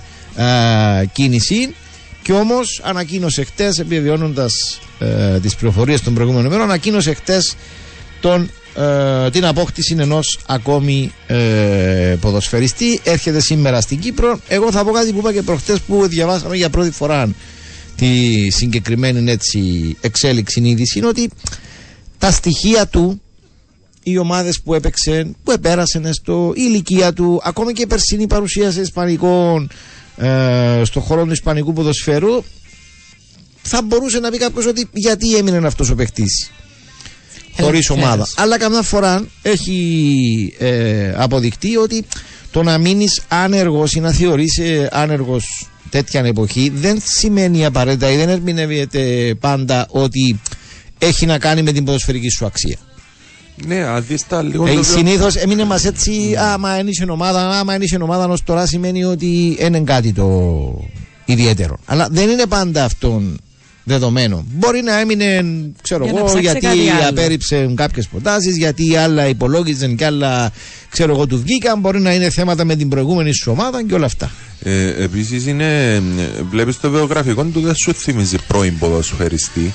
κίνηση. 1.12 1.76
Και 2.22 2.32
όμως 2.34 2.82
ανακοίνωσε 2.84 3.44
χτες 3.44 3.80
επιβεβαιώνοντας 3.80 4.80
ε, 5.00 5.40
τις 5.40 5.56
πληροφορίες 5.56 6.02
των 6.02 6.14
προηγούμενων 6.14 6.52
μέρων 6.52 6.66
ανακοίνωσε 6.66 7.14
χτες 7.14 7.56
τον, 8.22 8.50
ε, 8.76 9.30
την 9.30 9.46
απόκτηση 9.46 9.96
ενός 10.00 10.40
ακόμη 10.48 11.12
ε, 11.28 12.16
ποδοσφαιριστή. 12.22 13.00
Έρχεται 13.04 13.40
σήμερα 13.40 13.82
στην 13.82 14.00
Κύπρο. 14.00 14.40
Εγώ 14.48 14.72
θα 14.72 14.84
πω 14.84 14.92
κάτι 14.92 15.12
που 15.12 15.18
είπα 15.20 15.34
και 15.34 15.42
προχτές 15.42 15.80
που 15.80 16.08
διαβάσαμε 16.08 16.56
για 16.56 16.70
πρώτη 16.70 16.92
φορά 16.92 17.30
τη 17.96 18.08
συγκεκριμένη 18.52 19.32
έτσι 19.32 19.96
εξέλιξη 20.02 20.62
είδηση 20.64 20.98
είναι 20.98 21.08
ότι 21.08 21.30
τα 22.18 22.32
στοιχεία 22.32 22.88
του 22.88 23.22
οι 24.04 24.18
ομάδες 24.18 24.62
που 24.62 24.74
έπαιξε, 24.74 25.32
που 25.44 25.52
επέρασαν 25.52 26.14
στο 26.14 26.54
η 26.56 26.62
ηλικία 26.68 27.14
του, 27.14 27.42
ακόμη 27.44 27.74
και 27.74 27.82
η 27.82 27.88
περσινή 27.88 28.28
παρουσία 28.28 28.72
σε 28.72 28.82
Ισπανικών, 28.82 29.70
ε, 30.18 30.82
στον 30.84 31.02
χώρο 31.02 31.26
του 31.26 31.32
Ισπανικού 31.32 31.74
ποδοσφαίρου, 31.74 32.44
θα 33.62 33.82
μπορούσε 33.82 34.20
να 34.20 34.30
πει 34.30 34.38
κάποιος 34.38 34.66
ότι 34.66 34.90
γιατί 34.94 35.36
έμεινε 35.36 35.68
αυτός 35.68 35.90
ο 35.90 35.96
παιχτή 35.96 36.28
χωρίς 37.62 37.90
Ελευθέρος. 37.90 38.04
ομάδα. 38.04 38.28
Αλλά 38.36 38.58
καμιά 38.58 38.82
φορά 38.82 39.26
έχει 39.42 40.56
ε, 40.60 41.14
αποδειχτεί 41.18 41.78
ότι 41.78 42.06
το 42.52 42.64
να 42.64 42.78
μείνεις 42.78 43.22
άνεργος 43.28 43.94
ή 43.94 44.00
να 44.00 44.12
θεωρείσαι 44.12 44.90
άνεργος 44.92 45.70
τέτοια 45.90 46.22
εποχή 46.26 46.72
δεν 46.76 47.02
σημαίνει 47.04 47.66
απαραίτητα 47.66 48.12
ή 48.12 48.16
δεν 48.18 48.30
ερμηνεύεται 48.30 49.36
πάντα 49.40 49.88
ότι 49.90 50.40
έχει 50.98 51.26
να 51.26 51.38
κάνει 51.38 51.62
με 51.62 51.72
την 51.72 51.84
ποδοσφαιρική 51.84 52.30
σου 52.30 52.46
αξία. 52.46 52.78
Ναι, 53.68 53.76
αν 53.84 54.06
δεις 54.08 54.28
τα 54.28 54.42
λίγο... 54.42 54.68
Ε, 54.68 54.74
το- 54.74 54.84
Συνήθως 54.84 55.36
έμεινε 55.36 55.64
μας 55.66 55.86
έτσι, 55.86 56.36
άμα 56.54 56.70
ένιωσε 56.72 57.06
ομάδα, 57.10 57.50
άμα 57.60 57.74
ένιωσε 57.74 57.98
ομάδα 58.02 58.28
ως 58.28 58.44
τώρα 58.44 58.66
σημαίνει 58.66 59.04
ότι 59.04 59.58
είναι 59.60 59.80
κάτι 59.80 60.14
το 60.14 60.30
ιδιαίτερο. 61.26 61.78
Αλλά 61.86 62.08
δεν 62.12 62.30
είναι 62.30 62.46
πάντα 62.46 62.84
αυτόν 62.84 63.38
δεδομένο. 63.84 64.46
Μπορεί 64.52 64.82
να 64.82 65.00
έμεινε, 65.00 65.46
ξέρω 65.82 66.04
Για 66.04 66.14
να 66.14 66.20
εγώ, 66.20 66.28
ψάξει 66.28 66.42
γιατί 66.44 66.60
κάτι 66.60 66.90
άλλο. 66.90 67.10
απέρριψε 67.10 67.72
κάποιες 67.76 68.08
προτάσεις, 68.08 68.58
γιατί 68.58 68.96
άλλα 68.96 69.28
υπολόγιζαν 69.28 69.96
και 69.96 70.06
άλλα, 70.06 70.52
ξέρω 70.90 71.14
εγώ, 71.14 71.26
του 71.28 71.42
βγήκαν. 71.42 71.80
Μπορεί 71.80 72.00
να 72.02 72.14
είναι 72.14 72.30
θέματα 72.30 72.66
με 72.66 72.76
την 72.76 72.90
προηγούμενη 72.90 73.34
σου 73.34 73.52
ομάδα 73.52 73.84
και 73.84 73.94
όλα 73.94 74.06
αυτά. 74.06 74.32
Ε, 74.64 75.04
Επίσης 75.04 75.46
είναι. 75.46 76.02
Βλέπεις 76.50 76.80
το 76.80 76.90
βιογραφικό 76.90 77.44
του 77.44 77.60
δεν 77.62 77.76
σου 77.76 77.94
θυμίζει 77.94 78.38
πρώην 78.48 78.78
ποδοσφαιριστή. 78.78 79.74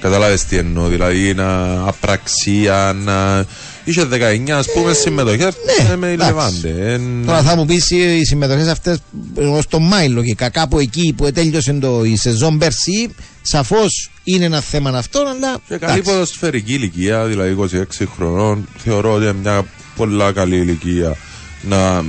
Κατάλαβε 0.00 0.38
τι 0.48 0.56
εννοώ. 0.56 0.88
Δηλαδή 0.88 1.34
να 1.34 1.80
απραξία, 1.86 2.92
να. 3.04 3.44
Είχε 3.84 4.08
19 4.46 4.50
ας 4.50 4.72
πούμε 4.72 4.92
συμμετοχές 4.92 5.54
ναι, 5.88 5.96
με 5.96 6.06
η 6.06 6.12
εντάξει. 6.12 6.32
Λεβάντε. 6.32 6.92
Ε, 6.92 7.00
Τώρα 7.26 7.42
θα 7.42 7.56
μου 7.56 7.64
πεις 7.64 7.90
οι 7.90 8.24
συμμετοχές 8.24 8.68
αυτές 8.68 8.98
ω 9.36 9.60
το 9.68 9.78
Μάη 9.78 10.08
λογικά, 10.08 10.48
κάπου 10.48 10.78
εκεί 10.78 11.14
που 11.16 11.32
τέλειωσε 11.32 11.72
το, 11.72 12.04
η 12.04 12.16
σεζόν 12.16 12.58
πέρσι, 12.58 13.14
σαφώς 13.42 14.10
είναι 14.24 14.44
ένα 14.44 14.60
θέμα 14.60 14.90
αυτό, 14.90 15.20
αλλά. 15.20 15.58
Και 15.68 15.76
καλή 15.76 15.92
εντάξει. 15.92 16.10
ποδοσφαιρική 16.12 16.72
ηλικία, 16.72 17.24
δηλαδή 17.24 17.56
26 18.00 18.06
χρονών, 18.16 18.68
θεωρώ 18.76 19.12
ότι 19.12 19.24
είναι 19.24 19.34
μια 19.42 19.64
πολλά 19.96 20.32
καλή 20.32 20.56
ηλικία 20.56 21.16
να, 21.62 22.04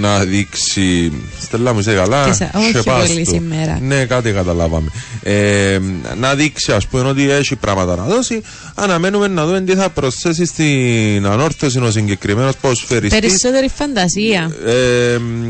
να 0.00 0.18
δείξει. 0.24 1.12
Στελά 1.40 1.72
μου 1.72 1.78
είσαι 1.78 1.94
καλά. 1.94 2.24
Και 2.26 2.32
σε- 2.32 2.50
όχι 2.54 2.70
σε 2.70 2.82
πας 2.82 3.06
πολύ 3.08 3.22
του. 3.24 3.30
σήμερα. 3.30 3.78
Ναι, 3.82 4.04
κάτι 4.04 4.30
καταλάβαμε. 4.32 4.90
Ε, 5.22 5.78
να 6.20 6.34
δείξει, 6.34 6.72
ας 6.72 6.86
πούμε, 6.86 7.02
ότι 7.08 7.30
έχει 7.30 7.56
πράγματα 7.56 7.96
να 7.96 8.02
δώσει. 8.04 8.40
Αναμένουμε 8.74 9.26
να 9.28 9.46
δούμε 9.46 9.60
τι 9.60 9.74
θα 9.74 9.88
προσθέσει 9.90 10.44
στην 10.44 11.26
ανόρθωση 11.26 11.78
ο 11.78 11.90
συγκεκριμένος 11.90 12.56
ποδοσφαιριστή. 12.56 13.18
Περισσότερη 13.20 13.68
φαντασία. 13.74 14.50
Ε, 14.66 14.76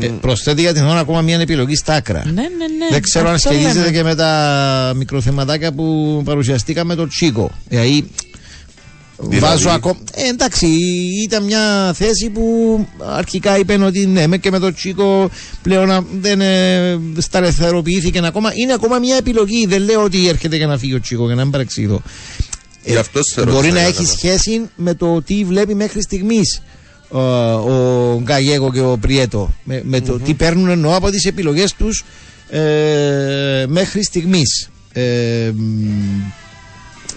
Ε, 0.01 0.07
προσθέτει 0.21 0.61
για 0.61 0.73
την 0.73 0.85
ώρα 0.85 0.99
ακόμα 0.99 1.21
μια 1.21 1.39
επιλογή 1.39 1.75
στα 1.75 1.93
άκρα. 1.93 2.21
Ναι, 2.25 2.31
ναι, 2.31 2.41
ναι. 2.41 2.87
Δεν 2.91 3.01
ξέρω 3.01 3.27
αν 3.27 3.33
Αυτό 3.35 3.49
σχετίζεται 3.49 3.79
λέμε. 3.79 3.91
και 3.91 4.03
με 4.03 4.15
τα 4.15 4.93
μικροθεματάκια 4.95 5.71
που 5.71 6.21
παρουσιαστήκαμε 6.25 6.95
το 6.95 7.07
Τσίκο. 7.07 7.51
Δηλαδή, 7.69 8.09
βάζω 9.19 9.69
ακόμα. 9.69 9.99
Ε, 10.13 10.27
εντάξει, 10.27 10.67
ήταν 11.23 11.43
μια 11.43 11.93
θέση 11.93 12.29
που 12.29 12.43
αρχικά 12.99 13.57
είπαν 13.57 13.83
ότι 13.83 14.05
ναι, 14.05 14.27
με 14.27 14.37
και 14.37 14.51
με 14.51 14.59
το 14.59 14.73
Τσίκο 14.73 15.29
πλέον 15.61 15.91
α, 15.91 16.03
δεν 16.19 16.41
ε, 16.41 16.99
σταρεθεροποιήθηκε 17.17 18.21
ακόμα. 18.23 18.51
Είναι 18.55 18.73
ακόμα 18.73 18.99
μια 18.99 19.15
επιλογή. 19.15 19.65
Δεν 19.65 19.81
λέω 19.81 20.03
ότι 20.03 20.27
έρχεται 20.27 20.55
για 20.55 20.67
να 20.67 20.77
φύγει 20.77 20.93
ο 20.93 20.99
Τσίκο, 20.99 21.25
για 21.25 21.35
να 21.35 21.41
μην 21.41 21.51
παρεξηγηθώ. 21.51 22.01
Γι' 22.83 22.95
αυτό 22.95 23.23
σε 23.23 23.41
Μπορεί 23.41 23.51
ρώτησα 23.51 23.73
να 23.73 23.79
για 23.79 23.87
έχει 23.87 24.03
κατά. 24.03 24.17
σχέση 24.17 24.69
με 24.75 24.93
το 24.93 25.21
τι 25.21 25.43
βλέπει 25.43 25.75
μέχρι 25.75 26.01
στιγμής 26.01 26.61
ο 27.11 28.19
Γκαγέγο 28.21 28.71
και 28.71 28.81
ο 28.81 28.97
Πριέτο. 28.97 29.53
Με, 29.63 29.81
με 29.85 30.01
το 30.01 30.19
τι 30.19 30.33
παίρνουν 30.33 30.69
εννοώ 30.69 30.95
από 30.95 31.09
τις 31.09 31.25
επιλογές 31.25 31.73
τους 31.73 32.03
ε, 32.49 33.65
μέχρι 33.67 34.03
στιγμής. 34.03 34.69
Ε, 34.93 35.51
μ, 35.55 36.21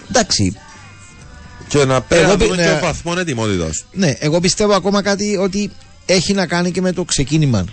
εντάξει. 0.09 0.55
Και 1.79 1.85
να 1.85 2.01
πρέπει 2.01 2.23
Εγώ 2.23 2.31
να 2.31 2.37
πι- 2.37 2.47
δούμε 2.49 2.61
ναι. 2.61 2.67
και 2.69 2.75
ο 2.77 2.79
βαθμό 2.81 3.13
ετοιμότητα. 3.17 3.69
Ναι, 3.91 4.13
εγώ 4.19 4.39
πιστεύω 4.39 4.73
ακόμα 4.73 5.01
κάτι 5.01 5.37
ότι 5.37 5.71
έχει 6.05 6.33
να 6.33 6.45
κάνει 6.47 6.71
και 6.71 6.81
με 6.81 6.91
το 6.91 7.03
ξεκίνημα 7.03 7.65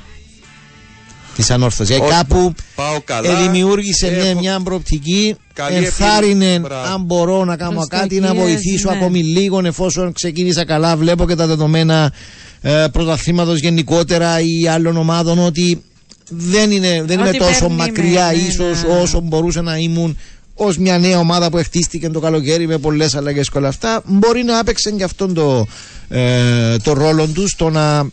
της 1.36 1.50
ανόρθωσης. 1.50 1.98
Όχι, 1.98 2.10
κάπου 2.10 2.54
πάω 2.74 3.00
καλά, 3.04 3.38
ε, 3.40 3.42
δημιούργησε 3.42 4.06
έχω 4.06 4.22
μια, 4.24 4.34
μια 4.34 4.60
προοπτική, 4.60 5.36
καλή 5.52 5.76
ενθάρρυνε 5.76 6.44
επιλογή. 6.44 6.58
Μπράβο. 6.60 6.92
αν 6.94 7.02
μπορώ 7.02 7.44
να 7.44 7.56
κάνω 7.56 7.86
κάτι, 7.86 8.20
να 8.20 8.26
Προσδοκίες, 8.26 8.54
βοηθήσω 8.62 8.90
ναι. 8.90 8.96
ακόμη 8.96 9.22
λίγο 9.22 9.60
εφόσον 9.66 10.12
ξεκίνησα 10.12 10.64
καλά. 10.64 10.96
Βλέπω 10.96 11.26
και 11.26 11.34
τα 11.34 11.46
δεδομένα 11.46 12.12
ε, 12.60 12.86
πρωταθλήματος 12.92 13.58
γενικότερα 13.58 14.40
ή 14.40 14.68
άλλων 14.68 14.96
ομάδων 14.96 15.38
ότι 15.38 15.82
δεν 16.28 16.70
είναι, 16.70 17.02
δεν 17.06 17.20
Ότι 17.20 17.28
είμαι 17.28 17.38
τόσο 17.38 17.60
παίρνει 17.60 17.74
μακριά 17.76 18.26
με, 18.26 18.32
ναι, 18.32 18.42
ίσως 18.48 18.82
ναι. 18.82 19.00
όσο 19.00 19.20
μπορούσε 19.20 19.60
να 19.60 19.76
ήμουν 19.76 20.18
ως 20.62 20.78
μια 20.78 20.98
νέα 20.98 21.18
ομάδα 21.18 21.50
που 21.50 21.56
χτίστηκε 21.56 22.08
το 22.08 22.20
καλοκαίρι 22.20 22.66
με 22.66 22.78
πολλές 22.78 23.14
αλλαγές 23.14 23.50
και 23.50 23.58
όλα 23.58 23.68
αυτά. 23.68 24.02
Μπορεί 24.06 24.42
να 24.42 24.58
άπαιξαν 24.58 24.96
και 24.96 25.04
αυτόν 25.04 25.34
το, 25.34 25.66
ε, 26.08 26.76
το 26.76 26.92
ρόλο 26.92 27.26
του 27.26 27.48
στο 27.48 27.70
να 27.70 28.10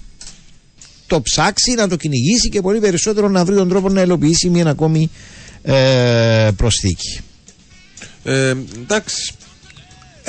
το 1.07 1.22
ψάξει, 1.22 1.72
να 1.72 1.88
το 1.88 1.95
κυνηγήσει 1.95 2.49
και 2.49 2.61
πολύ 2.61 2.80
περισσότερο 2.80 3.30
να 3.30 3.45
βρει 3.45 3.56
τον 3.56 3.69
τρόπο 3.69 3.90
να 3.90 4.02
υλοποιήσει 4.02 4.49
μια 4.49 4.69
ακόμη 4.69 5.10
ε, 5.61 6.49
προσθήκη. 6.57 7.19
Ε, 8.24 8.53
εντάξει. 8.82 9.34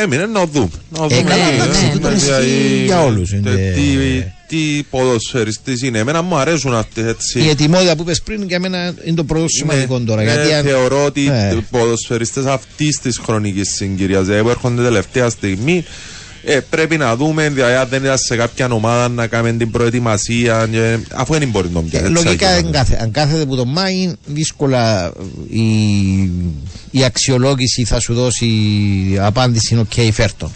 Έμεινε 0.01 0.27
να 0.27 0.47
δούμε. 0.47 0.69
Να 0.91 1.05
Ε, 1.05 1.07
δούμε 1.09 1.23
καλά, 1.23 1.45
τι, 1.49 1.55
εντάξει, 1.55 1.85
ε, 1.85 1.91
τούτο 1.93 2.09
δηλαδή, 2.15 2.47
ισχύει 2.47 2.85
για 2.85 3.03
όλους, 3.05 3.31
τε- 3.31 3.39
είναι- 3.39 4.33
Τι, 4.49 4.57
τι 4.57 4.83
ποδοσφαιριστής 4.91 5.83
είναι. 5.83 5.99
Εμένα 5.99 6.23
μου 6.23 6.37
αρέσουν 6.37 6.75
αυτοί 6.75 7.01
έτσι. 7.01 7.41
Η 7.41 7.49
ετοιμότητα 7.49 7.97
που 7.97 8.03
είπες 8.03 8.20
πριν 8.23 8.43
για 8.43 8.61
μένα 8.61 8.95
είναι 9.05 9.16
το 9.16 9.25
πρώτο 9.25 9.49
σημαντικό 9.49 10.01
τώρα. 10.01 10.23
ναι, 10.23 10.33
γιατί 10.33 10.53
αν- 10.53 10.65
θεωρώ 10.65 11.05
ότι 11.05 11.20
Ναι. 11.20 11.53
οι 11.57 11.65
ποδοσφαιριστές 11.70 12.45
αυτής 12.45 12.99
της 13.01 13.19
χρονικής 13.19 13.69
συγκυρίας 13.75 14.25
δηλαδή 14.25 14.43
που 14.43 14.49
έρχονται 14.51 14.83
τελευταία 14.83 15.29
στιγμή 15.31 15.85
ε, 16.51 16.61
πρέπει 16.61 16.97
να 16.97 17.16
δούμε 17.16 17.49
δηλαδή 17.49 17.73
αν 17.75 17.89
δεν 17.89 18.05
ήταν 18.05 18.19
σε 18.19 18.37
κάποια 18.37 18.66
ομάδα 18.70 19.09
να 19.09 19.27
κάνουμε 19.27 19.53
την 19.53 19.70
προετοιμασία 19.70 20.69
και, 20.70 20.99
αφού 21.15 21.39
δεν 21.39 21.49
μπορεί 21.49 21.69
να 21.69 21.75
το 21.75 21.87
Και 21.91 21.99
πιάσει. 21.99 22.12
λογικά 22.12 22.49
αν, 22.49 22.70
κάθε, 22.70 22.99
αν 23.03 23.11
κάθεται 23.11 23.47
που 23.47 23.57
το 23.57 23.65
Μάη, 23.65 24.12
δύσκολα 24.27 25.12
η, 25.51 25.62
η 26.91 27.05
αξιολόγηση 27.05 27.85
θα 27.85 28.01
σου 28.01 28.15
δώσει 28.15 28.49
απάντηση 29.20 29.79
οκ, 29.79 30.12
φέρτο. 30.12 30.51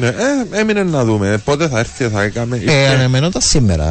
Ναι, 0.00 0.06
ε, 0.06 0.60
έμεινε 0.60 0.82
να 0.82 1.04
δούμε. 1.04 1.40
Πότε 1.44 1.68
θα 1.68 1.78
έρθει, 1.78 2.08
θα 2.08 2.22
έκαμε. 2.22 2.62
Ε, 2.66 2.88
αναμενόταν 2.88 3.42
σήμερα. 3.42 3.84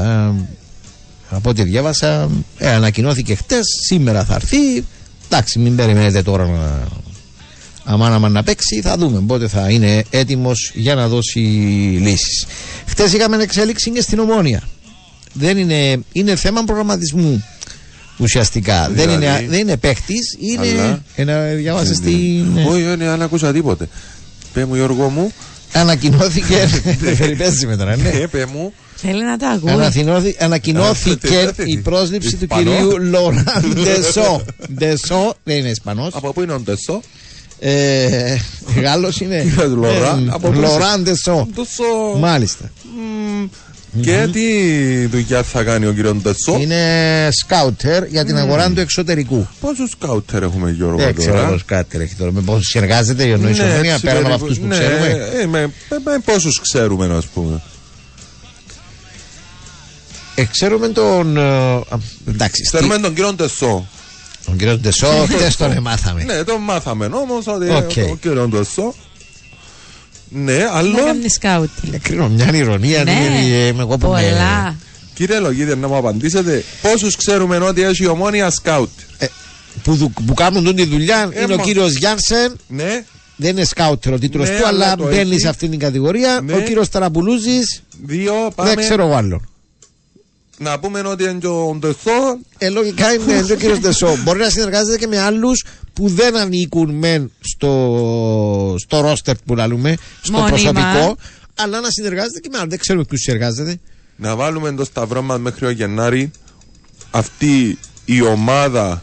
Ε, 1.31 1.35
από 1.35 1.49
ό,τι 1.49 1.63
διάβασα, 1.63 2.29
ε, 2.57 2.69
ανακοινώθηκε 2.69 3.35
χτες. 3.35 3.65
Σήμερα 3.87 4.23
θα 4.23 4.35
έρθει. 4.35 4.85
Εντάξει, 5.29 5.59
μην 5.59 5.75
περιμένετε 5.75 6.21
τώρα 6.21 6.45
να. 6.47 6.87
Αμάν 7.89 8.13
αμάν 8.13 8.31
να 8.31 8.43
παίξει, 8.43 8.81
θα 8.81 8.97
δούμε 8.97 9.21
πότε 9.27 9.47
θα 9.47 9.69
είναι 9.69 10.03
έτοιμος 10.09 10.71
για 10.73 10.95
να 10.95 11.07
δώσει 11.07 11.39
λύσεις. 12.01 12.45
Χτες 12.87 13.13
είχαμε 13.13 13.43
εξέλιξη 13.43 13.91
και 13.91 14.01
στην 14.01 14.19
ομόνια. 14.19 14.61
Δεν 15.33 15.57
είναι, 15.57 15.99
είναι 16.11 16.35
θέμα 16.35 16.63
προγραμματισμού 16.63 17.43
ουσιαστικά. 18.17 18.89
Δεν 18.93 19.09
είναι, 19.09 19.17
Δηλαδή; 19.17 19.45
δεν 19.45 19.59
είναι 19.59 19.77
παίχτης, 19.77 20.37
είναι. 20.39 20.67
Αλλά; 20.81 21.03
Ένα, 21.15 21.47
διάβασε 21.53 21.89
Ναι. 21.89 21.95
στην. 21.95 22.57
Όχι, 22.57 22.85
όχι, 22.85 22.95
δεν 22.95 23.21
άκουσα 23.21 23.51
τίποτε. 23.51 23.87
Πε 24.53 24.65
μου, 24.65 24.75
Γιώργο 24.75 25.09
μου. 25.09 25.31
Ανακοινώθηκε. 25.73 26.69
Περιπέτει 27.17 27.67
με 27.67 27.75
τώρα, 27.77 27.95
ναι. 27.95 28.09
Ε, 28.09 28.27
πε 28.27 28.45
μου. 28.53 28.73
Θέλει 28.95 29.23
να 29.23 29.37
τα 29.37 29.49
ακούει. 29.49 29.71
Αναθυνώθη- 29.71 30.41
Ανακοινώθηκε 30.43 31.37
Α, 31.37 31.53
τι- 31.53 31.71
η 31.71 31.77
πρόσληψη 31.77 32.35
του 32.35 32.43
Ισπανό. 32.43 32.71
κυρίου 32.71 32.97
Λοράν 33.03 33.73
Ντεσό. 33.73 34.45
Ντεσό 34.73 35.35
δεν 35.43 35.57
είναι 35.57 35.69
Ισπανός. 35.69 36.13
Από 36.15 36.33
πού 36.33 36.41
είναι 36.41 36.53
ο 36.53 36.59
Ντεσό; 36.59 37.01
Ε, 37.59 38.35
Γάλλος 38.81 39.19
είναι. 39.21 39.53
Λοράν, 39.81 40.27
Ε, 40.27 40.31
από 40.33 40.49
πού 40.49 40.59
Λοράν 40.59 41.01
Ντεσό. 41.03 41.47
Ντεσό. 41.53 42.17
Μάλιστα. 42.19 42.71
Και 44.01 44.27
τι 44.31 44.45
δουλειά 45.05 45.43
θα 45.43 45.63
κάνει 45.63 45.85
ο 45.85 45.91
κύριος 45.93 46.15
Ντεσό. 46.21 46.57
Είναι 46.59 47.29
σκάουτερ 47.31 48.05
για 48.05 48.25
την 48.25 48.37
αγορά 48.37 48.71
του 48.71 48.79
εξωτερικού. 48.79 49.47
Πόσου 49.59 49.87
σκάουτερ 49.87 50.43
έχουμε, 50.43 50.71
Γιώργο, 50.71 50.97
Δεν 50.97 51.15
ξέρω 51.15 51.35
τώρα; 51.35 51.47
πώ 51.49 51.59
κάτι 51.65 51.97
έχει 51.97 52.15
τώρα. 52.15 52.31
Με 52.31 52.41
πόσους 52.41 52.67
συνεργάζεται 52.67 53.23
η 53.23 53.31
Εννοή 53.31 53.53
Ομονία 53.61 53.93
έτσι 53.93 54.05
πέραν 54.05 54.17
από 54.25 54.27
περίπου. 54.27 54.43
αυτούς 54.45 54.59
που 54.59 54.65
Ναι, 54.67 54.77
ξέρουμε; 54.77 55.07
ε, 55.41 55.45
με, 55.45 55.61
με, 55.61 55.71
με 56.03 56.19
πόσους 56.25 56.61
ξέρουμε, 56.61 57.13
ας 57.15 57.25
πούμε. 57.25 57.61
Ε, 60.35 60.43
ξέρουμε 60.43 60.87
τον. 60.87 61.37
ε, 61.37 61.41
α, 61.41 61.83
Εντάξει, 62.27 62.63
στη- 62.65 62.77
Ξέρουμε 62.77 62.97
τον 62.99 63.13
κύριο 63.13 63.33
Ντεσό. 63.33 63.87
Τον 64.47 64.57
κύριο 64.57 64.77
Ντεσό, 64.77 65.07
χτε 65.29 65.51
τον 65.57 65.81
μάθαμε. 65.81 66.23
Ναι, 66.23 66.43
τον 66.43 66.61
μάθαμε 66.61 67.05
όμως 67.05 67.47
ότι 67.47 67.69
Οκ. 67.69 68.11
ο 68.11 68.15
κύριο 68.15 68.47
Ντεσό. 68.47 68.93
Ναι, 70.29 70.57
Να 70.57 70.71
άλλο. 70.71 70.97
κάνει 71.05 71.29
σκάουτ. 71.29 71.69
Ε, 71.91 71.97
Κρίνω 71.97 72.29
μια 72.29 72.53
ηρωνία. 72.53 73.03
Ναι, 73.03 73.11
δηλαδή, 73.13 73.53
ε, 73.53 73.67
εγώ 73.67 73.97
που 73.97 74.07
με- 74.07 74.21
πολλά. 74.21 74.75
Κύριε 75.13 75.39
Λογίδη, 75.39 75.75
να 75.75 75.87
μου 75.87 75.95
απαντήσετε, 75.95 76.63
πόσους 76.81 77.15
ξέρουμε 77.15 77.57
ότι 77.57 77.81
έχει 77.83 78.03
η 78.03 78.07
ομόνια 78.07 78.49
σκάουτ. 78.49 78.89
ε, 79.17 79.25
που, 79.83 79.95
δου- 79.95 80.23
που 80.25 80.33
κάνουν 80.33 80.63
τον 80.63 80.75
τη 80.75 80.85
δουλειά 80.85 81.29
Ε, 81.33 81.41
είναι 81.41 81.53
ο 81.53 81.57
μα- 81.57 81.63
κύριος 81.63 81.91
Γιάνσεν. 81.97 82.55
Ναι, 82.67 83.03
Δεν 83.35 83.49
είναι 83.49 83.65
σκάουτερ 83.65 84.13
ο 84.13 84.17
τίτλος 84.19 84.49
Ναι, 84.49 84.57
του, 84.57 84.67
αλλά 84.67 84.85
αλλά 84.85 84.95
το 84.95 85.03
μπαίνει 85.03 85.29
έχει. 85.31 85.39
σε 85.39 85.47
αυτήν 85.47 85.69
την 85.69 85.79
κατηγορία. 85.79 86.39
Ναι. 86.43 86.53
Ο 86.53 86.59
κύριος 86.59 86.89
Ταραπουλούζης 86.89 87.81
δύο, 88.05 88.33
πάμε. 88.55 88.69
δεν 88.69 88.79
ξέρω 88.79 89.05
εγώ 89.05 89.15
άλλον. 89.15 89.46
Να 90.57 90.79
πούμε 90.79 90.99
ότι 90.99 91.23
είναι 91.23 91.33
και 91.39 91.47
ο 91.47 91.77
Ντεσό. 91.79 92.39
Ε, 92.57 92.69
λογικά 92.69 93.13
είναι 93.13 93.45
ο 93.51 93.55
κύριος 93.55 93.79
Δεσό. 93.79 94.17
Μπορεί 94.23 94.39
να 94.39 94.49
συνεργάζεται 94.49 94.97
και 94.97 95.07
με 95.07 95.19
άλλους 95.19 95.63
που 95.93 96.07
δεν 96.09 96.37
ανήκουν 96.37 96.95
μεν 96.95 97.31
στο, 97.39 98.75
στο 98.79 98.99
ρόστερ 99.01 99.35
που 99.35 99.55
λέμε, 99.55 99.97
στο 100.21 100.31
Μόνιμα. 100.31 100.49
προσωπικό, 100.49 101.17
αλλά 101.55 101.79
να 101.79 101.89
συνεργάζεται 101.89 102.39
και 102.39 102.49
με 102.51 102.57
άλλους. 102.57 102.69
Δεν 102.69 102.79
ξέρουμε 102.79 103.05
ποιους 103.05 103.21
συνεργάζεται. 103.21 103.79
Να 104.15 104.35
βάλουμε 104.35 104.71
το 104.71 104.85
σταυρό 104.85 105.21
μας 105.21 105.39
μέχρι 105.39 105.65
ο 105.65 105.69
Γενάρη 105.69 106.31
αυτή 107.11 107.77
η 108.05 108.21
ομάδα 108.21 109.01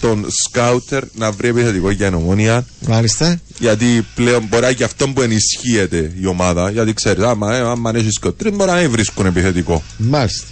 των 0.00 0.26
σκάουτερ 0.30 1.04
να 1.14 1.32
βρει 1.32 1.48
επιθετικό 1.48 1.90
για 1.90 2.06
την 2.06 2.14
ομόνια. 2.14 2.66
Μάλιστα. 2.86 3.40
Γιατί 3.58 4.06
πλέον 4.14 4.46
μπορεί 4.48 4.74
και 4.74 4.84
αυτό 4.84 5.08
που 5.08 5.22
ενισχύεται 5.22 6.12
η 6.20 6.26
ομάδα. 6.26 6.70
Γιατί 6.70 6.92
ξέρεις, 6.92 7.24
άμα, 7.24 7.56
ε, 7.56 7.60
άμα 7.60 7.90
έχεις 7.94 8.14
σκοτρί, 8.14 8.50
μπορεί 8.50 8.70
να 8.70 8.76
μην 8.76 8.90
βρίσκουν 8.90 9.26
επιθετικό. 9.26 9.82
Μάλιστα. 9.96 10.46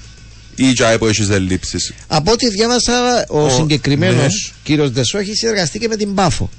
Ή 0.69 0.73
και 0.73 0.97
που 0.99 1.07
έχεις 1.07 1.29
ελλείψει. 1.31 1.95
Από 2.07 2.33
ό,τι 2.33 2.49
διάβασα, 2.51 3.25
ο, 3.29 3.41
Ο- 3.45 3.49
συγκεκριμένος 3.51 4.53
ναι. 4.55 4.61
κύριος 4.63 4.91
Δεσό 4.91 5.19
έχει 5.19 5.35
συνεργαστεί 5.35 5.79
και 5.79 5.89
με 5.89 5.97
την 5.97 6.15
Πάφο. 6.15 6.51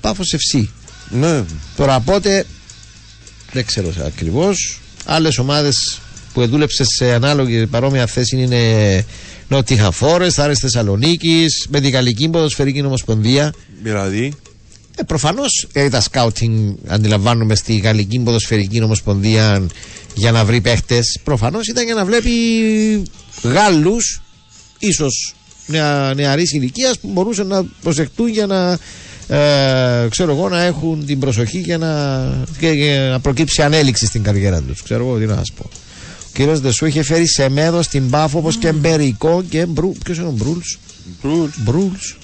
Πάφος 0.00 0.34
FC. 0.36 0.64
Ναι. 1.10 1.42
Τώρα 1.76 2.00
πότε 2.00 2.44
δεν 3.52 3.64
ξέρω 3.66 3.92
ακριβώς. 4.06 4.80
Άλλες 5.04 5.38
ομάδες 5.38 6.00
που 6.32 6.46
δούλεψε 6.46 6.84
σε 6.84 7.12
ανάλογη 7.12 7.66
παρόμοια 7.66 8.06
θέση 8.06 8.36
είναι 8.36 9.04
Νότιχα 9.48 9.90
Φόρεστ, 9.90 10.40
Άρε 10.40 10.54
Θεσσαλονίκης, 10.54 11.66
με 11.70 11.80
την 11.80 11.90
Γαλλική 11.90 12.28
Ποδοσφαιρική 12.28 12.84
Ομοσπονδία. 12.84 13.52
Δηλαδή. 13.82 14.32
Ε, 14.96 15.02
Προφανώς 15.02 15.66
ε, 15.72 15.88
τα 15.88 16.00
σκάουτινγκ 16.00 16.74
αντιλαμβάνομαι 16.86 17.54
στη 17.54 17.76
Γαλλική 17.76 18.18
Ποδοσφαιρική 18.18 18.82
Ομοσπονδία 18.82 19.66
για 20.14 20.32
να 20.32 20.44
βρει 20.44 20.60
παίχτες. 20.60 21.18
Προφανώς 21.24 21.68
ήταν 21.68 21.84
για 21.84 21.94
να 21.94 22.04
βλέπει 22.04 22.30
Γάλλους, 23.42 24.22
ίσως 24.78 25.34
νεα, 25.66 26.14
νεαρής 26.14 26.52
ηλικίας 26.52 26.98
που 26.98 27.08
μπορούσαν 27.12 27.46
να 27.46 27.64
προσεχτούν 27.82 28.28
για 28.28 28.46
να 28.46 28.78
ε, 29.36 30.08
ξέρω 30.10 30.32
εγώ, 30.32 30.48
να 30.48 30.62
έχουν 30.62 31.06
την 31.06 31.18
προσοχή 31.18 31.58
για 31.58 31.78
να, 31.78 32.24
και, 32.58 32.68
για 32.68 33.08
να 33.10 33.20
προκύψει 33.20 33.62
ανέλυξη 33.62 34.06
στην 34.06 34.22
καριέρα 34.22 34.62
τους. 34.62 34.82
Ξέρω 34.82 35.06
εγώ 35.06 35.18
τι 35.18 35.26
να 35.26 35.34
σας 35.36 35.52
πω. 35.52 35.64
Ο 36.20 36.30
κύριος 36.32 36.60
Δεσού 36.60 36.86
είχε 36.86 37.02
φέρει 37.02 37.26
σε 37.26 37.48
μέδο 37.48 37.82
στην 37.82 38.10
Πάφο 38.10 38.38
όπως 38.38 38.56
και 38.56 38.72
Μπερικό 38.72 39.44
και 39.48 39.66
Μπρου. 39.66 39.92
Ποιος 40.04 40.16
είναι 40.16 40.26
ο 40.26 40.30
Μπρούλς; 40.30 40.78
Μπρούλς. 41.22 41.54
Μπρούλς. 41.56 42.16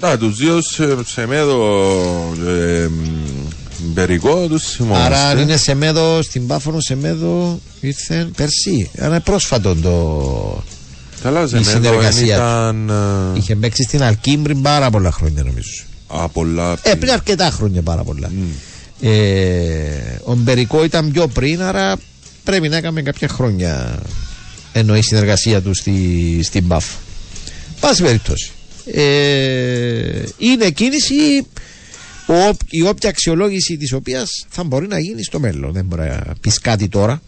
Να, 0.00 0.18
τους 0.18 0.36
δύο 0.36 0.60
σε, 0.62 0.96
σε 1.04 1.26
μέδο 1.26 1.58
ε, 2.46 2.88
μπερικό 3.78 4.46
τους 4.48 4.62
θυμόμαστε. 4.70 5.04
Άρα 5.04 5.28
αν 5.28 5.38
είναι 5.38 5.56
σε 5.56 5.74
μέδο 5.74 6.22
στην 6.22 6.46
Πάφωνο, 6.46 6.80
σε 6.80 6.94
μέδο 6.94 7.60
ήρθε 7.80 8.28
πέρσι. 8.36 8.90
Ένα 8.94 9.20
πρόσφατο 9.20 9.74
το. 9.74 10.62
Καλά, 11.22 11.46
σε 11.46 11.56
η 11.56 11.60
μέδο 11.60 11.70
συνεργασία 11.70 12.34
ήταν 12.34 12.88
ε, 13.34 13.38
Είχε 13.38 13.56
παίξει 13.56 13.82
στην 13.82 14.02
Αλκίν 14.02 14.42
πριν 14.42 14.62
πάρα 14.62 14.90
πολλά 14.90 15.10
χρόνια 15.10 15.42
νομίζω. 15.42 15.84
α, 16.06 16.28
πολλά. 16.28 16.76
Ε, 16.82 16.94
πριν 16.94 17.12
αρκετά 17.12 17.50
χρόνια 17.50 17.82
πάρα 17.82 18.02
πολλά. 18.02 18.30
Ε, 19.00 19.10
ο 20.24 20.34
Μπερικό 20.34 20.84
ήταν 20.84 21.10
πιο 21.12 21.26
πριν, 21.28 21.62
άρα 21.62 21.96
πρέπει 22.44 22.68
να 22.68 22.76
έκαμε 22.76 23.02
κάποια 23.02 23.28
χρόνια 23.28 23.98
εννοεί 24.72 25.02
συνεργασία 25.02 25.62
του 25.62 25.74
στη, 25.74 26.40
στην 26.42 26.64
Μπαφ. 26.64 26.84
Πάση 27.80 28.02
περιπτώσει. 28.02 28.52
Ε, 28.94 30.22
είναι 30.38 30.70
κίνηση 30.70 31.46
ο, 32.26 32.56
η 32.70 32.82
όποια 32.82 33.08
αξιολόγηση 33.08 33.76
της 33.76 33.92
οποίας 33.92 34.46
θα 34.48 34.64
μπορεί 34.64 34.86
να 34.86 34.98
γίνει 34.98 35.22
στο 35.22 35.40
μέλλον. 35.40 35.72
Δεν 35.72 35.84
μπορεί 35.84 36.02
να 36.02 36.22
πεις 36.40 36.58
κάτι 36.60 36.88
τώρα. 36.88 37.20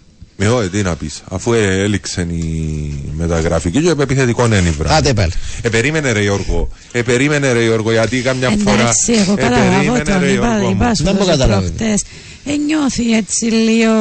Με 0.42 0.48
ό, 0.48 0.68
τι 0.68 0.82
να 0.82 0.96
πεις, 0.96 1.22
αφού 1.28 1.52
ε, 1.52 1.82
έληξε 1.82 2.20
η 2.20 2.94
μεταγραφική 3.16 3.80
και 3.82 3.88
επιθετικό 4.00 4.46
είναι 4.46 4.60
βράδυ. 4.60 4.94
Άντε 4.94 5.12
πάλι. 5.14 5.32
Ε, 5.62 5.68
περίμενε 5.68 6.12
ρε 6.12 6.22
Γιώργο, 6.22 6.68
ε, 6.92 7.02
περίμενε 7.02 7.52
ρε 7.52 7.62
Γιώργο, 7.62 7.90
γιατί 7.92 8.20
καμιά 8.22 8.50
φορά... 8.64 8.80
Εντάξει, 8.80 9.12
εγώ 9.12 9.32
ε, 9.32 9.36
καταλαβαίνω 9.42 9.92
περίμενε 9.92 10.04
τον 10.04 10.20
ρε 10.20 10.30
είπα, 10.32 10.46
Γιώργο 10.46 10.66
μου. 10.68 10.70
είπα 10.74 10.94
σου 10.94 11.04
Δεν 11.04 11.16
το 11.16 11.20
μου 11.20 11.26
καταλαβαίνω. 11.28 11.72
προχτές. 11.76 12.04
Ε, 12.44 12.56
νιώθει 12.66 13.12
έτσι 13.16 13.44
λίγο... 13.44 13.92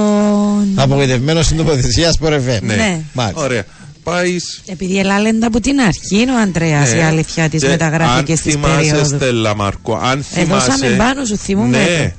Απογοητευμένος 0.76 1.46
στην 1.46 1.58
τοποθεσία 1.58 2.12
Σπορεφέ. 2.12 2.60
Ναι. 2.64 2.76
Ναι. 2.76 3.02
Μάλιστα. 3.14 3.42
Ωραία. 3.44 3.64
Πάεις. 4.10 4.62
Επειδή 4.66 5.00
ελάλεντα 5.00 5.48
από 5.48 5.60
την 5.60 5.80
αρχή 5.80 6.20
είναι 6.22 6.32
ο 6.32 6.38
Αντρέας 6.40 6.94
η 6.94 6.98
αλήθεια 7.00 7.50
της 7.50 7.64
μεταγραφικής 7.64 8.42
της 8.42 8.56
Αν 8.56 8.62
θυμάσαι, 8.62 8.76
περίοδους. 8.90 9.08
Στέλλα 9.08 9.56
Μάρκο, 9.56 10.00
αν 10.04 10.20
Ε, 10.20 10.22
θυμάσαι. 10.24 10.72
δώσαμε 10.72 10.96
πάνω 10.96 11.26
σου, 11.26 11.38
θυμούμαι 11.38 11.78
Ναι. 11.78 11.86
το. 11.86 12.14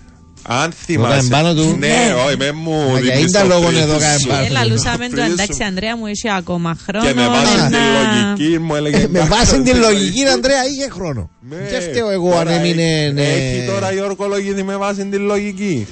Αν 0.52 0.56
Έκαμε 0.56 0.74
θυμάσαι. 0.86 1.28
πάνω 1.30 1.54
του. 1.54 1.76
Ναι, 1.78 1.86
Ναι. 1.86 2.14
όχι, 2.26 2.36
με 2.36 2.52
μου. 2.52 2.90
Μα 2.92 2.98
για 3.00 3.14
δίνεις 3.14 3.30
ίντα 3.30 3.40
το 3.40 3.46
λόγο 3.46 3.66
πρίζ 3.66 3.78
εδώ 3.78 3.92
σου. 3.92 3.98
κάμε 3.98 4.16
πάνω. 4.28 4.44
Έλα, 4.44 4.64
λούσαμε 4.66 5.04
το 5.08 5.14
Πρίζ 5.14 5.24
εντάξει, 5.32 5.58
σου. 5.62 5.68
Αντρέα 5.68 5.96
μου, 5.96 6.06
έχει 6.06 6.30
ακόμα 6.38 6.76
χρόνο. 6.86 7.06
Και 7.06 7.14
με 7.14 7.26
βάση 7.28 7.56
να- 7.56 7.68
τη 7.68 7.76
λογική 7.98 8.58
μου 8.58 8.74
έλεγε. 8.74 8.96
Ε, 8.96 9.00
με 9.00 9.18
εντάξει, 9.18 9.28
βάση 9.28 9.54
την 9.54 9.62
δηλαδή. 9.74 9.94
λογική, 9.94 10.24
Αντρέα, 10.24 10.62
είχε 10.72 10.88
χρόνο. 10.90 11.30
Ναι. 11.48 11.56
Και 11.70 11.80
φταίω 11.80 12.10
εγώ 12.10 12.30
αν 12.30 12.44
Τώρα 12.44 12.50
έμεινε. 12.58 12.82
έχει- 13.02 13.12
ναι. 13.12 13.22
Έχει 13.22 13.66
τώρα 13.66 13.92
η 13.92 14.00
ορκολογική 14.00 14.62
με 14.62 14.76
βάση 14.76 15.04
την 15.06 15.22
λογική. 15.22 15.86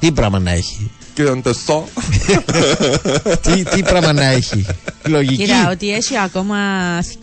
Τι 0.00 0.12
πράγμα 0.12 0.38
να 0.38 0.50
έχει. 0.50 0.90
Και 1.14 1.22
τον 1.22 1.42
τεστό. 1.42 1.88
τι, 3.42 3.62
τι 3.64 3.82
πράγμα 3.82 4.12
να 4.12 4.24
έχει. 4.24 4.66
Λογική; 5.06 5.36
Κοίτα, 5.42 5.70
ότι 5.70 5.92
έχει 5.92 6.18
ακόμα 6.24 6.56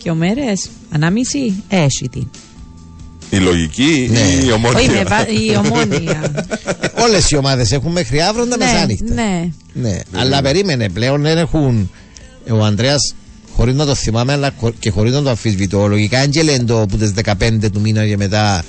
δύο 0.02 0.14
μέρες, 0.14 0.68
ανάμιση, 0.90 1.62
έχει 1.68 2.08
την. 2.10 2.26
Η 3.30 3.36
λογική 3.36 4.08
Ναι. 4.12 4.18
ή 4.18 4.32
η 4.34 4.38
Όχι, 4.38 4.46
με 4.46 4.52
ομόνια. 4.52 5.04
βα- 5.08 5.28
η 5.28 5.56
ομόνια. 5.64 6.44
Όλες 7.02 7.30
οι 7.30 7.36
ομάδες 7.36 7.72
έχουν 7.72 7.92
μέχρι 7.92 8.20
αύριο 8.22 8.46
τα 8.46 8.56
ναι, 8.56 8.64
μεσάνυχτα. 8.64 9.14
ναι. 9.14 9.48
Ναι, 9.72 9.98
αλλά 10.14 10.42
περίμενε 10.42 10.88
πλέον 10.88 11.22
δεν 11.22 11.38
έχουν. 11.38 11.90
Ο 12.50 12.64
Ανδρέας, 12.64 13.14
χωρίς 13.56 13.74
να 13.74 13.86
το 13.86 13.94
θυμάμαι, 13.94 14.32
αλλά 14.32 14.50
χω- 14.60 14.74
και 14.78 14.90
χωρίς 14.90 15.12
να 15.12 15.22
το 15.22 15.28
αμφισβητώ, 15.30 15.86
λογικά 15.86 16.18
άντζελε 16.20 16.58
το 16.58 16.86
που 16.88 16.96
τις 16.96 17.12
15 17.24 17.70
του 17.72 17.80
μήνα 17.80 18.06
και 18.06 18.16
μετά 18.16 18.62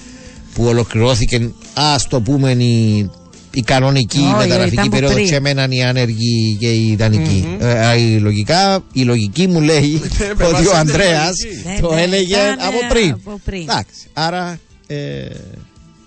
που 0.54 0.64
ολοκληρώθηκε, 0.64 1.50
ας 1.74 2.08
το 2.08 2.22
πούμε, 2.22 2.52
η, 2.52 3.10
η 3.54 3.62
κανονική 3.62 4.18
Όχι, 4.20 4.36
μεταγραφική 4.38 4.74
ήταν 4.74 4.84
από 4.86 4.90
περίοδο 4.96 5.14
πριν. 5.14 5.28
και 5.28 5.36
έμεναν 5.36 5.72
οι 5.72 5.84
άνεργοι 5.84 6.58
και 6.60 6.68
οι 6.72 6.88
ιδανικοι 6.88 7.58
Ε, 7.60 7.86
α, 7.86 7.96
η, 7.96 8.18
λογικά, 8.20 8.84
η 8.94 9.02
λογική 9.02 9.48
μου 9.48 9.62
λέει 9.62 10.02
Ναι, 10.20 10.28
με 10.38 10.46
βάση 10.46 10.54
ότι 10.56 10.68
ο 10.68 10.70
την 10.70 10.80
Ανδρέας 10.80 11.34
λογική. 11.44 11.68
Ναι, 11.68 11.78
το 11.82 11.94
ναι, 11.94 12.02
έλεγε 12.02 12.36
ήταν, 12.36 12.52
από 12.68 12.78
ε, 12.84 12.88
πριν. 12.90 13.12
από 13.12 13.40
πριν. 13.46 13.62
Εντάξει, 13.62 14.08
άρα 14.14 14.60
ε, 14.88 14.96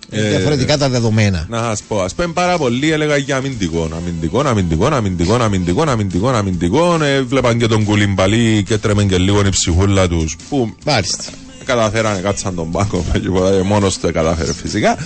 Ε, 0.09 0.29
διαφορετικά 0.29 0.77
τα 0.77 0.89
δεδομένα. 0.89 1.45
Να 1.49 1.57
σας 1.61 1.81
πω, 1.87 2.01
ας 2.01 2.13
πούμε 2.13 2.27
πάρα 2.33 2.57
πολύ 2.57 2.91
έλεγα 2.91 3.17
για 3.17 3.35
αμυντικό. 3.37 3.89
Αμυντικό, 3.95 4.39
αμυντικό, 4.39 4.85
αμυντικό, 4.85 5.33
αμυντικό, 5.35 5.81
αμυντικό, 5.89 6.29
αμυντικό. 6.29 7.03
Ε, 7.03 7.21
βλέπαν 7.21 7.57
και 7.57 7.67
τον 7.67 7.83
κουλιμπαλί 7.83 8.63
και 8.63 8.77
τρέμεν 8.77 9.07
και 9.07 9.17
λίγο 9.17 9.39
η 9.45 9.49
ψυχούλα 9.49 10.07
τους. 10.07 10.35
Που 10.49 10.75
Μάλιστα. 10.85 11.23
καταφέρανε, 11.65 12.19
κάτσαν 12.19 12.55
τον 12.55 12.71
πάγκο. 12.71 13.05
Μόνος 13.65 13.93
του 13.93 13.99
το 14.01 14.11
κατάφερε 14.11 14.53
φυσικά. 14.53 14.97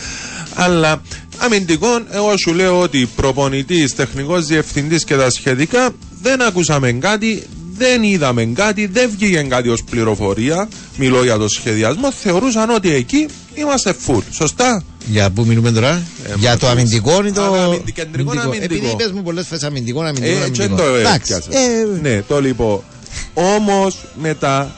Αλλά 0.53 1.01
αμυντικό, 1.39 1.87
εγώ 2.11 2.37
σου 2.37 2.53
λέω 2.53 2.79
ότι 2.79 3.09
προπονητής, 3.15 3.95
τεχνικός 3.95 4.45
διευθυντής 4.45 5.03
και 5.03 5.15
τα 5.15 5.29
σχετικά 5.29 5.89
δεν 6.21 6.41
ακούσαμε 6.41 6.91
κάτι, 6.91 7.43
δεν 7.77 8.03
είδαμε 8.03 8.45
κάτι, 8.45 8.85
δεν 8.85 9.09
βγήκε 9.17 9.41
κάτι 9.41 9.69
ως 9.69 9.83
πληροφορία. 9.83 10.67
Μιλώ 10.97 11.23
για 11.23 11.37
το 11.37 11.47
σχεδιασμό. 11.47 12.11
Θεωρούσαν 12.11 12.69
ότι 12.69 12.93
εκεί 12.93 13.27
είμαστε 13.53 13.93
full. 14.07 14.21
Σωστά; 14.31 14.83
Για 15.07 15.29
πού 15.29 15.45
μιλούμε 15.45 15.71
τώρα, 15.71 16.01
Ε, 16.27 16.33
για 16.37 16.57
το 16.57 16.65
μας, 16.65 16.75
αμυντικό 16.75 17.25
ή 17.25 17.31
το. 17.31 17.41
Α, 17.41 17.63
αμυντι- 17.63 17.91
κεντρικό, 17.93 18.31
αμυντικό; 18.39 18.63
Επειδή 18.63 18.87
είπες 18.87 19.11
μου 19.11 19.21
πολλές 19.23 19.47
φορές 19.47 19.63
αμυντικό, 19.63 20.01
αμυντικό. 20.01 20.25
Ε, 20.43 20.49
και 20.49 20.63
αμυντικό. 20.63 20.75
το 20.75 20.95
Εντάξει. 20.95 21.33
έπιασε. 21.33 21.49
ε, 21.59 21.99
Ναι, 22.09 22.21
το 22.21 22.41
λοιπόν. 22.41 22.81
Όμως 23.33 23.97
μετά 24.21 24.75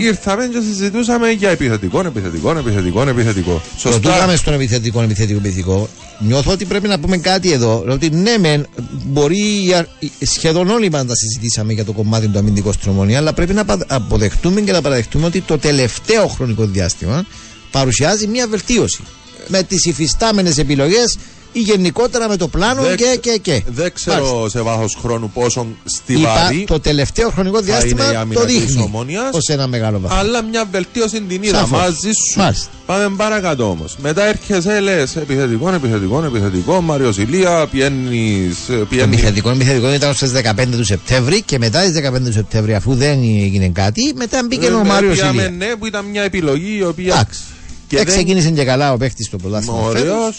ήρθαμε 0.00 0.46
και 0.46 0.60
συζητούσαμε 0.60 1.30
για 1.30 1.50
επιθετικό, 1.50 2.00
επιθετικό, 2.00 2.50
επιθετικό, 2.50 3.02
επιθετικό. 3.08 3.52
Το 3.52 3.78
Σωστά. 3.78 4.00
τούγαμε 4.00 4.36
στον 4.36 4.54
επιθετικό, 4.54 5.02
επιθετικό, 5.02 5.38
επιθετικό. 5.38 5.88
Νιώθω 6.18 6.52
ότι 6.52 6.64
πρέπει 6.64 6.88
να 6.88 6.98
πούμε 6.98 7.16
κάτι 7.16 7.52
εδώ. 7.52 7.84
Ότι 7.88 8.10
ναι, 8.10 8.38
μεν, 8.38 8.66
μπορεί 9.06 9.64
η 9.66 9.72
α- 9.72 9.86
η- 9.98 10.10
σχεδόν 10.26 10.70
όλοι 10.70 10.90
μας 10.90 11.04
τα 11.06 11.14
συζητήσαμε 11.14 11.72
για 11.72 11.84
το 11.84 11.92
κομμάτι 11.92 12.28
του 12.28 12.38
αμυντικού 12.38 12.72
στην 12.72 12.90
Ομονία, 12.90 13.18
αλλά 13.18 13.32
πρέπει 13.32 13.52
να 13.54 13.64
πα- 13.64 13.84
αποδεχτούμε 13.88 14.60
και 14.60 14.72
να 14.72 14.80
παραδεχτούμε 14.80 15.26
ότι 15.26 15.40
το 15.40 15.58
τελευταίο 15.58 16.26
χρονικό 16.26 16.64
διάστημα 16.64 17.24
παρουσιάζει 17.70 18.26
μια 18.26 18.46
βελτίωση. 18.48 19.02
Με 19.48 19.62
τις 19.62 19.84
υφιστάμενες 19.84 20.58
επιλογές 20.58 21.18
ή 21.52 21.60
γενικότερα 21.60 22.28
με 22.28 22.36
το 22.36 22.48
πλάνο 22.48 22.82
Δεν 22.82 22.96
και, 22.96 23.04
ξε- 23.04 23.20
και, 23.20 23.38
και. 23.42 23.62
Δεν 23.66 23.92
ξέρω 23.92 24.24
Μάλιστα. 24.24 24.48
σε 24.48 24.60
βάθος 24.60 24.98
χρόνου 25.02 25.30
πόσο 25.34 25.60
Είπα, 25.60 25.78
στιβαρή, 25.84 26.64
το 26.66 26.80
τελευταίο 26.80 27.30
χρονικό 27.30 27.58
είναι 27.58 27.66
η 27.68 27.70
διάστημα 27.70 28.04
άμυνα 28.04 28.40
το 28.40 28.46
της 28.46 28.58
δείχνει 28.58 28.82
Ομόνιας. 28.82 29.28
ως 29.32 29.48
ένα 29.48 29.66
μεγάλο 29.66 29.98
βαθμό. 30.00 30.18
αλλά 30.18 30.42
μια 30.42 30.64
βελτίωση 30.70 31.20
την 31.22 31.42
είδα 31.42 31.58
Σαφώς. 31.58 31.78
μαζί 31.80 32.10
σου. 32.12 32.38
Μάλιστα. 32.38 32.68
Πάμε 32.86 33.14
παρακάτω 33.16 33.70
όμως. 33.70 33.96
Μετά 34.02 34.24
έρχεσαι, 34.26 34.80
λες 34.80 35.16
επιθετικό, 35.16 35.72
επιθετικό, 35.72 36.22
επιθετικό. 36.24 36.80
Μάριος 36.80 37.18
Ηλία, 37.18 37.66
πιένεις. 37.70 38.56
Το 38.66 38.96
επιθετικό 39.02 39.50
επιθετικό 39.50 39.92
ήταν 39.92 40.14
στις 40.14 40.30
15 40.30 40.76
του 40.76 40.84
Σεπτέμβρη 40.84 41.42
και 41.42 41.58
μετά 41.58 41.80
τι 41.80 41.90
15 41.90 42.24
του 42.24 42.32
Σεπτέμβρη, 42.32 42.74
αφού 42.74 42.94
δεν 42.94 43.22
έγινε 43.22 43.68
κάτι, 43.68 44.12
μετά 44.16 44.42
μπήκε 44.48 44.66
ο 44.66 44.84
Μάριος 44.84 45.18
Ηλία. 45.18 45.48
Ναι, 45.50 45.66
που 45.78 45.86
ήταν 45.86 46.04
μια 46.04 46.22
επιλογή 46.22 46.76
η 46.78 46.82
οποία. 46.84 47.12
Εντάξει. 47.14 47.40
Και 47.88 47.96
Και 47.96 48.04
δεν- 48.04 48.14
ξεκίνησε 48.14 48.50
και 48.50 48.64
καλά 48.64 48.92
ο 48.92 48.96
παίχτη 48.96 49.24
στο 49.24 49.36
πρωτάθλημα. 49.36 49.76
φέτος. 49.92 50.00
Ωραίο. 50.02 50.32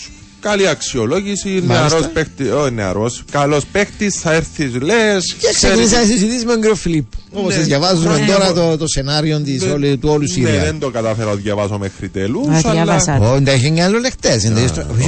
Καλή 0.43 0.67
αξιολόγηση. 0.67 1.47
Μάλιστα. 1.49 1.73
Νεαρός 1.89 2.07
παίχτη. 2.13 2.49
Όχι 2.49 2.71
νεαρός. 2.73 3.23
Καλός 3.31 3.65
παίχτης. 3.71 4.19
Θα 4.19 4.33
έρθει, 4.33 4.63
λες. 4.79 5.35
Και 5.39 5.47
ξεκίνησε 5.53 5.95
να 5.97 6.03
συζητήσει 6.05 6.45
με 6.45 6.51
τον 6.51 6.61
κύριο 6.61 6.75
Φιλίπ. 6.75 7.05
Όπως 7.33 7.55
Ναι. 7.55 7.61
διαβάζουμε 7.63 8.19
Ναι. 8.19 8.25
τώρα 8.25 8.53
το, 8.53 8.77
το 8.77 8.87
σενάριο 8.87 9.39
της 9.39 9.59
Δεν- 9.63 9.71
όλη- 9.71 9.97
του 9.97 10.09
όλου 10.09 10.21
Ναι, 10.21 10.27
Σύρια. 10.27 10.63
δεν 10.63 10.79
το 10.79 10.89
κατάφερα 10.89 11.29
να 11.29 11.35
διαβάσω 11.35 11.77
μέχρι 11.77 12.09
τέλους. 12.09 12.47
Α, 12.65 12.71
διάβασα. 12.71 13.17
Όχι, 13.21 13.43
δεν 13.43 13.53
έχει 13.53 13.81
άλλο 13.81 13.99
λεχτές. 13.99 14.43
Είναι 14.43 14.59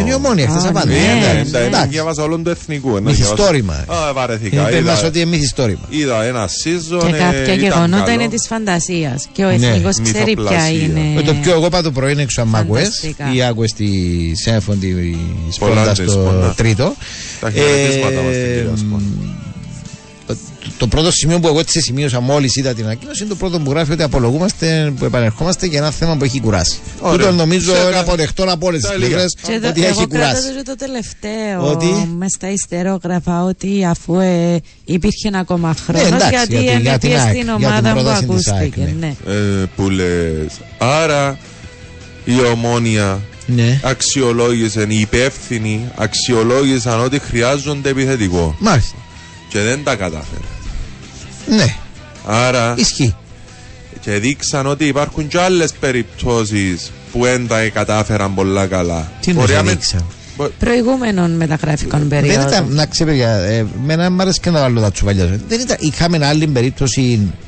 η 0.10 0.14
ομόνια 0.14 0.48
χθες 0.48 0.64
Α, 0.64 0.68
απάντησε. 0.70 0.98
ναι. 1.00 1.30
Εντάξει, 1.30 1.52
Δεν 1.52 1.64
εντάξει. 1.66 1.88
διάβασα 1.88 2.24
όλον 2.24 2.44
το 2.44 2.50
εθνικό. 2.50 2.98
ένα 2.98 3.10
Μυθιστόρημα. 3.10 3.74
διάβασα- 3.86 4.08
Α, 4.10 4.14
βαρεθήκα. 4.14 4.68
Είπε 4.70 4.78
Είδα- 4.78 4.92
μας 4.92 5.04
ότι 5.04 5.20
είναι 5.20 5.30
μυθιστόρημα. 5.30 5.80
Είδα 5.90 6.24
ένα 6.24 6.48
season. 6.48 7.00
Και 7.10 7.16
ε, 7.16 7.20
κάποια 7.20 7.44
ήταν 7.44 7.60
γεγονότα 7.60 8.04
καλό. 8.04 8.12
είναι 8.22 8.28
της 8.30 8.48
φαντασίας. 8.48 9.28
Και 9.32 9.44
ο 9.44 9.48
Ναι. 9.48 9.54
εθνικός 9.68 9.96
ξέρει 10.02 10.24
ποια 10.34 10.44
Μυθοπλασία. 10.44 10.70
είναι. 10.80 11.02
Με 11.16 11.22
το 11.22 11.34
πιο 11.34 11.52
εγώ 11.54 11.66
είπα 11.66 11.82
το 11.82 11.92
πρωί 11.92 12.12
είναι 12.12 12.22
έξω 12.22 12.42
αμάκουε 12.42 12.80
Φανταστικά. 12.80 13.34
ή 13.34 13.42
άκουε 13.44 13.68
στη 13.68 13.88
Σέμφων 14.44 14.80
τη 14.80 14.88
Πολλά 14.88 15.18
Σπόντα 15.50 15.92
της 15.92 16.12
στο 16.12 16.22
Σπόντα. 16.22 16.54
τρίτο. 16.58 16.94
Τα 17.40 17.52
χαιρετίσματα 17.52 18.22
μας 18.22 18.34
στην 18.36 18.46
Ε, 18.46 18.56
κυρία 18.56 18.76
Σπόντα. 18.76 19.04
το- 20.28 20.36
το 20.78 20.88
πρώτο 20.88 21.12
σημείο 21.12 21.40
που 21.40 21.48
εγώ 21.48 21.60
έτσι 21.60 21.82
σημείωσα 21.82 22.20
μόλις 22.20 22.56
είδα 22.56 22.74
την 22.74 22.86
ανακοίνωση 22.86 23.20
είναι 23.24 23.30
το 23.32 23.36
πρώτο 23.36 23.60
που 23.60 23.72
γράφει 23.72 23.92
ότι 23.92 24.04
απολογούμαστε, 24.04 24.94
που 25.00 25.06
επανερχόμαστε 25.06 25.66
για 25.66 25.78
ένα 25.78 25.92
θέμα 25.92 26.18
που 26.18 26.24
έχει 26.24 26.40
κουράσει. 26.40 26.78
Ωραία. 27.00 27.18
Τούτο 27.18 27.32
νομίζω 27.32 27.74
Σε 27.76 27.82
είναι 27.82 27.92
κα- 27.92 28.00
αποδεκτό 28.00 28.44
από 28.48 28.68
όλες 28.68 28.82
τις 28.82 28.90
Τα 28.90 28.96
λίγα. 28.96 29.08
πλευρές 29.08 29.36
Και 29.42 29.60
το- 29.60 29.68
ότι 29.68 29.86
εγώ 29.86 29.90
έχει 30.00 30.08
κρατώ 30.08 30.28
κουράσει. 30.36 30.56
και 30.56 30.62
το 30.66 30.76
τελευταίο 30.76 31.70
Ότι; 31.72 31.86
μες 32.18 32.32
στα 32.32 32.52
ιστερόγραφα 32.52 33.44
ότι 33.44 33.86
αφού 33.90 34.20
ε, 34.20 34.62
υπήρχε 34.86 35.30
ακόμα 35.34 35.76
χρόνος 35.86 36.08
εντάξει, 36.08 36.30
γιατί 36.30 36.56
για 36.58 36.72
την- 36.72 36.82
για 36.82 36.98
την 37.00 37.10
ενεπίε 37.12 37.18
ΑΕΚ, 37.20 37.36
στην 37.36 37.46
για 37.46 37.56
την 37.56 37.66
ομάδα 37.66 37.94
που 37.94 38.02
πρόταση 38.02 38.26
της 38.26 38.48
ΑΕΚ, 38.48 38.62
ακούστηκε. 38.62 38.96
ναι. 39.00 39.14
ναι. 39.26 39.34
Ε, 39.62 39.66
που 39.76 39.90
λες. 39.90 40.48
Άρα 40.78 41.38
η 42.26 42.34
ομόνια 42.54 43.20
Ναι. 43.48 43.80
αξιολόγησαν, 43.84 44.90
οι 44.90 44.98
υπεύθυνοι 45.00 45.88
αξιολόγησαν 45.96 47.00
ότι 47.00 47.20
χρειάζονται 47.20 47.90
επιθετικό 47.90 48.56
Μάλιστα. 48.60 48.96
και 49.50 49.60
δεν 49.60 49.84
τα 49.84 49.96
κατάφερε. 49.96 50.42
Ναι, 51.48 51.76
Άρα 52.26 52.74
ισχύει. 52.78 53.16
και 54.02 54.12
δείξαν 54.12 54.68
ότι 54.68 54.86
υπάρχουν 54.86 55.28
και 55.28 55.40
άλλες 55.40 55.74
περιπτώσεις 55.80 56.92
που 57.12 57.22
δεν 57.24 57.48
τα 57.48 57.70
κατάφεραν 57.70 58.34
πολλά 58.34 58.66
καλά. 58.66 59.12
Τι 59.22 59.30
εννοείς 59.32 59.46
Μπορεί 59.48 59.58
να 59.58 59.64
μην- 59.64 59.72
δείξαν; 59.80 60.06
Μπο- 60.38 60.50
Προηγούμενων 60.60 61.32
μεταγραφικών 61.32 62.00
Δεν 62.00 62.08
περίοδων. 62.08 62.48
ήταν, 62.48 62.68
να 62.74 62.86
ξέρω, 62.86 63.10
παιδιά, 63.10 63.30
ε, 63.36 63.66
μένα 63.86 64.12
μου 64.12 64.22
άρεσε 64.22 64.40
και 64.42 64.50
να 64.50 64.60
βάλω 64.60 64.82
τα 64.82 64.92
τσουβαλιά. 64.92 65.40
Δεν 65.48 65.60
ήταν, 65.60 65.78
είχαμε 65.80 66.26
άλλη 66.28 66.48
περίπτωση 66.48 67.02
ε, 67.12 67.45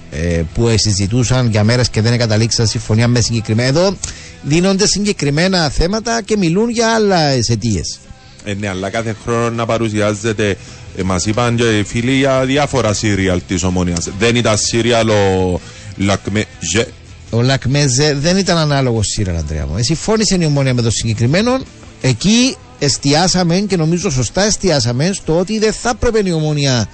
που 0.53 0.67
ε, 0.67 0.77
συζητούσαν 0.77 1.49
για 1.49 1.63
μέρες 1.63 1.89
και 1.89 2.01
δεν 2.01 2.17
καταλήξαν 2.17 2.67
συμφωνία 2.67 3.07
με 3.07 3.21
συγκεκριμένα. 3.21 3.67
Εδώ 3.67 3.95
δίνονται 4.41 4.87
συγκεκριμένα 4.87 5.69
θέματα 5.69 6.21
και 6.21 6.37
μιλούν 6.37 6.69
για 6.69 6.93
άλλε 6.93 7.37
αιτίες. 7.49 7.99
Ε, 8.43 8.53
ναι, 8.53 8.67
αλλά 8.69 8.89
κάθε 8.89 9.15
χρόνο 9.23 9.49
να 9.49 9.65
παρουσιάζεται. 9.65 10.57
Ε, 10.97 11.03
Μας 11.03 11.25
είπαν 11.25 11.55
και 11.55 11.77
οι 11.77 11.83
φίλοι 11.83 12.11
για 12.11 12.45
διάφορα 12.45 12.93
σύριαλ 12.93 13.41
της 13.47 13.63
ομονία. 13.63 13.97
Δεν 14.19 14.35
ήταν 14.35 14.57
σύριαλ 14.57 15.09
ο 15.09 15.59
Λακμε. 15.97 16.45
Ζε. 16.59 16.87
Ο 17.29 17.41
Λακμέζε 17.41 18.13
δεν 18.13 18.37
ήταν 18.37 18.57
ανάλογο 18.57 19.03
σύρα, 19.03 19.37
Αντρέα 19.37 19.65
μου. 19.65 19.77
Ε, 19.77 19.83
Συμφώνησε 19.83 20.37
η 20.39 20.45
ομόνια 20.45 20.73
με 20.73 20.81
το 20.81 20.89
συγκεκριμένο. 20.91 21.59
Εκεί 22.01 22.55
εστιάσαμε 22.79 23.55
και 23.59 23.77
νομίζω 23.77 24.09
σωστά 24.09 24.43
εστιάσαμε 24.43 25.09
στο 25.13 25.39
ότι 25.39 25.59
δεν 25.59 25.73
θα 25.73 25.89
έπρεπε 25.89 26.29
η 26.29 26.31
ομόνια 26.31 26.87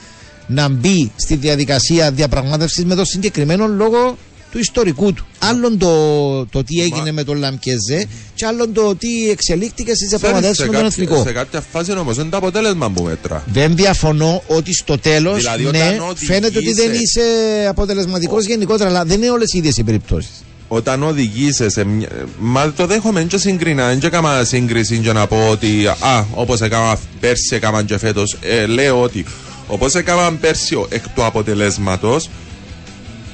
να 0.48 0.70
μπει 0.70 1.12
στη 1.16 1.36
διαδικασία 1.36 2.12
διαπραγμάτευσης 2.12 2.86
με 2.86 2.96
το 2.96 3.06
συγκεκριμένο 3.06 3.68
λόγο 3.68 4.18
του 4.52 4.60
ιστορικού 4.60 5.14
του. 5.14 5.26
Άλλον 5.40 5.78
το, 5.78 6.46
το 6.46 6.64
τι 6.64 6.82
έγινε 6.82 7.12
με 7.12 7.24
τον 7.24 7.38
Λαμκέζε, 7.38 8.06
και 8.36 8.46
άλλον 8.46 8.74
το 8.74 8.96
τι 8.96 9.30
εξελίχθηκε 9.30 9.94
στις 9.96 10.10
διαπραγματεύσεις 10.10 10.58
σε, 10.58 10.66
με 10.66 10.72
τον 10.74 10.82
κάποια, 10.84 11.04
Εθνικό. 11.04 11.24
σε 11.24 11.32
κάποια 11.32 11.62
φάση 11.72 11.92
όμως 11.98 12.16
είναι 12.18 12.30
το 12.30 12.38
αποτέλεσμα 12.38 12.90
που 12.92 13.04
μέτρα. 13.04 13.44
Δεν 13.54 13.76
διαφωνώ 13.76 14.44
ότι 14.48 14.74
στο 14.74 14.98
τέλος 14.98 15.38
Δηλαδή, 15.38 15.64
ναι, 15.64 15.70
όταν 15.70 16.00
οδηγείσαι- 16.00 16.26
φαίνεται 16.34 16.58
ότι 16.58 16.74
δεν 16.74 16.92
είσαι 16.94 17.22
αποτελεσματικός 17.70 18.46
γενικότερα, 18.46 18.90
αλλά 18.90 19.04
δεν 19.06 19.22
είναι 19.22 19.32
όλες 19.32 19.54
οι 19.54 19.58
ίδιες 19.58 19.78
οι 19.78 19.84
περιπτώσεις. 19.84 20.44
Όταν 20.68 21.04
οδηγείσαι 21.04 21.70
σε 21.70 21.84
μια. 21.84 22.08
Μα 22.40 22.72
το 22.72 22.86
δέχομαι, 22.86 23.26
δεν 23.30 23.40
συγκρίνα. 23.40 23.88
Δεν 23.88 24.00
έκανα 24.04 24.44
σύγκριση 24.44 24.98
και 24.98 25.12
να 25.12 25.28
πω 25.28 25.48
ότι. 25.50 25.88
Α, 25.88 26.26
όπως 26.34 26.62
έκανα 26.62 26.98
πέρσι, 27.20 27.56
έκανα 27.56 27.84
και 27.84 27.98
φέτος. 27.98 28.38
Ε, 28.42 28.66
λέω 28.66 29.02
ότι 29.02 29.26
όπως 29.74 29.96
έκανα 29.96 30.34
πέρσι 30.34 30.76
ο- 30.76 30.88
εκ 30.90 31.04
του 31.16 31.26
αποτελέσματος 31.26 32.30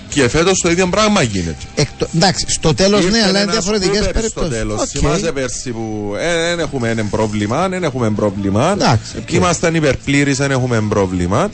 και 0.09 0.29
φέτος 0.29 0.59
το 0.61 0.69
ίδιο 0.71 0.87
πράγμα 0.87 1.21
γίνεται. 1.21 1.57
Εκτο... 1.75 2.07
Εντάξει, 2.15 2.45
στο 2.49 2.73
τέλος 2.73 2.99
ναι, 3.01 3.05
Ήρθε 3.05 3.19
αλλά 3.19 3.29
είναι 3.29 3.39
ένας 3.39 3.53
διαφορετικές 3.53 3.97
Κούπερ 3.97 4.13
περιπτώσεις. 4.13 4.47
Στο 4.49 4.57
τέλο. 4.57 4.85
Θυμάσαι 4.87 5.31
πέρσι 5.31 5.71
που 5.71 6.11
δεν 6.47 6.59
έχουμε 6.59 6.89
ένα 6.89 7.03
πρόβλημα, 7.03 7.69
δεν 7.69 7.83
έχουμε 7.83 8.09
πρόβλημα. 8.09 8.71
Εντάξει, 8.71 9.17
οκ. 9.17 9.31
Ήμασταν 9.31 9.75
υπερπλήρεις, 9.75 10.37
δεν 10.37 10.51
έχουμε 10.51 10.81
πρόβλημα. 10.89 11.49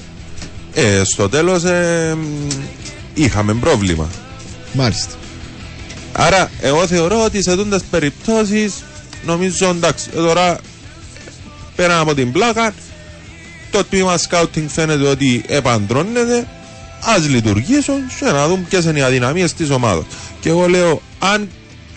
Ε, 0.74 1.02
στο 1.04 1.30
τέλος 1.30 1.64
είχαμε 3.14 3.54
πρόβλημα. 3.54 4.10
Μάλιστα. 4.74 5.14
Άρα, 6.12 6.50
εγώ 6.62 6.88
θεωρώ 6.88 7.24
ότι 7.24 7.44
σε 7.44 7.56
τέτοιε 7.56 7.78
περιπτώσεις 7.90 8.74
νομίζω 9.26 9.70
εντάξει, 9.70 10.10
ε, 10.14 10.18
τώρα 10.18 10.58
πέραν 11.76 12.00
από 12.00 12.14
την 12.16 12.32
πλάκα, 12.32 12.74
το 13.72 13.84
τμήμα 13.84 14.18
σκάουτινγκ 14.18 14.70
φαίνεται 14.70 15.08
ότι 15.08 15.44
επαντρώνεται. 15.48 16.48
Α 17.02 17.18
λειτουργήσουν 17.30 17.96
και 18.20 18.26
να 18.26 18.48
δουν 18.48 18.66
ποιες 18.70 18.84
είναι 18.86 19.00
οι 19.00 19.02
αδυναμίες 19.02 19.54
της 19.54 19.70
ομάδας. 19.70 20.04
Και 20.42 20.50
εγώ 20.50 20.68
λέω, 20.68 21.02
αν 21.20 21.50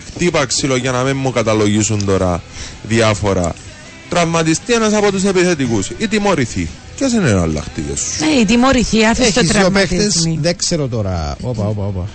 χτύπα 0.05 0.45
ξύλο 0.45 0.75
για 0.75 0.91
να 0.91 1.03
μην 1.03 1.17
μου 1.17 1.31
καταλογίσουν 1.31 2.05
τώρα 2.05 2.41
διάφορα, 2.83 3.53
τραυματιστεί 4.09 4.73
ένας 4.73 4.93
από 4.93 5.11
τους 5.11 5.23
επιθετικούς 5.23 5.89
ή 5.97 6.07
τιμωρηθεί. 6.07 6.67
Ποιες 6.97 7.11
είναι 7.11 7.27
οι 7.27 7.31
εναλλακτικέ 7.31 7.95
σου. 7.95 8.25
Ναι, 8.25 8.39
η 8.41 8.45
τιμωρηθεί, 8.45 9.05
άφησε 9.05 9.31
το 9.33 9.39
Έχεις 9.39 9.51
δύο 9.51 9.69
παίχτες, 9.71 9.89
τραυματισμό. 9.97 10.37
δεν 10.41 10.57
ξέρω 10.57 10.87
τώρα. 10.87 11.35
Όπα, 11.41 11.63
όπα, 11.63 11.83
όπα. 11.85 12.07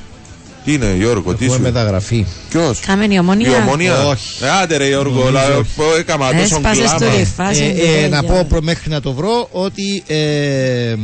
Τι 0.64 0.72
είναι, 0.72 0.94
Γιώργο, 0.96 1.34
τι 1.34 1.44
Έχουμε 1.44 1.56
σου. 1.58 1.62
μεταγραφή. 1.62 2.26
Ποιος; 2.50 2.80
Κάμενη 2.80 3.14
Η 3.14 3.18
ομονία. 3.18 3.56
ομονία; 3.56 4.06
Όχι. 4.06 4.44
Ε, 4.44 4.48
άντε 4.62 4.76
ρε 4.76 4.86
Γιώργο, 4.88 5.14
Νομίζω 5.14 5.30
λα- 5.32 5.56
όχι. 5.56 5.70
πω, 5.76 5.84
έκαμα 5.98 6.30
τόσο 6.32 6.42
Έσπασε 6.56 6.86
στο 6.86 6.96
κλάμα. 6.98 7.14
ρεφάζι. 7.16 7.62
Ε, 7.64 8.04
ε, 8.04 8.08
να 8.08 8.22
πω 8.24 8.46
προ- 8.48 8.62
μέχρι 8.62 8.90
να 8.90 9.00
το 9.00 9.12
βρω 9.12 9.48
ότι 9.52 10.02
ε, 10.06 10.94
μ, 10.96 11.02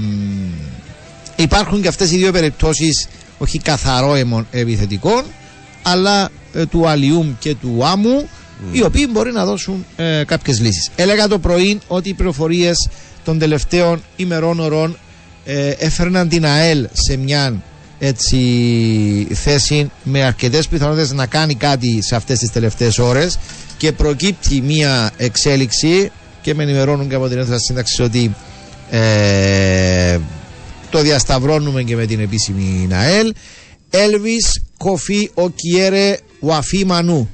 υπάρχουν 1.36 1.82
και 1.82 1.88
αυτές 1.88 2.12
οι 2.12 2.16
δύο 2.16 2.32
περιπτώσεις 2.32 3.08
όχι 3.38 3.58
καθαρό 3.58 4.14
εμο- 4.14 4.46
επιθετικών 4.50 5.22
αλλά 5.82 6.28
ε, 6.54 6.66
του 6.66 6.88
Αλιούμ 6.88 7.32
και 7.38 7.54
του 7.54 7.80
Άμου 7.84 8.28
οι 8.72 8.82
οποίοι 8.82 9.08
μπορεί 9.10 9.32
να 9.32 9.44
δώσουν 9.44 9.84
ε, 9.96 10.22
κάποιες 10.26 10.60
λύσεις. 10.60 10.90
Έλεγα 10.96 11.28
το 11.28 11.38
πρωί 11.38 11.80
ότι 11.86 12.08
οι 12.08 12.14
πληροφορίες 12.14 12.88
των 13.24 13.38
τελευταίων 13.38 14.02
ημερών 14.16 14.60
ωρών 14.60 14.98
ε, 15.44 15.68
έφερναν 15.68 16.28
την 16.28 16.44
ΑΕΛ 16.46 16.86
σε 16.92 17.16
μια 17.16 17.62
έτσι, 18.02 19.26
θέση 19.34 19.90
με 20.02 20.22
αρκετές 20.22 20.68
πιθανότητες 20.68 21.12
να 21.12 21.26
κάνει 21.26 21.54
κάτι 21.54 22.02
σε 22.02 22.16
αυτές 22.16 22.38
τις 22.38 22.50
τελευταίες 22.52 22.98
ώρες. 22.98 23.38
Και 23.76 23.92
προκύπτει 23.92 24.60
μια 24.60 25.10
εξέλιξη 25.16 26.10
και 26.42 26.54
με 26.54 26.62
ενημερώνουν 26.62 27.08
και 27.08 27.14
από 27.14 27.28
την 27.28 27.38
αίθουσα 27.38 27.58
σύνταξης 27.58 28.00
ότι 28.00 28.34
ε, 28.90 30.18
το 30.90 31.00
διασταυρώνουμε 31.00 31.82
και 31.82 31.96
με 31.96 32.06
την 32.06 32.20
επίσημη 32.20 32.86
ΝΑΕΛ 32.88 33.32
Έλβης 33.90 34.62
Κοφί 34.76 35.30
Οκιέρε 35.34 36.16
Βαφί 36.40 36.84
Μανού 36.84 37.30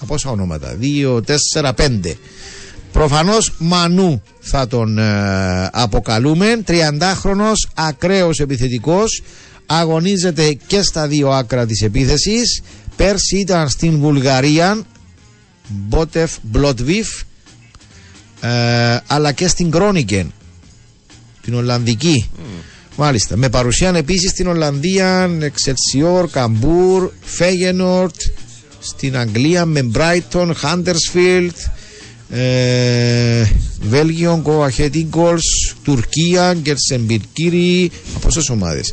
από 0.00 0.14
όσα 0.14 0.30
ονόματα; 0.30 0.76
2, 0.80 1.20
4, 1.62 1.72
5 1.76 2.00
Προφανώς 2.92 3.54
Μανού 3.58 4.22
θα 4.40 4.66
τον 4.66 4.98
ε, 4.98 5.68
αποκαλούμε. 5.72 6.62
30χρονος 6.66 7.68
ακραίος 7.74 8.38
επιθετικός 8.38 9.22
αγωνίζεται 9.72 10.58
και 10.66 10.82
στα 10.82 11.06
δύο 11.06 11.30
άκρα 11.30 11.66
της 11.66 11.82
επίθεσης. 11.82 12.62
Πέρσι 12.96 13.36
ήταν 13.36 13.68
στην 13.68 13.98
Βουλγαρία 13.98 14.82
Μπότεφ 15.68 16.36
Μπλοτβίφ 16.42 17.08
ε, 18.40 18.48
αλλά 19.06 19.32
και 19.32 19.48
στην 19.48 19.70
Κρόνικεν 19.70 20.32
την 21.42 21.54
Ολλανδική. 21.54 22.30
Μάλιστα. 22.96 23.36
Με 23.36 23.48
παρουσία 23.48 23.92
επίσης 23.96 24.30
στην 24.30 24.46
Ολλανδία 24.46 25.30
Εξελσιόρ, 25.40 26.30
Καμπούρ 26.30 27.10
Φέγενορτ 27.20 28.14
στην 28.80 29.16
Αγγλία 29.16 29.64
με 29.64 29.90
Brighton, 29.94 30.52
Huddersfield 30.62 31.50
ε, 32.30 33.44
Βέλγιο, 33.80 34.42
Go 34.46 34.68
Ahead 34.68 34.90
Eagles 34.94 35.74
Τουρκία, 35.84 36.54
Γκερσεμπιρκύρι 36.54 37.90
από 38.10 38.18
πόσες 38.18 38.48
ομάδες 38.48 38.92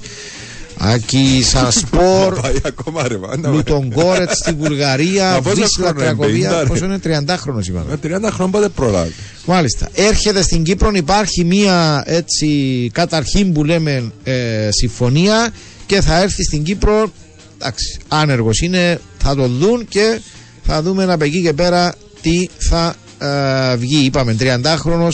Ακι 0.79 1.43
Σασπορ 1.43 2.39
Πάει 2.41 2.55
ακόμα 2.63 3.07
ρε 3.07 3.15
πάντα. 3.15 3.49
Λουτογκόρετ 3.49 4.31
στη 4.31 4.51
Βουλγαρία, 4.53 5.31
Μα 5.31 5.41
πόσο 5.41 5.55
Βίσλα 5.55 5.87
χρόνο 5.87 6.01
είναι, 6.03 6.11
50, 6.11 6.15
Κρακοβία. 6.17 6.61
ρε. 6.61 6.67
Πόσο 6.67 6.85
είναι 6.85 6.99
30 7.27 7.35
χρόνο 7.37 7.59
είπαμε. 7.59 7.85
Με 7.89 8.27
30 8.27 8.31
χρόνια 8.31 8.51
πότε 8.51 8.69
προλάβει. 8.69 9.13
Μάλιστα. 9.45 9.89
Έρχεται 9.93 10.41
στην 10.41 10.63
Κύπρο, 10.63 10.91
υπάρχει 10.93 11.43
μία 11.43 12.03
έτσι 12.05 12.47
καταρχήν 12.93 13.53
που 13.53 13.63
λέμε 13.63 14.11
ε, 14.23 14.67
συμφωνία 14.71 15.49
και 15.85 16.01
θα 16.01 16.21
έρθει 16.21 16.43
στην 16.43 16.63
Κύπρο. 16.63 17.11
Εντάξει, 17.59 17.99
άνεργος 18.07 18.59
είναι, 18.59 18.99
θα 19.17 19.35
τον 19.35 19.57
δουν 19.57 19.85
και 19.89 20.19
θα 20.63 20.81
δούμε 20.81 21.03
από 21.13 21.23
εκεί 21.23 21.41
και 21.41 21.53
πέρα 21.53 21.93
τι 22.21 22.47
θα 22.57 22.95
ε, 23.19 23.75
βγει. 23.75 24.05
Είπαμε 24.05 24.35
30χρονο 24.39 25.07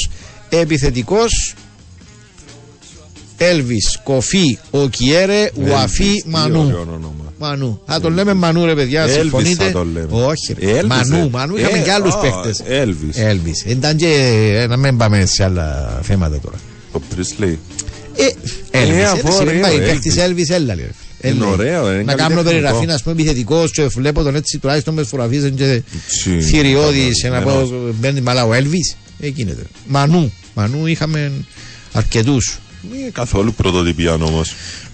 επιθετικός. 0.49 1.53
Έλβη, 3.37 3.77
Κοφί, 4.03 4.57
Οκιέρε, 4.71 5.49
Ουαφί, 5.67 6.21
Τι 6.21 6.29
Μανού. 6.29 6.59
ωραίο 6.65 6.79
όνομα. 6.81 7.33
Μανού. 7.39 7.81
Θα 7.85 7.99
τον 8.01 8.13
λέμε 8.13 8.33
Μανού, 8.33 8.65
ρε 8.65 8.75
παιδιά. 8.75 9.01
Έλβης 9.01 9.19
συμφωνείτε; 9.21 9.63
θα 9.65 9.71
τον 9.71 9.89
λέμε. 9.93 10.07
Όχι, 10.11 10.55
ρε. 10.59 10.69
Έλβης, 10.69 10.87
Μανού, 10.87 11.17
ε. 11.25 11.29
Μανού. 11.31 11.55
Είχαμε 11.57 11.77
Ε, 11.77 11.81
και 11.81 11.91
άλλους 11.91 12.13
α, 12.13 12.17
παίχτες. 12.19 12.61
Έλβης. 12.65 13.17
Έλβης. 13.17 13.63
Ήταν 13.67 13.95
και 13.97 14.07
ε, 14.61 14.67
να 14.67 14.77
μην 14.77 14.97
πάμε 14.97 15.25
σε 15.25 15.43
άλλα 15.43 15.99
θέματα 16.03 16.39
τώρα. 16.39 16.55
Ο 16.91 16.99
Πρίσλι. 16.99 17.59
Ε, 18.15 18.23
Έλβης. 18.79 18.97
Ε, 18.97 19.01
Ε, 19.01 19.05
αφού 19.05 19.27
ρε, 19.27 19.33
ωραίο, 19.35 19.49
σύρμα, 19.53 19.71
η 19.71 19.73
Έλβης. 19.75 19.89
παίχτης 19.89 20.17
Έλβης, 20.17 20.49
έλα, 20.49 20.73
ρε. 20.75 20.81
Είναι 20.81 21.35
Έλα. 21.35 21.47
ωραίο, 21.47 21.93
είναι 21.93 22.03
Να 22.03 22.13
κάνω 22.13 22.17
καλλιτεχνικό. 22.35 22.43
περιγραφή, 22.43 22.85
να 22.85 22.99
πούμε 23.03 23.13
επιθετικός 23.21 23.71
και 23.71 23.85
βλέπω 23.87 24.23
τον 24.23 24.35
έτσι 24.35 24.57
τουλάχιστον 24.59 24.93
μες 24.93 25.05
σφουραφίζαν 25.05 25.55
και 25.55 25.81
Τσι, 26.07 26.41
θηριώδης 26.41 27.21
και 27.21 27.29
να 27.29 27.41
πω 27.41 27.49
ενός. 27.51 27.69
μπαίνει 27.99 28.21
μαλά 28.21 28.45
ο 28.45 28.53
Έλβης. 28.53 28.95
Ε, 29.19 29.27
γίνεται. 29.27 29.61
Μανού. 29.87 30.33
Μανού 30.53 30.85
είχαμε 30.87 31.31
αρκετούς. 31.91 32.57
Είναι 32.91 33.09
καθόλου 33.11 33.53
πρωτοτυπία 33.53 34.13
όμω. 34.13 34.41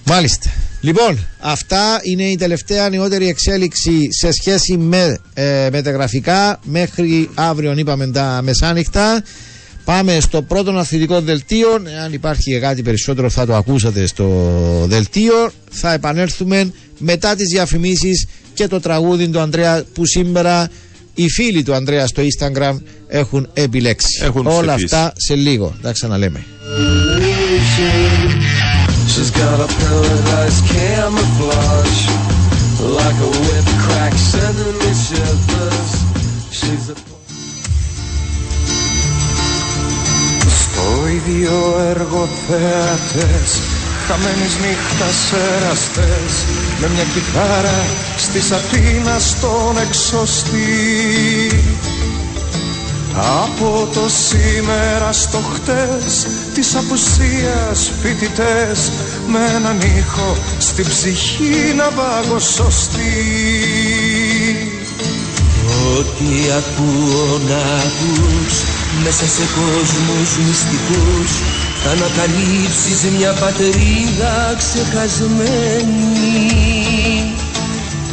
Μάλιστα. 0.06 0.50
Λοιπόν, 0.82 1.28
αυτά 1.40 2.00
είναι 2.04 2.24
η 2.24 2.36
τελευταία 2.36 2.90
νεότερη 2.90 3.28
εξέλιξη 3.28 4.08
σε 4.12 4.32
σχέση 4.32 4.78
με 4.78 5.18
ε, 5.34 5.70
μεταγραφικά. 5.72 6.60
Μέχρι 6.64 7.30
αύριο 7.34 7.74
είπαμε 7.78 8.08
τα 8.08 8.40
μεσάνυχτα. 8.44 9.24
Πάμε 9.86 10.20
στο 10.20 10.42
πρώτο 10.42 10.72
αθλητικό 10.72 11.22
δελτίο. 11.22 11.68
Αν 12.06 12.14
υπάρχει 12.14 12.60
κάτι 12.60 12.82
περισσότερο 12.82 13.30
θα 13.30 13.46
το 13.46 13.56
ακούσατε 13.56 14.06
στο 14.08 14.52
δελτίο. 14.88 15.52
Θα 15.70 15.94
επανέλθουμε 15.94 16.72
μετά 16.98 17.36
τις 17.36 17.48
διαφημίσεις 17.52 18.26
και 18.54 18.68
το 18.68 18.80
τραγούδι 18.80 19.28
του 19.28 19.40
Ανδρέα 19.40 19.84
που 19.94 20.06
σήμερα 20.06 20.70
οι 21.14 21.30
φίλοι 21.30 21.64
του 21.64 21.74
Ανδρέα 21.74 22.08
στο 22.08 22.22
Instagram 22.22 22.78
έχουν 23.08 23.50
επιλέξει. 23.54 24.20
Έχουν 24.24 24.48
Όλα 24.48 24.76
ψηφίσει. 24.76 24.96
αυτά 24.96 25.14
σε 25.16 25.36
λίγο. 25.36 25.76
Τα 25.82 25.92
ξαναλέμε. 25.92 26.46
She's 29.12 29.32
got 29.32 29.60
a 29.60 29.68
paradise 29.68 30.60
camouflage 30.72 32.02
Like 32.98 33.20
a 33.28 33.32
whip 33.46 33.68
crack 33.84 34.14
sending 34.14 34.78
me 34.80 34.92
shivers. 34.94 35.92
She's 36.52 36.90
a 36.90 36.96
Στο 40.50 41.08
ίδιο 41.08 41.80
έργο 41.90 42.28
θέατες 42.48 43.60
Χαμένης 44.08 44.56
νύχτας 44.62 45.32
εραστές 45.32 46.34
Με 46.82 46.88
μια 46.94 47.04
κιθάρα 47.14 47.84
στη 48.18 48.40
σατίνα 48.42 49.20
στον 49.20 49.78
εξωστή 49.88 50.70
Από 53.16 53.90
το 53.94 54.10
σήμερα 54.10 55.12
στο 55.12 55.38
χτες 55.54 56.28
Της 56.54 56.76
απουσίας 56.76 57.92
φοιτητές 58.02 58.92
Με 59.28 59.40
έναν 59.56 59.80
ήχο 59.98 60.38
στην 60.58 60.88
ψυχή 60.88 61.74
να 61.76 61.90
βάγω 61.90 62.40
σωστή. 62.40 63.24
Ό,τι 65.98 66.26
ακούω 66.58 67.40
να 67.48 67.58
ακούς 67.58 68.64
Μέσα 69.04 69.28
σε 69.28 69.44
κόσμους 69.56 70.38
μυστικούς 70.48 71.32
Θα 71.84 71.90
ανακαλύψεις 71.92 73.04
μια 73.18 73.34
πατρίδα 73.34 74.56
ξεχασμένη 74.58 76.79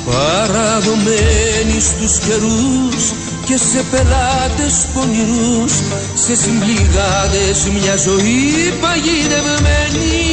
Παραδομένης 0.07 1.85
στους 1.85 2.19
καιρούς 2.19 3.13
Και 3.45 3.57
σε 3.57 3.85
πελάτες 3.91 4.87
πονηρούς 4.95 5.73
Σε 6.15 6.35
συμπληγάδες 6.35 7.69
μια 7.73 7.97
ζωή 7.97 8.73
παγιδευμένη. 8.81 10.25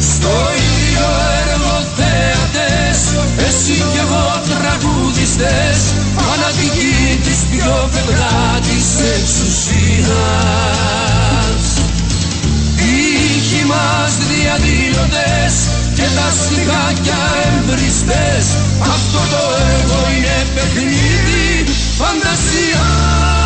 Στο 0.00 0.34
ίδιο 0.60 1.08
έργο 1.42 1.76
θέατες 1.96 2.98
Εσύ 3.46 3.76
κι 3.92 3.98
εγώ 3.98 4.42
τραγουδιστές 4.48 5.78
Φανατικοί 6.16 7.20
της 7.24 7.40
πιο 7.50 7.90
φευγά 7.92 8.60
της 8.60 8.86
εξουσίας. 9.14 10.70
Τύχοι 10.70 11.09
μας 13.70 14.12
διαδήλωτες 14.30 15.54
Και 15.94 16.06
τα 16.16 16.28
στιχάκια 16.40 17.20
εμπριστές. 17.48 18.44
Αυτό 18.94 19.20
το 19.32 19.42
έργο 19.74 20.00
είναι 20.14 20.36
παιχνίδι 20.54 21.44
φαντασίας 21.98 23.39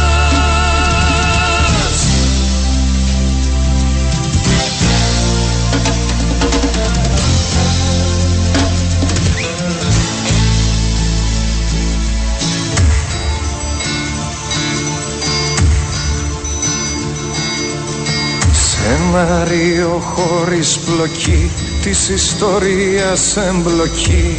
Σενάριο 18.86 20.02
χωρίς 20.14 20.78
πλοκή 20.78 21.50
της 21.82 22.08
ιστορίας 22.08 23.36
εμπλοκή. 23.36 24.36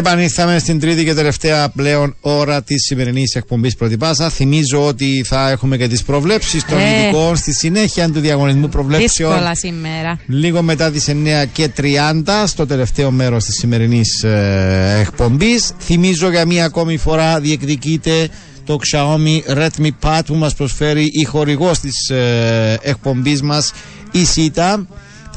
επανήλθαμε 0.00 0.58
στην 0.58 0.80
τρίτη 0.80 1.04
και 1.04 1.14
τελευταία 1.14 1.68
πλέον 1.68 2.16
ώρα 2.20 2.62
της 2.62 2.82
σημερινής 2.84 3.34
εκπομπής 3.34 3.76
Πρώτη 3.76 3.96
Πάσα. 3.96 4.30
Θυμίζω 4.30 4.86
ότι 4.86 5.24
θα 5.26 5.50
έχουμε 5.50 5.76
και 5.76 5.88
τις 5.88 6.02
προβλέψεις 6.02 6.64
των 6.64 6.78
Ε. 6.78 6.82
ειδικών 6.82 7.36
στη 7.36 7.52
συνέχεια 7.54 8.10
του 8.10 8.20
διαγωνισμού 8.20 8.68
προβλέψεων. 8.68 9.30
Δύσκολα 9.32 9.54
σήμερα. 9.54 10.18
Λίγο 10.26 10.62
μετά 10.62 10.90
τις 10.90 11.08
9 11.08 11.44
και 11.52 11.68
30 11.68 12.46
στο 12.46 12.66
τελευταίο 12.66 13.10
μέρος 13.10 13.44
της 13.44 13.54
σημερινής 13.58 14.22
ε, 14.22 14.98
εκπομπής. 15.00 15.72
Θυμίζω 15.80 16.30
για 16.30 16.46
μία 16.46 16.64
ακόμη 16.64 16.96
φορά 16.96 17.40
διεκδικείται 17.40 18.28
το 18.64 18.78
Xiaomi 18.92 19.56
Redmi 19.58 19.88
Pad 20.02 20.20
που 20.26 20.34
μας 20.34 20.54
προσφέρει 20.54 21.04
η 21.12 21.24
χορηγός 21.24 21.78
της 21.80 22.08
ε, 22.10 22.78
εκπομπής 22.82 23.42
μας 23.42 23.72
η 24.10 24.26
Sita. 24.34 24.76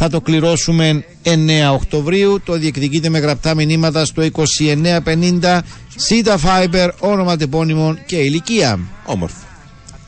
Θα 0.03 0.09
θα 0.09 0.15
το 0.17 0.21
κληρώσουμε 0.21 1.03
9 1.23 1.30
Οκτωβρίου. 1.73 2.41
Το 2.45 2.53
διεκδικείτε 2.53 3.09
με 3.09 3.19
γραπτά 3.19 3.55
μηνύματα 3.55 4.05
στο 4.05 4.23
2950 5.41 5.59
Σίτα 5.95 6.39
Fiber, 6.39 6.89
όνομα 6.99 7.38
τεπώνυμων 7.38 7.99
και 8.05 8.15
ηλικία. 8.15 8.80
Όμορφο. 9.05 9.35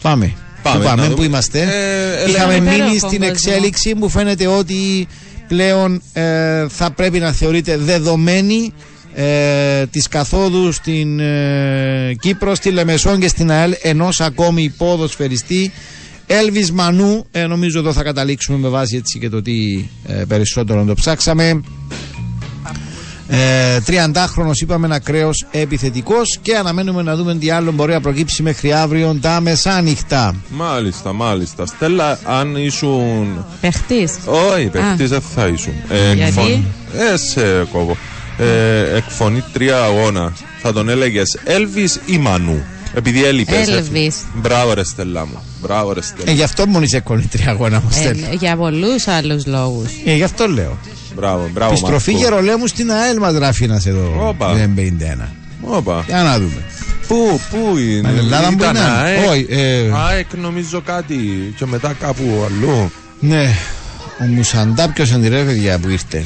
Πάμε. 0.02 0.34
Πάμε, 0.64 0.78
Πού 0.80 0.84
πάμε, 0.86 1.02
να 1.02 1.08
πού 1.08 1.14
δούμε. 1.14 1.26
είμαστε. 1.26 1.60
Ε, 1.62 2.30
Είχαμε 2.30 2.54
λέμε 2.54 2.66
μείνει 2.70 2.76
υπέροχο 2.76 3.08
στην 3.08 3.20
κόσμο. 3.20 3.28
εξέλιξη. 3.32 3.94
Μου 3.96 4.10
φαίνεται 4.10 4.48
ότι 4.48 5.08
πλέον 5.48 6.02
ε, 6.14 6.66
θα 6.70 6.92
πρέπει 6.92 7.20
να 7.20 7.32
θεωρείται 7.32 7.78
δεδομένη 7.78 8.74
ε, 9.16 9.86
της 9.86 10.08
καθόδου 10.08 10.72
στην 10.72 11.20
ε, 11.20 12.16
Κύπρο, 12.20 12.56
στη 12.56 12.72
Λεμεσόν 12.72 13.20
και 13.20 13.28
στην 13.28 13.52
ΑΕΛ 13.52 13.74
ενός 13.82 14.22
ακόμη 14.22 14.74
ποδοσφαιριστή 14.78 15.72
Έλβης 16.28 16.72
Μανού, 16.72 17.26
ε, 17.32 17.46
νομίζω 17.46 17.80
εδώ 17.80 17.94
θα 17.94 18.04
καταλήξουμε 18.04 18.58
με 18.58 18.68
βάση 18.68 18.96
έτσι 18.96 19.20
και 19.20 19.30
το 19.30 19.42
τι 19.42 19.86
ε, 20.08 20.14
περισσότερο 20.28 20.84
το 20.84 20.94
ψάξαμε. 20.94 21.62
Ε, 23.28 23.80
30χρονο 23.88 24.52
είπαμε 24.62 24.86
ένα 24.86 25.00
κρέο 25.00 25.30
επιθετικός 25.52 26.40
και 26.42 26.56
αναμένουμε 26.56 27.02
να 27.02 27.16
δούμε 27.16 27.36
τι 27.36 27.50
άλλο 27.50 27.72
μπορεί 27.72 27.92
να 27.94 28.02
προκύψει 28.02 28.44
μέχρι 28.44 28.74
αύριο 28.74 29.18
τα 29.22 29.42
μεσάνυχτα. 29.42 30.36
Μάλιστα, 30.50 31.14
μάλιστα. 31.14 31.66
Στέλλα, 31.66 32.20
αν 32.26 32.56
ήσουν. 32.56 33.46
Παιχτή. 33.62 34.08
Όχι, 34.56 34.68
παιχτή 34.68 35.06
δεν 35.06 35.22
θα 35.36 35.48
ήσουν. 35.48 35.74
Ε, 35.90 36.14
Γιατί; 36.14 36.22
εκφων- 36.22 36.66
Ε, 37.14 37.18
σε 37.18 37.64
κόβω. 37.72 37.98
Ε, 38.38 38.96
εκφωνεί 38.96 39.44
τρία 39.54 39.84
αγώνα. 39.84 40.34
Θα 40.62 40.74
τον 40.74 40.90
έλεγες 40.90 41.40
Έλβη 41.44 41.90
ή 42.06 42.18
Μανού. 42.18 42.64
Επειδή 42.94 43.24
έλειπες. 43.26 43.68
Έλβης. 43.68 44.16
Μπράβο, 44.36 44.74
ρε 44.74 44.84
Στέλλα 44.84 45.26
μου. 45.26 45.44
Μπράβο, 45.68 45.94
ρε 45.94 46.02
Στέλλα. 46.02 46.32
Ε, 46.32 46.34
γι' 46.34 46.44
αυτό 46.44 46.68
μόνο 46.68 46.84
είσαι 46.84 47.00
κολλήτρια 47.00 47.50
αγώνα 47.52 47.82
μου 47.82 47.88
στέλνει. 47.92 48.28
Ε, 48.32 48.36
για 48.36 48.56
πολλούς 48.56 49.08
άλλους 49.08 49.46
λόγους. 49.46 49.90
Ε, 50.06 50.14
γι' 50.16 50.24
αυτό 50.24 50.48
λέω. 50.48 50.78
Μπράβο, 51.16 51.50
μπράβο. 51.54 51.72
Επιστροφή 51.72 52.12
Μάρκο. 52.12 52.28
Γερολέμου 52.28 52.68
στην 52.68 52.92
ΑΕΛ 52.92 53.18
μας 53.20 53.34
γράφει 53.34 53.64
ένας 53.64 53.86
εδώ. 53.86 54.28
Όπα. 54.28 54.54
051. 54.54 55.28
Όπα. 55.62 56.04
Για 56.08 56.24
να 56.24 56.38
δούμε. 56.40 56.64
Πού, 57.08 57.40
πού 57.50 57.78
είναι; 57.78 58.08
Στην 58.10 58.18
Ελλάδα 58.18 58.48
που 58.48 58.54
Ήταν; 58.60 58.76
Είναι. 58.76 58.86
ΑΕΚ. 59.04 59.30
Όχι, 59.30 59.46
ε. 59.50 59.92
ΑΕΚ 60.08 60.26
νομίζω 60.42 60.82
κάτι. 60.82 61.16
Και 61.58 61.66
μετά 61.66 61.96
κάπου 62.00 62.24
αλλού. 62.46 62.92
Ναι. 63.20 63.50
Ο 64.22 64.26
Μουσαντά 64.26 64.90
ποιος 64.90 65.10
είναι 65.10 65.28
ρε 65.28 65.44
παιδιά 65.44 65.80
που 65.80 65.90
ήρθε; 65.90 66.24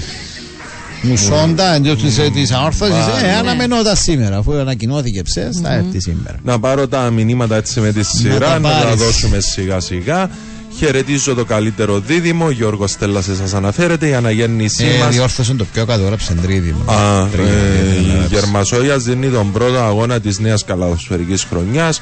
Μουσόντα 1.01 1.73
εντός 1.75 2.01
της 2.33 2.51
αόρθωση. 2.51 2.91
Μάλιστα. 2.91 3.25
Ε, 3.25 3.35
αναμενόταν 3.35 3.95
σήμερα. 3.95 4.37
Αφού 4.37 4.53
ανακοινώθηκε 4.53 5.21
ψες, 5.21 5.59
θα 5.63 5.73
έρθει 5.73 5.99
σήμερα. 5.99 6.35
Να 6.43 6.59
πάρω 6.59 6.87
τα 6.87 7.09
μηνύματα 7.09 7.55
έτσι 7.55 7.79
με 7.79 7.91
τη 7.91 8.03
σειρά, 8.03 8.37
τα 8.39 8.59
να 8.59 8.69
τα, 8.69 8.75
πάρεις. 8.83 9.03
δώσουμε 9.03 9.39
σιγά 9.39 9.79
σιγά. 9.79 10.29
Χαιρετίζω 10.77 11.33
το 11.35 11.45
καλύτερο 11.45 11.99
δίδυμο. 11.99 12.49
Γιώργο 12.49 12.87
Στέλλας, 12.87 13.25
σας 13.25 13.53
αναφέρεται. 13.53 14.07
Η 14.07 14.13
αναγέννησή 14.13 14.85
Ε, 14.85 14.97
μα. 15.03 15.07
διόρθωσαν 15.07 15.57
το 15.57 15.65
πιο 15.73 15.85
κάτω 15.85 16.03
γράψε 16.03 16.33
τρίδι. 16.41 16.75
Α, 16.85 17.27
Τρίδι, 17.31 17.49
ε, 17.49 17.53
τρίδι, 17.91 18.09
η 18.09 18.11
γράψε. 18.11 18.35
Γερμασόγιας 18.35 19.03
δίνει 19.03 19.27
τον 19.29 19.51
πρώτο 19.51 19.79
αγώνα 19.79 20.19
της 20.19 20.39
νέας 20.39 20.63
καλαδοσφαιρικής 20.63 21.43
χρονιάς 21.43 22.01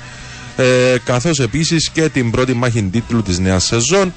ε, 0.58 0.64
καθώς 1.04 1.40
επίσης 1.40 1.90
και 1.90 2.10
την 2.10 2.32
πρώτη 2.32 2.54
μάχη 2.54 2.84
τίτλου 2.84 3.22
της 3.22 3.40
νέας 3.40 3.64
σεζόν 3.64 4.14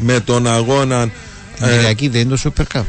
με 0.00 0.20
τον 0.20 0.46
αγώνα 0.46 1.08
Την 1.56 1.66
ε, 1.66 1.70
Κυριακή 1.76 2.08
δεν 2.08 2.20
είναι 2.20 2.34
το 2.42 2.52
Super 2.56 2.76
Cup. 2.78 2.82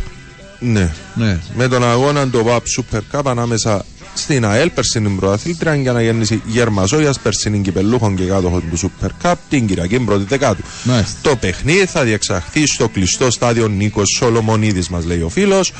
Ναι, 0.64 0.91
Ναι. 1.15 1.40
με 1.56 1.68
τον 1.68 1.84
αγώνα 1.84 2.30
το 2.30 2.44
ΒΑΠ 2.44 2.64
Super 2.77 2.99
Cup 3.11 3.22
ανάμεσα 3.26 3.85
στην 4.14 4.45
ΑΕΛ, 4.45 4.69
περσινή 4.69 5.10
πρωταθλήτρια 5.10 5.76
για 5.76 5.91
να 5.91 6.02
γεννήσει 6.02 6.41
Γερμασόγιας, 6.45 7.19
περσινή 7.19 7.60
κυπελούχων 7.60 8.15
και 8.15 8.23
κάτοχων 8.23 8.64
του 8.69 8.80
Super 8.80 9.10
Cup 9.23 9.34
την 9.49 9.68
Κυριακή 9.68 9.99
πρώτη 9.99 10.26
δεκάτου. 10.27 10.64
Μάλιστα. 10.84 11.18
Το 11.22 11.35
παιχνίδι 11.35 11.85
θα 11.85 12.03
διεξαχθεί 12.03 12.68
στο 12.68 12.90
κλειστό 12.90 13.31
στάδιο 13.31 13.68
Νίκος 13.68 14.10
Σολομονίδης 14.18 14.90
μας 14.90 15.06
λέει 15.06 15.22
ο 15.22 15.30
φίλος. 15.30 15.73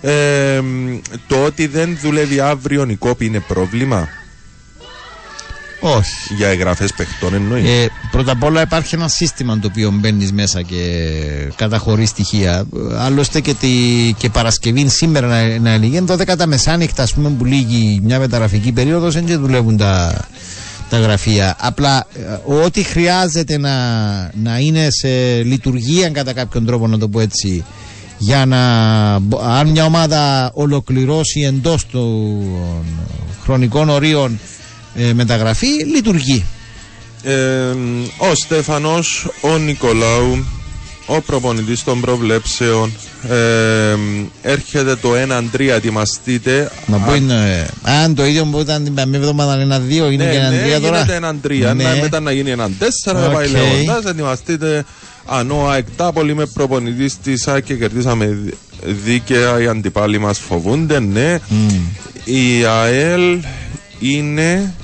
Ε, 0.00 0.60
μ, 0.62 0.98
το 1.26 1.44
ότι 1.44 1.66
δεν 1.66 1.98
δουλεύει 2.02 2.40
αύριο 2.40 2.86
η 2.88 2.94
κόπη 2.96 3.24
είναι 3.24 3.40
πρόβλημα; 3.40 4.08
Όχι. 5.80 6.34
για 6.36 6.48
εγγραφές 6.48 6.92
παιχτών 6.92 7.34
εννοεί. 7.34 7.68
Ε, 7.70 7.86
πρώτα 8.10 8.32
απ' 8.32 8.42
όλα 8.44 8.60
υπάρχει 8.62 8.94
ένα 8.94 9.08
σύστημα 9.08 9.58
το 9.58 9.68
οποίο 9.70 9.90
μπαίνεις 9.90 10.32
μέσα 10.32 10.62
και 10.62 10.76
καταχωρείς 11.56 12.08
στοιχεία. 12.08 12.64
Ε, 12.92 12.98
Άλλωστε 12.98 13.40
και, 13.40 13.54
τη, 13.54 13.68
και 14.18 14.28
Παρασκευή 14.28 14.88
σήμερα 14.88 15.26
να, 15.26 15.58
να 15.58 15.76
λύγει. 15.76 16.04
12 16.08 16.36
τα 16.38 16.46
μεσάνυχτα, 16.46 17.02
ας 17.02 17.14
πούμε, 17.14 17.28
που 17.30 17.44
λύγει 17.44 18.00
μια 18.02 18.18
μεταγραφική 18.18 18.72
περίοδος, 18.72 19.14
δεν 19.14 19.24
και 19.24 19.36
δουλεύουν 19.36 19.76
τα, 19.76 20.24
τα 20.90 20.98
γραφεία. 20.98 21.56
Απλά 21.60 22.06
ε, 22.46 22.52
ό,τι 22.64 22.82
χρειάζεται 22.82 23.58
να, 23.58 23.72
να 24.42 24.58
είναι 24.58 24.86
σε 24.90 25.42
λειτουργία 25.42 26.08
κατά 26.10 26.32
κάποιον 26.32 26.66
τρόπο, 26.66 26.86
να 26.86 26.98
το 26.98 27.08
πω 27.08 27.20
έτσι, 27.20 27.64
για 28.18 28.46
να 28.46 28.58
μπο- 29.18 29.40
αν 29.42 29.68
μια 29.68 29.84
ομάδα 29.84 30.50
ολοκληρώσει 30.54 31.40
εντός 31.40 31.86
των 31.86 32.40
χρονικών 33.42 33.88
ορίων 33.88 34.38
ε, 34.98 35.12
μεταγραφή, 35.12 35.66
λειτουργεί. 35.94 36.44
Ε, 37.22 37.32
μ, 37.76 38.02
ο 38.18 38.34
Στέφανος, 38.34 39.28
ο 39.40 39.56
Νικολάου, 39.58 40.44
ο 41.06 41.20
προπονητής 41.20 41.84
των 41.84 42.00
προβλέψεων 42.00 42.92
ε, 43.28 43.94
μ, 43.94 44.24
έρχεται 44.42 44.96
το 44.96 45.08
1-3 45.56 45.60
ετοιμαστείτε 45.60 46.70
Μα 46.86 46.96
Α, 46.96 47.00
πού 47.00 47.14
είναι. 47.14 47.66
ε, 47.84 47.90
Αν 48.02 48.14
το 48.14 48.26
ίδιο 48.26 48.44
που 48.44 48.60
ήταν 48.60 48.84
την 48.84 48.94
παμένη 48.94 49.16
εβδομάδα 49.16 49.60
ένα-δύο, 49.60 50.10
είναι 50.10 50.24
ναι, 50.24 50.30
και 50.30 50.36
ένα 50.36 50.50
ναι, 50.50 50.58
τρία 50.62 50.80
τώρα. 50.80 50.96
γίνεται 50.96 51.14
έναν 51.14 51.40
3 51.46 51.74
Ναι. 51.74 51.82
να, 51.84 51.96
μετά 52.00 52.20
να 52.20 52.32
γίνει 52.32 52.50
έναν 52.50 52.74
4 52.80 52.84
θα 53.02 53.12
πάει 53.12 53.46
Οκ. 53.46 53.52
λέγοντας 53.52 54.04
ετοιμαστείτε 54.04 54.84
αν 55.26 55.50
ο 55.50 55.68
ΑΕΚ 55.70 55.86
Τάπολη 55.96 56.30
είμαι 56.30 56.46
προπονητής 56.46 57.18
της 57.22 57.48
ΑΕΚ 57.48 57.64
και 57.64 57.74
κερδίσαμε 57.74 58.26
δι- 58.26 58.54
δίκαια 59.04 59.60
οι 59.60 59.66
αντιπάλοι 59.66 60.18
μας 60.18 60.38
φοβούνται 60.38 61.00
ναι 61.00 61.38
η 62.24 62.64
ΑΕΛ 62.64 63.38
είναι 64.00 64.74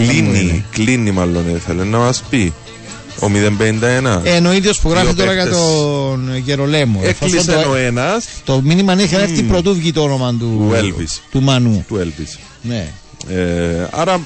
κλείνει 0.00 0.64
κλείνει 0.70 1.10
μάλλον 1.10 1.54
ήθελε 1.56 1.84
να 1.84 1.98
μας 1.98 2.22
πει 2.30 2.52
ο 3.20 3.26
051 3.58 4.20
Ε, 4.24 4.36
είναι 4.36 4.48
ο 4.48 4.52
ίδιο 4.52 4.72
που 4.82 4.88
γράφει 4.90 5.06
Δύο 5.06 5.14
τώρα 5.14 5.32
για 5.32 5.42
παίκτες. 5.42 5.60
τον 5.60 6.36
Γερολέμο. 6.44 7.00
Εφόσον 7.02 7.38
έκλεισε 7.38 7.60
το, 7.62 7.70
ο 7.70 7.74
ένας 7.74 8.26
το 8.44 8.60
μήνυμα 8.64 8.92
έχει 9.00 9.14
έρθει 9.14 9.42
πρωτού 9.42 9.74
βγει 9.74 9.92
το 9.92 10.02
όνομα 10.02 10.30
του, 10.30 10.36
Του 10.38 10.74
Elvis. 10.74 11.20
του 11.30 11.42
Μανού. 11.42 11.84
του 11.88 11.96
Έλβης 11.96 12.38
Ναι. 12.62 12.86
ε, 13.28 13.88
άρα 13.90 14.20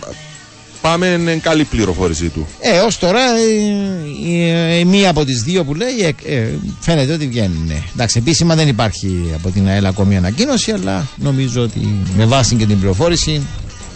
πάμε 0.81 1.07
είναι 1.07 1.35
καλή 1.35 1.65
πληροφόρηση 1.65 2.29
του 2.29 2.47
Ε, 2.61 2.79
ως 2.79 2.99
τώρα 2.99 3.21
η, 3.41 4.33
η- 4.33 4.79
η 4.81 4.85
μία 4.85 5.11
από 5.11 5.25
τις 5.25 5.43
δύο 5.43 5.65
που 5.65 5.75
λέει 5.75 6.15
ε, 6.27 6.35
ε, 6.37 6.49
φαίνεται 6.81 7.13
ότι 7.13 7.27
βγαίνει. 7.27 7.57
Ναι. 7.67 7.83
Εντάξει, 7.95 8.19
επίσημα 8.19 8.55
δεν 8.55 8.69
υπάρχει 8.69 9.31
από 9.35 9.51
την 9.51 9.69
ΑΕΛ 9.69 9.87
ακόμη 9.87 10.17
ανακοίνωση, 10.17 10.73
αλλά 10.73 11.07
νομίζω 11.17 11.63
ότι 11.63 11.89
με 12.17 12.25
βάση 12.25 12.55
και 12.55 12.67
την 12.67 12.79
πληροφόρηση 12.79 13.43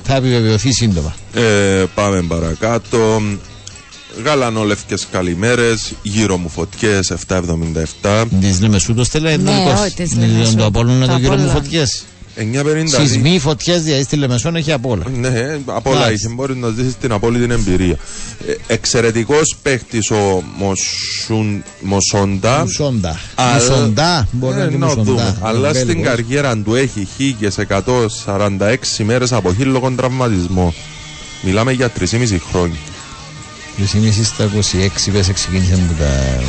θα 0.05 0.15
επιβεβαιωθεί 0.17 0.73
σύντομα. 0.73 1.15
Ε, 1.35 1.85
πάμε 1.95 2.23
παρακάτω. 2.23 3.23
Γαλανόλευκες 4.25 5.07
καλημέρες, 5.11 5.93
γύρω 6.03 6.37
μου 6.37 6.49
φωτιές 6.49 7.11
777, 7.11 8.25
Τη 8.41 8.59
Λεμεσού 8.61 8.95
το 8.95 9.05
στέλνει 9.05 9.37
Ναι, 9.37 9.51
το 9.75 9.83
όχι, 9.83 9.95
της 9.95 10.17
Λεμεσού. 10.17 10.55
Το 10.57 10.65
Απόλλωνα 10.65 11.07
Το 11.07 11.13
το 11.13 11.19
γύρω 11.19 11.29
μου 11.31 11.35
Απόλλωνα. 11.43 11.61
φωτιές. 11.61 12.05
950. 12.37 12.85
Σεισμοί, 12.87 13.39
φωτιές, 13.39 13.83
δηλαδή 13.83 14.03
στη 14.03 14.17
Λεμεσόν 14.17 14.57
έχει 14.57 14.73
απ' 14.73 14.87
όλα. 14.87 15.05
Ναι, 15.17 15.59
από 15.65 15.91
όλα 15.91 15.99
Μάλιστα. 16.01 16.13
είχε, 16.27 16.35
μπορεί 16.35 16.57
να 16.57 16.69
ζήσεις 16.69 16.97
την 17.01 17.13
απόλυτη 17.13 17.53
εμπειρία. 17.55 17.97
Ε, 18.49 18.53
Εξαιρετικός 18.67 19.57
παίχτης 19.63 20.11
ο 20.11 20.43
Μοσούν, 20.57 21.63
Μοσόντα. 21.81 22.61
Μουσόντα. 22.61 23.19
Αλλά- 23.35 23.55
Μουσόντα, 23.55 24.29
μπορεί 24.33 24.57
να 24.57 24.63
Ε, 24.63 24.67
είναι 24.67 24.77
να 24.77 24.87
Μουσόντα. 24.87 25.03
δούμε. 25.05 25.37
Αλλά 25.41 25.69
Είναι 25.69 25.79
στην 25.79 25.87
Βέλγος. 25.87 26.07
καριέρα 26.07 26.57
του 26.57 26.75
έχει 26.75 27.09
χίγες 27.17 27.59
146 27.59 29.05
μέρες 29.05 29.33
από 29.33 29.55
χείλογο 29.55 29.91
τραυματισμό. 29.97 30.75
Μιλάμε 31.43 31.73
για 31.73 31.89
3,5 31.91 32.39
χρόνια. 32.51 32.79
Ποιος 33.77 33.93
είναι 33.93 34.09
εσύ 34.09 34.25
στα 34.25 34.45
26 34.45 35.11
πες 35.13 35.31
ξεκίνησαν 35.35 35.79
που 35.89 35.95
τα... 35.99 36.41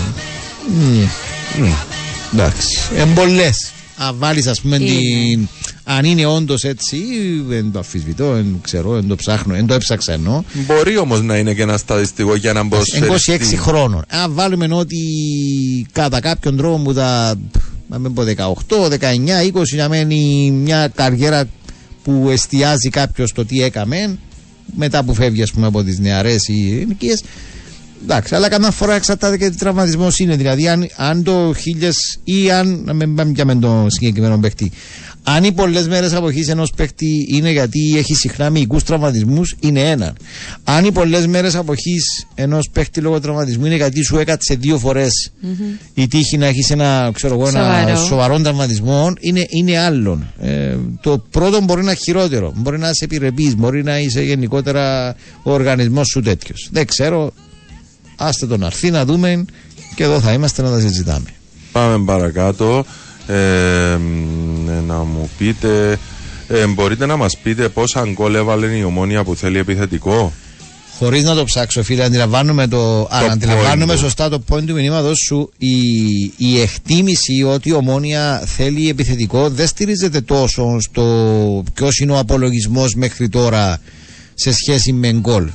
Μμμ. 1.57 1.69
Εντάξει. 2.33 2.77
Εμπολές. 2.95 3.71
Αν 3.97 4.15
βάλεις 4.17 4.47
ας 4.47 4.61
πούμε 4.61 4.75
Είναι. 4.75 4.85
την... 4.85 5.47
Αν 5.83 6.05
είναι 6.05 6.25
όντως 6.25 6.63
έτσι, 6.63 6.97
δεν 7.47 7.71
το 7.71 7.79
αφισβητώ, 7.79 8.31
δεν 8.31 8.59
ξέρω, 8.61 8.91
δεν 8.91 9.07
το 9.07 9.15
ψάχνω, 9.15 9.53
δεν 9.53 9.67
το 9.67 9.73
έψαξα 9.73 10.13
εννοώ. 10.13 10.43
Μπορεί 10.67 10.97
όμως 10.97 11.21
να 11.21 11.37
είναι 11.37 11.53
και 11.53 11.61
ένα 11.61 11.77
στατιστικό 11.77 12.35
για 12.35 12.53
να 12.53 12.63
μπω 12.63 12.77
26 12.77 13.39
χρόνων. 13.57 14.03
Αν 14.09 14.33
βάλουμε 14.33 14.67
ότι 14.71 14.97
κατά 15.91 16.19
κάποιον 16.19 16.57
τρόπο 16.57 16.83
που 16.83 16.93
τα. 16.93 17.35
Να 17.89 17.99
μην 17.99 18.13
πω 18.13 18.23
18, 18.67 18.89
19, 18.89 18.95
20 19.53 19.75
να 19.75 19.89
μένει 19.89 20.51
μια 20.51 20.87
καριέρα 20.87 21.47
που 22.03 22.27
εστιάζει 22.31 22.89
κάποιος 22.89 23.29
στο 23.29 23.45
τι 23.45 23.61
έκαμε 23.61 24.17
μετά 24.75 25.03
που 25.03 25.13
φεύγει 25.13 25.41
ας 25.41 25.51
πούμε 25.51 25.67
από 25.67 25.83
τις 25.83 25.99
νεαρές 25.99 26.47
ή 26.47 26.53
ηλικίε. 26.53 27.13
Εντάξει, 28.03 28.35
αλλά 28.35 28.49
καμιά 28.49 28.71
φορά 28.71 28.93
εξαρτάται 28.93 29.37
και 29.37 29.49
τι 29.49 29.57
τραυματισμός 29.57 30.19
είναι. 30.19 30.35
Δηλαδή, 30.35 30.67
αν, 30.67 30.87
αν 30.95 31.23
το 31.23 31.53
χίλιες 31.57 31.95
ή 32.23 32.51
αν. 32.51 32.81
Να 32.85 32.93
μην 32.93 33.15
πάμε 33.15 33.31
πια 33.31 33.45
με 33.45 33.55
τον 33.55 33.89
συγκεκριμένο 33.89 34.37
παίχτη. 34.37 34.71
Αν 35.27 35.43
οι 35.43 35.51
πολλές 35.51 35.87
μέρες 35.87 36.13
αποχής 36.13 36.47
ενός 36.47 36.71
παίκτη 36.75 37.27
είναι 37.29 37.51
γιατί 37.51 37.95
έχει 37.97 38.13
συχνά 38.15 38.49
μυϊκούς 38.49 38.83
τραυματισμούς, 38.83 39.55
είναι 39.59 39.79
ένα. 39.81 40.15
Αν 40.63 40.85
οι 40.85 40.91
πολλές 40.91 41.27
μέρες 41.27 41.55
αποχής 41.55 42.25
ενός 42.35 42.69
παίκτη 42.69 43.01
λόγω 43.01 43.19
τραυματισμού 43.19 43.65
είναι 43.65 43.75
γιατί 43.75 44.03
σου 44.03 44.17
έκατσε 44.17 44.55
δύο 44.55 44.77
φορές 44.77 45.31
η 45.93 46.07
τύχη 46.07 46.37
να 46.37 46.45
έχεις 46.45 46.69
ένα, 46.69 47.11
ξέρω 47.13 47.33
εγώ, 47.33 47.47
ένα 47.47 47.59
Σοβαρό. 47.59 48.05
σοβαρό 48.05 48.39
τραυματισμό, 48.39 49.13
είναι, 49.19 49.45
είναι 49.49 49.79
άλλον. 49.79 50.33
Ε, 50.41 50.75
το 51.01 51.23
πρώτο 51.31 51.61
μπορεί 51.61 51.83
να 51.83 51.91
είναι 51.91 51.99
χειρότερο. 52.03 52.53
Μπορεί 52.55 52.77
να 52.79 52.89
είσαι 52.89 53.03
επιρρεπής, 53.03 53.55
μπορεί 53.55 53.83
να 53.83 53.99
είσαι 53.99 54.21
γενικότερα 54.21 55.15
ο 55.43 55.51
οργανισμός 55.53 56.07
σου 56.07 56.21
τέτοιος. 56.21 56.69
Δεν 56.71 56.85
ξέρω. 56.85 57.33
Άστε 58.15 58.47
τον 58.47 58.63
αρθεί 58.63 58.91
να 58.91 59.05
δούμε 59.05 59.45
και 59.95 60.03
εδώ 60.03 60.19
θα 60.19 60.33
είμαστε 60.33 60.61
να 60.61 60.69
τα 60.69 60.79
συζητάμε. 60.79 61.25
Πάμε 61.71 62.05
παρακάτω. 62.05 62.85
Ε, 63.27 63.97
μ, 63.97 64.69
ε, 64.69 64.81
να 64.87 64.95
μου 64.95 65.29
πείτε, 65.37 65.99
ε, 66.47 66.65
μπορείτε 66.67 67.05
να 67.05 67.15
μας 67.15 67.37
πείτε 67.37 67.69
πόσα 67.69 68.07
γκολ 68.11 68.35
έβαλε 68.35 68.67
η 68.77 68.83
ομόνια 68.83 69.23
που 69.23 69.35
θέλει 69.35 69.57
επιθετικό; 69.57 70.33
Χωρίς 70.99 71.23
να 71.23 71.35
το 71.35 71.43
ψάξω, 71.43 71.83
φίλε, 71.83 72.03
αντιλαμβάνομαι, 72.03 72.67
το, 72.67 73.07
αν 73.11 73.31
αντιλαμβάνομαι 73.31 73.93
point 73.93 73.95
του. 73.95 74.01
σωστά 74.01 74.29
το 74.29 74.43
point 74.49 74.63
του 74.65 74.73
μηνύματος 74.73 75.17
σου. 75.27 75.51
Η, 75.57 75.77
η 76.37 76.59
εκτίμηση 76.61 77.43
ότι 77.43 77.69
η 77.69 77.73
ομόνια 77.73 78.43
θέλει 78.45 78.89
επιθετικό 78.89 79.49
δεν 79.49 79.67
στηρίζεται 79.67 80.21
τόσο 80.21 80.77
στο 80.79 81.63
ποιος 81.73 81.97
είναι 81.97 82.11
ο 82.11 82.17
απολογισμός 82.17 82.95
μέχρι 82.95 83.29
τώρα 83.29 83.77
σε 84.33 84.53
σχέση 84.53 84.93
με 84.93 85.11
γκολ. 85.11 85.49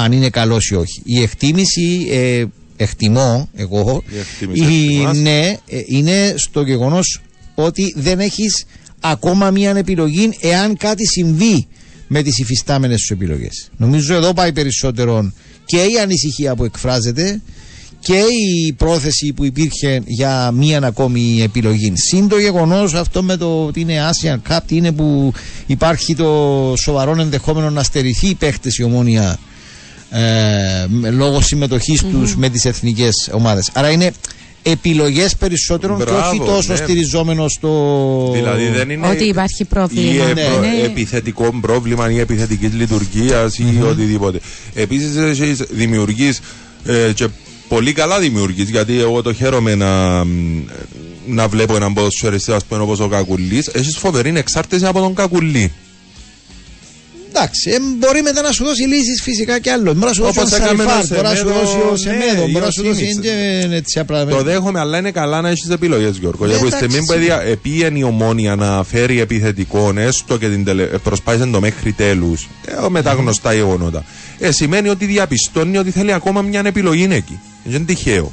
Αν 0.00 0.12
είναι 0.12 0.28
καλός 0.30 0.68
ή 0.68 0.74
όχι. 0.74 1.00
Η 1.04 1.20
εκτίμηση, 1.22 2.06
ε, 2.10 2.44
εκτιμώ 2.76 3.48
εγώ, 3.54 4.02
Η 4.14 4.18
εκτίμηση 4.18 4.62
η- 4.72 4.86
εκτιμάς. 4.94 5.18
ναι, 5.18 5.56
ε, 5.68 5.80
είναι 5.86 6.34
στο 6.36 6.62
γεγονός 6.62 7.20
ότι 7.54 7.92
δεν 7.96 8.20
έχεις 8.20 8.64
ακόμα 9.00 9.50
μία 9.50 9.70
επιλογή 9.76 10.30
εάν 10.40 10.76
κάτι 10.76 11.06
συμβεί 11.06 11.66
με 12.08 12.22
τις 12.22 12.38
υφιστάμενες 12.38 13.00
σου 13.00 13.12
επιλογές. 13.12 13.70
Νομίζω 13.76 14.14
εδώ 14.14 14.32
πάει 14.32 14.52
περισσότερο 14.52 15.32
και 15.64 15.76
η 15.76 15.98
ανησυχία 16.02 16.54
που 16.56 16.64
εκφράζεται 16.64 17.40
και 18.02 18.14
η 18.66 18.72
πρόθεση 18.72 19.32
που 19.36 19.44
υπήρχε 19.44 20.02
για 20.06 20.50
μία 20.50 20.80
ακόμη 20.82 21.42
επιλογή. 21.42 21.92
Συν 21.96 22.28
το 22.28 22.38
γεγονός 22.38 22.94
αυτό 22.94 23.22
με 23.22 23.36
το 23.36 23.64
ότι 23.64 23.80
είναι 23.80 24.10
Asian 24.10 24.36
Cup, 24.48 24.58
τι 24.66 24.76
είναι 24.76 24.92
που 24.92 25.32
υπάρχει 25.66 26.14
το 26.14 26.72
σοβαρό 26.82 27.20
ενδεχόμενο 27.20 27.70
να 27.70 27.82
στερηθεί 27.82 28.26
η 28.28 28.34
παίχτες 28.34 28.76
η 28.78 28.82
ομόνια 28.82 29.38
ε, 30.10 30.86
με- 30.88 31.10
λόγω 31.10 31.40
συμμετοχής 31.40 32.02
τους 32.04 32.36
με 32.36 32.48
τις 32.48 32.64
εθνικές 32.64 33.30
ομάδες. 33.32 33.70
Άρα 33.72 33.90
είναι 33.90 34.12
επιλογές 34.62 35.36
περισσότερων 35.36 35.98
και 35.98 36.04
Μπράβο, 36.04 36.28
όχι 36.28 36.38
τόσο 36.38 36.72
ναι. 36.72 36.76
στηριζόμενο 36.78 37.48
στο. 37.48 38.30
Δηλαδή 38.34 38.68
δεν 38.68 38.90
είναι 38.90 39.06
Ότι 39.08 39.24
υπάρχει 39.24 39.62
ή 39.62 39.64
πρόβλημα. 39.64 40.24
ε, 40.24 40.32
Ναι. 40.32 40.42
προ- 40.44 40.64
Είναι- 40.64 40.84
επιθετικό 40.84 41.54
πρόβλημα 41.60 42.10
ή 42.10 42.18
επιθετικής 42.18 42.72
λειτουργίας 42.72 43.58
ή 43.58 43.78
οτιδήποτε. 43.90 44.40
Επίσης, 44.74 45.56
δημιουργείς 45.70 46.40
και 47.14 47.28
πολύ 47.68 47.92
καλά 47.92 48.18
δημιουργείς 48.20 48.68
γιατί 48.70 49.00
εγώ 49.00 49.22
το 49.22 49.32
χαίρομαι 49.32 49.74
να, 49.74 50.24
να 51.26 51.48
βλέπω 51.48 51.76
έναν 51.76 51.92
ποδοσφαιριστή 51.92 52.52
ας 52.52 52.64
πούμε 52.64 52.82
όπως 52.82 53.00
ο 53.00 53.08
Κακουλής 53.08 53.66
έχεις 53.66 53.96
φοβερή 53.96 54.32
εξάρτηση 54.36 54.86
από 54.86 55.00
τον 55.00 55.14
Κακουλή 55.14 55.72
Εντάξει, 57.32 57.70
ε, 57.70 57.76
μπορεί 57.98 58.22
μετά 58.22 58.42
να 58.42 58.52
σου 58.52 58.64
δώσει 58.64 58.82
λύσεις 58.82 59.22
φυσικά 59.22 59.58
κι 59.58 59.68
άλλο. 59.70 59.94
Μπορεί 59.94 60.06
να 60.06 60.12
σου 60.12 60.22
δώσει 60.22 60.38
ο 60.38 60.42
Όπως 60.42 60.52
έκαμε 60.58 60.82
Σαριφάρ, 60.84 61.02
ο 61.02 61.06
μπορεί 61.08 61.22
να 61.22 61.34
σου 61.34 61.36
Σεμέδο, 61.46 61.60
δώσει 61.60 61.76
ο 61.76 61.90
ναι, 61.90 61.96
Σεμέδο, 61.96 62.46
ή 62.48 62.50
μπορεί 62.50 62.62
ο 62.64 62.66
να 62.66 62.70
σου 62.70 62.82
δώσει 62.82 62.98
Σίμιτς. 63.06 63.28
είναι 63.64 63.76
έτσι 63.76 63.98
απλά. 63.98 64.26
Το 64.26 64.42
δέχομαι, 64.42 64.80
αλλά 64.80 64.98
είναι 64.98 65.10
καλά 65.10 65.40
να 65.40 65.48
έχεις 65.48 65.68
επιλογές, 65.70 66.16
Γιώργο. 66.16 66.44
Ναι, 66.44 66.50
Για 66.50 66.60
τη 66.60 66.66
εντάξει, 66.66 66.84
στιγμή 66.86 67.06
που 67.06 67.12
σίγουρα. 67.12 67.34
έδια- 67.40 67.50
επήγαινε 67.52 67.98
η 67.98 68.02
ομόνια 68.02 68.54
να 68.56 68.84
φέρει 68.84 69.20
επιθετικό, 69.20 69.92
έστω 69.96 70.36
και 70.38 70.48
την 70.48 70.64
τελε... 70.64 70.84
προσπάθησε 70.84 71.46
το 71.46 71.60
μέχρι 71.60 71.92
τέλους, 71.92 72.48
ε, 72.66 72.88
με 72.88 73.02
τα 73.02 73.12
γνωστά 73.12 73.52
γεγονότα. 73.54 74.04
Ε, 74.38 74.50
σημαίνει 74.52 74.88
ότι 74.88 75.04
διαπιστώνει 75.06 75.78
ότι 75.78 75.90
θέλει 75.90 76.12
ακόμα 76.12 76.42
μια 76.42 76.62
επιλογή 76.64 77.08
εκεί. 77.10 77.38
Δεν 77.64 77.74
είναι 77.74 77.84
τυχαίο. 77.84 78.32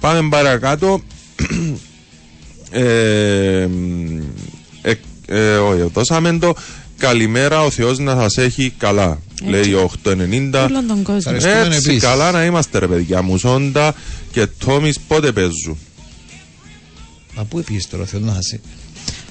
Πάμε 0.00 0.28
παρακάτω. 0.28 1.00
ε, 2.70 3.68
ε, 4.82 4.92
ε, 5.26 5.56
όχι, 5.56 5.90
δώσαμε 5.92 6.38
το. 6.38 6.54
Καλημέρα, 7.02 7.62
ο 7.64 7.70
Θεός 7.70 7.98
να 7.98 8.16
σας 8.20 8.36
έχει 8.38 8.72
καλά. 8.78 9.18
Λέει 9.44 9.72
ο 9.72 9.90
890. 10.04 10.66
Όλον 10.68 10.86
τον 10.86 11.02
κόσμο. 11.02 11.32
Ευχαριστούμε 11.34 11.58
Έτσι, 11.58 11.76
επίσης. 11.76 12.02
καλά 12.02 12.30
να 12.30 12.44
είμαστε 12.44 12.78
ρε 12.78 12.86
παιδιά 12.86 13.22
μου. 13.22 13.38
Ζώντα 13.38 13.94
και 14.32 14.46
Τόμις 14.46 15.00
πότε 15.00 15.32
παίζουν. 15.32 15.78
Α, 17.34 17.44
πού 17.44 17.62
πήγε 17.62 17.78
τώρα, 17.90 18.04
θέλω 18.04 18.24
να 18.24 18.32
χάσει. 18.32 18.60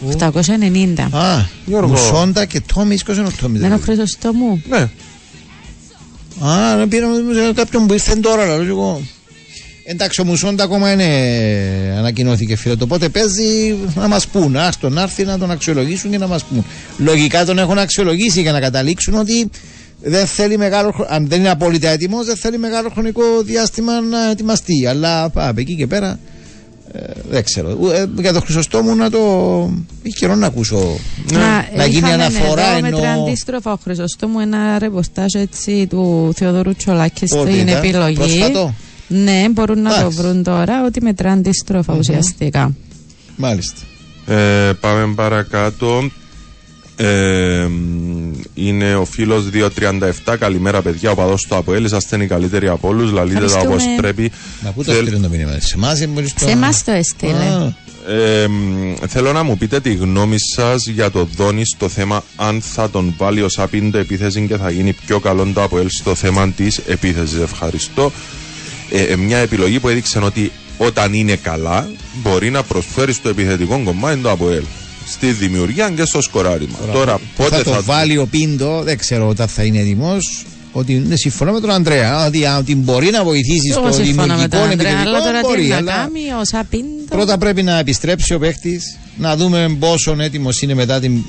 890. 0.02 1.07
Α, 1.11 1.45
Γιώργο. 1.65 1.89
Μουσόντα 1.89 2.45
και 2.45 2.61
Τόμις, 2.73 3.03
ποιο 3.03 3.14
είναι 3.14 3.27
ο 3.27 3.31
Τόμις. 3.41 3.60
Δεν 3.60 3.69
είναι 3.69 3.80
ο 3.80 3.84
Χρυσοστόμου. 3.84 4.61
Ναι. 4.69 4.89
Α, 6.48 6.77
δεν 6.77 6.88
πήραμε 6.88 7.34
σε 7.34 7.53
κάποιον 7.53 7.88
που 7.88 7.93
ήρθε 7.93 8.15
τώρα, 8.15 8.45
λέω 8.45 8.61
εγώ. 8.64 9.02
Εντάξει, 9.84 10.22
ο 10.22 10.26
Μουσόντα 10.26 10.64
ακόμα 10.64 10.91
είναι 10.91 11.06
ανακοινώθηκε 11.98 12.56
φίλε. 12.56 12.76
Το 12.76 12.88
πότε 12.88 13.10
παίζει 13.10 13.76
να 13.95 14.08
μας 14.08 14.28
πούν. 14.28 14.58
Α 14.58 14.72
τον 14.80 14.98
έρθει 14.98 15.24
να 15.24 15.38
τον 15.38 15.52
αξιολογήσουν 15.52 16.12
και 16.12 16.18
να 16.18 16.28
μας 16.28 16.44
πούν. 16.44 16.66
Λογικά 16.98 17.45
τον 17.45 17.58
έχουν 17.60 17.78
αξιολογήσει 17.78 18.41
για 18.41 18.52
να 18.52 18.60
καταλήξουν 18.60 19.14
ότι 19.14 19.49
δεν 20.02 20.26
θέλει 20.26 20.58
μεγάλο 20.58 20.91
χρονικό. 20.91 21.16
Αν 21.16 21.28
δεν 21.28 21.40
είναι 21.40 21.49
απόλυτα 21.49 21.90
έτοιμος, 21.90 22.26
δεν 22.26 22.36
θέλει 22.36 22.58
μεγάλο 22.58 22.90
χρονικό 22.90 23.24
διάστημα 23.44 24.02
να 24.02 24.30
ετοιμαστεί. 24.30 24.86
Αλλά 24.88 25.30
πά, 25.30 25.48
από 25.48 25.60
εκεί 25.60 25.76
και 25.76 25.88
πέρα 25.88 26.20
ε, 26.94 26.99
δεν 27.30 27.44
ξέρω. 27.44 27.78
Ου- 27.82 27.91
ε, 27.91 28.10
για 28.22 28.34
το 28.34 28.40
Χρυσοστόμου 28.40 28.95
να 28.95 29.10
το. 29.10 29.20
Έχει 30.03 30.16
καιρό 30.16 30.36
να 30.36 30.45
ακούσω. 30.48 30.98
να 31.76 31.86
γίνει 31.86 31.98
είχαμε 31.98 32.14
αναφορά 32.24 32.78
εδώ 32.78 32.86
ενώ. 32.88 32.99
με 32.99 33.08
αντίστροφα 33.12 33.72
ο 33.72 33.78
Χρυσοστόμου 33.84 34.40
ένα 34.40 34.80
ρεπορτάζ 34.80 35.34
έτσι 35.34 35.88
του 35.90 36.32
Θεοδόρου 36.36 36.76
Τσολάκης 36.76 37.30
Πότε 37.30 37.52
στην 37.52 37.68
ήταν, 37.68 37.78
επιλογή. 37.84 38.16
πρόσφατο; 38.16 38.74
Ναι, 39.13 39.45
μπορούν 39.51 39.81
να 39.81 39.89
το 39.89 39.95
Εντάξει. 39.99 40.21
βρουν 40.21 40.43
τώρα 40.43 40.85
ότι 40.85 41.01
μετρά 41.01 41.31
αντίστροφα 41.31 41.93
ουσιαστικά. 41.93 42.73
Μάλιστα. 43.35 43.79
Ε, 44.27 44.71
πάμε 44.79 45.13
παρακάτω. 45.15 46.09
Ε, 46.95 47.65
μ, 47.69 48.31
είναι 48.53 48.95
ο 48.95 49.05
φίλος 49.05 49.43
237. 50.25 50.35
Καλημέρα, 50.39 50.81
παιδιά. 50.81 51.11
Ο 51.11 51.15
παδός 51.15 51.45
του 51.49 51.55
Αποέλ. 51.55 51.85
Είσαστε 51.85 52.23
οι 52.23 52.27
καλύτεροι 52.27 52.67
από 52.67 52.88
όλους. 52.88 53.11
Λαλείτε 53.11 53.39
τα 53.39 53.45
όπως 53.45 53.61
Ευχαριστούμε. 53.63 53.95
πρέπει. 54.01 54.31
Μα 54.63 54.71
πού 54.71 54.83
το 54.83 54.91
Θέλ- 54.91 55.07
στείλει 55.07 55.21
το 55.21 55.29
μήνυμα, 55.29 55.51
σε 55.59 55.73
εμάς 55.75 55.99
ή 56.01 56.07
μπορείς 56.07 56.33
το- 56.33 56.39
Σε 56.45 56.51
εμάς 56.51 56.83
το 56.83 56.91
έστειλε. 56.91 57.31
Α, 57.33 57.75
Ε, 58.07 58.47
μ, 58.47 58.93
θέλω 59.07 59.31
να 59.33 59.43
μου 59.43 59.57
πείτε 59.57 59.79
τη 59.79 59.93
γνώμη 59.93 60.35
σας 60.55 60.85
για 60.88 61.11
το 61.11 61.27
Δόνι 61.35 61.65
στο 61.65 61.89
θέμα 61.89 62.23
αν 62.35 62.61
θα 62.61 62.89
τον 62.89 63.13
βάλει 63.17 63.41
ως 63.41 63.59
άπιντο 63.59 63.97
επίθεση 63.97 64.45
και 64.47 64.57
θα 64.57 64.69
γίνει 64.69 64.93
πιο 65.05 65.19
καλό 65.19 65.51
το 65.53 65.63
Αποέλ 65.63 65.88
στο 65.89 66.15
θέμα 66.15 66.49
της 66.51 66.77
επίθεσης. 66.77 67.39
Ευχαριστώ. 67.39 68.11
Ε, 68.91 69.01
ε, 69.01 69.15
μια 69.15 69.38
επιλογή 69.38 69.80
που 69.80 69.89
έδειξε 69.89 70.19
ότι 70.19 70.51
όταν 70.77 71.13
είναι 71.13 71.35
καλά 71.35 71.89
μπορεί 72.13 72.49
να 72.49 72.63
προσφέρει 72.63 73.13
στο 73.13 73.30
επιθετικό 73.30 73.81
κομμάτι 73.84 74.19
το 74.19 74.31
Αποέλ. 74.31 74.63
Στη 75.07 75.31
δημιουργία 75.31 75.89
και 75.89 76.05
στο 76.05 76.22
σκοράρισμα. 76.22 76.77
Τώρα, 76.93 77.18
που 77.18 77.23
πότε 77.38 77.55
θα 77.55 77.63
το 77.63 77.84
βάλει 77.84 78.18
ο 78.18 78.26
Πίντο, 78.26 78.81
δεν 78.84 78.97
ξέρω 78.97 79.27
όταν 79.27 79.47
θα 79.47 79.63
είναι 79.63 79.80
έτοιμος. 79.80 80.45
Ότι 80.72 80.93
είναι 80.93 81.15
συμφωνώ 81.15 81.51
με 81.51 81.59
τον 81.59 81.72
Αντρέα. 81.72 82.26
Ότι, 82.26 82.45
α, 82.45 82.57
ότι 82.57 82.76
μπορεί 82.76 83.09
να 83.09 83.23
βοηθήσει 83.23 83.69
Εγώ 83.72 83.91
στο 83.91 84.03
συμφωνώ 84.03 84.26
με 84.26 84.34
δημιουργικό 84.34 84.57
τον 84.57 84.72
Αντρέα, 84.72 84.99
αλλά 84.99 85.19
τώρα 85.19 85.38
επιθετικό. 85.39 85.53
τι 85.53 85.59
Μπορεί, 85.59 85.68
να 85.68 85.76
αλλά 85.77 85.91
κάνει 85.91 86.41
ο 86.41 86.45
Σαπίντο. 86.45 87.03
πρώτα 87.09 87.38
πρέπει 87.38 87.63
να 87.63 87.80
επιστρέψει 87.80 88.34
ο 88.34 88.39
παίχτη, 88.39 88.81
να 89.18 89.35
δούμε 89.35 89.76
πόσο 89.80 90.15
έτοιμος 90.19 90.61
είναι 90.61 90.73
μετά 90.73 90.99
την 90.99 91.23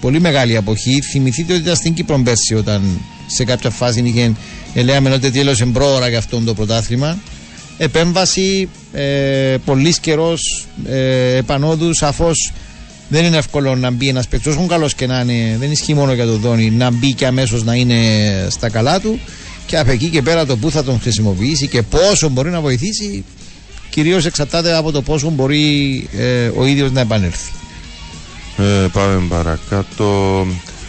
πολύ 0.00 0.20
μεγάλη 0.20 0.56
αποχή. 0.56 1.00
Θυμηθείτε 1.00 1.52
ότι 1.52 1.62
ήταν 1.62 1.76
στην 1.76 1.94
Κύπρο 1.94 2.20
πέρσι 2.24 2.54
όταν 2.54 3.00
σε 3.26 3.44
κάποια 3.44 3.70
φάση 3.70 4.00
είχε 4.04 4.32
ελέγαμε 4.76 5.10
ότι 5.10 5.30
τέλειωσε 5.30 5.66
πρόωρα 5.66 6.08
για 6.08 6.18
αυτό 6.18 6.40
το 6.40 6.54
πρωτάθλημα. 6.54 7.18
Επέμβαση, 7.78 8.68
ε, 8.92 9.56
πολύς 9.64 9.98
καιρός 9.98 10.66
ε, 10.88 11.36
επανόδου. 11.36 11.94
Σαφώς 11.94 12.52
δεν 13.08 13.24
είναι 13.24 13.36
εύκολο 13.36 13.76
να 13.76 13.90
μπει 13.90 14.08
ένας 14.08 14.28
παίκτη, 14.28 14.48
όσο 14.48 14.66
καλός 14.66 14.94
και 14.94 15.06
να 15.06 15.20
είναι, 15.20 15.56
δεν 15.58 15.70
ισχύει 15.70 15.94
μόνο 15.94 16.12
για 16.12 16.26
τον 16.26 16.40
Δόνι, 16.40 16.70
να 16.70 16.90
μπει 16.90 17.12
και 17.12 17.26
αμέσως 17.26 17.64
να 17.64 17.74
είναι 17.74 17.96
στα 18.50 18.68
καλά 18.68 19.00
του. 19.00 19.20
Και 19.66 19.78
από 19.78 19.90
εκεί 19.90 20.08
και 20.08 20.22
πέρα 20.22 20.46
το 20.46 20.56
πού 20.56 20.70
θα 20.70 20.84
τον 20.84 21.00
χρησιμοποιήσει 21.00 21.68
και 21.68 21.82
πόσο 21.82 22.28
μπορεί 22.28 22.50
να 22.50 22.60
βοηθήσει, 22.60 23.24
κυρίως 23.90 24.24
εξαρτάται 24.24 24.76
από 24.76 24.92
το 24.92 25.02
πόσο 25.02 25.30
μπορεί 25.30 26.08
ε, 26.16 26.50
ο 26.56 26.66
ίδιος 26.66 26.92
να 26.92 27.00
επανέλθει. 27.00 27.50
Ε, 28.56 28.86
πάμε 28.92 29.26
παρακάτω. 29.28 30.46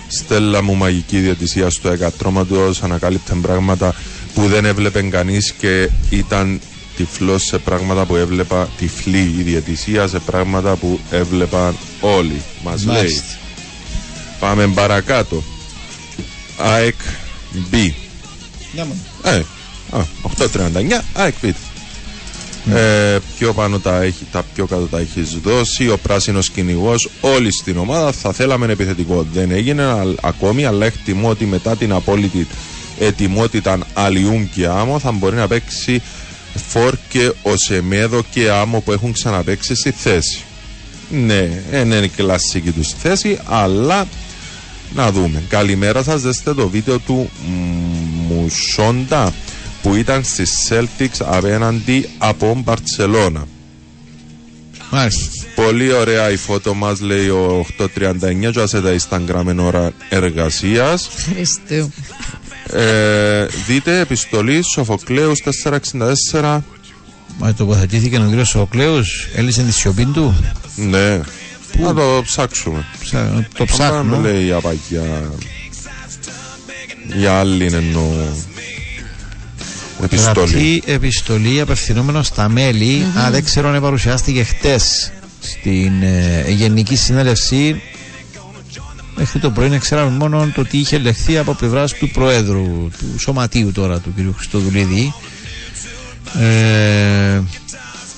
Στέλλα 0.07 0.61
μου 0.63 0.75
μαγική 0.75 1.17
διατησία 1.19 1.69
στο 1.69 1.89
εκατρώματος 1.89 2.83
ανακάλυπτε 2.83 3.33
πράγματα 3.41 3.95
που 4.33 4.47
δεν 4.47 4.65
έβλεπε 4.65 5.01
κανείς 5.01 5.51
και 5.51 5.89
ήταν 6.09 6.59
τυφλός 6.95 7.43
σε 7.43 7.57
πράγματα 7.57 8.05
που 8.05 8.15
έβλεπα 8.15 8.69
τυφλή 8.77 9.33
η 9.37 9.41
διατησία 9.41 10.07
σε 10.07 10.19
πράγματα 10.19 10.75
που 10.75 10.99
έβλεπαν 11.11 11.77
όλοι 12.01 12.41
μας 12.63 12.85
λέει 12.85 12.95
Μάλιστα. 12.95 13.23
πάμε 14.39 14.67
παρακάτω 14.67 15.43
ΑΕΚ 16.57 16.95
B 17.71 17.91
Ναι, 18.75 18.83
μα. 19.23 19.31
ε, 19.31 19.45
α, 19.91 20.05
8.39 20.37 21.01
ΑΕΚ 21.13 21.33
B 21.43 21.51
Ε, 22.73 23.17
πιο 23.37 23.53
πάνω 23.53 23.79
τα, 23.79 24.01
έχει, 24.01 24.25
τα 24.31 24.43
πιο 24.53 24.65
κάτω 24.65 24.85
τα 24.85 24.99
έχει 24.99 25.21
δώσει. 25.43 25.89
Ο 25.89 25.97
πράσινος 25.97 26.49
κυνηγός, 26.49 27.09
όλοι 27.21 27.51
στην 27.53 27.77
ομάδα 27.77 28.11
θα 28.11 28.31
θέλαμε 28.33 28.71
επιθετικό. 28.71 29.25
Δεν 29.33 29.51
έγινε 29.51 29.83
α- 29.83 30.03
ακόμη, 30.21 30.65
αλλά 30.65 30.85
εκτιμώ 30.85 31.29
ότι 31.29 31.45
μετά 31.45 31.75
την 31.75 31.91
απόλυτη 31.91 32.47
ετοιμότητα 32.99 33.77
Αλιούμ 33.93 34.45
και 34.53 34.67
Άμμο 34.67 34.99
θα 34.99 35.11
μπορεί 35.11 35.35
να 35.35 35.47
παίξει 35.47 36.01
Φορ 36.67 36.93
και 37.09 37.31
ο 37.41 37.55
Σεμέδο 37.55 38.23
και 38.31 38.49
Άμμο 38.49 38.79
που 38.79 38.91
έχουν 38.91 39.11
ξαναπαίξει 39.13 39.75
στη 39.75 39.91
θέση. 39.91 40.41
Ναι, 41.09 41.49
δεν 41.71 41.85
είναι 41.91 41.95
η 42.05 42.07
κλασική 42.09 42.71
τους 42.71 42.93
θέση, 43.01 43.39
αλλά 43.45 44.07
να 44.95 45.11
δούμε. 45.11 45.41
Καλημέρα 45.49 46.03
σας, 46.03 46.21
δέστε 46.21 46.53
το 46.53 46.67
βίντεο 46.69 46.99
του 46.99 47.29
Μ- 47.47 48.31
Μουσόντα 48.33 49.33
που 49.87 49.95
ήταν 49.95 50.23
στη 50.23 50.43
Celtics 50.69 51.25
απέναντι 51.25 52.09
από 52.17 52.61
Μπαρτσελώνα. 52.63 53.47
Μάλιστα. 54.91 55.29
Πολύ 55.55 55.91
ωραία 55.91 56.31
η 56.31 56.35
φώτο 56.35 56.73
μας 56.73 56.99
λέει 57.01 57.27
ο 57.29 57.65
839 57.79 58.51
και 58.51 58.59
άσε 58.61 58.81
τα 58.81 58.95
Instagram 58.99 59.47
εν 59.47 59.59
ώρα 59.59 59.91
εργασίας. 60.09 61.09
Χριστού. 61.33 61.91
Ε, 62.73 63.45
δείτε 63.67 63.99
επιστολή 63.99 64.61
Σοφοκλέους 64.61 65.41
464 66.31 66.59
Μα 67.37 67.53
τοποθετήθηκε 67.53 68.17
ο 68.17 68.25
κύριος 68.27 68.49
Σοκλέου, 68.49 69.01
έλυσε 69.35 69.61
τη 69.63 69.71
σιωπή 69.71 70.05
του. 70.05 70.35
Ναι, 70.75 71.19
να 71.79 71.93
το 71.93 72.21
ψάξουμε. 72.25 72.85
Ψα- 72.99 73.47
Το 73.57 73.63
Αν 73.63 73.65
ψάχνω. 73.65 74.19
λέει 74.19 74.45
η 74.45 74.51
απαγιά 74.51 75.31
για 77.15 77.33
άλλη 77.39 77.65
εννοώ 77.65 78.03
επιστολή. 80.03 80.51
Γραπτή 80.51 80.83
επιστολή 80.85 81.61
απευθυνόμενο 81.61 82.23
στα 82.23 82.49
μέλη. 82.49 83.05
Α, 83.19 83.31
δεν 83.31 83.43
ξέρω 83.43 83.69
αν 83.69 83.81
παρουσιάστηκε 83.81 84.43
χτες 84.43 85.11
στην 85.39 86.03
ε, 86.03 86.45
Γενική 86.47 86.95
Συνέλευση. 86.95 87.81
Μέχρι 89.15 89.39
το 89.39 89.49
πρωί 89.51 89.77
ξέραμε 89.77 90.17
μόνο 90.17 90.51
το 90.55 90.65
τι 90.65 90.77
είχε 90.77 90.97
λεχθεί 90.97 91.37
από 91.37 91.53
πλευράς 91.53 91.93
του 91.93 92.09
Προέδρου, 92.09 92.89
του 92.97 93.19
Σωματείου 93.19 93.71
τώρα, 93.71 93.99
του 93.99 94.13
κ. 94.15 94.35
Χριστοδουλίδη. 94.35 95.13
Ε, 96.39 97.41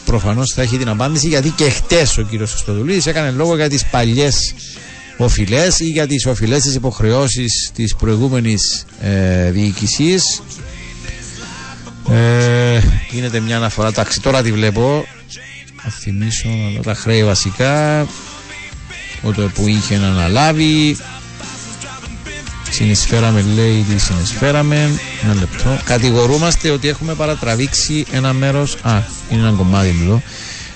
Προφανώς 0.06 0.54
θα 0.54 0.62
έχει 0.62 0.78
την 0.78 0.90
απάντηση 0.90 1.28
γιατί 1.28 1.50
και 1.50 1.70
χτες 1.70 2.18
ο 2.18 2.24
κ. 2.24 2.28
Χριστοδουλίδης 2.36 3.06
έκανε 3.06 3.32
λόγο 3.32 3.56
για 3.56 3.70
τις 3.70 3.86
παλιές 3.86 4.54
οφειλές 5.18 5.80
ή 5.80 5.86
για 5.86 6.08
τις 6.08 6.26
οφειλές 6.26 6.64
τη 6.64 6.74
υποχρεώσεις 6.74 7.72
της 7.74 7.96
προηγούμενης 7.96 8.86
ε, 9.02 9.52
διοίκησης 9.52 10.42
ε, 12.12 12.80
γίνεται 13.10 13.40
μια 13.40 13.58
αναφορά. 13.58 13.88
Εντάξει, 13.88 14.22
τώρα 14.22 14.42
τη 14.42 14.52
βλέπω. 14.52 15.06
Θα 15.84 15.90
θυμίσω 15.90 16.50
να 16.50 16.70
δω 16.76 16.82
τα 16.82 16.94
χρέη 16.94 17.24
βασικά. 17.24 18.08
Όταν 19.22 19.52
που 19.52 19.68
είχε 19.68 19.98
να 19.98 20.08
αναλάβει. 20.08 20.98
Συνεισφέραμε, 22.70 23.46
λέει, 23.56 23.86
τι 23.90 23.98
συνεισφέραμε. 24.00 25.00
Ένα 25.24 25.34
λεπτό. 25.34 25.80
Κατηγορούμαστε 25.86 26.70
ότι 26.70 26.88
έχουμε 26.88 27.14
παρατραβήξει 27.14 28.06
ένα 28.12 28.34
μέρος. 28.34 28.76
Α, 28.82 29.02
είναι 29.30 29.42
ένα 29.42 29.52
κομμάτι 29.52 29.90
μου 29.92 30.04
εδώ. 30.04 30.22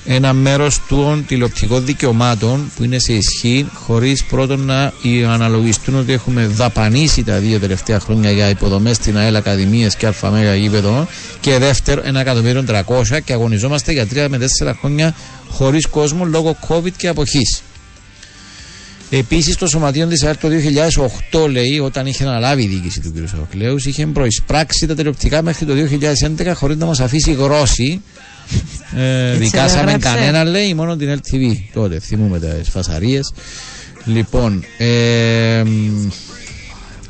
Ένα 0.06 0.34
μέρος 0.34 0.82
των 0.88 1.26
τηλεοπτικών 1.28 1.86
δικαιωμάτων 1.86 2.72
που 2.76 2.84
είναι 2.84 3.00
σε 3.00 3.14
ισχύ, 3.14 3.66
χωρίς 3.74 4.24
πρώτον 4.24 4.60
να 4.66 4.94
οι- 5.02 5.24
αναλογιστούν 5.24 5.96
ότι 5.96 6.12
έχουμε 6.12 6.46
δαπανίσει 6.48 7.24
τα 7.24 7.38
δύο 7.40 7.60
τελευταία 7.60 8.00
χρόνια 8.00 8.32
για 8.32 8.50
υποδομές 8.50 8.96
στην 8.96 9.18
ΑΕΛ 9.18 9.36
Ακαδημίε 9.36 9.88
και 9.98 10.10
ΑΜΕΓΑ 10.22 10.56
γήπεδο. 10.56 11.08
Και 11.40 11.58
δεύτερο, 11.58 12.02
ένα 12.06 12.20
εκατομμύριο 12.20 12.64
300 12.64 13.20
και 13.20 13.34
αγωνιζόμαστε 13.34 13.92
για 13.92 14.08
τρία 14.08 14.30
με 14.30 14.38
τέσσερα 14.38 14.78
χρόνια 14.80 15.16
χωρίς 15.50 15.86
κόσμο 15.88 16.26
λόγω 16.26 16.58
COVID 16.68 16.92
και 16.98 17.08
αποχής. 17.08 17.62
Επίσης, 19.10 19.56
το 19.56 19.68
Σωματείο 19.68 20.08
της 20.08 20.24
ΑΕΛ 20.24 20.36
το 20.38 20.48
2008 20.48 21.48
λέει, 21.48 21.80
όταν 21.80 22.06
είχε 22.06 22.24
αναλάβει 22.24 22.64
η 22.64 22.68
διοίκηση 22.68 23.00
του 23.00 23.14
κ. 23.16 23.28
Σαββακλέου, 23.28 23.76
είχε 23.86 24.06
προεισπράξει 24.08 24.86
τα 24.88 24.96
τηλεοπτικά 24.96 25.42
μέχρι 25.42 25.66
το 25.66 25.74
2011 25.74 26.54
χωρίς 26.54 26.78
να 26.78 26.86
μας 26.86 27.00
αφήσει 27.00 27.34
γρόση. 27.34 28.02
Ε, 28.96 29.30
Έτσι 29.30 29.44
δικάσαμε 29.44 29.92
έγραψε. 29.92 30.08
κανένα, 30.10 30.44
λέει, 30.44 30.74
μόνο 30.74 30.96
την 30.96 31.20
LTV. 31.20 31.56
Τότε 31.74 32.00
θυμούμε 32.00 32.40
τι 32.40 32.70
φασαρίε. 32.72 33.20
Λοιπόν, 34.06 34.64
ε, 34.78 35.64
μ, 35.66 36.08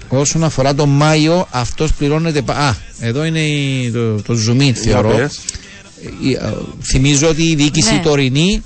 όσον 0.07 0.43
αφορά 0.43 0.76
τον 0.76 0.89
Μάιο, 0.89 1.47
αυτός 1.51 1.93
πληρώνεται. 1.93 2.41
πα- 2.41 2.53
Α, 2.57 2.76
εδώ 2.99 3.23
είναι 3.26 3.39
η- 3.39 3.91
το, 3.91 4.22
το 4.22 4.34
zoom 4.47 4.61
in, 4.61 4.72
θεωρώ. 4.72 5.10
πες. 5.15 5.39
Ε, 6.26 6.45
ε, 6.45 6.51
θυμίζω 6.84 7.27
ότι 7.30 7.43
η 7.43 7.55
διοίκηση 7.55 7.93
Ναι. 7.93 7.99
τωρινή 7.99 8.64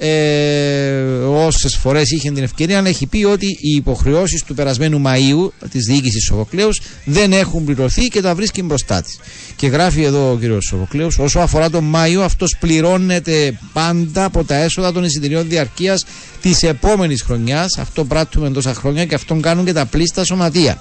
ε, 0.00 1.00
όσες 1.46 1.76
φορές 1.76 2.10
είχε 2.10 2.30
την 2.30 2.42
ευκαιρία 2.42 2.82
να 2.82 2.88
έχει 2.88 3.06
πει 3.06 3.24
ότι 3.24 3.46
οι 3.46 3.70
υποχρεώσεις 3.70 4.42
του 4.42 4.54
περασμένου 4.54 5.02
Μαΐου 5.04 5.50
της 5.70 5.84
διοίκησης 5.84 6.24
Σοφοκλέους 6.24 6.80
δεν 7.04 7.32
έχουν 7.32 7.64
πληρωθεί 7.64 8.08
και 8.08 8.20
τα 8.20 8.34
βρίσκει 8.34 8.62
μπροστά 8.62 9.02
της. 9.02 9.18
Και 9.56 9.66
γράφει 9.66 10.02
εδώ 10.02 10.30
ο 10.32 10.36
κύριος 10.38 10.64
Σοφοκλέους 10.64 11.18
όσο 11.18 11.38
αφορά 11.38 11.70
τον 11.70 11.84
Μάιο 11.84 12.22
αυτός 12.22 12.56
πληρώνεται 12.60 13.58
πάντα 13.72 14.24
από 14.24 14.44
τα 14.44 14.54
έσοδα 14.54 14.92
των 14.92 15.04
εισιτηριών 15.04 15.48
διαρκείας 15.48 16.04
της 16.42 16.62
επόμενης 16.62 17.22
χρονιάς. 17.22 17.78
Αυτό 17.78 18.04
πράττουμε 18.04 18.50
τόσα 18.50 18.74
χρόνια 18.74 19.04
και 19.04 19.14
αυτόν 19.14 19.40
κάνουν 19.40 19.64
και 19.64 19.72
τα 19.72 19.86
πλήστα 19.86 20.24
σωματεία. 20.24 20.78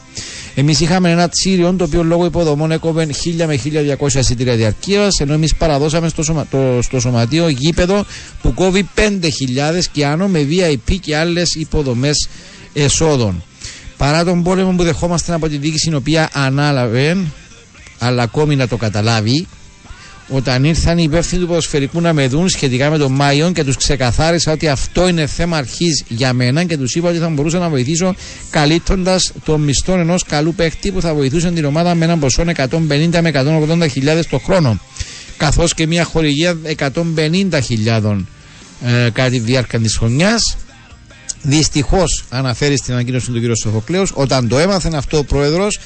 Εμείς 0.55 0.79
είχαμε 0.79 1.11
ένα 1.11 1.29
τσίριο 1.29 1.73
το 1.73 1.83
οποίο 1.83 2.03
λόγω 2.03 2.25
υποδομών 2.25 2.71
έκοβε 2.71 3.07
1000 3.39 3.45
με 3.45 3.59
1200 3.99 4.13
εισιτήρια 4.13 4.55
διαρκείας, 4.55 5.19
ενώ 5.19 5.33
εμείς 5.33 5.55
παραδώσαμε 5.55 6.07
στο, 6.07 6.23
σωμα, 6.23 6.47
το, 6.51 6.79
στο 6.81 6.99
σωματείο 6.99 7.47
γήπεδο 7.47 8.05
που 8.41 8.53
κόβει 8.53 8.89
5000 8.95 8.99
και 9.91 10.05
άνω 10.05 10.27
με 10.27 10.47
VIP 10.49 10.95
και 11.01 11.17
άλλες 11.17 11.55
υποδομές 11.55 12.27
εσόδων. 12.73 13.43
Παρά 13.97 14.23
τον 14.23 14.43
πόλεμο 14.43 14.71
που 14.71 14.83
δεχόμαστε 14.83 15.33
από 15.33 15.47
τη 15.47 15.57
διοίκηση, 15.57 15.89
η 15.89 15.93
οποία 15.93 16.29
ανάλαβε, 16.33 17.17
αλλά 17.99 18.23
ακόμη 18.23 18.55
να 18.55 18.67
το 18.67 18.77
καταλάβει, 18.77 19.47
όταν 20.27 20.63
ήρθαν 20.63 20.97
οι 20.97 21.03
υπεύθυνοι 21.05 21.41
του 21.41 21.47
ποδοσφαιρικού 21.47 22.01
να 22.01 22.13
με 22.13 22.27
δουν 22.27 22.49
σχετικά 22.49 22.89
με 22.89 22.97
τον 22.97 23.11
Μάιο 23.11 23.51
και 23.51 23.63
τους 23.63 23.75
ξεκαθάρισα 23.75 24.51
ότι 24.51 24.67
αυτό 24.67 25.07
είναι 25.07 25.27
θέμα 25.27 25.57
αρχής 25.57 26.03
για 26.07 26.33
μένα 26.33 26.63
και 26.63 26.77
τους 26.77 26.95
είπα 26.95 27.09
ότι 27.09 27.17
θα 27.17 27.29
μπορούσα 27.29 27.59
να 27.59 27.69
βοηθήσω 27.69 28.15
καλύπτοντας 28.49 29.31
τον 29.45 29.61
μισθό 29.61 29.93
ενός 29.99 30.23
καλού 30.23 30.53
παίχτη 30.53 30.91
που 30.91 31.01
θα 31.01 31.13
βοηθούσε 31.13 31.51
την 31.51 31.65
ομάδα 31.65 31.95
με 31.95 32.05
έναν 32.05 32.19
ποσό 32.19 32.43
150 32.55 33.19
με 33.21 33.31
180 33.81 33.89
χιλιάδες 33.91 34.27
το 34.27 34.39
χρόνο. 34.39 34.79
Καθώς 35.37 35.73
και 35.73 35.87
μια 35.87 36.03
χορηγία 36.03 36.57
150 36.77 37.59
χιλιάδων 37.63 38.27
ε, 38.85 39.09
κατά 39.13 39.29
τη 39.29 39.39
διάρκεια 39.39 39.79
της 39.79 39.97
χρονιάς. 39.97 40.57
Δυστυχώς, 41.41 42.25
αναφέρει 42.29 42.77
στην 42.77 42.93
ανακοίνωση 42.93 43.31
του 43.31 43.41
κ. 43.41 43.55
Σοφοκλέους, 43.55 44.11
όταν 44.13 44.47
το 44.47 44.57
έμαθαν 44.57 44.95
αυτό 44.95 45.17
ο 45.17 45.23
πρόεδρος, 45.23 45.79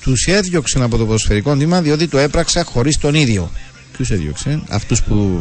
τους 0.00 0.26
έδιωξε 0.26 0.82
από 0.82 0.96
το 0.96 1.04
ποδοσφαιρικό 1.04 1.52
τμήμα 1.54 1.80
διότι 1.80 2.08
το 2.08 2.18
έπραξα 2.18 2.64
χωρίς 2.64 2.98
τον 2.98 3.14
ίδιο. 3.14 3.50
Ποιους 3.96 4.10
έδιωξε, 4.10 4.62
αυτούς 4.68 5.02
που 5.02 5.40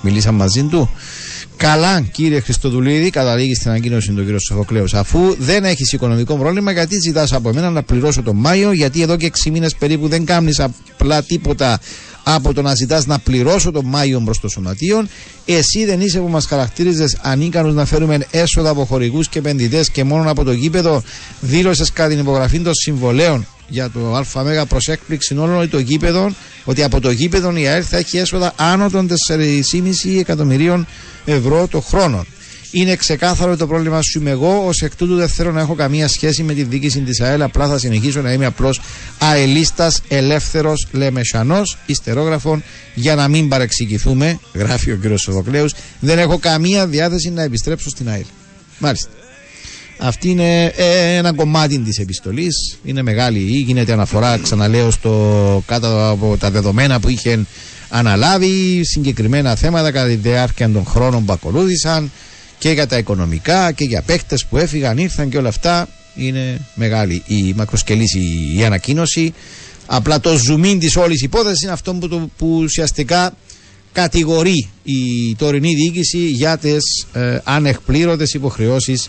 μιλήσαν 0.00 0.34
μαζί 0.34 0.62
του. 0.62 0.90
Καλά, 1.56 2.00
κύριε 2.00 2.40
Χριστοδουλίδη, 2.40 3.10
καταλήγεις 3.10 3.56
στην 3.56 3.70
ανακοίνωση 3.70 4.12
του 4.12 4.24
κ. 4.24 4.40
Σοφοκλέους. 4.40 4.94
Αφού 4.94 5.36
δεν 5.38 5.64
έχεις 5.64 5.92
οικονομικό 5.92 6.36
πρόβλημα, 6.36 6.72
γιατί 6.72 6.96
ζητάς 7.06 7.32
από 7.32 7.52
μένα 7.52 7.70
να 7.70 7.82
πληρώσω 7.82 8.22
τον 8.22 8.36
Μάιο, 8.36 8.72
γιατί 8.72 9.02
εδώ 9.02 9.16
και 9.16 9.26
6 9.26 9.50
μήνες 9.50 9.74
περίπου 9.74 10.08
δεν 10.08 10.24
κάνεις 10.24 10.60
απλά 10.60 11.22
τίποτα 11.22 11.80
από 12.22 12.54
το 12.54 12.62
να 12.62 12.74
ζητάς 12.74 13.06
να 13.06 13.18
πληρώσω 13.18 13.70
τον 13.70 13.84
Μάιο 13.84 14.20
προ 14.20 14.34
το 14.40 14.48
σωματείο. 14.48 15.06
Εσύ 15.44 15.84
δεν 15.84 16.00
είσαι 16.00 16.18
που 16.18 16.28
μας 16.28 16.46
χαρακτήριζες 16.46 17.16
ανίκανους 17.22 17.74
να 17.74 17.84
φέρουμε 17.84 18.18
έσοδα 18.30 18.70
από 18.70 18.84
χορηγούς 18.84 19.28
και 19.28 19.38
επενδυτές 19.38 19.90
και 19.90 20.04
μόνο 20.04 20.30
από 20.30 20.44
το 20.44 20.52
γήπεδο. 20.52 21.02
Δήλωσες 21.40 21.92
κατά 21.92 22.08
την 22.08 22.18
υπογραφή 22.18 22.60
των 22.60 22.74
συμβολέων 22.74 23.46
για 23.68 23.90
το 23.90 24.24
ΑΜΕΓΑ 24.34 24.66
προς 24.66 24.88
έκπληξη 24.88 25.36
όλων 25.36 25.58
ότι 25.58 25.68
το 25.68 25.78
γήπεδο, 25.78 26.34
ότι 26.64 26.82
από 26.82 27.00
το 27.00 27.10
γήπεδο 27.10 27.56
η 27.56 27.66
ΑΕΛ 27.66 27.84
θα 27.88 27.96
έχει 27.96 28.18
έσοδα 28.18 28.52
άνω 28.56 28.90
των 28.90 29.08
4,5 29.08 30.18
εκατομμυρίων 30.18 30.86
ευρώ 31.24 31.68
το 31.68 31.80
χρόνο. 31.80 32.26
Είναι 32.70 32.96
ξεκάθαρο 32.96 33.50
ότι 33.50 33.58
το 33.58 33.66
πρόβλημα 33.66 34.02
σου 34.02 34.18
είμαι 34.18 34.30
εγώ. 34.30 34.64
Ω 34.66 34.70
εκ 34.80 34.96
τούτου 34.96 35.14
δεν 35.14 35.28
θέλω 35.28 35.52
να 35.52 35.60
έχω 35.60 35.74
καμία 35.74 36.08
σχέση 36.08 36.42
με 36.42 36.54
τη 36.54 36.62
διοίκηση 36.62 37.00
της 37.00 37.20
ΑΕΛ. 37.20 37.42
Απλά 37.42 37.68
θα 37.68 37.78
συνεχίσω 37.78 38.20
να 38.20 38.32
είμαι 38.32 38.46
απλώ 38.46 38.74
αελίστας, 39.18 40.00
ελεύθερος, 40.08 40.86
λεμεσανό, 40.92 41.62
ιστερόγραφων 41.86 42.62
για 42.94 43.14
να 43.14 43.28
μην 43.28 43.48
παρεξηγηθούμε. 43.48 44.38
Γράφει 44.54 44.90
ο 44.90 44.98
κ. 45.02 45.18
Σοδοκλέους. 45.18 45.74
Δεν 46.00 46.18
έχω 46.18 46.38
καμία 46.38 46.86
διάθεση 46.86 47.30
να 47.30 47.42
επιστρέψω 47.42 47.88
στην 47.88 48.08
ΑΕΛ. 48.08 48.24
Μάλιστα. 48.78 49.08
Αυτή 49.98 50.30
είναι 50.30 50.64
ε, 50.64 51.16
ένα 51.16 51.32
κομμάτι 51.32 51.78
της 51.78 51.98
επιστολής. 51.98 52.78
Είναι 52.84 53.02
μεγάλη. 53.02 53.38
Γίνεται 53.38 53.92
αναφορά, 53.92 54.38
ξαναλέω, 54.38 54.90
στο 54.90 55.62
κάτω 55.66 56.10
από 56.10 56.36
τα 56.36 56.50
δεδομένα 56.50 57.00
που 57.00 57.08
είχε 57.08 57.46
αναλάβει, 57.88 58.80
συγκεκριμένα 58.84 59.54
θέματα 59.54 59.90
κατά 59.90 60.06
τη 60.06 60.14
διάρκεια 60.14 60.70
των 60.70 60.84
χρόνων 60.84 61.24
που 61.24 61.32
ακολούθησαν 61.32 62.10
και 62.58 62.70
για 62.70 62.86
τα 62.86 62.98
οικονομικά 62.98 63.72
και 63.72 63.84
για 63.84 64.02
παίχτες 64.02 64.44
που 64.46 64.56
έφυγαν, 64.56 64.98
ήρθαν 64.98 65.28
και 65.28 65.38
όλα 65.38 65.48
αυτά. 65.48 65.88
Είναι 66.14 66.60
μεγάλη 66.74 67.22
η 67.26 67.52
μακροσκελής 67.56 68.14
η, 68.14 68.58
η 68.58 68.64
ανακοίνωση. 68.64 69.34
Απλά 69.86 70.20
το 70.20 70.30
zoom 70.48 70.64
in 70.64 70.76
της 70.80 70.96
όλης 70.96 71.22
υπόθεσης 71.22 71.62
είναι 71.62 71.72
αυτό 71.72 71.94
που, 71.94 72.08
το, 72.08 72.30
που 72.38 72.58
ουσιαστικά 72.62 73.36
κατηγορεί 73.92 74.68
η 74.82 75.34
τωρινή 75.38 75.74
διοίκηση 75.74 76.18
για 76.18 76.58
τις 76.58 77.06
ε, 77.12 77.38
ανεκπλήρωτες 77.44 78.34
υποχρεώσεις 78.34 79.08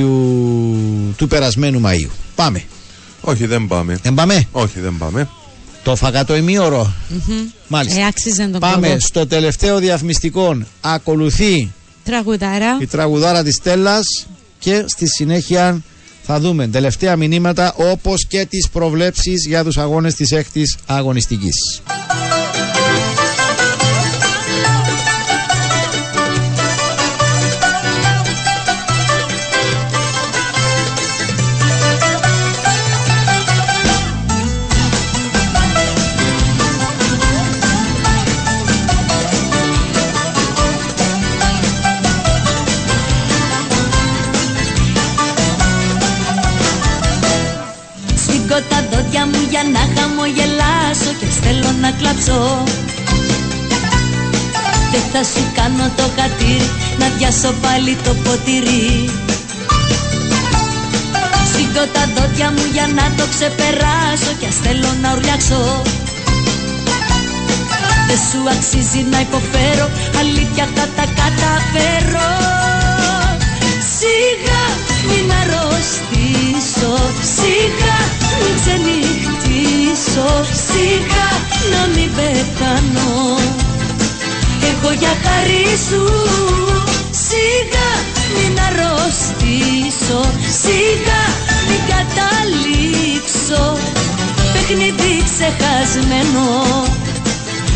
του, 0.00 1.14
του 1.16 1.28
περασμένου 1.28 1.80
Μαΐου. 1.84 2.08
Πάμε. 2.34 2.62
Όχι, 3.20 3.46
δεν 3.46 3.66
πάμε. 3.66 3.98
Δεν 4.02 4.14
πάμε; 4.14 4.44
Όχι, 4.52 4.80
δεν 4.80 4.96
πάμε. 4.98 5.28
Το 5.82 5.96
φαγατό 5.96 6.36
ημίωρο. 6.36 6.92
Μάλιστα. 7.68 8.00
Ε, 8.00 8.06
άξιζε 8.06 8.46
τον 8.46 8.60
Πάμε 8.60 8.86
κόπο. 8.88 9.00
στο 9.00 9.26
τελευταίο 9.26 9.78
διαφημιστικό. 9.78 10.58
Ακολουθεί 10.80 11.72
Τραγουδάρα. 12.04 12.76
η 12.80 12.86
τραγουδάρα 12.86 13.42
της 13.42 13.54
Στέλλας 13.54 14.26
και 14.58 14.84
στη 14.86 15.06
συνέχεια 15.08 15.82
θα 16.22 16.40
δούμε 16.40 16.66
τελευταία 16.68 17.16
μηνύματα 17.16 17.74
όπως 17.76 18.26
και 18.26 18.46
τις 18.46 18.68
προβλέψεις 18.68 19.46
για 19.46 19.64
τους 19.64 19.78
αγώνες 19.78 20.14
της 20.14 20.30
έκτης 20.30 20.76
αγωνιστικής. 20.86 21.82
Για 49.54 49.64
να 49.76 49.84
χαμογελάσω 49.94 51.12
και 51.20 51.26
θέλω 51.42 51.70
να 51.80 51.90
κλάψω 51.90 52.62
Δεν 54.92 55.04
θα 55.12 55.22
σου 55.32 55.42
κάνω 55.58 55.86
το 55.96 56.06
χατήρι 56.16 56.70
να 56.98 57.06
διάσω 57.16 57.52
πάλι 57.62 57.96
το 58.04 58.12
ποτήρι. 58.24 59.10
Σήκω 61.50 61.84
τα 61.94 62.04
δόντια 62.14 62.48
μου 62.54 62.64
για 62.72 62.86
να 62.98 63.04
το 63.16 63.24
ξεπεράσω 63.32 64.32
και 64.40 64.46
ας 64.52 64.58
θέλω 64.64 64.90
να 65.02 65.08
ουρλιάξω. 65.12 65.82
Δεν 68.08 68.20
σου 68.28 68.40
αξίζει 68.54 69.02
να 69.12 69.18
υποφέρω, 69.26 69.86
αλήθεια 70.20 70.66
θα 70.74 70.84
τα 70.96 71.04
καταφέρω. 71.20 72.30
Σιγά 73.96 74.64
μην 75.08 75.26
αρρωστήσω, 75.40 76.94
σιγά 77.36 77.98
μην 78.42 78.54
ξενυχτήσω 78.60 79.03
Σιγά 80.14 81.28
να 81.72 81.86
μην 81.94 82.10
πεθάνω. 82.14 83.38
Εγώ 84.70 84.92
για 84.92 85.14
χαρί 85.24 85.66
σου. 85.88 86.04
Σιγά 87.26 87.90
μην 88.34 88.58
αρρωστήσω. 88.66 90.20
Σιγά 90.62 91.22
μην 91.68 91.80
καταλήξω. 91.92 93.76
Παιχνίδι 94.52 95.22
ξεχασμένο. 95.24 96.46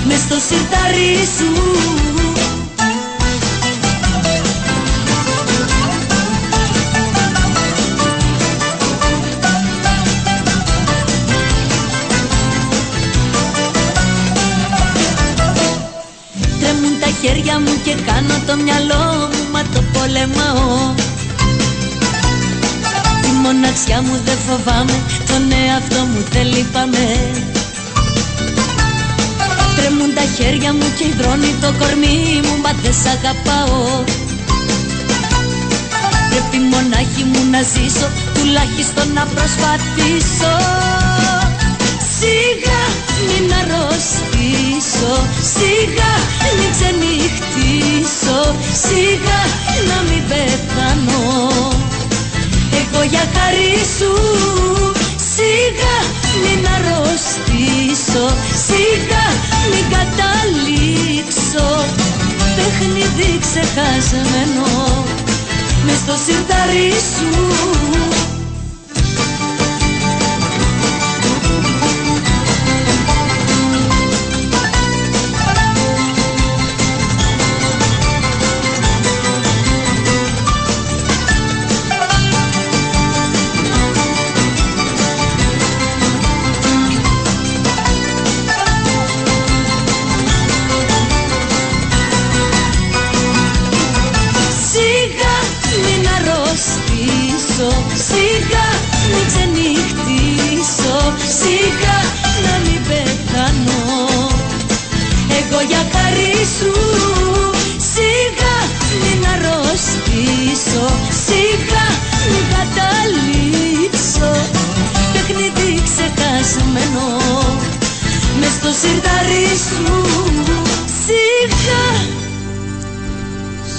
Μες 0.07 0.19
στο 0.19 0.37
σιρτάρι 0.49 1.17
σου 1.37 1.53
χέρια 17.21 17.61
μου 17.61 17.75
και 17.85 17.95
κάνω 18.09 18.37
το 18.47 18.55
μυαλό 18.65 19.05
μου 19.33 19.43
Μα 19.53 19.63
το 19.75 19.81
πολεμάω. 19.93 20.95
Τη 23.23 23.31
μοναξιά 23.43 24.03
μου 24.03 24.17
δεν 24.25 24.39
φοβάμαι 24.47 24.99
Τον 25.29 25.43
εαυτό 25.63 26.01
μου 26.11 26.25
δεν 26.33 26.47
λείπαμε 26.47 27.05
Τρέμουν 29.77 30.15
τα 30.15 30.25
χέρια 30.37 30.73
μου 30.75 30.87
και 30.99 31.05
υδρώνει 31.07 31.55
το 31.61 31.73
κορμί 31.79 32.41
μου 32.45 32.55
Μα 32.63 32.73
δεν 32.83 32.95
σ' 33.03 33.09
αγαπάω. 33.17 34.05
Πρέπει 36.31 36.59
μονάχη 36.73 37.23
μου 37.31 37.51
να 37.51 37.61
ζήσω 37.63 38.09
Τουλάχιστον 38.35 39.13
να 39.13 39.25
προσπαθήσω. 39.35 40.55
Σιγά 42.19 43.08
μην 43.27 43.47
αρρωστήσω 43.61 45.15
Σιγά 45.55 46.15
μην 46.57 46.71
ξενυχτήσω 46.75 48.41
Σιγά 48.85 49.41
να 49.89 49.99
μην 50.09 50.23
πεθάνω. 50.31 51.23
Εγώ 52.81 53.03
για 53.13 53.25
χαρί 53.35 53.77
σου 53.97 54.13
Σιγά 55.35 55.99
μην 56.43 56.61
αρρωστήσω 56.75 58.27
Σιγά 58.67 59.27
μην 59.71 59.85
καταλήξω. 59.95 61.69
Παιχνίδι 62.57 63.39
ξεχασμένο 63.45 64.69
Μες 65.85 65.99
στο 65.99 66.15
σιρτάρι 66.25 66.91
σου 66.91 68.08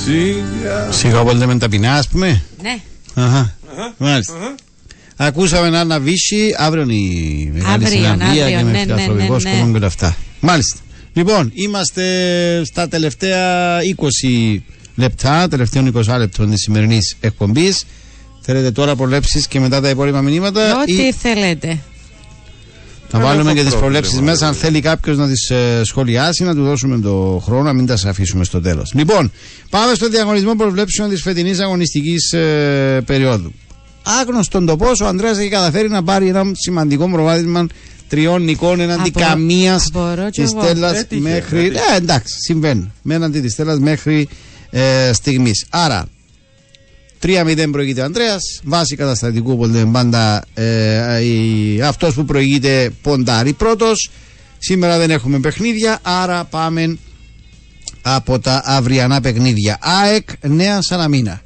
Σίγα. 0.10 0.92
Σιγά 0.92 1.24
πολύ 1.24 1.48
με 1.48 1.58
ταπεινά 1.58 1.94
ας 1.94 2.08
πούμε. 2.08 2.42
Ναι. 2.62 2.80
Αχα. 3.14 3.56
Μάλιστα. 3.98 4.56
Ακούσαμε 5.16 5.68
ένα 5.68 5.80
αναβήσει 5.80 6.56
αύριο 6.58 6.84
η 6.90 7.50
μεγάλη 7.54 7.74
Αύριο, 7.74 7.90
συναυλία 7.90 8.44
αύριο, 8.44 8.58
και 8.58 8.64
με 8.64 8.72
ναι, 8.72 8.72
ναι, 8.72 8.80
φιλανθρωπικό 8.80 9.38
ναι, 9.38 9.50
ναι. 9.50 9.56
σκοπό 9.56 9.72
και 9.72 9.78
όλα 9.78 9.88
αυτά. 9.88 10.16
Μάλιστα. 10.40 10.80
Λοιπόν, 11.14 11.52
είμαστε 11.54 12.04
στα 12.66 12.88
τελευταία 12.88 13.78
20 14.54 14.60
λεπτά, 14.96 15.48
τελευταίων 15.48 15.94
20 15.96 16.18
λεπτών 16.18 16.50
της 16.50 16.62
σημερινής 16.62 17.16
εκπομπής. 17.20 17.86
Θέλετε 18.42 18.72
τώρα 18.72 18.96
προβλέψει 18.96 19.44
και 19.50 19.60
μετά 19.60 19.82
τα 19.82 19.90
υπόλοιπα 19.90 20.22
μηνύματα. 20.22 20.80
Ό,τι 20.82 20.94
ή 20.94 21.14
θέλετε. 21.14 21.80
Θα 23.12 23.20
βάλουμε 23.20 23.50
έχω 23.52 23.60
και 23.60 23.64
τις 23.64 23.70
πρόβλημα, 23.70 23.80
προβλέψεις 23.80 24.20
μέσα. 24.20 24.48
Αν 24.48 24.52
ρε. 24.54 24.58
θέλει 24.58 24.82
κάποιος 24.82 25.18
να 25.18 25.28
τις 25.28 25.52
σχολιάσει, 25.84 26.44
να 26.44 26.56
του 26.56 26.64
δώσουμε 26.64 27.00
το 27.00 27.42
χρόνο, 27.46 27.64
να 27.64 27.74
μην 27.74 27.86
τα 27.86 27.98
αφήσουμε 28.08 28.44
στο 28.44 28.62
τέλος. 28.62 28.92
Λοιπόν, 28.96 29.32
πάμε 29.70 29.94
στο 29.94 30.08
διαγωνισμό 30.10 30.56
προβλέψεων 30.56 31.10
της 31.10 31.22
φετινής 31.22 31.60
αγωνιστικής 31.60 32.30
περίοδου. 33.06 33.54
Άγνωστον 34.22 34.66
το 34.66 34.76
πόσο 34.76 35.06
ο 35.06 35.08
Ανδρέας 35.08 35.38
έχει 35.38 35.50
καταφέρει 35.50 35.90
να 35.90 36.04
πάρει 36.04 36.28
ένα 36.28 36.44
σημαντικό 36.54 37.10
προβάδισμα 37.10 37.68
τριών 38.08 38.44
νικών 38.44 38.80
εναντί 38.80 39.10
Απο- 39.16 39.20
καμίας 39.20 39.88
απορώ 39.94 40.30
κι 40.30 40.42
τη 40.42 40.48
εγώ. 40.52 40.62
Στέλλας 40.62 40.98
Έτυχε, 40.98 41.22
μέχρι. 41.22 41.60
έτυχε. 41.66 41.82
Ε, 41.94 41.96
εντάξει, 41.96 42.34
συμβαίνει. 42.40 42.92
Με 43.02 43.14
εναντί 43.16 43.40
τη 43.40 43.50
Στέλλας 43.50 43.80
μέχρι 43.80 44.28
ε, 44.70 45.12
στιγμής. 45.14 45.66
Άρα, 45.70 46.06
3-0 47.24 47.68
προηγείται 47.72 48.02
ο 48.02 48.04
Ανδρέας. 48.04 48.42
Βάση 48.64 48.96
καταστατικού 48.96 49.58
που 49.58 49.66
λέμε 49.66 49.92
πάντα 49.92 50.44
ε, 50.54 51.20
η- 51.24 51.82
αυτός 51.82 52.14
που 52.14 52.26
προηγείται 52.26 52.92
ποντάρει 53.02 53.54
πρώτος. 53.54 54.10
Σήμερα 54.58 54.98
δεν 54.98 55.10
έχουμε 55.12 55.40
παιχνίδια, 55.40 56.00
άρα 56.02 56.44
πάμε 56.44 56.98
από 58.02 58.40
τα 58.40 58.62
αυριανά 58.66 59.22
παιχνίδια. 59.22 59.78
ΑΕΚ 59.82 60.30
Νέα 60.48 60.82
Σαλαμίνα. 60.82 61.42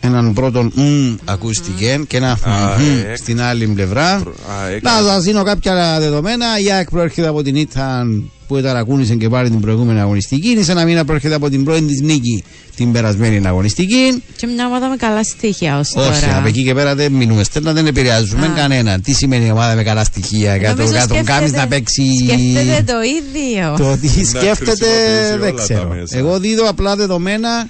Έναν 0.00 0.32
πρώτον 0.32 0.72
μ 0.74 1.14
ακούστηκε 1.24 2.00
και 2.06 2.16
ένα 2.16 2.38
μ, 2.46 2.82
μ 2.82 3.14
στην 3.16 3.40
άλλη 3.40 3.66
πλευρά. 3.66 4.22
ΑΕΚ. 4.62 4.82
Να 4.82 4.90
σας 5.06 5.22
δίνω 5.24 5.42
κάποια 5.42 5.96
δεδομένα. 6.00 6.46
Η 6.58 6.70
ΑΕΚ 6.72 6.90
προέρχεται 6.90 7.28
από 7.28 7.42
την 7.42 7.56
ήττα 7.56 8.04
που 8.46 8.60
ταρακούνησε 8.60 9.14
και 9.14 9.28
πάλι 9.28 9.50
την 9.50 9.60
προηγούμενη 9.60 10.00
αγωνιστική. 10.00 10.48
Είναι 10.48 10.62
σαν 10.62 10.76
να 10.76 10.84
μην 10.84 11.04
προέρχεται 11.04 11.34
από 11.34 11.50
την 11.50 11.64
πρώτη 11.64 11.82
της 11.82 12.00
νίκη 12.00 12.44
την 12.76 12.92
περασμένη 12.92 13.46
αγωνιστική. 13.46 14.22
Και 14.36 14.46
μια 14.46 14.66
ομάδα 14.66 14.88
με 14.88 14.96
καλά 14.96 15.24
στοιχεία 15.24 15.78
ως 15.78 15.88
τώρα. 15.94 16.08
Όχι, 16.08 16.24
από 16.38 16.48
εκεί 16.48 16.62
και 16.64 16.74
πέρα 16.74 16.94
δεν 16.94 17.12
μείνουμε 17.12 17.42
στέλνα, 17.44 17.72
δεν 17.72 17.86
επηρεάζουμε 17.86 18.46
Α. 18.46 18.52
κανέναν. 18.56 19.02
Τι 19.02 19.12
σημαίνει 19.12 19.50
ομάδα 19.50 19.74
με 19.74 19.82
καλά 19.82 20.04
στοιχεία, 20.04 20.56
για 20.56 20.68
τον 20.68 20.76
Νομίζω 20.78 20.96
για 20.96 21.06
τον 21.06 21.24
Κάμις 21.24 21.52
να 21.52 21.66
παίξει. 21.66 22.02
Σκέφτεται 22.24 22.92
το 22.92 22.98
ίδιο. 23.02 23.74
Το 23.78 23.96
τι 24.00 24.08
σκέφτεται 24.24 24.86
χρησιμοποιήσει 24.86 25.30
δεν 25.30 25.40
όλα 25.40 25.52
τα 25.54 25.62
ξέρω. 25.62 25.88
μέσα. 25.88 26.18
Εγώ 26.18 26.38
δίδω 26.38 26.68
απλά 26.68 26.96
δεδομένα. 26.96 27.68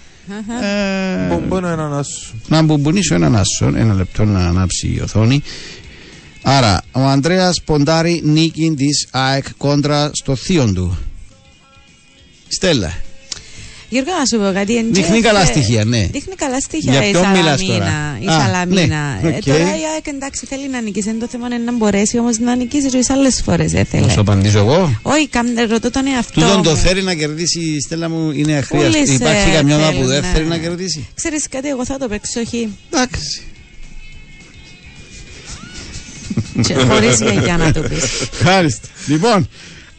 ε, 1.28 1.34
Μπομπόνο 1.34 1.68
έναν 1.68 1.94
άσο. 1.94 2.32
να 2.48 2.62
μπουμπονίσω 2.62 3.14
έναν 3.14 3.36
άσο, 3.36 3.72
ένα 3.76 3.94
λεπτό 3.94 4.24
να 4.24 4.46
ανάψει 4.46 4.86
η 4.86 5.00
οθόνη. 5.02 5.42
Άρα, 6.46 6.82
ο 6.92 7.00
Ανδρέας 7.00 7.60
ποντάρει 7.64 8.20
νίκη 8.24 8.74
της 8.76 9.06
ΑΕΚ 9.10 9.44
κόντρα 9.56 10.10
στο 10.12 10.36
θείον 10.36 10.74
του. 10.74 10.98
Στέλλα. 12.48 12.94
Γιώργο, 13.88 14.10
να 14.18 14.24
σου 14.26 14.36
πω 14.44 14.52
κάτι. 14.58 14.76
εν 14.76 14.86
Δείχνει 14.92 15.16
και- 15.20 15.26
καλά 15.26 15.44
στοιχεία, 15.44 15.84
ναι. 15.84 16.08
Δείχνει 16.12 16.34
καλά 16.34 16.60
στοιχεία 16.60 16.92
Για 16.92 17.08
η 17.08 17.10
ποιον 17.10 17.30
μιλάς 17.30 17.60
Σαλαμίνα. 17.60 17.78
τώρα; 17.78 18.18
Η 18.20 18.26
Α, 18.26 18.40
Σαλαμίνα. 18.44 19.18
ναι, 19.22 19.28
Ε, 19.28 19.36
οκ. 19.36 19.42
τώρα 19.44 19.58
η 19.76 19.82
ΑΕΚ 19.94 20.06
εντάξει 20.06 20.46
θέλει 20.46 20.68
να 20.68 20.80
νικήσει. 20.80 21.08
Είναι 21.10 21.18
το 21.18 21.26
θέμα 21.30 21.46
είναι 21.46 21.56
να 21.58 21.72
μπορέσει 21.72 22.18
όμως 22.18 22.38
να 22.38 22.54
νικήσει 22.56 22.84
ρωτήσει 22.88 23.12
άλλες 23.12 23.40
φορές. 23.44 23.70
Δεν 23.72 23.86
Να 23.92 23.98
θέλει. 23.98 24.10
σου 24.10 24.20
απαντήσω 24.20 24.58
εγώ. 24.58 24.98
Όχι, 25.02 25.28
καμ- 25.28 25.58
ρωτώ 25.70 25.90
τον 25.90 26.06
εαυτό. 26.06 26.40
Τούτον 26.40 26.56
μου. 26.56 26.62
το 26.62 26.76
θέλει 26.76 27.02
να 27.02 27.14
κερδίσει 27.14 27.60
η 27.60 27.80
Στέλλα 27.80 28.08
μου 28.10 28.30
είναι 28.30 28.56
αχρίαστο. 28.56 28.90
Πούλησε, 28.90 29.12
Υπάρχει 29.12 29.50
καμιά 29.50 29.76
ομάδα 29.76 29.88
που 29.90 29.94
θέλουν, 29.96 30.08
δεν 30.10 30.20
ναι. 30.20 30.28
θέλει 30.34 30.46
να 30.48 30.58
κερδίσει; 30.58 31.06
Ξέρεις 31.14 31.48
κάτι, 31.48 31.68
εγώ 31.68 31.84
θα 31.84 31.98
το 31.98 32.08
παίξω 32.08 32.40
όχι. 32.40 32.68
Εντάξει. 32.92 33.42
Και 36.62 36.74
χωρίς 36.74 37.20
γιαγιά 37.20 37.56
να 37.56 37.72
το 37.72 37.80
πεις. 37.80 38.02
Ευχαριστώ. 38.32 38.88
Λοιπόν, 39.06 39.48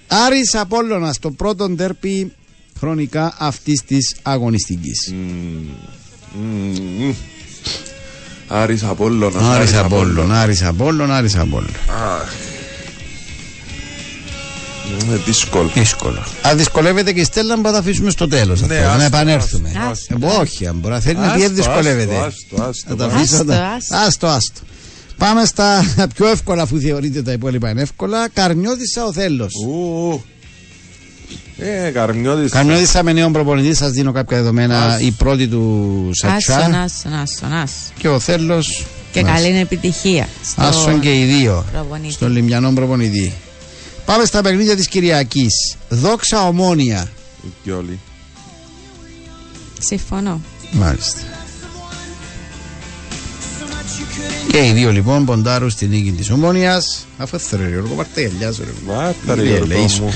Άρης 0.07 0.55
Απόλλωνας 0.55 1.19
το 1.19 1.31
πρώτο 1.31 1.69
ντέρπι 1.69 2.31
χρονικά 2.79 3.33
αυτής 3.39 3.81
της 3.87 4.15
αγωνιστικής. 4.21 5.13
Άρης 8.47 8.83
Απόλλωνας. 8.83 9.43
Άρης 9.43 9.73
Απόλλων, 9.73 10.33
Άρης 10.33 10.63
Απόλλων, 10.63 11.11
Άρης 11.11 11.35
Απόλλων. 11.35 11.69
Αχ. 11.89 12.31
Είναι 15.03 15.15
δύσκολο. 15.25 15.69
Δύσκολο. 15.73 16.23
Αν 16.41 16.57
δυσκολεύεται 16.57 17.13
και 17.13 17.19
η 17.19 17.23
Στέλλα, 17.23 17.55
να 17.55 17.71
τα 17.71 17.77
αφήσουμε 17.77 18.09
στο 18.09 18.27
τέλος. 18.27 18.61
Ναι, 18.61 18.79
να 18.79 18.91
άστο, 18.91 19.03
επανέλθουμε. 19.03 19.71
άστο. 19.91 20.17
Ε, 20.21 20.25
όχι, 20.39 20.67
αν 20.67 20.75
μπορεί 20.75 20.93
να 20.93 20.99
θέλει 20.99 21.15
να 21.15 21.21
Άστο, 21.25 21.35
πει, 21.35 21.41
δεν 21.41 21.55
δυσκολεύεται. 21.55 22.15
άστο, 22.17 22.63
άστο, 22.63 22.89
Να 22.89 22.95
τα 22.95 23.05
άστο. 23.05 23.15
αφήσω 23.17 23.45
Άστο, 24.07 24.27
τα- 25.17 25.25
άστο. 25.29 25.39
Άστο, 25.39 25.63
άστο. 25.63 25.85
Πάμε 25.85 25.85
στα 25.85 26.07
πιο 26.15 26.27
εύκολα, 26.27 26.61
αφού 26.61 26.79
θεωρείτε 26.79 27.21
τα 27.21 27.31
υπόλοιπα 27.31 27.69
είναι 27.69 27.81
εύκολα. 27.81 28.29
Καρνιώτησα 28.29 29.05
ο 29.05 29.13
Θέλος. 29.13 29.51
Ου, 29.67 30.23
Ε, 31.57 31.89
Καρμιώτης. 31.89 32.51
Καρνιώτησα 32.51 33.03
με 33.03 33.13
νέον 33.13 33.31
προπονητή, 33.31 33.73
σας 33.75 33.91
δίνω 33.91 34.11
κάποια 34.11 34.37
δεδομένα. 34.37 34.85
Άστο. 34.85 35.05
Η 35.05 35.11
πρώτη 35.11 35.47
του 35.47 36.09
Άσον, 36.23 36.31
Σατσά 36.31 36.55
άσον, 36.81 37.13
άσον, 37.13 37.53
άσον. 37.53 37.77
και 37.97 38.07
ο 38.07 38.19
Θέλος. 38.19 38.85
Και 39.11 39.21
καλή 39.21 39.59
επιτυχία. 39.59 40.27
στο 40.45 40.61
Άσον 40.61 40.99
και 40.99 41.19
οι 41.19 41.23
δύο. 41.25 41.65
προπονητή. 41.71 42.13
Στον 42.13 42.31
Λιμιανό 42.31 42.71
προπονητή. 42.73 43.33
Πάμε 44.05 44.25
στα 44.25 44.41
παιχνίδια 44.41 44.75
της 44.75 44.87
Κυριακής. 44.87 45.75
Δόξα 45.89 46.47
ομόνια. 46.47 47.07
Και 47.63 47.71
όλοι. 47.71 47.99
Συμφωνώ. 49.79 50.41
Μάλιστα. 50.71 51.19
Και 54.47 54.65
οι 54.65 54.71
δύο 54.71 54.91
λοιπόν 54.91 55.25
ποντάρουν 55.25 55.69
στην 55.69 55.89
νίκη 55.89 56.11
της 56.11 56.29
Ομόνιας. 56.29 57.05
Αφού 57.17 57.39
θέλει, 57.39 57.69
Γιώργο, 57.69 57.93
πάρτε 57.95 58.21
γυαλιά 58.21 58.51
σου. 58.51 58.63
ρε. 58.65 58.93
Μάτα 58.93 59.35
ρε 59.35 59.41
Τι 59.41 59.47
Γιώργο 59.47 59.65
λέει 59.65 59.87
σου. 59.87 60.03
μου. 60.03 60.13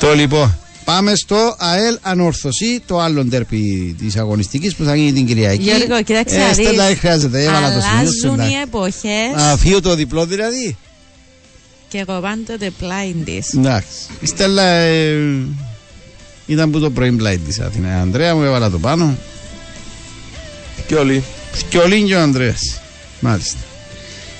Το 0.00 0.14
λοιπόν. 0.14 0.58
Πάμε 0.84 1.14
στο 1.14 1.54
ΑΕΛ 1.58 1.98
Ανόρθωση, 2.02 2.82
το 2.86 3.00
άλλο 3.00 3.24
ντέρπι 3.24 3.94
της 3.98 4.16
αγωνιστικής 4.16 4.74
που 4.76 4.84
θα 4.84 4.96
γίνει 4.96 5.12
την 5.12 5.26
Κυριακή. 5.26 5.62
Γιώργο, 5.62 6.02
κοίταξε 6.02 6.36
ε, 6.36 6.38
να 6.46 6.52
Στέλλα, 6.52 6.70
δεις. 6.70 6.76
δεν 6.86 6.96
χρειάζεται, 6.96 7.42
έβαλα 7.44 7.74
το 7.74 7.80
σημείο 7.80 8.12
σου. 8.12 8.26
Αλλάζουν 8.32 8.50
οι 8.50 8.54
εντάξει. 8.54 8.60
εποχές 8.66 9.42
Αφείο 9.52 9.80
το 9.80 9.94
διπλό 9.94 10.26
δηλαδή. 10.26 10.76
και 11.88 11.98
εγώ 11.98 12.20
πάντοτε 12.20 12.70
πλάι 12.78 13.14
της. 13.24 13.52
Εντάξει. 13.54 13.88
Η 14.20 14.26
Στέλλα 14.26 14.62
ε, 14.62 15.18
ήταν 16.46 16.70
που 16.70 16.78
το 16.80 16.90
πρωί 16.90 17.12
πλάι 17.12 17.38
τη 17.38 17.62
Αθήνα. 17.62 17.88
Η 17.88 18.00
Ανδρέα 18.00 18.34
μου 18.34 18.42
έβαλα 18.42 18.70
το 18.70 18.78
πάνω. 18.78 19.16
Και 20.86 20.94
όλοι. 20.94 21.22
Και 21.68 21.78
ο 21.78 21.86
Λίν 21.86 22.06
και 22.06 22.14
ο 22.14 22.20
Ανδρέας. 22.20 22.80
Μάλιστα. 23.20 23.56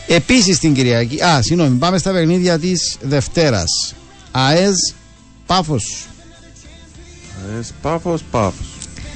Επίσης 0.06 0.58
την 0.58 0.74
Κυριακή. 0.74 1.22
Α, 1.22 1.42
συγγνώμη, 1.42 1.76
πάμε 1.76 1.98
στα 1.98 2.12
παιχνίδια 2.12 2.58
της 2.58 2.96
Δευτέρας. 3.00 3.94
ΑΕЗ 4.30 4.94
Πάφος. 5.46 6.06
Ε, 7.58 7.64
Πάφος, 7.82 8.22
πάφος. 8.30 8.66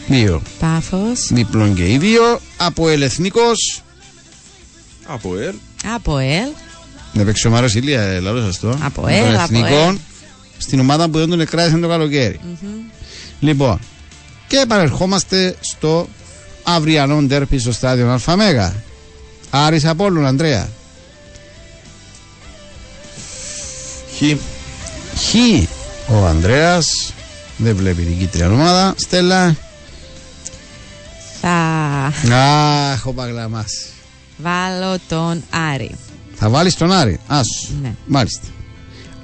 Δύο. 0.08 0.42
Πάφος, 0.60 1.28
Δίπλων 1.32 1.74
και 1.74 1.92
οι 1.92 1.98
δύο. 1.98 2.40
Από 2.56 2.88
Ελεθνικός. 2.88 3.82
Από 5.06 5.36
ελ. 5.36 5.54
από 5.94 6.18
ΕΛ, 6.18 6.48
Να 7.12 7.24
παίξει 7.24 7.46
ο 7.46 7.50
Μάρος 7.50 7.74
Ηλία, 7.74 8.00
ε, 8.02 8.20
λαλός 8.20 8.44
σας 8.44 8.58
το. 8.58 8.78
Από 8.82 9.00
Των 9.00 9.10
ΕΛ, 9.10 9.34
από 9.34 9.42
Εθνικών, 9.42 9.88
ΕΛ. 9.88 9.98
Στην 10.58 10.80
ομάδα 10.80 11.08
που 11.08 11.18
δεν 11.18 11.28
τον 11.28 11.40
εκράτησαν 11.40 11.80
το 11.80 11.88
καλοκαιρι 11.88 12.40
Λοιπόν. 13.40 13.78
Και 14.46 14.56
επανερχόμαστε 14.56 15.56
στο 15.60 16.08
αυριανό 16.62 17.22
ντέρπι 17.22 17.58
στο 17.58 17.72
στάδιο 17.72 18.10
Αλφαμέγα. 18.10 18.74
Άρης 19.50 19.84
Απόλλων, 19.84 20.26
Ανδρέα. 20.26 20.68
Χ. 24.20 24.36
Χ. 25.18 25.34
Ο 26.12 26.26
Ανδρέας 26.26 27.12
δεν 27.56 27.76
βλέπει 27.76 28.02
την 28.02 28.18
κίτρια 28.18 28.50
ομάδα. 28.50 28.94
Στέλλα. 28.96 29.56
θα 31.40 32.12
Αχ, 32.92 33.06
ο 33.06 33.12
Παγλαμάς. 33.12 33.86
βάλω 34.36 34.98
τον 35.08 35.42
Άρη. 35.72 35.90
Θα 36.34 36.48
βάλεις 36.48 36.74
τον 36.74 36.92
Άρη. 36.92 37.20
Άσου. 37.26 37.72
Ναι. 37.82 37.94
Μάλιστα. 38.06 38.46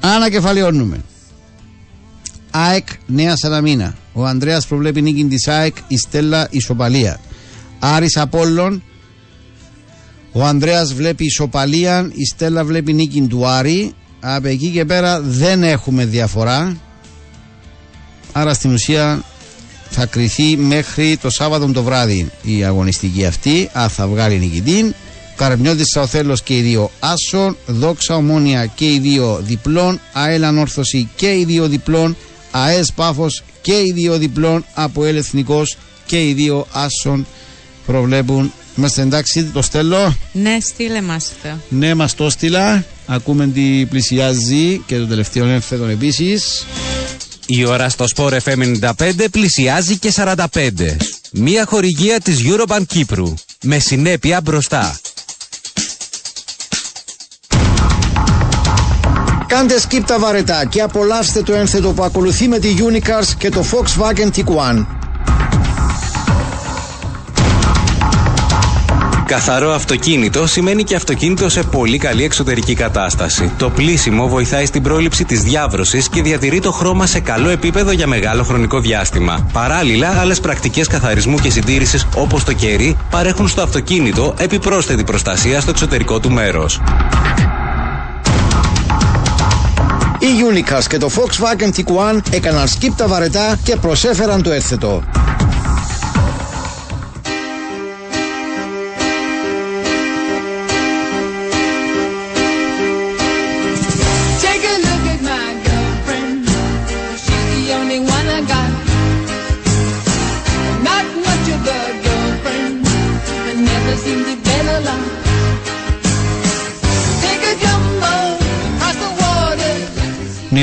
Ανακεφαλαιώνουμε. 0.01 1.05
ΑΕΚ 2.51 2.86
Νέα 3.06 3.36
Σαλαμίνα. 3.36 3.94
Ο 4.12 4.24
Ανδρέας 4.24 4.66
προβλέπει 4.66 5.02
νίκη 5.02 5.24
της 5.24 5.48
ΑΕΚ. 5.48 5.77
Η 5.89 5.98
Στέλλα 5.98 6.47
ισοπαλία. 6.51 7.20
Άρης 7.78 8.16
Απόλλων. 8.16 8.82
Ο 10.32 10.44
Ανδρέας 10.44 10.94
βλέπει 10.94 11.24
ισοπαλία. 11.24 12.10
Η 12.14 12.24
Στέλλα 12.24 12.64
βλέπει 12.64 12.93
νίκη 12.93 13.20
του 13.20 13.47
Άρη. 13.47 13.94
Από 14.20 14.48
εκεί 14.48 14.70
και 14.70 14.84
πέρα 14.84 15.20
δεν 15.20 15.62
έχουμε 15.62 16.05
διαφορά. 16.05 16.76
Άρα 18.32 18.55
στην 18.55 18.72
ουσία 18.72 19.22
θα 19.90 20.06
κριθεί 20.06 20.56
μέχρι 20.56 21.16
το 21.16 21.30
Σάββατο 21.30 21.72
το 21.72 21.82
βράδυ 21.82 22.30
η 22.43 22.64
αγωνιστική 22.64 23.26
αυτή. 23.26 23.70
Α, 23.72 23.88
θα 23.88 24.06
βγάλει 24.06 24.38
νικητή. 24.38 24.94
Καρμιώτης 25.36 25.86
Σαοθέλος 25.86 26.43
και 26.43 26.56
οι 26.56 26.60
δύο 26.60 26.90
Άσον, 27.01 27.56
Δόξα 27.66 28.16
Ομόνια 28.16 28.66
και 28.66 28.93
οι 28.93 28.98
δύο 28.98 29.40
διπλών, 29.43 30.01
ΑΕΛ 30.12 30.44
Ανόρθωση 30.44 31.09
και 31.16 31.38
οι 31.38 31.44
δύο 31.44 31.68
διπλών, 31.68 32.16
ΑΕΣ 32.51 32.93
Πάφος 32.93 33.43
και 33.62 33.72
οι 33.72 33.93
δύο 33.94 34.18
διπλών, 34.18 34.64
από 34.74 35.05
ΕΛ 35.05 35.16
Εθνικός 35.16 35.76
και 36.06 36.28
οι 36.28 36.32
δύο 36.32 36.66
Άσον 36.72 37.26
προβλέπουν. 37.86 38.52
Είμαστε 38.76 39.02
εντάξει, 39.02 39.44
το 39.44 39.62
στέλνω. 39.62 40.16
Ναι, 40.32 40.56
στείλε 40.60 41.02
μας 41.02 41.32
το. 41.43 41.48
Ναι, 41.68 41.94
μας 41.94 42.14
το 42.14 42.30
στείλα. 42.30 42.84
Ακούμε 43.07 43.47
τι 43.47 43.87
πλησιάζει 43.89 44.83
και 44.87 44.97
το 44.99 45.07
τελευταίο 45.07 45.47
έφθετον 45.47 45.91
επίσης. 45.91 46.66
Η 47.47 47.65
ώρα 47.65 47.89
στο 47.89 48.05
Sport 48.16 48.39
FM 48.45 48.78
95 48.81 48.91
πλησιάζει 49.31 49.99
και 49.99 50.12
45. 50.16 50.47
Μία 51.33 51.65
χορηγία 51.66 52.20
της 52.20 52.39
Eurobank 52.45 52.83
Κύπρου. 52.87 53.35
Με 53.62 53.78
συνέπεια 53.78 54.41
μπροστά. 54.41 54.99
Κάντε 59.47 59.74
skip 59.89 60.03
τα 60.07 60.19
βαρετά 60.19 60.65
και 60.65 60.81
απολαύστε 60.81 61.43
το 61.43 61.53
ένθετο 61.55 61.93
που 61.93 62.03
ακολουθεί 62.03 62.49
με 62.49 62.59
τη 62.59 62.77
Unicars 62.78 63.28
και 63.39 63.49
το 63.49 63.65
Volkswagen 63.73 64.31
Tiguan. 64.37 64.87
Καθαρό 69.27 69.73
αυτοκίνητο 69.73 70.47
σημαίνει 70.47 70.85
και 70.85 70.94
αυτοκίνητο 70.94 71.48
σε 71.48 71.62
πολύ 71.62 71.98
καλή 71.98 72.24
εξωτερική 72.24 72.74
κατάσταση. 72.74 73.53
Το 73.59 73.70
πλήσιμο 73.70 74.28
βοηθάει 74.28 74.66
στην 74.66 74.82
πρόληψη 74.82 75.24
της 75.24 75.43
διάβρωσης 75.43 76.09
και 76.09 76.23
διατηρεί 76.23 76.61
το 76.61 76.73
χρώμα 76.73 77.07
σε 77.07 77.20
καλό 77.20 77.48
επίπεδο 77.48 77.90
για 77.90 78.07
μεγάλο 78.07 78.43
χρονικό 78.43 78.81
διάστημα. 78.81 79.47
Παράλληλα, 79.53 80.09
άλλες 80.20 80.40
πρακτικές 80.40 80.86
καθαρισμού 80.86 81.39
και 81.39 81.51
συντήρησης 81.51 82.07
όπως 82.16 82.44
το 82.44 82.53
κερί 82.53 82.97
παρέχουν 83.11 83.48
στο 83.48 83.62
αυτοκίνητο 83.62 84.35
επιπρόσθετη 84.39 85.05
προστασία 85.05 85.61
στο 85.61 85.70
εξωτερικό 85.70 86.20
του 86.20 86.31
μέρος. 86.31 86.81
Οι 90.19 90.27
Unicars 90.53 90.85
και 90.89 90.98
το 90.98 91.11
Volkswagen 91.15 91.70
Tiguan 91.77 92.19
έκαναν 92.31 92.66
skip 92.69 92.93
τα 92.97 93.07
βαρετά 93.07 93.59
και 93.62 93.77
προσέφεραν 93.77 94.43
το 94.43 94.51
ένθετο. 94.51 95.03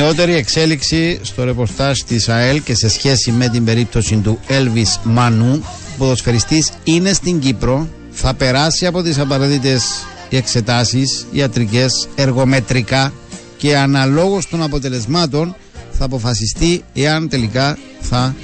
Νεότερη 0.03 0.35
εξέλιξη 0.35 1.19
στο 1.21 1.43
ρεπορτάζ 1.43 1.99
της 1.99 2.30
ΑΕΛ 2.30 2.63
και 2.63 2.75
σε 2.75 2.89
σχέση 2.89 3.31
με 3.31 3.49
την 3.49 3.65
περίπτωση 3.65 4.15
του 4.15 4.39
Έλβης 4.47 4.99
Μανού, 5.03 5.63
ο 5.63 5.97
ποδοσφαιριστής 5.97 6.71
είναι 6.84 7.13
στην 7.13 7.39
Κύπρο, 7.39 7.88
θα 8.11 8.34
περάσει 8.34 8.85
από 8.85 9.01
τις 9.01 9.19
απαραίτητες 9.19 9.84
εξετάσεις 10.30 11.25
ιατρικές, 11.31 12.07
εργομετρικά 12.15 13.13
και 13.57 13.77
αναλόγως 13.77 14.49
των 14.49 14.63
αποτελεσμάτων 14.63 15.55
θα 15.91 16.05
αποφασιστεί 16.05 16.84
εάν 16.93 17.30
τελικά 17.30 17.77
θα 17.99 18.35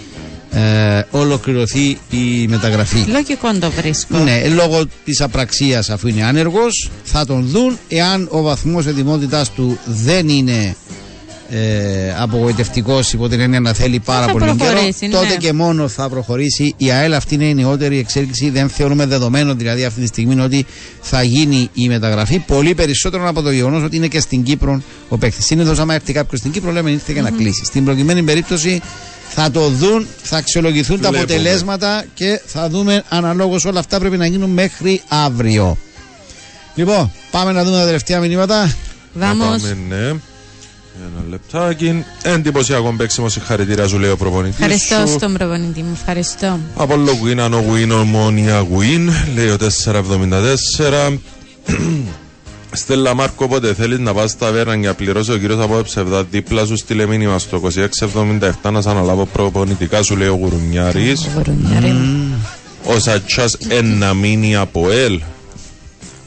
ε, 0.51 1.01
ολοκληρωθεί 1.11 1.97
η 2.09 2.47
μεταγραφή. 2.47 3.05
Λογικό 3.07 3.53
το 3.59 3.71
βρίσκω. 3.71 4.17
Ναι, 4.17 4.47
λόγω 4.47 4.85
της 5.05 5.21
απραξίας 5.21 5.89
αφού 5.89 6.07
είναι 6.07 6.23
άνεργος, 6.23 6.89
θα 7.03 7.25
τον 7.25 7.45
δουν 7.45 7.77
εάν 7.87 8.27
ο 8.31 8.41
βαθμός 8.41 8.85
ετοιμότητάς 8.85 9.51
του 9.51 9.79
δεν 9.85 10.29
είναι 10.29 10.75
ε, 11.51 12.13
απογοητευτικός 12.17 13.13
υπό 13.13 13.27
την 13.29 13.39
έννοια 13.39 13.59
να 13.59 13.73
θέλει 13.73 13.99
πάρα 13.99 14.25
Θα 14.25 14.31
πολύ 14.31 14.45
καιρό. 14.45 14.55
προχωρήσει, 14.57 15.05
ναι. 15.07 15.13
Τότε 15.13 15.35
και 15.37 15.53
μόνο 15.53 15.87
θα 15.87 16.09
προχωρήσει. 16.09 16.73
Η 16.77 16.91
ΑΕΛ 16.91 17.13
αυτή 17.13 17.33
είναι 17.35 17.45
η 17.45 17.53
νεότερη 17.53 17.97
εξέλιξη. 17.99 18.49
Δεν 18.49 18.69
θεωρούμε 18.69 19.05
δεδομένο 19.05 19.53
δηλαδή 19.53 19.83
αυτή 19.85 20.01
τη 20.01 20.07
στιγμή 20.07 20.39
ότι 20.41 20.65
θα 21.01 21.23
γίνει 21.23 21.69
η 21.73 21.87
μεταγραφή. 21.87 22.39
Πολύ 22.39 22.75
περισσότερο 22.75 23.27
από 23.29 23.41
το 23.41 23.51
γεγονός 23.51 23.83
ότι 23.83 23.95
είναι 23.95 24.07
και 24.07 24.19
στην 24.19 24.43
Κύπρο 24.43 24.81
ο 25.09 25.17
παίκτης. 25.17 25.45
Συνήθως, 25.45 25.79
άμα 25.79 25.93
έρθει 25.93 26.13
κάποιος 26.13 26.39
στην 26.39 26.51
Κύπρο, 26.51 26.71
λέμε 26.71 26.91
ήρθε 26.91 27.11
για 27.11 27.21
να 27.21 27.29
κλείσει. 27.31 27.65
Στην 27.65 27.85
προκειμένη 27.85 28.23
περίπτωση 28.23 28.81
θα 29.29 29.51
το 29.51 29.69
δουν, 29.69 30.07
θα 30.21 30.37
αξιολογηθούν 30.37 31.01
τα 31.01 31.09
Βλέπουμε. 31.09 31.33
αποτελέσματα 31.33 32.05
και 32.13 32.41
θα 32.45 32.69
δούμε 32.69 33.03
αναλόγως 33.09 33.65
όλα 33.65 33.79
αυτά 33.79 33.99
πρέπει 33.99 34.17
να 34.17 34.25
γίνουν 34.25 34.49
μέχρι 34.49 35.01
αύριο. 35.07 35.77
Λοιπόν, 36.75 37.11
πάμε 37.31 37.51
να 37.51 37.63
δούμε 37.63 37.77
τα 37.77 37.85
τελευταία 37.85 38.19
μηνύματα. 38.19 38.75
Βάμος. 39.13 39.47
Πάμε, 39.61 39.77
ναι. 39.89 40.13
Ένα 40.95 41.29
λεπτάκι. 41.29 42.03
Εντυπωσιακό 42.23 42.93
παίξιμο 42.97 43.29
συγχαρητήρια 43.29 43.87
σου 43.87 43.99
λέει 43.99 44.09
ο 44.09 44.17
προπονητής 44.17 44.59
Ευχαριστώ 44.59 45.07
σου. 45.07 45.13
στον 45.13 45.33
προπονητή 45.33 45.81
μου. 45.81 45.91
Ευχαριστώ. 45.93 46.59
Απόλο 46.75 47.11
Γουίν, 47.11 47.39
Ανο 47.39 47.57
Γουίν, 47.67 47.91
Ομόνια 47.91 48.59
Γουίν, 48.59 49.09
λέει 49.35 49.49
ο 49.49 49.57
474. 49.57 51.17
Στέλλα 52.71 53.13
Μάρκο, 53.13 53.45
όποτε 53.45 53.73
θέλεις 53.73 53.99
να 53.99 54.13
πας 54.13 54.31
στα 54.31 54.51
βέρνα 54.51 54.75
για 54.75 54.93
πληρώσεις 54.93 55.33
ο 55.33 55.37
κύριος 55.37 55.59
από 55.63 55.81
ψευδά 55.81 56.23
δίπλα 56.23 56.65
σου 56.65 56.77
στείλε 56.77 57.05
μήνυμα 57.05 57.39
στο 57.39 57.61
2677 57.63 58.51
να 58.71 58.81
σ' 58.81 58.87
αναλάβω 58.87 59.25
προπονητικά 59.25 60.03
σου 60.03 60.15
λέει 60.15 60.27
ο 60.27 60.33
Γουρουνιάρης. 60.35 61.27
Ο 62.85 62.99
Σατσάς 62.99 63.57
ένα 63.69 64.13
μήνυ 64.13 64.55
από 64.55 64.89
ελ. 64.91 65.19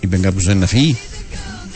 Είπε 0.01 0.17
κάποιος 0.17 0.55
να 0.55 0.67
φύγει. 0.67 0.99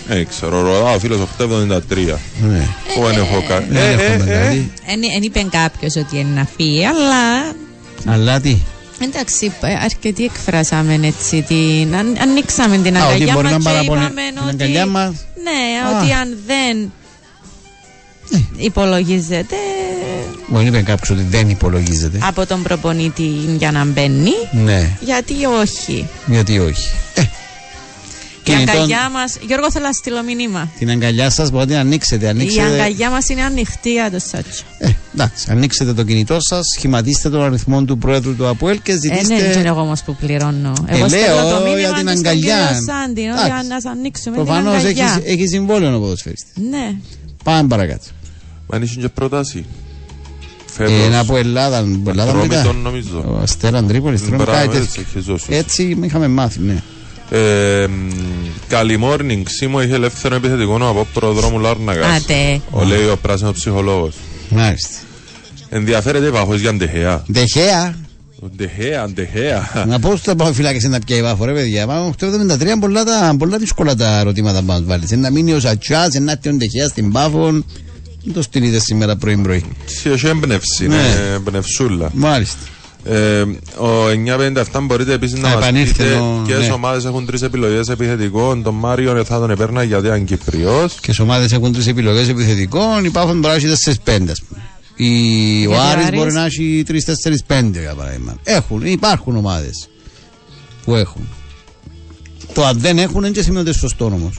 Δεν 0.08 0.26
ξέρω, 0.28 0.60
ρωτάω 0.62 0.94
ο 0.94 0.98
φίλος 0.98 1.20
873. 1.20 2.18
Ναι. 2.42 2.66
Εγώ 2.96 3.06
δεν 3.06 3.16
έχω 3.18 3.44
κα- 3.48 3.60
Δεν 3.68 3.76
Ε, 3.98 4.02
έχουμε 4.04 4.32
ε, 4.32 4.38
ε, 4.38 4.42
κάτι. 4.44 4.70
Δεν 4.86 5.22
είπε 5.22 5.46
κάποιος 5.50 5.96
ότι 5.96 6.18
είναι 6.18 6.34
να 6.40 6.46
φύγει, 6.56 6.84
αλλά 6.86 7.54
Αλλά 8.14 8.40
τι; 8.40 8.56
εντάξει, 9.02 9.52
ε, 9.60 9.74
αρκετοί 9.84 10.24
εκφράσαμε 10.24 11.00
έτσι 11.02 11.42
την. 11.42 11.96
αν- 11.96 12.16
ανοίξαμε 12.20 12.76
την 12.78 12.96
Α, 12.96 13.04
ότι 13.04 13.12
αγκαλιά 13.14 13.32
μπορεί 13.34 13.44
μας 13.44 13.52
να 13.52 13.58
και 13.58 13.64
παραπονε- 13.64 14.02
είπαμε 14.10 14.22
την 14.34 14.38
ότι. 14.42 14.50
αγκαλιά 14.62 14.86
μας. 14.86 15.12
Ναι, 15.42 15.88
Α. 15.96 16.00
ότι 16.02 16.12
αν 16.12 16.36
δεν 16.46 16.92
υπολογίζεται 18.56 19.54
Μπορεί 20.48 20.66
είπε 20.66 20.80
κάποιος 20.82 21.10
ότι 21.18 21.26
δεν 21.30 21.48
υπολογίζεται. 21.50 22.18
από 22.22 22.46
τον 22.46 22.62
προπονητή 22.62 23.30
για 23.58 23.70
να 23.72 23.84
μπαίνει, 23.84 24.30
Ναι, 24.64 24.90
γιατί 25.00 25.34
όχι. 25.62 26.06
γιατί 26.26 26.58
όχι. 26.58 26.90
Ε, 27.14 27.22
Η 28.46 28.52
κινητών- 28.52 28.68
αγκαλιά 28.76 29.10
μα. 29.10 29.20
Γιώργο, 29.46 29.70
θέλω 29.70 29.84
να 29.84 29.92
στείλω 29.92 30.22
μηνύμα. 30.22 30.68
την 30.78 30.90
αγκαλιά 30.90 31.30
σας 31.30 31.50
μπορείτε 31.50 31.74
να 31.74 31.80
ανοίξετε. 31.80 32.24
Η 32.24 32.28
ανοίξετε 32.28 32.62
αγκαλιά 32.66 33.10
μας 33.10 33.28
είναι 33.28 33.42
ανοιχτή 33.42 33.92
για 33.92 34.10
το 34.10 34.18
Σάτσο. 34.18 34.62
ε, 34.78 34.88
εντάξει, 35.14 35.46
ανοίξετε 35.50 35.94
το 35.94 36.02
κινητό 36.02 36.36
σας, 36.40 36.66
σχηματίστε 36.76 37.30
τον 37.30 37.42
αριθμό 37.42 37.84
του 37.84 37.98
Πρόεδρου 37.98 38.36
του 38.36 38.46
ΑΠΟΕΛ 38.48 38.78
και 38.82 38.92
Ε, 38.92 38.94
ζητήστε. 38.98 39.34
ναι, 39.34 39.40
δεν 39.48 39.58
είναι 39.60 39.68
εγώ 39.68 39.80
όμως 39.80 40.02
που 40.02 40.14
πληρώνω. 40.16 40.72
Ε, 40.86 40.96
Εγώ 40.96 41.08
στέλνω 41.08 41.26
λέω 41.34 41.58
το 41.58 41.64
μήνυμα 41.64 41.78
για 41.78 41.88
την 41.94 41.96
και 42.06 42.10
στον 42.12 42.18
αγκαλιά. 42.18 42.66
κύριο 42.66 42.82
Σάντι, 42.88 43.20
ότι 43.20 43.28
Εντάξει. 43.46 43.68
να 43.68 43.80
σας 43.80 43.92
ανοίξουμε 43.92 44.36
Προφανώ 44.36 44.70
την 44.70 44.78
έχει, 44.78 44.86
αγκαλιά. 45.02 45.20
έχει 45.24 45.46
συμβόλαιο 45.46 45.96
ο 45.96 46.00
ποδοσφαιριστής. 46.00 46.52
Ναι. 46.70 46.94
Πάμε 47.44 47.68
παρακάτω. 47.68 48.04
Μα 48.66 48.78
είχε 48.82 49.00
και 49.00 49.08
πρόταση. 49.08 49.64
Ε, 50.78 51.04
είναι 51.04 51.18
από 51.18 51.36
Ελλάδα, 51.36 51.78
από 51.78 52.10
Ελλάδα 52.10 52.30
Ατρόμητον, 52.30 52.58
μετά. 52.58 52.72
νομίζω. 52.82 53.24
Ο 53.28 53.40
Αστέρα 53.42 53.82
Τρίπολη, 53.84 54.18
Μπράβο, 54.28 54.44
κάτι 54.44 54.76
έτσι, 54.76 54.88
τέτοιο. 54.88 55.02
έχει 55.08 55.20
ζώσει. 55.20 55.46
Έτσι 55.50 55.98
είχαμε 56.02 56.28
μάθει, 56.28 56.60
ναι. 56.60 56.82
Ε, 57.30 57.86
μ, 57.86 58.10
καλή 58.68 59.00
morning. 59.02 59.42
Σίμω 59.46 59.82
είχε 59.82 59.94
ελεύθερο 59.94 60.34
επιθετικό 60.34 60.74
από 60.76 61.06
προδρόμου 61.12 61.58
Λάρνακα. 61.58 62.06
Άτε. 62.08 62.60
Ο 62.70 62.84
λέει 62.84 63.06
ο 63.08 63.16
πράσινος 63.22 63.52
ψυχολόγος. 63.52 64.14
Μάλιστα. 64.48 64.96
Ενδιαφέρεται 65.68 66.30
παχώ 66.30 66.54
για 66.54 66.74
ντεχέα. 66.74 67.24
Ντεχέα. 67.32 67.94
Ντεχέα, 68.56 69.08
ντεχέα. 69.08 69.84
Να 69.88 69.98
πω 69.98 70.16
στο 70.16 70.34
πάω 70.36 70.52
φυλάκες 70.52 70.82
να 70.84 70.98
πιάει 70.98 71.22
βάφο, 71.22 71.44
ρε 71.44 71.52
παιδιά. 71.52 71.86
Πάμε 71.86 72.14
873 72.20 72.60
είναι 72.60 72.78
πολλά, 72.80 73.04
τα, 73.04 73.34
πολλά 73.38 73.58
δύσκολα 73.58 73.94
τα 73.96 74.18
ερωτήματα 74.18 74.58
που 74.58 74.64
μας 74.66 74.82
βάλεις. 74.84 75.10
Να 75.10 75.30
μείνει 75.30 75.52
ο 75.52 75.60
Σατσάς, 75.60 76.14
να 76.20 76.32
έρθει 76.32 76.48
ο 76.48 76.52
Ντεχέα 76.52 76.88
στην 76.88 77.12
Πάφο. 77.12 77.50
Δεν 78.24 78.34
το 78.34 78.42
στείλετε 78.42 78.78
σήμερα 78.80 79.16
πρωί-πρωί. 79.16 79.64
Σε 79.86 80.10
έχει 80.10 80.26
έμπνευση, 80.26 80.86
Ναι. 80.86 80.94
είναι 80.94 81.32
εμπνευσούλα. 81.34 82.10
Μάλιστα. 82.12 82.58
Ε, 83.08 83.40
ο 83.78 84.08
957 84.08 84.80
μπορείτε 84.82 85.12
επίσης 85.12 85.38
να 85.40 85.48
Α, 85.48 85.54
μας 85.54 85.62
επανήλθε 85.62 86.02
πείτε 86.04 86.14
ο- 86.18 86.42
ποιες 86.46 86.66
ναι. 86.66 86.72
ομάδες 86.72 87.04
έχουν 87.04 87.26
τρεις 87.26 87.42
επιλογές 87.42 87.88
επιθετικών. 87.88 88.62
Τον 88.62 88.74
Μάριο 88.74 89.24
θα 89.24 89.38
τον 89.38 89.50
επέρνα 89.50 89.82
γιατί 89.82 90.06
είναι 90.06 90.18
Κυπριό. 90.18 90.88
Και 91.00 91.10
οι 91.18 91.22
ομάδες 91.22 91.52
έχουν 91.52 91.72
τρεις 91.72 91.86
επιλογές 91.86 92.28
επιθετικών, 92.28 93.04
υπάρχουν 93.04 93.40
μπορεί 93.40 93.46
να 93.48 93.54
έχει 93.54 93.66
4-5 93.66 94.30
ας 94.30 94.42
πούμε. 94.42 94.60
Η, 94.96 95.08
ο 95.66 95.70
Γιατί 95.70 95.74
ο 95.74 95.80
Άρης 95.80 96.04
Άρης- 96.06 96.18
μπορεί 96.18 96.32
να 96.32 96.44
έχει 96.44 96.84
3-4-5 96.88 97.80
για 97.80 97.94
παράδειγμα. 97.94 98.36
Έχουν, 98.44 98.84
υπάρχουν 98.86 99.36
ομάδες 99.36 99.88
που 100.84 100.94
έχουν. 100.94 101.28
Το 102.54 102.64
αν 102.64 102.78
δεν 102.78 102.98
έχουν 102.98 103.24
είναι 103.24 103.30
και 103.30 103.42
σημαίνει 103.42 103.68
ότι 103.68 103.78
σωστό 103.78 104.04
όμως. 104.04 104.38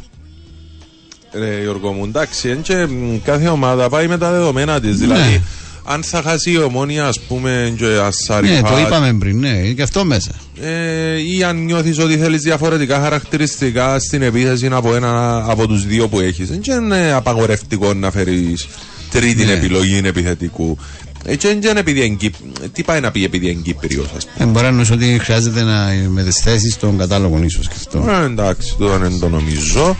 Ρε 1.33 1.61
Γιώργο 1.61 1.91
μου, 1.91 2.03
εντάξει, 2.05 2.49
εν 2.49 2.61
και, 2.61 2.85
μ, 2.85 3.17
κάθε 3.23 3.47
ομάδα 3.47 3.89
πάει 3.89 4.07
με 4.07 4.17
τα 4.17 4.31
δεδομένα 4.31 4.79
της. 4.79 4.89
Ναι. 4.99 5.05
Δηλαδή, 5.05 5.41
αν 5.89 6.03
θα 6.03 6.21
χάσει 6.21 6.51
η 6.51 6.57
ομόνια, 6.57 7.07
ας 7.07 7.19
πούμε, 7.19 7.73
και 7.77 7.85
ασάριφα. 7.85 8.53
Ναι, 8.53 8.61
το 8.61 8.77
είπαμε 8.79 9.13
πριν, 9.19 9.39
ναι, 9.39 9.47
είναι 9.47 9.73
και 9.73 9.81
αυτό 9.81 10.05
μέσα. 10.05 10.31
Ε, 10.61 11.35
ή 11.37 11.43
αν 11.43 11.63
νιώθεις 11.63 11.99
ότι 11.99 12.17
θέλεις 12.17 12.41
διαφορετικά 12.41 12.99
χαρακτηριστικά 12.99 13.99
στην 13.99 14.21
επίθεση 14.21 14.67
από 14.71 14.95
ένα 14.95 15.43
από 15.47 15.67
τους 15.67 15.85
δύο 15.85 16.07
που 16.07 16.19
έχεις. 16.19 16.47
Δεν 16.47 16.83
είναι 16.83 17.11
απαγορευτικό 17.11 17.93
να 17.93 18.11
φέρεις 18.11 18.67
τρίτη 19.11 19.45
Ναι. 19.45 19.51
επιλογή 19.51 20.01
επιθετικού. 20.03 20.77
Έτσι 21.25 21.47
δεν 21.47 21.61
είναι 21.61 21.79
επειδή 21.79 22.05
είναι 22.05 22.15
Κύπ- 22.15 22.35
Τι 22.73 22.83
πάει 22.83 22.99
να 22.99 23.11
πει 23.11 23.23
επειδή 23.23 23.49
είναι 23.49 23.61
Κύπριος, 23.63 24.07
ας 24.17 24.25
πούμε. 24.25 24.49
Ε, 24.49 24.51
μπορεί 24.51 24.65
να 24.65 24.71
νομίζω 24.71 24.93
ότι 24.93 25.19
χρειάζεται 25.23 25.61
να 25.63 25.93
με 26.09 26.23
τις 26.23 26.37
θέσεις 26.37 26.73
στον 26.73 26.97
κατάλογο 26.97 27.41
ίσως 27.43 27.67
και 27.67 27.73
αυτό. 27.77 28.05
Ε, 28.21 28.25
εντάξει, 28.25 28.75
το 28.77 28.97
δεν 28.97 29.19
το 29.19 29.29
νομίζω. 29.29 29.97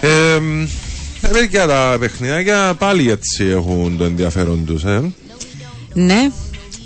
Ε, 0.00 0.38
μ, 0.40 0.62
ε, 0.62 0.66
παιδιά, 1.32 1.66
τα 1.66 1.96
παιχνιδάκια 2.00 2.74
πάλι 2.78 3.10
έτσι 3.10 3.44
έχουν 3.44 3.96
το 3.98 4.04
ενδιαφέρον 4.04 4.64
τους, 4.66 4.84
ε. 4.84 5.12
Ναι, 5.94 6.30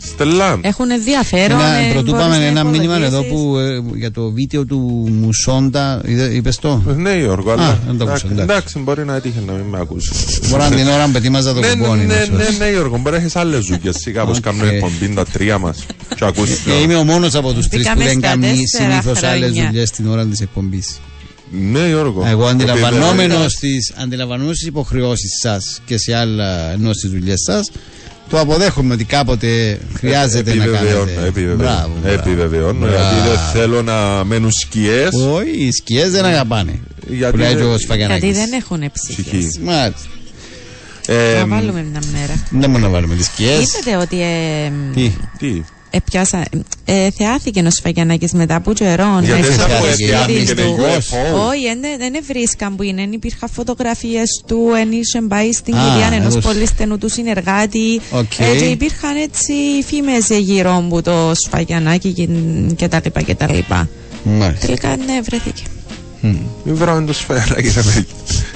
Στελά. 0.02 0.58
έχουν 0.60 0.90
ενδιαφέρον. 0.90 1.58
Ένα, 1.60 1.74
ε, 1.74 1.92
πρωτού 1.92 2.10
μπορείς 2.10 2.24
πάμε 2.24 2.38
να 2.38 2.44
ένα 2.44 2.64
μήνυμα 2.64 2.96
εδώ 2.96 3.20
υπολογίσεις. 3.20 3.32
που, 3.32 3.58
ε, 3.58 3.98
για 3.98 4.10
το 4.10 4.30
βίντεο 4.30 4.64
του 4.64 5.08
Μουσόντα. 5.22 6.00
Είπες 6.32 6.56
το; 6.56 6.82
Ναι, 6.96 7.16
Γιώργο, 7.18 7.50
Α, 7.50 7.52
αλλά. 7.52 7.78
δεν 7.86 7.98
το 7.98 8.04
άκουσα, 8.04 8.26
εντάξει, 8.26 8.26
εντάξει. 8.30 8.42
εντάξει, 8.42 8.78
μπορεί 8.78 9.04
να 9.04 9.14
έτυχε 9.14 9.38
να 9.46 9.52
μην 9.52 9.64
με 9.64 9.78
ακούσει. 9.80 10.10
Μπορεί 10.48 10.62
να 10.62 10.68
την 10.70 10.88
ώρα 10.88 11.04
που 11.08 11.16
ετοίμαζα 11.16 11.54
το 11.54 11.60
Ναι, 11.60 11.66
ναι, 11.66 11.74
κουπόνι. 11.74 12.04
ναι, 12.04 12.14
ίσως. 12.14 12.28
ναι, 12.28 12.64
ναι, 12.64 12.70
Γιώργο, 12.70 12.96
μπορεί 12.98 13.10
να 13.16 13.20
έχεις 13.22 13.36
άλλες 13.36 13.64
ζούγες. 13.64 13.96
Σιγά 13.98 14.24
πως 14.24 14.36
Οκ. 14.36 14.42
κάνουν 14.42 14.68
εκπομπή 14.68 15.08
τα 15.14 15.24
τρία 15.24 15.58
μας. 15.58 15.86
Και 16.16 16.24
ακούς 16.24 16.62
το. 16.64 16.70
Ε, 16.72 16.80
είμαι 16.82 16.94
ο 16.94 17.04
μόνος 17.04 17.34
από 17.34 17.52
τους 17.52 17.68
τρεις 17.68 17.82
που 17.86 17.92
Μπήκαμε 17.96 18.04
δεν 18.10 18.18
στα 18.18 18.28
κάνει 18.28 18.46
τέσσερα 18.46 18.90
συνήθως 18.90 19.22
άλλες 19.22 19.44
χρόνια. 19.50 19.66
δουλειές 19.66 19.90
την 19.90 20.08
ώρα 20.08 20.26
της 20.26 20.40
εκπομπής. 20.40 21.00
Ναι, 21.50 21.86
Γιώργο. 21.88 22.24
Εγώ 22.26 22.46
αντιλαμβανόμενος 22.46 23.54
Επιβεβαιώνω. 24.02 24.50
τι 24.52 24.66
υποχρεώσει 24.66 25.28
σας 25.42 25.80
και 25.84 25.98
σε 25.98 26.14
άλλα 26.16 26.70
ενώ 26.72 26.92
στι 26.92 27.08
δουλειές 27.08 27.40
σας, 27.46 27.70
το 28.28 28.40
αποδέχομαι 28.40 28.94
ότι 28.94 29.04
κάποτε 29.04 29.78
χρειάζεται 29.94 30.54
να 30.54 30.62
Επιβεβαιώνω, 30.62 31.04
κάνετε. 31.04 31.26
επιβεβαιώνω. 31.26 31.56
Μπράβο, 31.62 31.90
μπράβο. 32.02 32.18
Επιβεβαιώνω, 32.18 32.78
Μπράβο. 32.86 32.96
γιατί 32.96 33.28
δεν 33.28 33.38
θέλω 33.52 33.82
να 33.82 34.24
μένουν 34.24 34.50
σκιές. 34.52 35.08
Όχι, 35.14 35.50
οι 35.66 35.72
σκιές 35.72 36.10
δεν 36.10 36.24
αγαπάνε. 36.24 36.80
Γιατί 37.08 37.32
Που 37.32 37.38
λέει 37.38 37.48
δεν- 37.48 37.56
και 37.56 37.62
ο 37.62 37.66
Γιατί 37.68 37.82
Σφαγιανάκης. 37.82 38.36
δεν 38.36 38.52
έχουν 38.52 38.90
ψυχή. 38.92 39.22
Ψυχή. 39.22 39.60
Μάλιστα. 39.62 40.08
Ε, 41.06 41.38
Να 41.38 41.46
βάλουμε 41.46 41.82
μια 41.90 42.00
μέρα. 42.12 42.42
Δεν 42.50 42.70
μπορούμε 42.70 42.78
να 42.78 42.88
βάλουμε 42.88 43.14
τις 43.14 43.26
σκιές. 43.26 43.60
Είδατε 43.74 43.96
ότι 43.96 44.20
ε, 44.22 44.72
Τι; 44.94 45.12
Τι; 45.38 45.62
Έπιασα, 45.90 46.44
ε, 46.84 47.10
θεάθηκε 47.10 47.60
ο 47.66 47.70
Σφαγιανάκης 47.70 48.32
μετά 48.32 48.54
από 48.54 48.72
καιρό. 48.72 49.18
Γιατί 49.22 49.26
να 49.28 49.34
δεν 49.36 49.44
έρθει 49.44 49.52
θα 49.52 49.68
στο 49.68 49.78
πω 49.78 49.86
σπίτι 49.92 50.04
θεάθηκε 50.10 50.54
του. 50.54 50.62
το 50.62 50.76
UFO. 50.76 51.48
Όχι, 51.48 51.64
δεν- 51.80 51.98
δεν 52.12 52.22
βρίσκαν 52.26 52.76
που 52.76 52.82
είναι. 52.82 53.02
Υπήρχαν 53.10 53.48
φωτογραφίες 53.52 54.42
του, 54.46 54.68
εν 54.80 54.92
είχε 54.92 55.20
πάει 55.28 55.52
στην 55.52 55.74
Α, 55.74 55.78
κηδεία 55.78 56.06
ενός 56.12 56.32
έδωσε. 56.32 56.48
πολύ 56.48 56.66
στενού 56.66 56.98
του 56.98 57.08
συνεργάτη. 57.08 58.00
Οκ. 58.10 58.38
Ε, 58.38 58.56
και 58.58 58.64
υπήρχαν 58.64 59.16
έτσι 59.16 59.52
φήμες 59.86 60.28
γύρω 60.38 60.72
μου 60.80 61.02
το 61.02 61.32
Σφαγιανάκη 61.46 62.12
και, 62.12 62.28
και 62.76 62.88
τα 62.88 63.00
λοιπά 63.04 63.22
και 63.22 63.34
τα 63.34 63.52
λοιπά. 63.52 63.88
Μάλιστα. 64.22 64.66
Τελικά 64.66 64.88
ναι, 64.88 65.20
βρέθηκε. 65.22 65.62
Μην 66.64 66.74
βράμε 66.76 67.06
το 67.06 67.12
σφαίρα, 67.12 67.54
κύριε 67.54 67.82
Μέγη. 67.84 68.06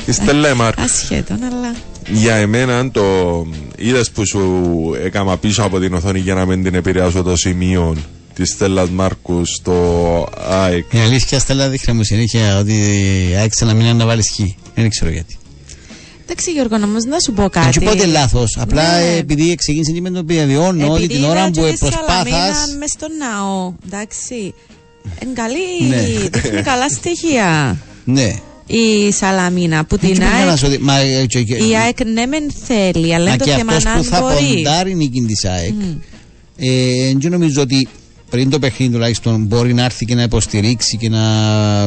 Η 0.07 0.12
Στέλλα 0.12 0.48
Εμάρ. 0.48 0.81
Ασχέτων, 0.81 1.39
αλλά. 1.42 1.74
Για 2.10 2.34
εμένα 2.34 2.90
το 2.90 3.02
είδες 3.78 4.10
που 4.10 4.26
σου 4.26 4.40
έκαμα 5.05 5.36
πίσω 5.36 5.62
από 5.62 5.78
την 5.81 5.94
οθόνη 5.94 6.18
για 6.18 6.34
να 6.34 6.47
μην 6.47 6.62
την 6.64 6.74
επηρεάσω 6.74 7.22
το 7.22 7.36
σημείο 7.36 7.97
της 8.34 8.50
Στέλλας 8.50 8.89
Μάρκους 8.90 9.48
στο 9.60 10.28
ΑΕΚ. 10.48 10.92
Η 10.92 10.98
αλήθεια 10.98 11.39
Στέλλα 11.39 11.68
δείχνει 11.68 11.94
μου 11.94 12.02
συνέχεια 12.05 12.58
ότι 12.58 12.74
άξιζε 13.44 13.64
να 13.64 13.74
μην 13.74 13.97
να 13.97 14.06
βάλει 14.06 14.22
χ. 14.22 14.40
Δεν 14.74 14.89
ξέρω 14.89 15.10
γιατί. 15.10 15.36
Εντάξει, 16.22 16.50
Γιώργο, 16.50 16.74
όμω 16.74 16.97
να 17.08 17.18
σου 17.24 17.32
πω 17.32 17.42
Δεν 17.42 17.50
κάτι. 17.50 17.72
σου 17.72 17.81
πω 17.81 17.90
ότι 17.90 18.06
λάθος. 18.06 18.56
Απλά 18.60 18.98
Ναι. 18.98 19.05
ε, 19.06 19.16
επειδή 19.18 19.55
ξεκίνησε 19.55 19.92
και 19.92 20.00
με 20.00 20.10
το 20.10 20.22
διαβιώνω 20.24 20.86
ότι 20.92 21.05
Επειδή 21.05 21.14
την 21.14 21.24
ώρα 21.24 21.40
είδα 21.40 21.50
που 21.50 21.66
και 21.66 21.72
τη 21.72 21.76
προσπάθα. 21.78 22.06
Σαλαμίνα 22.14 22.76
μες 22.78 22.90
στον 22.90 23.08
ναό, 23.18 23.72
εντάξει. 23.86 24.55
Είναι 25.22 25.32
καλή, 25.34 25.89
Ναι. 25.89 26.28
δείχνει 26.28 26.62
καλά 26.62 26.89
στοιχεία 26.89 27.78
Ναι. 28.05 28.34
Η 28.66 29.12
Σαλαμίνα 29.12 29.84
που 29.84 29.99
την 29.99 30.08
Δεν 30.08 30.18
πήγα 30.18 30.44
να 30.44 30.49
ΑΕΚ, 30.50 30.58
σου 30.58 30.66
δει- 30.66 30.78
μα, 30.81 30.97
ε, 30.99 31.26
και- 31.26 31.42
και- 31.42 31.55
η 31.55 31.76
ΑΕΚ 31.76 32.05
ναι 32.05 32.26
μεν 32.26 32.50
θέλει, 32.66 33.15
αλλά 33.15 33.24
Μα 33.24 33.31
είναι 33.34 33.39
το 33.39 33.44
και 33.44 33.50
θέμα 33.57 33.73
αυτός 33.73 33.92
αν 33.92 33.99
που 33.99 34.05
θα 34.05 34.20
μπορεί. 34.20 34.55
ποντάρει 34.55 34.94
νίκη 34.94 35.20
της 35.20 35.44
ΑΕΚ 35.44 35.73
ε, 36.58 37.12
δεν 37.18 37.31
νομίζω 37.31 37.62
ότι 37.62 37.89
πριν 38.31 38.50
το 38.50 38.58
παιχνίδι 38.58 38.92
τουλάχιστον 38.92 39.44
μπορεί 39.44 39.74
να 39.74 39.84
έρθει 39.84 40.05
και 40.05 40.15
να 40.15 40.23
υποστηρίξει 40.23 40.97
και 40.97 41.08
να 41.08 41.18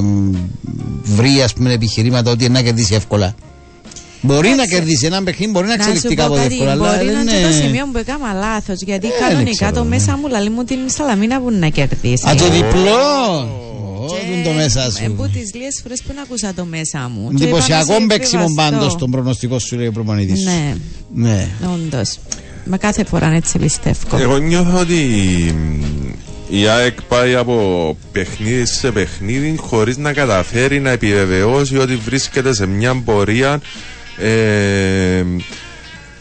μ, 0.02 0.32
βρει 1.04 1.42
ας 1.44 1.54
πούμε 1.54 1.74
επιχειρήματα 1.74 2.32
ότι 2.32 2.50
να 2.50 2.62
κερδίσει 2.62 2.95
εύκολα. 2.95 3.36
Μπορεί 4.22 4.50
να 4.50 4.66
κερδίσει 4.66 5.06
ένα 5.06 5.24
παιχνίδι, 5.24 5.52
μπορεί 5.52 5.68
να 5.68 5.76
Να 5.78 5.84
σου 5.84 5.90
εξελιχθεί 5.90 6.16
πω 6.16 6.22
κάποτε 6.22 6.42
κάτι, 6.42 6.54
εύκολα. 6.54 6.72
αλλά 6.72 6.82
μπορεί 6.95 7.06
να 7.06 7.14
δεν 7.14 7.28
είναι 7.28 7.38
είναι- 7.38 7.48
το 7.48 7.54
σημείο 7.54 7.86
που 7.92 7.98
έκανα 7.98 8.34
λάθος, 8.34 8.82
γιατί 8.82 9.08
Ε, 9.08 9.10
δεν 9.10 9.28
κανονικά 9.30 9.52
ξέρω, 9.52 9.72
το 9.72 9.84
ναι. 9.84 9.90
μέσα 9.90 10.18
μου 10.18 10.28
λαλεί 10.28 10.50
μου 10.50 10.64
την 10.64 10.78
Σαλαμίνα 10.86 11.42
που 11.42 11.52
να 11.52 11.68
κερδίσει. 11.68 12.30
Α, 12.30 12.36
το 12.36 12.50
διπλό! 12.50 13.00
Ω, 14.06 14.08
Και 14.08 14.34
δουν 14.34 14.43
το 14.43 14.51
μέσα 14.51 14.82
ε, 14.84 14.90
σου. 14.90 15.14
που 15.14 15.30
τις 15.34 15.53
λίγες 15.53 15.80
φορές 15.84 16.01
που 16.01 16.14
να 16.16 16.22
ακούσα 16.22 16.53
το 16.53 16.66
μέσα 16.66 17.11
μου. 17.14 17.34
Και 17.34 17.43
Εντυπωσιακό 17.43 17.84
είπα 17.84 17.93
να 17.93 18.00
σε 18.00 18.06
παίξιμο 18.08 18.43
επιβαστώ. 18.43 18.72
πάντως 18.77 18.92
στον 18.92 19.11
προγνωστικό 19.11 19.59
σου 19.59 19.75
λέει 19.75 19.88
ο 19.88 19.92
προπονητής 19.92 20.40
σου. 20.40 20.45
Ναι, 20.50 20.75
Ναι. 21.14 21.48
όντως. 21.74 22.19
Με 22.66 22.77
κάθε 22.77 23.03
φορά 23.03 23.27
έτσι 23.35 23.58
πιστεύω. 23.59 24.17
Εγώ 24.17 24.38
νιώθω 24.38 24.80
ότι 24.80 25.00
η 26.50 26.67
ΑΕΚ 26.67 27.01
πάει 27.01 27.35
από 27.35 27.98
παιχνίδι 28.11 28.66
σε 28.66 28.92
παιχνίδι 28.92 29.56
χωρίς 29.59 29.98
να 29.98 30.14
καταφέρει 30.14 30.80
να 30.80 30.90
επιβεβαιώσει 30.90 31.77
ότι 31.77 31.95
βρίσκεται 31.95 32.53
σε 32.53 32.66
μια 32.66 33.01
πορεία 33.06 33.61
ε, 34.17 35.24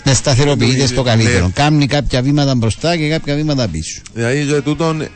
Να 0.05 0.15
σταθεροποιείται 0.15 0.87
στο 0.87 1.03
καλύτερο. 1.03 1.45
Ναι. 1.47 1.53
Κάνει 1.55 1.87
κάποια 1.87 2.23
βήματα 2.23 2.55
μπροστά 2.55 2.97
και 2.97 3.09
κάποια 3.09 3.35
βήματα 3.35 3.69
πίσω. 3.69 4.01
δηλαδή 4.15 4.43
για 4.43 4.63
τούτον 4.63 5.01
ε, 5.01 5.09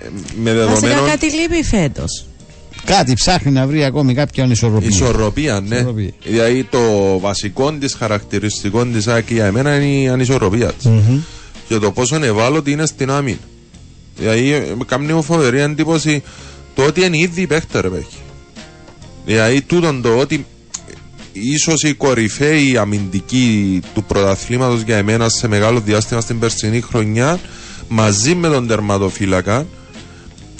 με 0.43 0.55
Βασικά 0.55 0.67
δεδομένο 0.67 1.03
κάτι 1.07 1.27
λείπει 1.33 1.63
φέτος. 1.65 2.25
Κάτι 2.85 3.15
ψάχνει 3.15 3.53
να 3.53 3.67
βρει 3.67 3.85
ακόμη 3.85 4.15
κάποια 4.15 4.47
ισορροπία. 4.51 4.89
ισορροπία, 4.89 5.61
ναι. 5.61 5.77
Ισορροπία. 5.77 6.13
Δηλαδή 6.25 6.65
το 6.65 6.79
βασικό 7.21 7.73
της 7.73 7.95
χαρακτηριστικό 7.95 8.85
της 8.85 9.07
ΑΕΚ 9.07 9.31
για 9.31 9.53
μένα 9.53 9.77
είναι 9.77 10.03
η 10.03 10.09
ανισορροπία 10.09 10.73
της. 10.73 10.85
Μμμ. 10.87 11.21
για 11.69 11.79
το 11.79 11.93
πόσο 11.93 12.25
ευάλωτη 12.25 12.71
είναι 12.71 12.87
στην 12.87 13.11
άμυνα. 13.11 13.39
Δηλαδή, 14.17 14.53
ε, 14.53 14.65
κάνει 14.87 15.13
μου 15.13 15.23
φοβερή 15.23 15.61
εντύπωση 15.61 16.23
το 16.75 16.83
ότι 16.83 17.05
είναι 17.05 17.19
ήδη 17.19 17.47
παίχτε 17.47 17.81
ρε 17.81 17.89
παίχη. 17.89 18.17
Δηλαδή, 19.25 19.61
τούτον 19.61 20.03
το 20.03 20.19
ότι 20.19 20.47
ίσως 21.33 21.83
η 21.83 21.95
κορυφαίοι 21.95 22.77
αμυντική 22.77 23.81
του 23.95 24.05
πρωταθλήματος 24.05 24.81
για 24.81 24.97
εμένα 24.97 25.29
σε 25.29 25.49
μεγάλο 25.49 25.81
διάστημα 25.81 26.21
στην 26.21 26.39
περσινή 26.39 26.81
χρονιά 26.81 27.41
μαζί 27.89 28.35
με 28.35 28.49
τον 28.49 28.67
τερματοφύλακα 28.67 29.67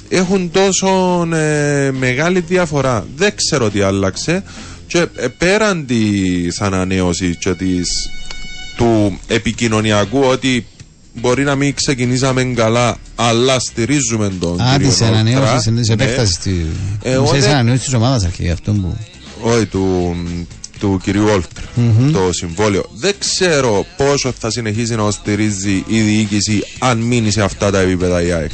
έχουν 0.09 0.51
τόσο 0.51 0.89
ε, 1.35 1.91
μεγάλη 1.99 2.41
διαφορά. 2.41 3.07
Δεν 3.17 3.33
ξέρω 3.37 3.71
τι 3.71 3.81
άλλαξε 3.81 4.43
και 4.87 4.99
ε, 5.17 5.27
πέραν 5.39 5.87
της 5.87 6.61
ανανέωσης 6.61 7.37
και 7.37 7.55
της, 7.55 7.89
του 8.77 9.19
επικοινωνιακού 9.27 10.21
ότι 10.25 10.67
μπορεί 11.15 11.45
να 11.45 11.55
μην 11.55 11.75
ξεκινήσαμε 11.75 12.45
καλά 12.45 12.97
αλλά 13.17 13.59
στηρίζουμε 13.59 14.33
τον 14.41 14.61
Α, 14.61 14.73
κύριο 14.73 14.89
της 14.89 15.01
Νόλτρα. 15.01 15.19
ανανέωσης, 15.19 15.73
της 15.75 15.89
Ναι. 15.89 15.95
επέκτασης 15.95 16.39
τη. 16.39 16.51
Εγώ 17.03 17.23
Μισέ 17.23 17.39
δεν- 17.39 17.51
ανανέωσης 17.51 17.85
της 17.85 17.95
ομάδας 17.95 18.25
αρχή, 18.25 18.51
αυτό 18.51 18.73
που. 18.73 18.97
όχι 19.43 19.67
του, 19.67 20.17
του 20.79 21.01
κυρίου 21.03 21.25
Όλτρ 21.33 21.61
Μμμ. 21.75 22.13
το 22.13 22.33
συμβόλαιο. 22.33 22.85
Δεν 22.95 23.15
ξέρω 23.19 23.87
πόσο 23.97 24.33
θα 24.39 24.51
συνεχίσει 24.51 24.95
να 24.95 25.11
στηρίζει 25.11 25.85
η 25.87 26.01
διοίκηση 26.01 26.63
αν 26.79 26.99
μείνει 26.99 27.31
σε 27.31 27.43
αυτά 27.43 27.71
τα 27.71 27.81
επίπεδα 27.81 28.23
η 28.23 28.33
ΑΕΚ. 28.33 28.51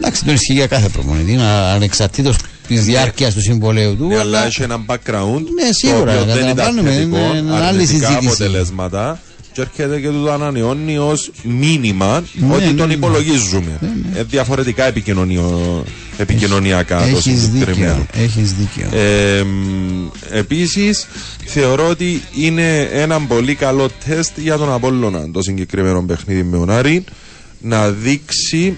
Εντάξει, 0.00 0.24
τον 0.24 0.34
ισχύει 0.34 0.52
για 0.52 0.66
κάθε 0.66 0.88
προπονητή, 0.88 1.36
ανεξαρτήτως 1.74 2.36
της 2.68 2.84
διάρκειας 2.84 3.34
του 3.34 3.40
συμβολέου 3.40 3.96
του. 3.96 4.06
Ναι, 4.06 4.14
αλλά 4.18 4.38
αλλά- 4.38 4.46
έχει 4.46 4.62
ένα 4.62 4.84
background 4.86 5.40
Ναι, 5.60 5.68
σίγουρα, 5.72 6.14
το 6.14 6.20
οποίο 6.20 6.34
δεν 6.34 6.42
ήταν 6.42 6.56
καταλαβαίνουμε, 6.56 6.90
θετικό, 6.90 7.16
είναι- 7.16 7.38
είναι 7.38 7.54
άλλη 7.54 7.64
αρνητικά 7.64 8.06
συζήτηση. 8.06 8.26
αποτελέσματα 8.26 9.20
και 9.52 9.60
έρχεται 9.62 10.00
και 10.00 10.08
του 10.08 10.30
ανανεώνει 10.30 10.98
ως 10.98 11.30
μήνυμα 11.42 12.22
Ναι, 12.34 12.54
ότι 12.54 12.64
ναι, 12.64 12.72
τον 12.72 12.88
ναι. 12.88 12.94
υπολογίζουμε. 12.94 13.78
Ε, 14.14 14.22
διαφορετικά 14.22 14.84
επικοινωνιο- 14.84 15.84
επικοινωνιακά 16.18 16.98
το 16.98 17.04
Έχεις 17.16 17.40
συγκεκριμένο. 17.42 18.06
δίκιο. 18.12 18.22
Έχεις 18.22 18.52
δίκιο. 18.54 18.98
Ε, 18.98 19.42
μ, 19.42 20.06
επίσης 20.30 21.06
θεωρώ 21.44 21.88
ότι 21.88 22.22
είναι 22.34 22.80
ένα 22.92 23.20
πολύ 23.20 23.54
καλό 23.54 23.88
τεστ 24.08 24.38
για 24.38 24.56
τον 24.56 24.72
Απόλλωνα 24.72 25.30
το 25.32 25.42
συγκεκριμένο 25.42 26.02
παιχνίδι 26.02 26.42
με 26.42 26.56
τον 26.56 26.70
Άρη 26.70 27.04
να 27.60 27.88
δείξει 27.90 28.76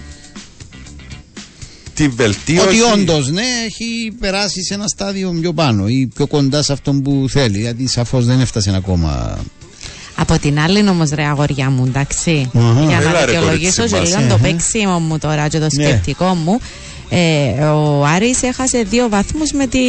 τη 1.98 2.08
βελτίωση 2.08 2.66
Ότι 2.68 2.80
όντως, 3.00 3.30
ναι, 3.30 3.42
έχει 3.66 4.12
περάσει 4.20 4.64
σε 4.64 4.74
ένα 4.74 4.86
στάδιο 4.86 5.30
πιο 5.40 5.52
πάνω 5.52 5.88
ή 5.88 6.08
πιο 6.14 6.26
κοντά 6.26 6.62
σε 6.62 6.72
αυτόν 6.72 7.02
που 7.02 7.26
θέλει. 7.28 7.58
Γιατί 7.58 7.88
σαφώς 7.88 8.24
δεν 8.26 8.40
έφτασε 8.40 8.72
ακόμα. 8.76 9.38
Από 10.20 10.38
την 10.38 10.58
άλλη 10.60 10.88
όμως, 10.88 11.10
ρε 11.10 11.24
αγόρια 11.24 11.70
μου, 11.70 11.84
εντάξει. 11.86 12.50
Αχα. 12.54 12.84
Για 12.88 12.96
Έλα, 13.00 13.10
να 13.12 13.20
ρε, 13.20 13.26
δικαιολογήσω 13.32 13.74
κορίτσι 13.76 13.94
και 13.94 14.00
μας. 14.00 14.08
λίγο 14.08 14.28
το 14.28 14.34
Αχα. 14.34 14.42
παίξιμο 14.42 14.98
μου 14.98 15.18
τώρα 15.18 15.48
και 15.48 15.58
το 15.58 15.66
Ναι. 15.72 15.84
σκεπτικό 15.84 16.24
μου. 16.34 16.60
Ε, 17.10 17.62
ο 17.64 18.04
Άρης 18.04 18.42
έχασε 18.42 18.82
δύο 18.82 19.08
βαθμούς 19.08 19.52
με 19.52 19.66
την 19.66 19.80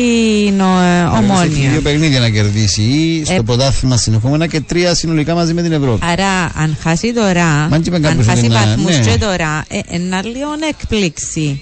ε, 0.60 1.02
Έχει 1.06 1.18
Ομόνια. 1.18 1.70
δύο 1.72 1.82
παιχνίδια 1.82 2.20
να 2.20 2.30
κερδίσει 2.30 3.22
στο 3.26 3.34
Ε, 3.34 3.40
πρωτάθλημα 3.46 3.98
συνεχόμενα 3.98 4.48
και 4.48 4.62
τρία 4.62 4.96
συνολικά 4.96 5.34
μαζί 5.36 5.54
με 5.54 5.62
την 5.62 5.72
Ευρώπη. 5.72 6.06
Άρα, 6.06 6.52
αν 6.56 6.78
χάσει 6.82 7.14
τώρα, 7.14 7.46
Μα 7.70 7.80
και 7.80 7.90
με 7.90 7.96
αν 7.96 8.02
κάποιος 8.02 8.26
χάσει 8.26 8.40
ότι 8.40 8.48
να- 8.48 8.60
βαθμούς 8.66 8.98
ναι. 8.98 9.12
και 9.12 9.18
τώρα, 9.18 9.66
ε, 9.68 9.80
ένα 9.90 10.22
λίγο 10.26 10.48
έκπληξη. 10.70 11.62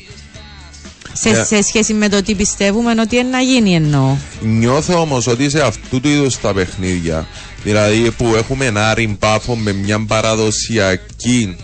Σε, 1.22 1.30
Ε. 1.30 1.44
σε 1.44 1.62
σχέση 1.62 1.94
με 1.94 2.10
το 2.10 2.22
τι 2.22 2.36
πιστεύουμε 2.36 2.92
ότι 3.02 3.16
είναι 3.16 3.30
να 3.30 3.40
γίνει 3.42 3.76
εννοώ. 3.76 4.16
Νιώθω 4.42 5.02
όμως 5.02 5.28
ότι 5.28 5.50
σε 5.50 5.62
αυτού 5.62 6.00
του 6.02 6.08
είδους 6.08 6.40
τα 6.40 6.54
παιχνίδια 6.54 7.28
δηλαδή 7.64 8.12
που 8.12 8.34
έχουμε 8.38 8.66
ένα 8.66 8.90
Άρη 8.90 9.16
Πάφο 9.20 9.56
με 9.56 9.72
μια 9.74 10.06
παραδοσιακή 10.06 11.56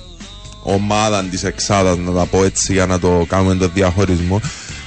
ομάδα 0.64 1.24
της 1.24 1.44
εξάδας 1.44 1.98
να 1.98 2.12
τα 2.12 2.26
πω 2.26 2.44
έτσι 2.44 2.74
για 2.74 2.86
να 2.86 3.00
το 3.00 3.26
κάνουμε 3.30 3.56
το 3.56 3.70
διαχωρισμό 3.74 4.42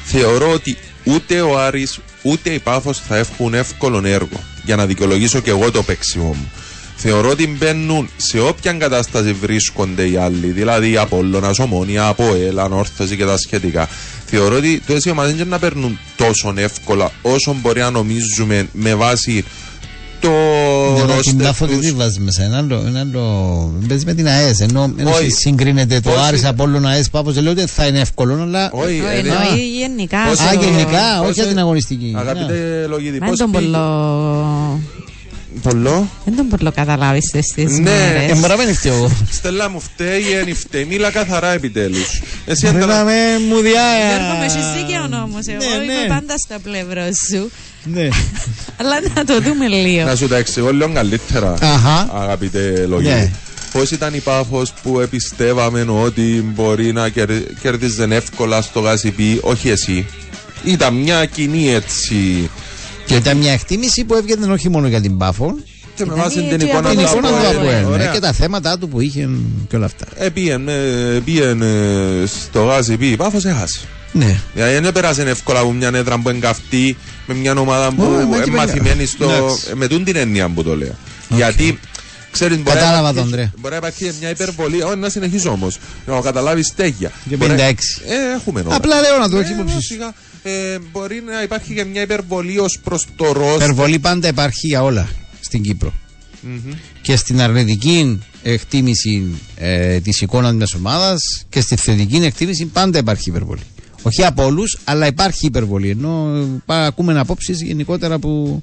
θεωρώ 0.05 0.51
ότι 0.51 0.77
ούτε 1.05 1.41
ο 1.41 1.59
Άρης 1.59 1.99
ούτε 2.23 2.51
η 2.51 2.59
Πάφος 2.59 3.01
θα 3.09 3.17
έχουν 3.17 3.55
εύκολο 3.55 4.03
έργο 4.05 4.41
για 4.65 4.77
να 4.77 4.87
δικαιολογήσω 4.87 5.41
και 5.41 5.51
εγώ 5.51 5.71
το 5.71 5.83
παίξιμο 5.83 6.25
μου 6.25 6.51
θεωρώ 6.97 7.29
ότι 7.29 7.47
μπαίνουν 7.47 8.09
σε 8.17 8.41
όποια 8.41 8.73
κατάσταση 8.73 9.33
βρίσκονται 9.33 10.09
οι 10.09 10.17
άλλοι, 10.17 10.47
δηλαδή 10.47 10.91
η 10.91 10.97
Απόλλωνας, 10.97 11.59
Ομόνια, 11.59 12.07
Αποέλ, 12.07 12.59
Ανόρθωση 12.59 13.17
και 13.17 13.25
τα 13.25 13.37
σχετικά. 13.37 13.89
Θεωρώ 14.27 14.57
ότι 14.57 14.83
το 14.87 14.93
έτσι 14.95 15.11
ομάδες 15.11 15.35
δεν 15.35 15.49
να 15.49 15.59
παίρνουν 15.59 15.99
τόσο 16.17 16.55
εύκολα 16.57 17.11
όσο 17.23 17.57
μπορεί 17.61 17.81
να 17.81 17.91
νομίζουμε 17.91 18.69
με 18.73 18.95
βάση 18.95 19.45
το 20.21 20.29
Για 20.95 21.05
την 21.05 21.15
ρόστερ 21.15 21.35
Πάφο 21.47 21.67
τους. 21.67 21.79
τι 21.79 21.93
βάζει 21.93 22.21
μέσα, 22.21 22.43
ένα 22.45 22.57
άλλο, 22.59 22.83
ένα 22.87 23.01
άλλο. 23.01 23.75
Παίζει 23.89 24.05
με 24.05 24.15
την 24.15 24.27
ΑΕΣ. 24.27 24.61
Ενώ 24.61 24.95
ενώ 24.97 25.11
Όχι. 25.11 25.31
συγκρίνεται 25.31 26.01
το 26.01 26.11
Όχι. 26.11 26.19
Άρης 26.27 26.45
Απόλλων 26.45 26.87
ΑΕΣ 26.87 27.11
Πάφο, 27.11 27.31
δεν 27.33 27.43
λέω 27.43 27.53
ότι 27.53 27.67
θα 27.67 27.87
είναι 27.87 27.99
εύκολο, 28.01 28.43
αλλά. 28.43 28.71
Όχι, 28.73 28.99
Το 29.01 29.07
ε, 29.07 29.19
εννοεί 29.19 29.67
γενικά. 29.79 30.19
Πόσο- 30.29 30.43
Α, 30.43 30.53
στο- 30.53 30.61
γενικά, 30.65 31.13
όχι 31.19 31.21
πόσο- 31.29 31.33
για 31.33 31.47
την 31.47 31.59
αγωνιστική. 31.59 32.11
Ναι. 32.15 32.21
Αγαπητέ 32.21 32.87
Λογίδη, 32.89 33.19
Δεν 33.19 33.29
πώς 33.29 33.39
τον 33.39 33.51
πήγε- 33.51 33.65
πολλο... 33.65 34.81
Πολλό. 35.63 36.09
Δεν 36.25 36.37
τον 36.37 36.49
πολλο 36.49 36.73
καταλάβεις 36.73 37.25
στις 37.29 37.73
Ναι, 37.73 37.81
μέρες. 37.81 38.31
Ε, 38.31 38.35
μπορεί 38.35 38.57
να 38.57 38.65
μην 38.65 38.75
φταίω 38.75 38.95
εγώ. 38.95 39.11
Στέλλα 39.31 39.69
μου 39.71 39.81
φταίει, 39.81 40.23
είναι 40.43 40.55
φταίει. 40.55 40.85
Μίλα 40.85 41.11
καθαρά 41.11 41.53
επιτέλους. 41.53 42.21
Εσύ 42.47 42.67
Δεν 42.67 42.77
εντρα- 42.77 42.97
θα 42.97 43.05
με 43.05 43.13
μου 43.49 43.61
διά. 43.61 43.83
Γιώργο, 44.09 44.39
με 44.39 44.45
έχεις 44.45 44.67
δίκαιο 44.77 45.03
όμως. 45.23 45.47
Εγώ 45.47 45.59
Ναι, 45.79 45.83
είμαι 45.85 46.01
ναι. 46.03 46.09
πάντα 46.09 46.35
στο 46.47 46.57
πλευρό 46.63 47.03
σου. 47.31 47.51
Ναι. 47.85 48.09
Αλλά 48.81 48.97
να 49.15 49.25
το 49.25 49.41
δούμε 49.41 49.67
λίγο. 49.69 50.05
Να 50.07 50.17
σου 50.17 50.29
τα 50.29 50.37
εξηγώ 50.37 50.73
λίγο 50.73 50.93
καλύτερα, 50.93 51.55
Αχα. 51.63 52.11
αγαπητέ 52.15 52.87
Λογίδη. 52.89 53.09
Ναι. 53.15 53.31
Πώς 53.73 53.91
ήταν 53.91 54.15
η 54.15 54.19
πάφος 54.19 54.73
που 54.83 55.01
επιστεύαμε 55.01 55.87
ότι 55.89 56.51
μπορεί 56.55 56.93
να 56.93 57.09
κερ- 57.09 57.59
κέρδιζε 57.63 58.07
εύκολα 58.11 58.63
στο 58.63 58.81
γάσιπι, 58.81 59.39
όχι 59.43 59.69
εσύ. 59.69 60.07
Ήταν 60.65 60.95
μια 60.95 61.25
κοινή 61.25 61.71
έτσι. 61.75 62.51
Και 63.07 63.15
ήταν 63.15 63.37
μια 63.37 63.53
εκτίμηση 63.53 64.05
που 64.05 64.15
έβγαινε 64.15 64.53
όχι 64.53 64.69
μόνο 64.69 64.89
για 64.89 65.01
την 65.01 65.17
Πάφο, 65.19 65.57
Και 65.95 66.05
με 66.05 66.13
Ήταν 66.13 66.25
βάση 66.25 66.39
η- 66.39 66.43
την 66.49 66.59
και 66.59 66.65
εικόνα 66.65 66.91
την 66.91 66.99
από 67.01 67.09
του 67.11 67.19
εικόνα 67.19 67.29
του 67.29 67.37
Αποέλ, 67.37 67.57
Αποέλ. 67.57 67.81
ναι, 67.85 67.87
Ωραία. 67.95 68.07
Και 68.13 68.19
τα 68.19 68.33
θέματα 68.33 68.79
του 68.79 68.89
που 68.89 69.01
είχε 69.01 69.29
και 69.69 69.77
όλα 69.77 69.85
αυτά. 69.85 70.07
Ε, 70.15 70.29
πήγαινε, 70.29 70.73
πήγαινε 71.25 71.67
στο 72.27 72.65
γάσιπι, 72.65 73.07
η 73.07 73.17
πάφος 73.17 73.45
έχασε. 73.45 73.81
Ναι. 74.13 74.41
Δηλαδή 74.55 74.79
δεν 74.79 74.93
πέρασε 74.93 75.23
εύκολα 75.23 75.59
από 75.61 75.73
μια 75.73 75.91
έδρα 75.95 76.19
που 76.19 76.29
είναι 76.31 76.39
καυτή 76.39 76.97
με 77.27 77.35
μια 77.35 77.53
ομάδα 77.59 77.93
που 77.93 78.03
Ω, 78.03 78.07
μα 78.09 78.21
είναι 78.23 78.45
και 78.45 78.51
μαθημένη 78.51 79.07
στο. 79.07 79.25
Εντάξει. 79.25 79.67
ε, 79.71 79.75
με 79.75 79.87
τούν 79.87 80.05
την 80.05 80.17
έννοια 80.17 80.49
που 80.49 80.63
το 80.63 80.77
λέω. 80.77 80.95
Γιατί 81.29 81.79
ξέρεις, 82.37 82.57
μπορεί, 82.63 82.77
Κατάλαβα 82.79 83.01
να 83.13 83.15
τον, 83.15 83.29
υπάρχει- 83.29 83.33
Ανδρέα. 83.35 83.53
μπορεί 83.61 83.71
να 83.73 83.77
υπάρχει 83.89 84.13
μια 84.21 84.31
υπερβολή. 84.31 84.83
Όχι, 84.83 84.97
να 84.99 85.09
συνεχίσω 85.09 85.51
όμως. 85.51 85.79
Να 86.07 86.21
καταλάβει 86.21 86.63
στέγια. 86.63 87.13
Και 87.29 87.37
Μπορεί- 87.37 87.51
56. 87.53 88.01
Ε, 88.07 88.35
έχουμε 88.37 88.63
ώρα. 88.67 88.75
Απλά 88.77 89.01
λέω 89.01 89.19
να 89.19 89.29
το 89.29 89.37
έχει 89.39 89.51
Ε, 89.51 89.55
υπόψη 89.55 89.75
σου. 89.75 89.81
σιγά. 89.81 90.15
Ε, 90.43 90.79
μπορεί 90.93 91.23
να 91.27 91.43
υπάρχει 91.43 91.75
και 91.75 91.85
μια 91.85 92.03
υπερβολή 92.03 92.59
ως 92.59 92.79
προς 92.85 93.07
το 93.17 93.33
ροζ. 93.33 93.55
Υπερβολή 93.55 93.99
πάντα 93.99 94.29
υπάρχει 94.29 94.67
για 94.67 94.83
όλα 94.83 95.09
στην 95.41 95.63
Κύπρο. 95.63 95.93
Και 97.03 97.17
στην 97.17 97.41
αρνητική 97.41 98.21
εκτίμηση 98.43 99.41
ε, 99.57 99.99
της 100.01 100.21
εικόνας 100.21 100.53
μιας 100.55 100.75
ομάδας 100.75 101.21
και 101.49 101.61
στη 101.61 101.77
θετική 101.77 102.17
εκτίμηση 102.17 102.65
πάντα 102.65 102.99
υπάρχει 102.99 103.29
υπερβολή. 103.29 103.61
Όχι 104.03 104.25
από 104.25 104.45
όλους, 104.45 104.79
αλλά 104.85 105.07
υπάρχει 105.07 105.47
υπερβολή. 105.47 105.91
Ενώ 105.91 106.37
ε, 106.37 106.61
πά- 106.67 106.87
ακούμε 106.87 107.19
απόψεις 107.19 107.63
γενικότερα 107.63 108.19
που. 108.19 108.63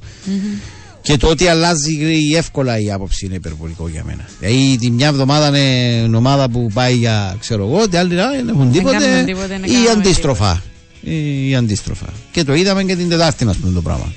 Και 1.03 1.17
το 1.17 1.27
ότι 1.27 1.47
αλλάζει 1.47 1.97
εύκολα 2.35 2.79
η 2.79 2.91
άποψη 2.91 3.25
είναι 3.25 3.35
υπερβολικό 3.35 3.87
για 3.87 4.03
μένα. 4.05 4.29
Δηλαδή 4.39 4.77
τη 4.79 4.91
μια 4.91 5.07
εβδομάδα 5.07 5.47
είναι 5.47 6.17
ομάδα 6.17 6.49
που 6.49 6.69
πάει 6.73 6.95
για 6.95 7.35
ξέρω 7.39 7.67
εγώ, 7.67 7.87
την 7.89 7.97
άλλη 7.99 8.21
«Α, 8.21 8.31
δεν 8.35 8.47
έχουν 8.47 8.71
τίποτε. 8.71 8.97
κάνουμε 8.97 9.23
τίποτε, 9.23 9.47
δεν 9.47 9.63
Ή 9.63 9.67
κάνουμε 9.67 9.89
αντίστροφα. 9.89 10.63
Ή, 11.01 11.49
ή 11.49 11.55
αντίστροφα. 11.55 12.05
Και 12.31 12.43
το 12.43 12.53
είδαμε 12.53 12.83
και 12.83 12.95
την 12.95 13.09
Τετάρτη, 13.09 13.45
να 13.45 13.53
πούμε 13.53 13.73
το 13.73 13.81
πράγμα. 13.81 14.13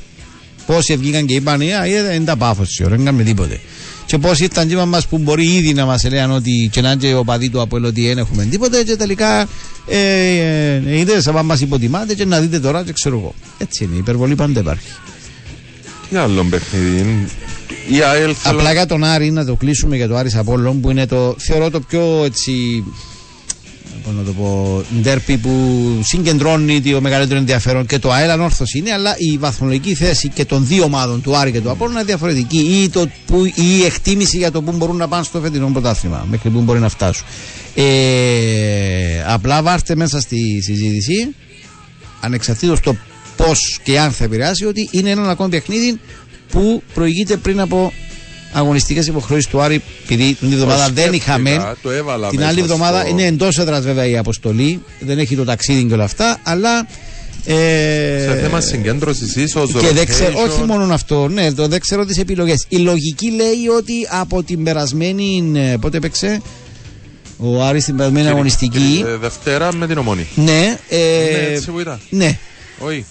Πόσοι 0.67 0.97
βγήκαν 0.97 1.27
και 1.27 1.35
είπαν, 1.35 1.61
«Α, 1.61 1.87
είδα, 1.87 2.13
είναι 2.13 2.25
τα 2.25 2.37
πάφο 2.37 2.63
τη 2.63 2.85
ώρα, 2.85 2.97
δεν 2.97 3.05
κάνουμε 3.05 3.25
τίποτε. 3.25 3.61
Και 4.07 4.19
πόσοι 4.19 4.45
ήρθαν 4.45 4.69
και 4.69 4.75
είπαν 4.75 4.89
μας 4.89 5.07
που 5.07 5.19
μπορεί 5.19 5.55
ήδη 5.55 5.75
να 5.75 5.85
μας 5.85 6.05
λένε 6.05 6.33
ότι 6.35 6.69
και 6.73 6.81
να 6.81 6.91
είναι 6.91 7.01
και 7.01 7.15
ο 7.15 7.25
παδί 7.25 7.49
του 7.51 7.61
από 7.61 7.77
ότι 7.85 8.07
δεν 8.07 8.19
έχουμε 8.19 8.45
τίποτε. 8.45 8.83
Και 8.83 8.97
τελικά 8.97 9.41
ε, 9.87 9.99
ε, 9.99 10.83
ε, 10.87 10.99
είδες, 10.99 11.23
σαν 11.23 11.45
μας 11.45 11.61
υποτιμάτε 11.61 12.15
και 12.15 12.25
να 12.25 12.41
δείτε 12.41 12.61
τώρα, 12.61 12.85
και 12.85 12.93
ξέρω 12.93 13.19
εγώ. 13.19 13.35
Έτσι 13.59 13.85
είναι, 13.85 13.95
η 13.95 13.99
υπερβολή 13.99 14.35
πάντα 14.35 14.61
υπάρχει. 14.61 14.87
Τι 16.11 16.17
άλλο 16.17 16.45
παιχνίδι. 16.45 17.27
Η 17.89 18.01
ΑΕΛ 18.03 18.35
θέλω- 18.39 18.59
Απλά 18.59 18.73
για 18.73 18.87
τον 18.87 19.05
Άρη 19.05 19.31
να 19.31 19.45
το 19.45 19.55
κλείσουμε 19.55 19.97
για 19.97 20.09
το 20.09 20.17
Άρης 20.17 20.35
Απόλλων 20.37 20.81
που 20.81 20.91
είναι 20.91 21.07
το, 21.07 21.35
θεωρώ 21.39 21.71
το 21.71 21.81
πιο 21.81 22.23
έτσι 22.25 22.85
πώς 24.05 24.15
να 24.15 24.23
το 24.23 24.33
πω, 24.33 24.83
ντέρπι 25.01 25.37
που 25.37 25.51
συγκεντρώνει 26.05 26.81
το 26.81 27.01
μεγαλύτερο 27.01 27.39
ενδιαφέρον 27.39 27.87
και 27.87 27.99
το 27.99 28.13
ΑΕΛ 28.13 28.31
ανόρθωση 28.31 28.79
είναι, 28.79 28.93
αλλά 28.93 29.15
η 29.19 29.37
βαθμολογική 29.39 29.95
θέση 29.95 30.29
και 30.29 30.45
των 30.45 30.67
δύο 30.67 30.85
ομάδων 30.85 31.23
του 31.23 31.37
Άρη 31.37 31.53
και 31.53 31.61
του 31.61 31.71
Απόλλων 31.71 31.95
είναι 31.95 32.05
διαφορετική 32.05 32.59
ή, 32.59 32.89
το, 32.89 33.09
που, 33.27 33.45
ή 33.45 33.53
η 33.81 33.85
εκτίμηση 33.85 34.37
για 34.37 34.51
το 34.51 34.63
που 34.63 34.73
μπορούν 34.73 34.97
να 34.97 35.09
πάνε 35.09 35.25
στο 35.25 35.41
φετινό 35.41 35.69
πρωτάθλημα, 35.73 36.27
μέχρι 36.31 36.51
που 36.51 36.61
μπορεί 36.61 36.79
να 36.79 36.89
φτάσουν. 36.89 37.27
Ε, 37.75 37.85
απλά 39.27 39.63
βάρτε 39.63 39.97
μέσα 39.97 40.21
στη 40.21 40.61
συζήτηση, 40.63 41.35
ανεξαρτήτως 42.21 42.81
το 42.81 42.97
πώς 43.37 43.79
και 43.83 43.99
αν 43.99 44.11
θα 44.13 44.25
επηρεάσει, 44.25 44.65
ότι 44.65 44.89
είναι 44.93 45.11
ένα 45.11 45.31
ακόμα 45.31 45.49
παιχνίδι 45.49 46.01
που 46.51 46.83
προηγείται 46.95 47.37
πριν 47.37 47.61
από 47.61 47.93
αγωνιστικές 48.53 49.07
υποχρεώσεις 49.07 49.47
του 49.47 49.61
Άρη, 49.61 49.83
επειδή 50.05 50.35
την 50.35 50.53
εβδομάδα 50.53 50.87
Το 50.87 50.93
δεν 50.93 51.05
σκέφτηκα, 51.07 51.25
είχαμε. 51.33 51.75
το 51.83 51.91
έβαλα 51.91 52.29
Την 52.29 52.39
μέσα 52.39 52.51
άλλη 52.51 52.61
εβδομάδα 52.61 53.01
στο- 53.01 53.09
είναι 53.09 53.25
εντός 53.25 53.59
έδρας 53.59 53.85
βέβαια 53.85 54.07
η 54.07 54.17
αποστολή, 54.17 54.83
δεν 55.01 55.19
έχει 55.19 55.37
το 55.37 55.45
ταξίδι 55.45 55.85
και 55.85 55.95
όλα 55.95 56.05
αυτά, 56.05 56.39
αλλά. 56.43 56.87
Ε, 57.49 58.27
Σε 58.33 58.39
θέμα 58.43 58.61
συγκέντρωσης, 58.61 59.37
ίσως. 59.37 59.71
και 59.81 59.89
δεν 59.93 60.07
ξέρω, 60.07 60.41
όχι 60.41 60.63
μόνο 60.63 60.95
αυτό, 60.95 61.29
ναι, 61.29 61.53
το 61.53 61.67
δεν 61.69 61.81
ξέρω 61.81 62.05
τις 62.05 62.19
επιλογές. 62.19 62.65
Η 62.69 62.77
λογική 62.77 63.31
λέει 63.31 63.67
ότι 63.79 63.93
από 64.11 64.43
την 64.43 64.65
περασμένη. 64.65 65.53
ε, 65.55 65.77
Πότε 65.81 65.97
έπαιξε; 65.97 66.41
Ο 67.39 67.63
Άρης 67.63 67.85
την 67.85 67.97
περασμένη 67.97 68.29
αγωνιστική. 68.29 69.05
Ε, 69.07 69.17
Δευτέρα 69.17 69.75
με 69.75 69.87
την 69.87 69.99
ομόνη. 69.99 70.27
Ναι, 70.35 70.77
ε, 70.89 70.97
Ναι, 70.97 71.55
έτσι 71.55 71.71
που 71.71 71.81
ήταν. 71.81 72.01
ναι. 72.11 72.39
Όχι. 72.79 73.05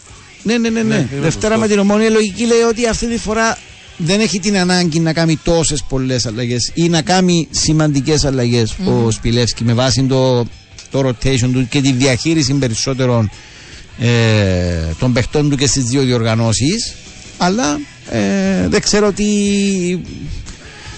Ναι, 0.45 0.57
ναι, 0.57 0.69
ναι. 0.69 0.81
ναι. 0.83 0.95
είμαι 0.95 1.07
Δευτέρα 1.11 1.31
σωστός. 1.31 1.59
με 1.59 1.67
την 1.67 1.79
ομόνια 1.79 2.07
η 2.07 2.11
λογική 2.11 2.45
λέει 2.45 2.61
ότι 2.69 2.87
αυτή 2.87 3.07
τη 3.07 3.17
φορά 3.17 3.57
δεν 3.97 4.19
έχει 4.19 4.39
την 4.39 4.57
ανάγκη 4.57 4.99
να 4.99 5.13
κάνει 5.13 5.39
τόσες 5.43 5.83
πολλές 5.89 6.25
αλλαγές 6.25 6.71
ή 6.73 6.89
να 6.89 7.01
κάνει 7.01 7.47
σημαντικές 7.51 8.25
αλλαγές 8.25 8.75
ο 8.85 9.11
Σπιλεύσκι 9.11 9.63
με 9.63 9.73
βάση 9.73 10.03
το, 10.03 10.45
το 10.91 11.07
rotation 11.07 11.49
του 11.53 11.67
και 11.69 11.81
τη 11.81 11.91
διαχείριση 11.91 12.53
περισσότερων 12.53 13.29
ε, 13.99 14.09
των 14.99 15.13
παιχτών 15.13 15.49
του 15.49 15.55
και 15.55 15.67
στις 15.67 15.83
δύο 15.83 16.01
διοργανώσεις. 16.01 16.93
Αλλά 17.37 17.79
ε, 18.09 18.67
δεν 18.67 18.81
ξέρω 18.81 19.11
τι, 19.11 19.25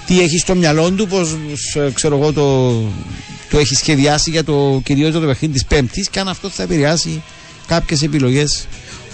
τι 0.06 0.22
έχει 0.22 0.38
στο 0.38 0.56
μυαλό 0.56 0.92
του, 0.92 1.08
πώς 1.08 1.38
ξέρω 1.94 2.18
εγώ 2.18 2.34
το, 2.34 2.72
το 3.50 3.58
έχει 3.58 3.76
σχεδιάσει 3.76 4.30
για 4.30 4.44
το 4.44 4.82
κυρίως 4.84 5.14
το 5.14 5.20
παιχνίδι 5.20 5.54
της 5.54 5.66
Πέμπτης 5.66 6.10
και 6.10 6.20
αν 6.20 6.28
αυτό 6.28 6.50
θα 6.50 6.64
επηρεάσει 6.64 7.22
κάποιες 7.68 8.02
επιλογές 8.02 8.68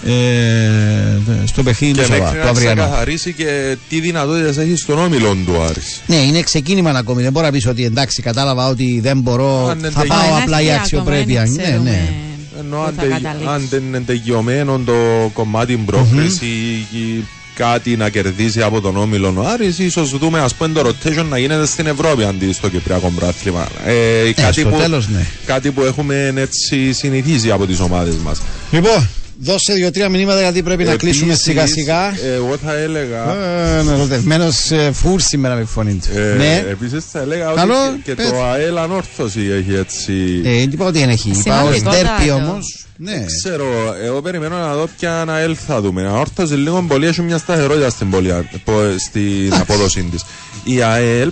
ε, 0.06 1.18
στο 1.46 1.64
παιχνίδι 1.64 1.94
Και 1.94 2.02
του 2.02 2.08
Σαββά, 2.08 2.24
μέχρι 2.24 2.38
το 2.40 2.44
να 2.44 2.50
αυριανό. 2.50 2.82
ξεκαθαρίσει 2.82 3.34
και 3.34 3.78
τι 3.90 4.00
δυνατότητες 4.00 4.58
έχει 4.58 4.76
στον 4.76 5.00
όμιλο 5.00 5.38
του 5.46 5.62
Άρης. 5.62 6.02
Ναι, 6.06 6.16
είναι 6.16 6.42
ξεκίνημα 6.42 6.90
ακόμη. 6.90 7.22
Δεν 7.24 7.32
μπορώ 7.32 7.46
να 7.46 7.52
πεις 7.52 7.66
ότι 7.68 7.84
εντάξει, 7.86 8.22
κατάλαβα 8.22 8.68
ότι 8.68 9.00
δεν 9.04 9.20
μπορώ. 9.20 9.68
Αν 9.68 9.80
δεν 9.80 9.92
θα 9.92 10.00
τελειώσει. 10.02 10.20
πάω 10.22 10.30
Μα 10.32 10.38
απλά 10.38 10.58
ένα 10.60 10.68
η 10.70 10.74
χι 10.74 10.80
αξιοπρέπεια. 10.80 11.42
ακόμα, 11.42 11.58
Ναι, 11.58 11.64
δεν 11.72 11.82
ναι. 11.82 11.90
ξέρουμε 11.90 12.14
Ενώ 12.60 12.76
πού 12.78 12.84
αν, 12.84 12.94
θα 12.96 13.02
τε- 13.02 13.12
καταλήξει. 13.12 13.48
αν 13.54 13.68
δεν 13.70 13.84
είναι 13.84 14.00
τελειωμένο 14.00 14.80
το 14.86 14.94
κομμάτι 15.34 15.76
πρόκριση 15.76 16.46
ή 16.92 17.24
κάτι 17.56 17.96
να 17.96 18.10
κερδίσει 18.10 18.62
από 18.62 18.82
τον 18.82 18.98
όμιλο 18.98 19.34
ο 19.38 19.48
Άρης, 19.48 19.80
ίσως 19.80 20.18
δούμε 20.18 20.40
ας 20.40 20.54
πούμε 20.54 20.74
το 20.74 20.88
rotation 20.90 21.26
να 21.30 21.38
γίνεται 21.38 21.66
στην 21.66 21.88
Ευρώπη 21.88 22.24
αντί 22.24 22.54
στο 22.54 22.70
Κυπριακό 22.70 23.12
Πράθλημα. 23.16 23.68
Ε, 23.86 24.32
κάτι, 24.32 24.60
στο 24.60 24.70
που, 24.70 24.78
τέλος, 24.78 25.08
ναι. 25.10 25.26
κάτι 25.46 25.72
που 25.72 25.84
έχουμε 25.84 26.34
έτσι 26.36 26.94
συνηθίσει 26.94 27.52
από 27.52 27.66
τις 27.66 27.80
ομάδες 27.80 28.16
μας. 28.16 28.42
Λοιπόν, 28.72 29.10
δώσε 29.44 29.74
δύο-τρία 29.74 30.10
μηνύματα 30.10 30.42
γιατί 30.42 30.64
πρέπει 30.64 30.84
να 30.84 30.96
κλείσουμε 30.96 31.26
Επίσης, 31.34 31.44
σιγά 31.44 31.66
σιγά. 31.68 32.14
Εγώ 32.36 32.58
θα 32.66 32.74
έλεγα. 32.74 33.36
Ε, 33.36 33.94
Ερωτευμένο 33.94 34.48
φουρ 34.94 35.22
σήμερα 35.22 35.56
με 35.56 35.62
τη 35.62 35.68
φωνή 35.68 35.94
του. 35.94 36.18
Ε, 36.20 36.36
ναι. 36.38 36.66
Επίσης 36.70 37.04
θα 37.12 37.20
έλεγα 37.20 37.52
Καλό, 37.56 37.74
ότι 37.74 38.02
και, 38.04 38.10
και 38.12 38.16
πες. 38.16 38.30
το 38.30 38.44
ΑΕΛ 38.44 38.78
ανόρθωση 38.78 39.40
έχει 39.40 39.76
έτσι. 39.76 40.42
Ε, 40.44 40.50
δεν 40.50 40.70
είπα 40.72 40.86
ότι 40.86 41.00
δεν 41.00 41.10
έχει. 41.10 41.30
Είπα 41.30 41.64
ω 41.64 41.74
Σημαντικότατο. 41.74 42.04
ντέρπι 42.18 42.32
όμως. 42.32 42.86
Ναι. 42.98 43.12
Δεν 43.12 43.26
ξέρω, 43.44 43.66
εγώ 44.04 44.22
περιμένω 44.22 44.58
να 44.58 44.74
δω 44.76 44.90
ποια 45.00 45.26
ΑΕΛ 45.28 45.56
θα 45.68 45.82
δούμε. 45.82 46.02
Ανόρθωση 46.02 46.54
λίγο 46.54 46.86
πολύ 46.88 47.08
έχει 47.08 47.22
μια 47.22 47.38
σταθερότητα 47.38 47.90
στην, 47.90 48.10
πολυα- 48.10 48.50
πο- 48.64 48.96
στην 48.98 49.54
απόδοσή 49.62 50.08
της. 50.12 50.26
Η 50.64 50.82
ΑΕΛ 50.82 51.32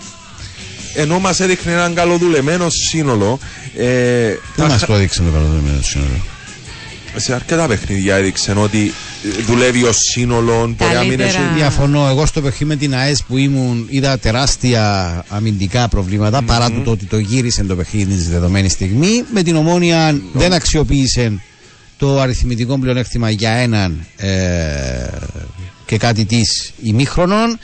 ενώ 0.96 1.20
μας 1.20 1.40
έδειχνε 1.40 1.72
έναν 1.72 1.94
καλοδουλεμένο 1.94 2.68
σύνολο. 2.70 3.40
Ε, 3.78 3.86
Πού 4.56 4.62
τα 4.62 4.68
μας 4.68 4.80
χα- 4.80 4.86
το 4.88 4.94
έδειξε 4.94 5.22
το 5.22 5.30
παραδείγμα 5.32 5.82
σύνολο. 5.82 6.10
Σε 7.16 7.34
αρκετά 7.34 7.68
παιχνίδια 7.68 8.16
έδειξε 8.16 8.54
ότι 8.58 8.94
ε, 9.40 9.42
δουλεύει 9.42 9.84
ω 9.84 9.92
σύνολο. 9.92 10.54
Μπορεί 10.58 10.94
να 10.94 11.00
μην 11.00 11.18
Καλύτερα. 11.18 11.30
έχει. 11.30 11.54
Διαφωνώ. 11.56 12.08
Εγώ 12.08 12.26
στο 12.26 12.42
παιχνίδι 12.42 12.66
με 12.66 12.76
την 12.76 12.96
ΑΕΣ 12.96 13.24
που 13.24 13.38
ήμουν 13.38 13.86
είδα 13.90 14.20
τεράστια 14.20 15.24
αμυντικά 15.28 15.88
προβλήματα 15.88 16.42
παρά 16.42 16.72
το 16.84 16.92
ότι 16.92 17.06
το 17.06 17.18
γύρισε 17.18 17.64
το 17.64 17.76
παιχνίδι 17.76 18.16
τη 18.16 18.30
δεδομένη 18.30 18.70
στιγμή. 18.70 19.24
Με 19.34 19.44
την 19.44 19.56
ομόνια 19.56 20.22
δεν 20.34 20.54
αξιοποίησε 20.54 21.42
το 21.98 22.20
αριθμητικό 22.20 22.80
πλεονέκτημα 22.80 23.30
για 23.30 23.52
έναν 23.52 24.06
ε, 24.18 24.30
και 25.86 25.98
κάτι 25.98 26.26
της 26.26 26.74
ημίχρονων. 26.84 27.60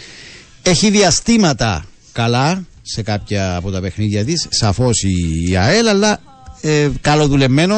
Έχει 0.61 0.89
διαστήματα 0.89 1.85
καλά 2.11 2.63
σε 2.81 3.01
κάποια 3.01 3.55
από 3.55 3.71
τα 3.71 3.79
παιχνίδια 3.81 4.25
της. 4.25 4.47
Σαφώς 4.49 5.03
η, 5.03 5.43
η 5.49 5.55
ΑΕΛ, 5.57 5.87
αλλά 5.87 6.19
ε, 6.61 6.89
καλοδουλεμένο. 7.01 7.75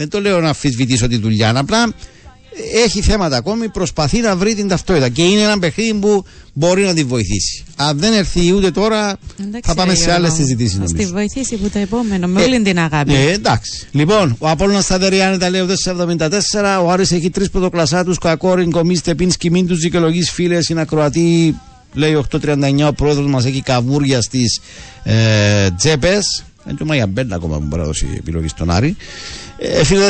Δεν 0.00 0.08
το 0.08 0.20
λέω 0.20 0.40
να 0.40 0.48
αμφισβητήσω 0.48 1.06
τη 1.08 1.16
δουλειά, 1.16 1.52
απλά 1.56 1.92
έχει 2.84 3.00
θέματα 3.00 3.36
ακόμη, 3.36 3.68
προσπαθεί 3.68 4.20
να 4.20 4.36
βρει 4.36 4.54
την 4.54 4.68
ταυτότητα 4.68 5.08
και 5.08 5.22
είναι 5.22 5.40
ένα 5.40 5.58
παιχνίδι 5.58 5.94
που 5.94 6.24
μπορεί 6.52 6.82
να 6.82 6.94
τη 6.94 7.04
βοηθήσει. 7.04 7.64
Αν 7.76 7.98
δεν 7.98 8.12
έρθει 8.12 8.52
ούτε 8.52 8.70
τώρα, 8.70 9.16
Εντάξει, 9.40 9.60
θα 9.64 9.74
πάμε 9.74 9.90
ρε 9.92 9.96
σε 9.98 10.04
Γιώργο, 10.04 10.22
άλλες 10.24 10.32
συζητήσεις 10.36 10.78
Ας 10.78 10.86
τη 10.86 10.92
νομίζω. 10.92 11.12
βοηθήσει 11.12 11.56
που 11.56 11.68
το 11.72 11.78
επόμενο, 11.78 12.26
με 12.26 12.42
Ε, 12.42 12.44
όλη 12.44 12.62
την 12.62 12.78
αγάπη. 12.78 13.14
Ε, 13.14 13.32
εντάξει. 13.32 13.86
Λοιπόν, 13.90 14.36
ο 14.38 14.48
Απόλλωνας 14.48 14.84
Σταδερή 14.84 15.20
άνετα 15.22 15.50
λέει 15.50 15.60
ο 15.60 15.66
474. 15.66 16.80
Ο 16.84 16.90
Άρης 16.90 17.12
έχει 17.12 17.30
τρεις 17.30 17.50
πρωτοκλασσάτου. 17.50 18.14
Κακόριν, 18.14 18.70
κομίστε, 18.70 19.14
πίνσκι, 19.14 19.50
μην 19.50 19.66
τους 19.66 19.78
δικαιολογεί 19.78 20.22
φίλες. 20.22 20.68
Είναι 20.68 20.80
ακροατή, 20.80 21.56
λέει 21.92 22.14
839. 22.14 22.86
Ο 22.88 22.92
πρόεδρος 22.92 23.26
μας 23.26 23.44
έχει 23.44 23.62
καβούρια 23.62 24.20
στις 24.20 24.60
ε, 25.02 25.70
τσέπες. 25.76 26.44
Δεν 26.64 26.76
του 26.76 26.86
μάγια 26.86 27.06
μπέντα 27.06 27.34
ακόμα 27.34 27.58
που 27.58 27.64
μπορεί 27.64 27.80
να 27.80 27.86
δώσει 27.86 28.06
επιλογή 28.16 28.48
στον 28.48 28.70
Άρη. 28.70 28.96
Ε, 29.62 29.84
φίλε 29.84 30.06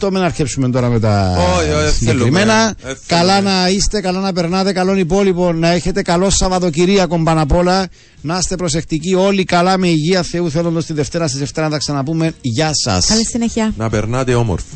48, 0.00 0.08
μην 0.12 0.22
αρχίσουμε 0.22 0.68
τώρα 0.70 0.88
με 0.88 1.00
τα 1.00 1.36
Όχι, 1.58 1.70
όχι, 1.70 1.82
δεν 1.82 1.92
συγκεκριμένα. 1.92 2.54
θέλουμε. 2.54 2.74
Δεν 2.82 2.96
Καλά 3.06 3.32
θέλουμε. 3.34 3.50
να 3.50 3.68
είστε, 3.68 4.00
καλά 4.00 4.20
να 4.20 4.32
περνάτε, 4.32 4.72
καλό 4.72 4.96
υπόλοιπο. 4.96 5.52
Να 5.52 5.68
έχετε 5.70 6.02
καλό 6.02 6.30
Σαββατοκυριακό 6.30 7.22
πάνω 7.22 7.42
απ' 7.42 7.52
όλα. 7.52 7.86
Να 8.20 8.38
είστε 8.38 8.56
προσεκτικοί 8.56 9.14
όλοι 9.14 9.44
καλά 9.44 9.78
με 9.78 9.88
υγεία 9.88 10.22
Θεού 10.22 10.50
θέλοντας 10.50 10.84
τη 10.86 10.92
Δευτέρα 10.92 11.28
στις 11.28 11.40
7 11.54 11.62
να 11.62 11.70
τα 11.70 11.78
ξαναπούμε. 11.78 12.32
Γεια 12.40 12.70
σας. 12.72 13.06
Καλή 13.06 13.26
συνέχεια. 13.26 13.72
Να 13.76 13.88
περνάτε 13.88 14.34
όμορφα. 14.34 14.74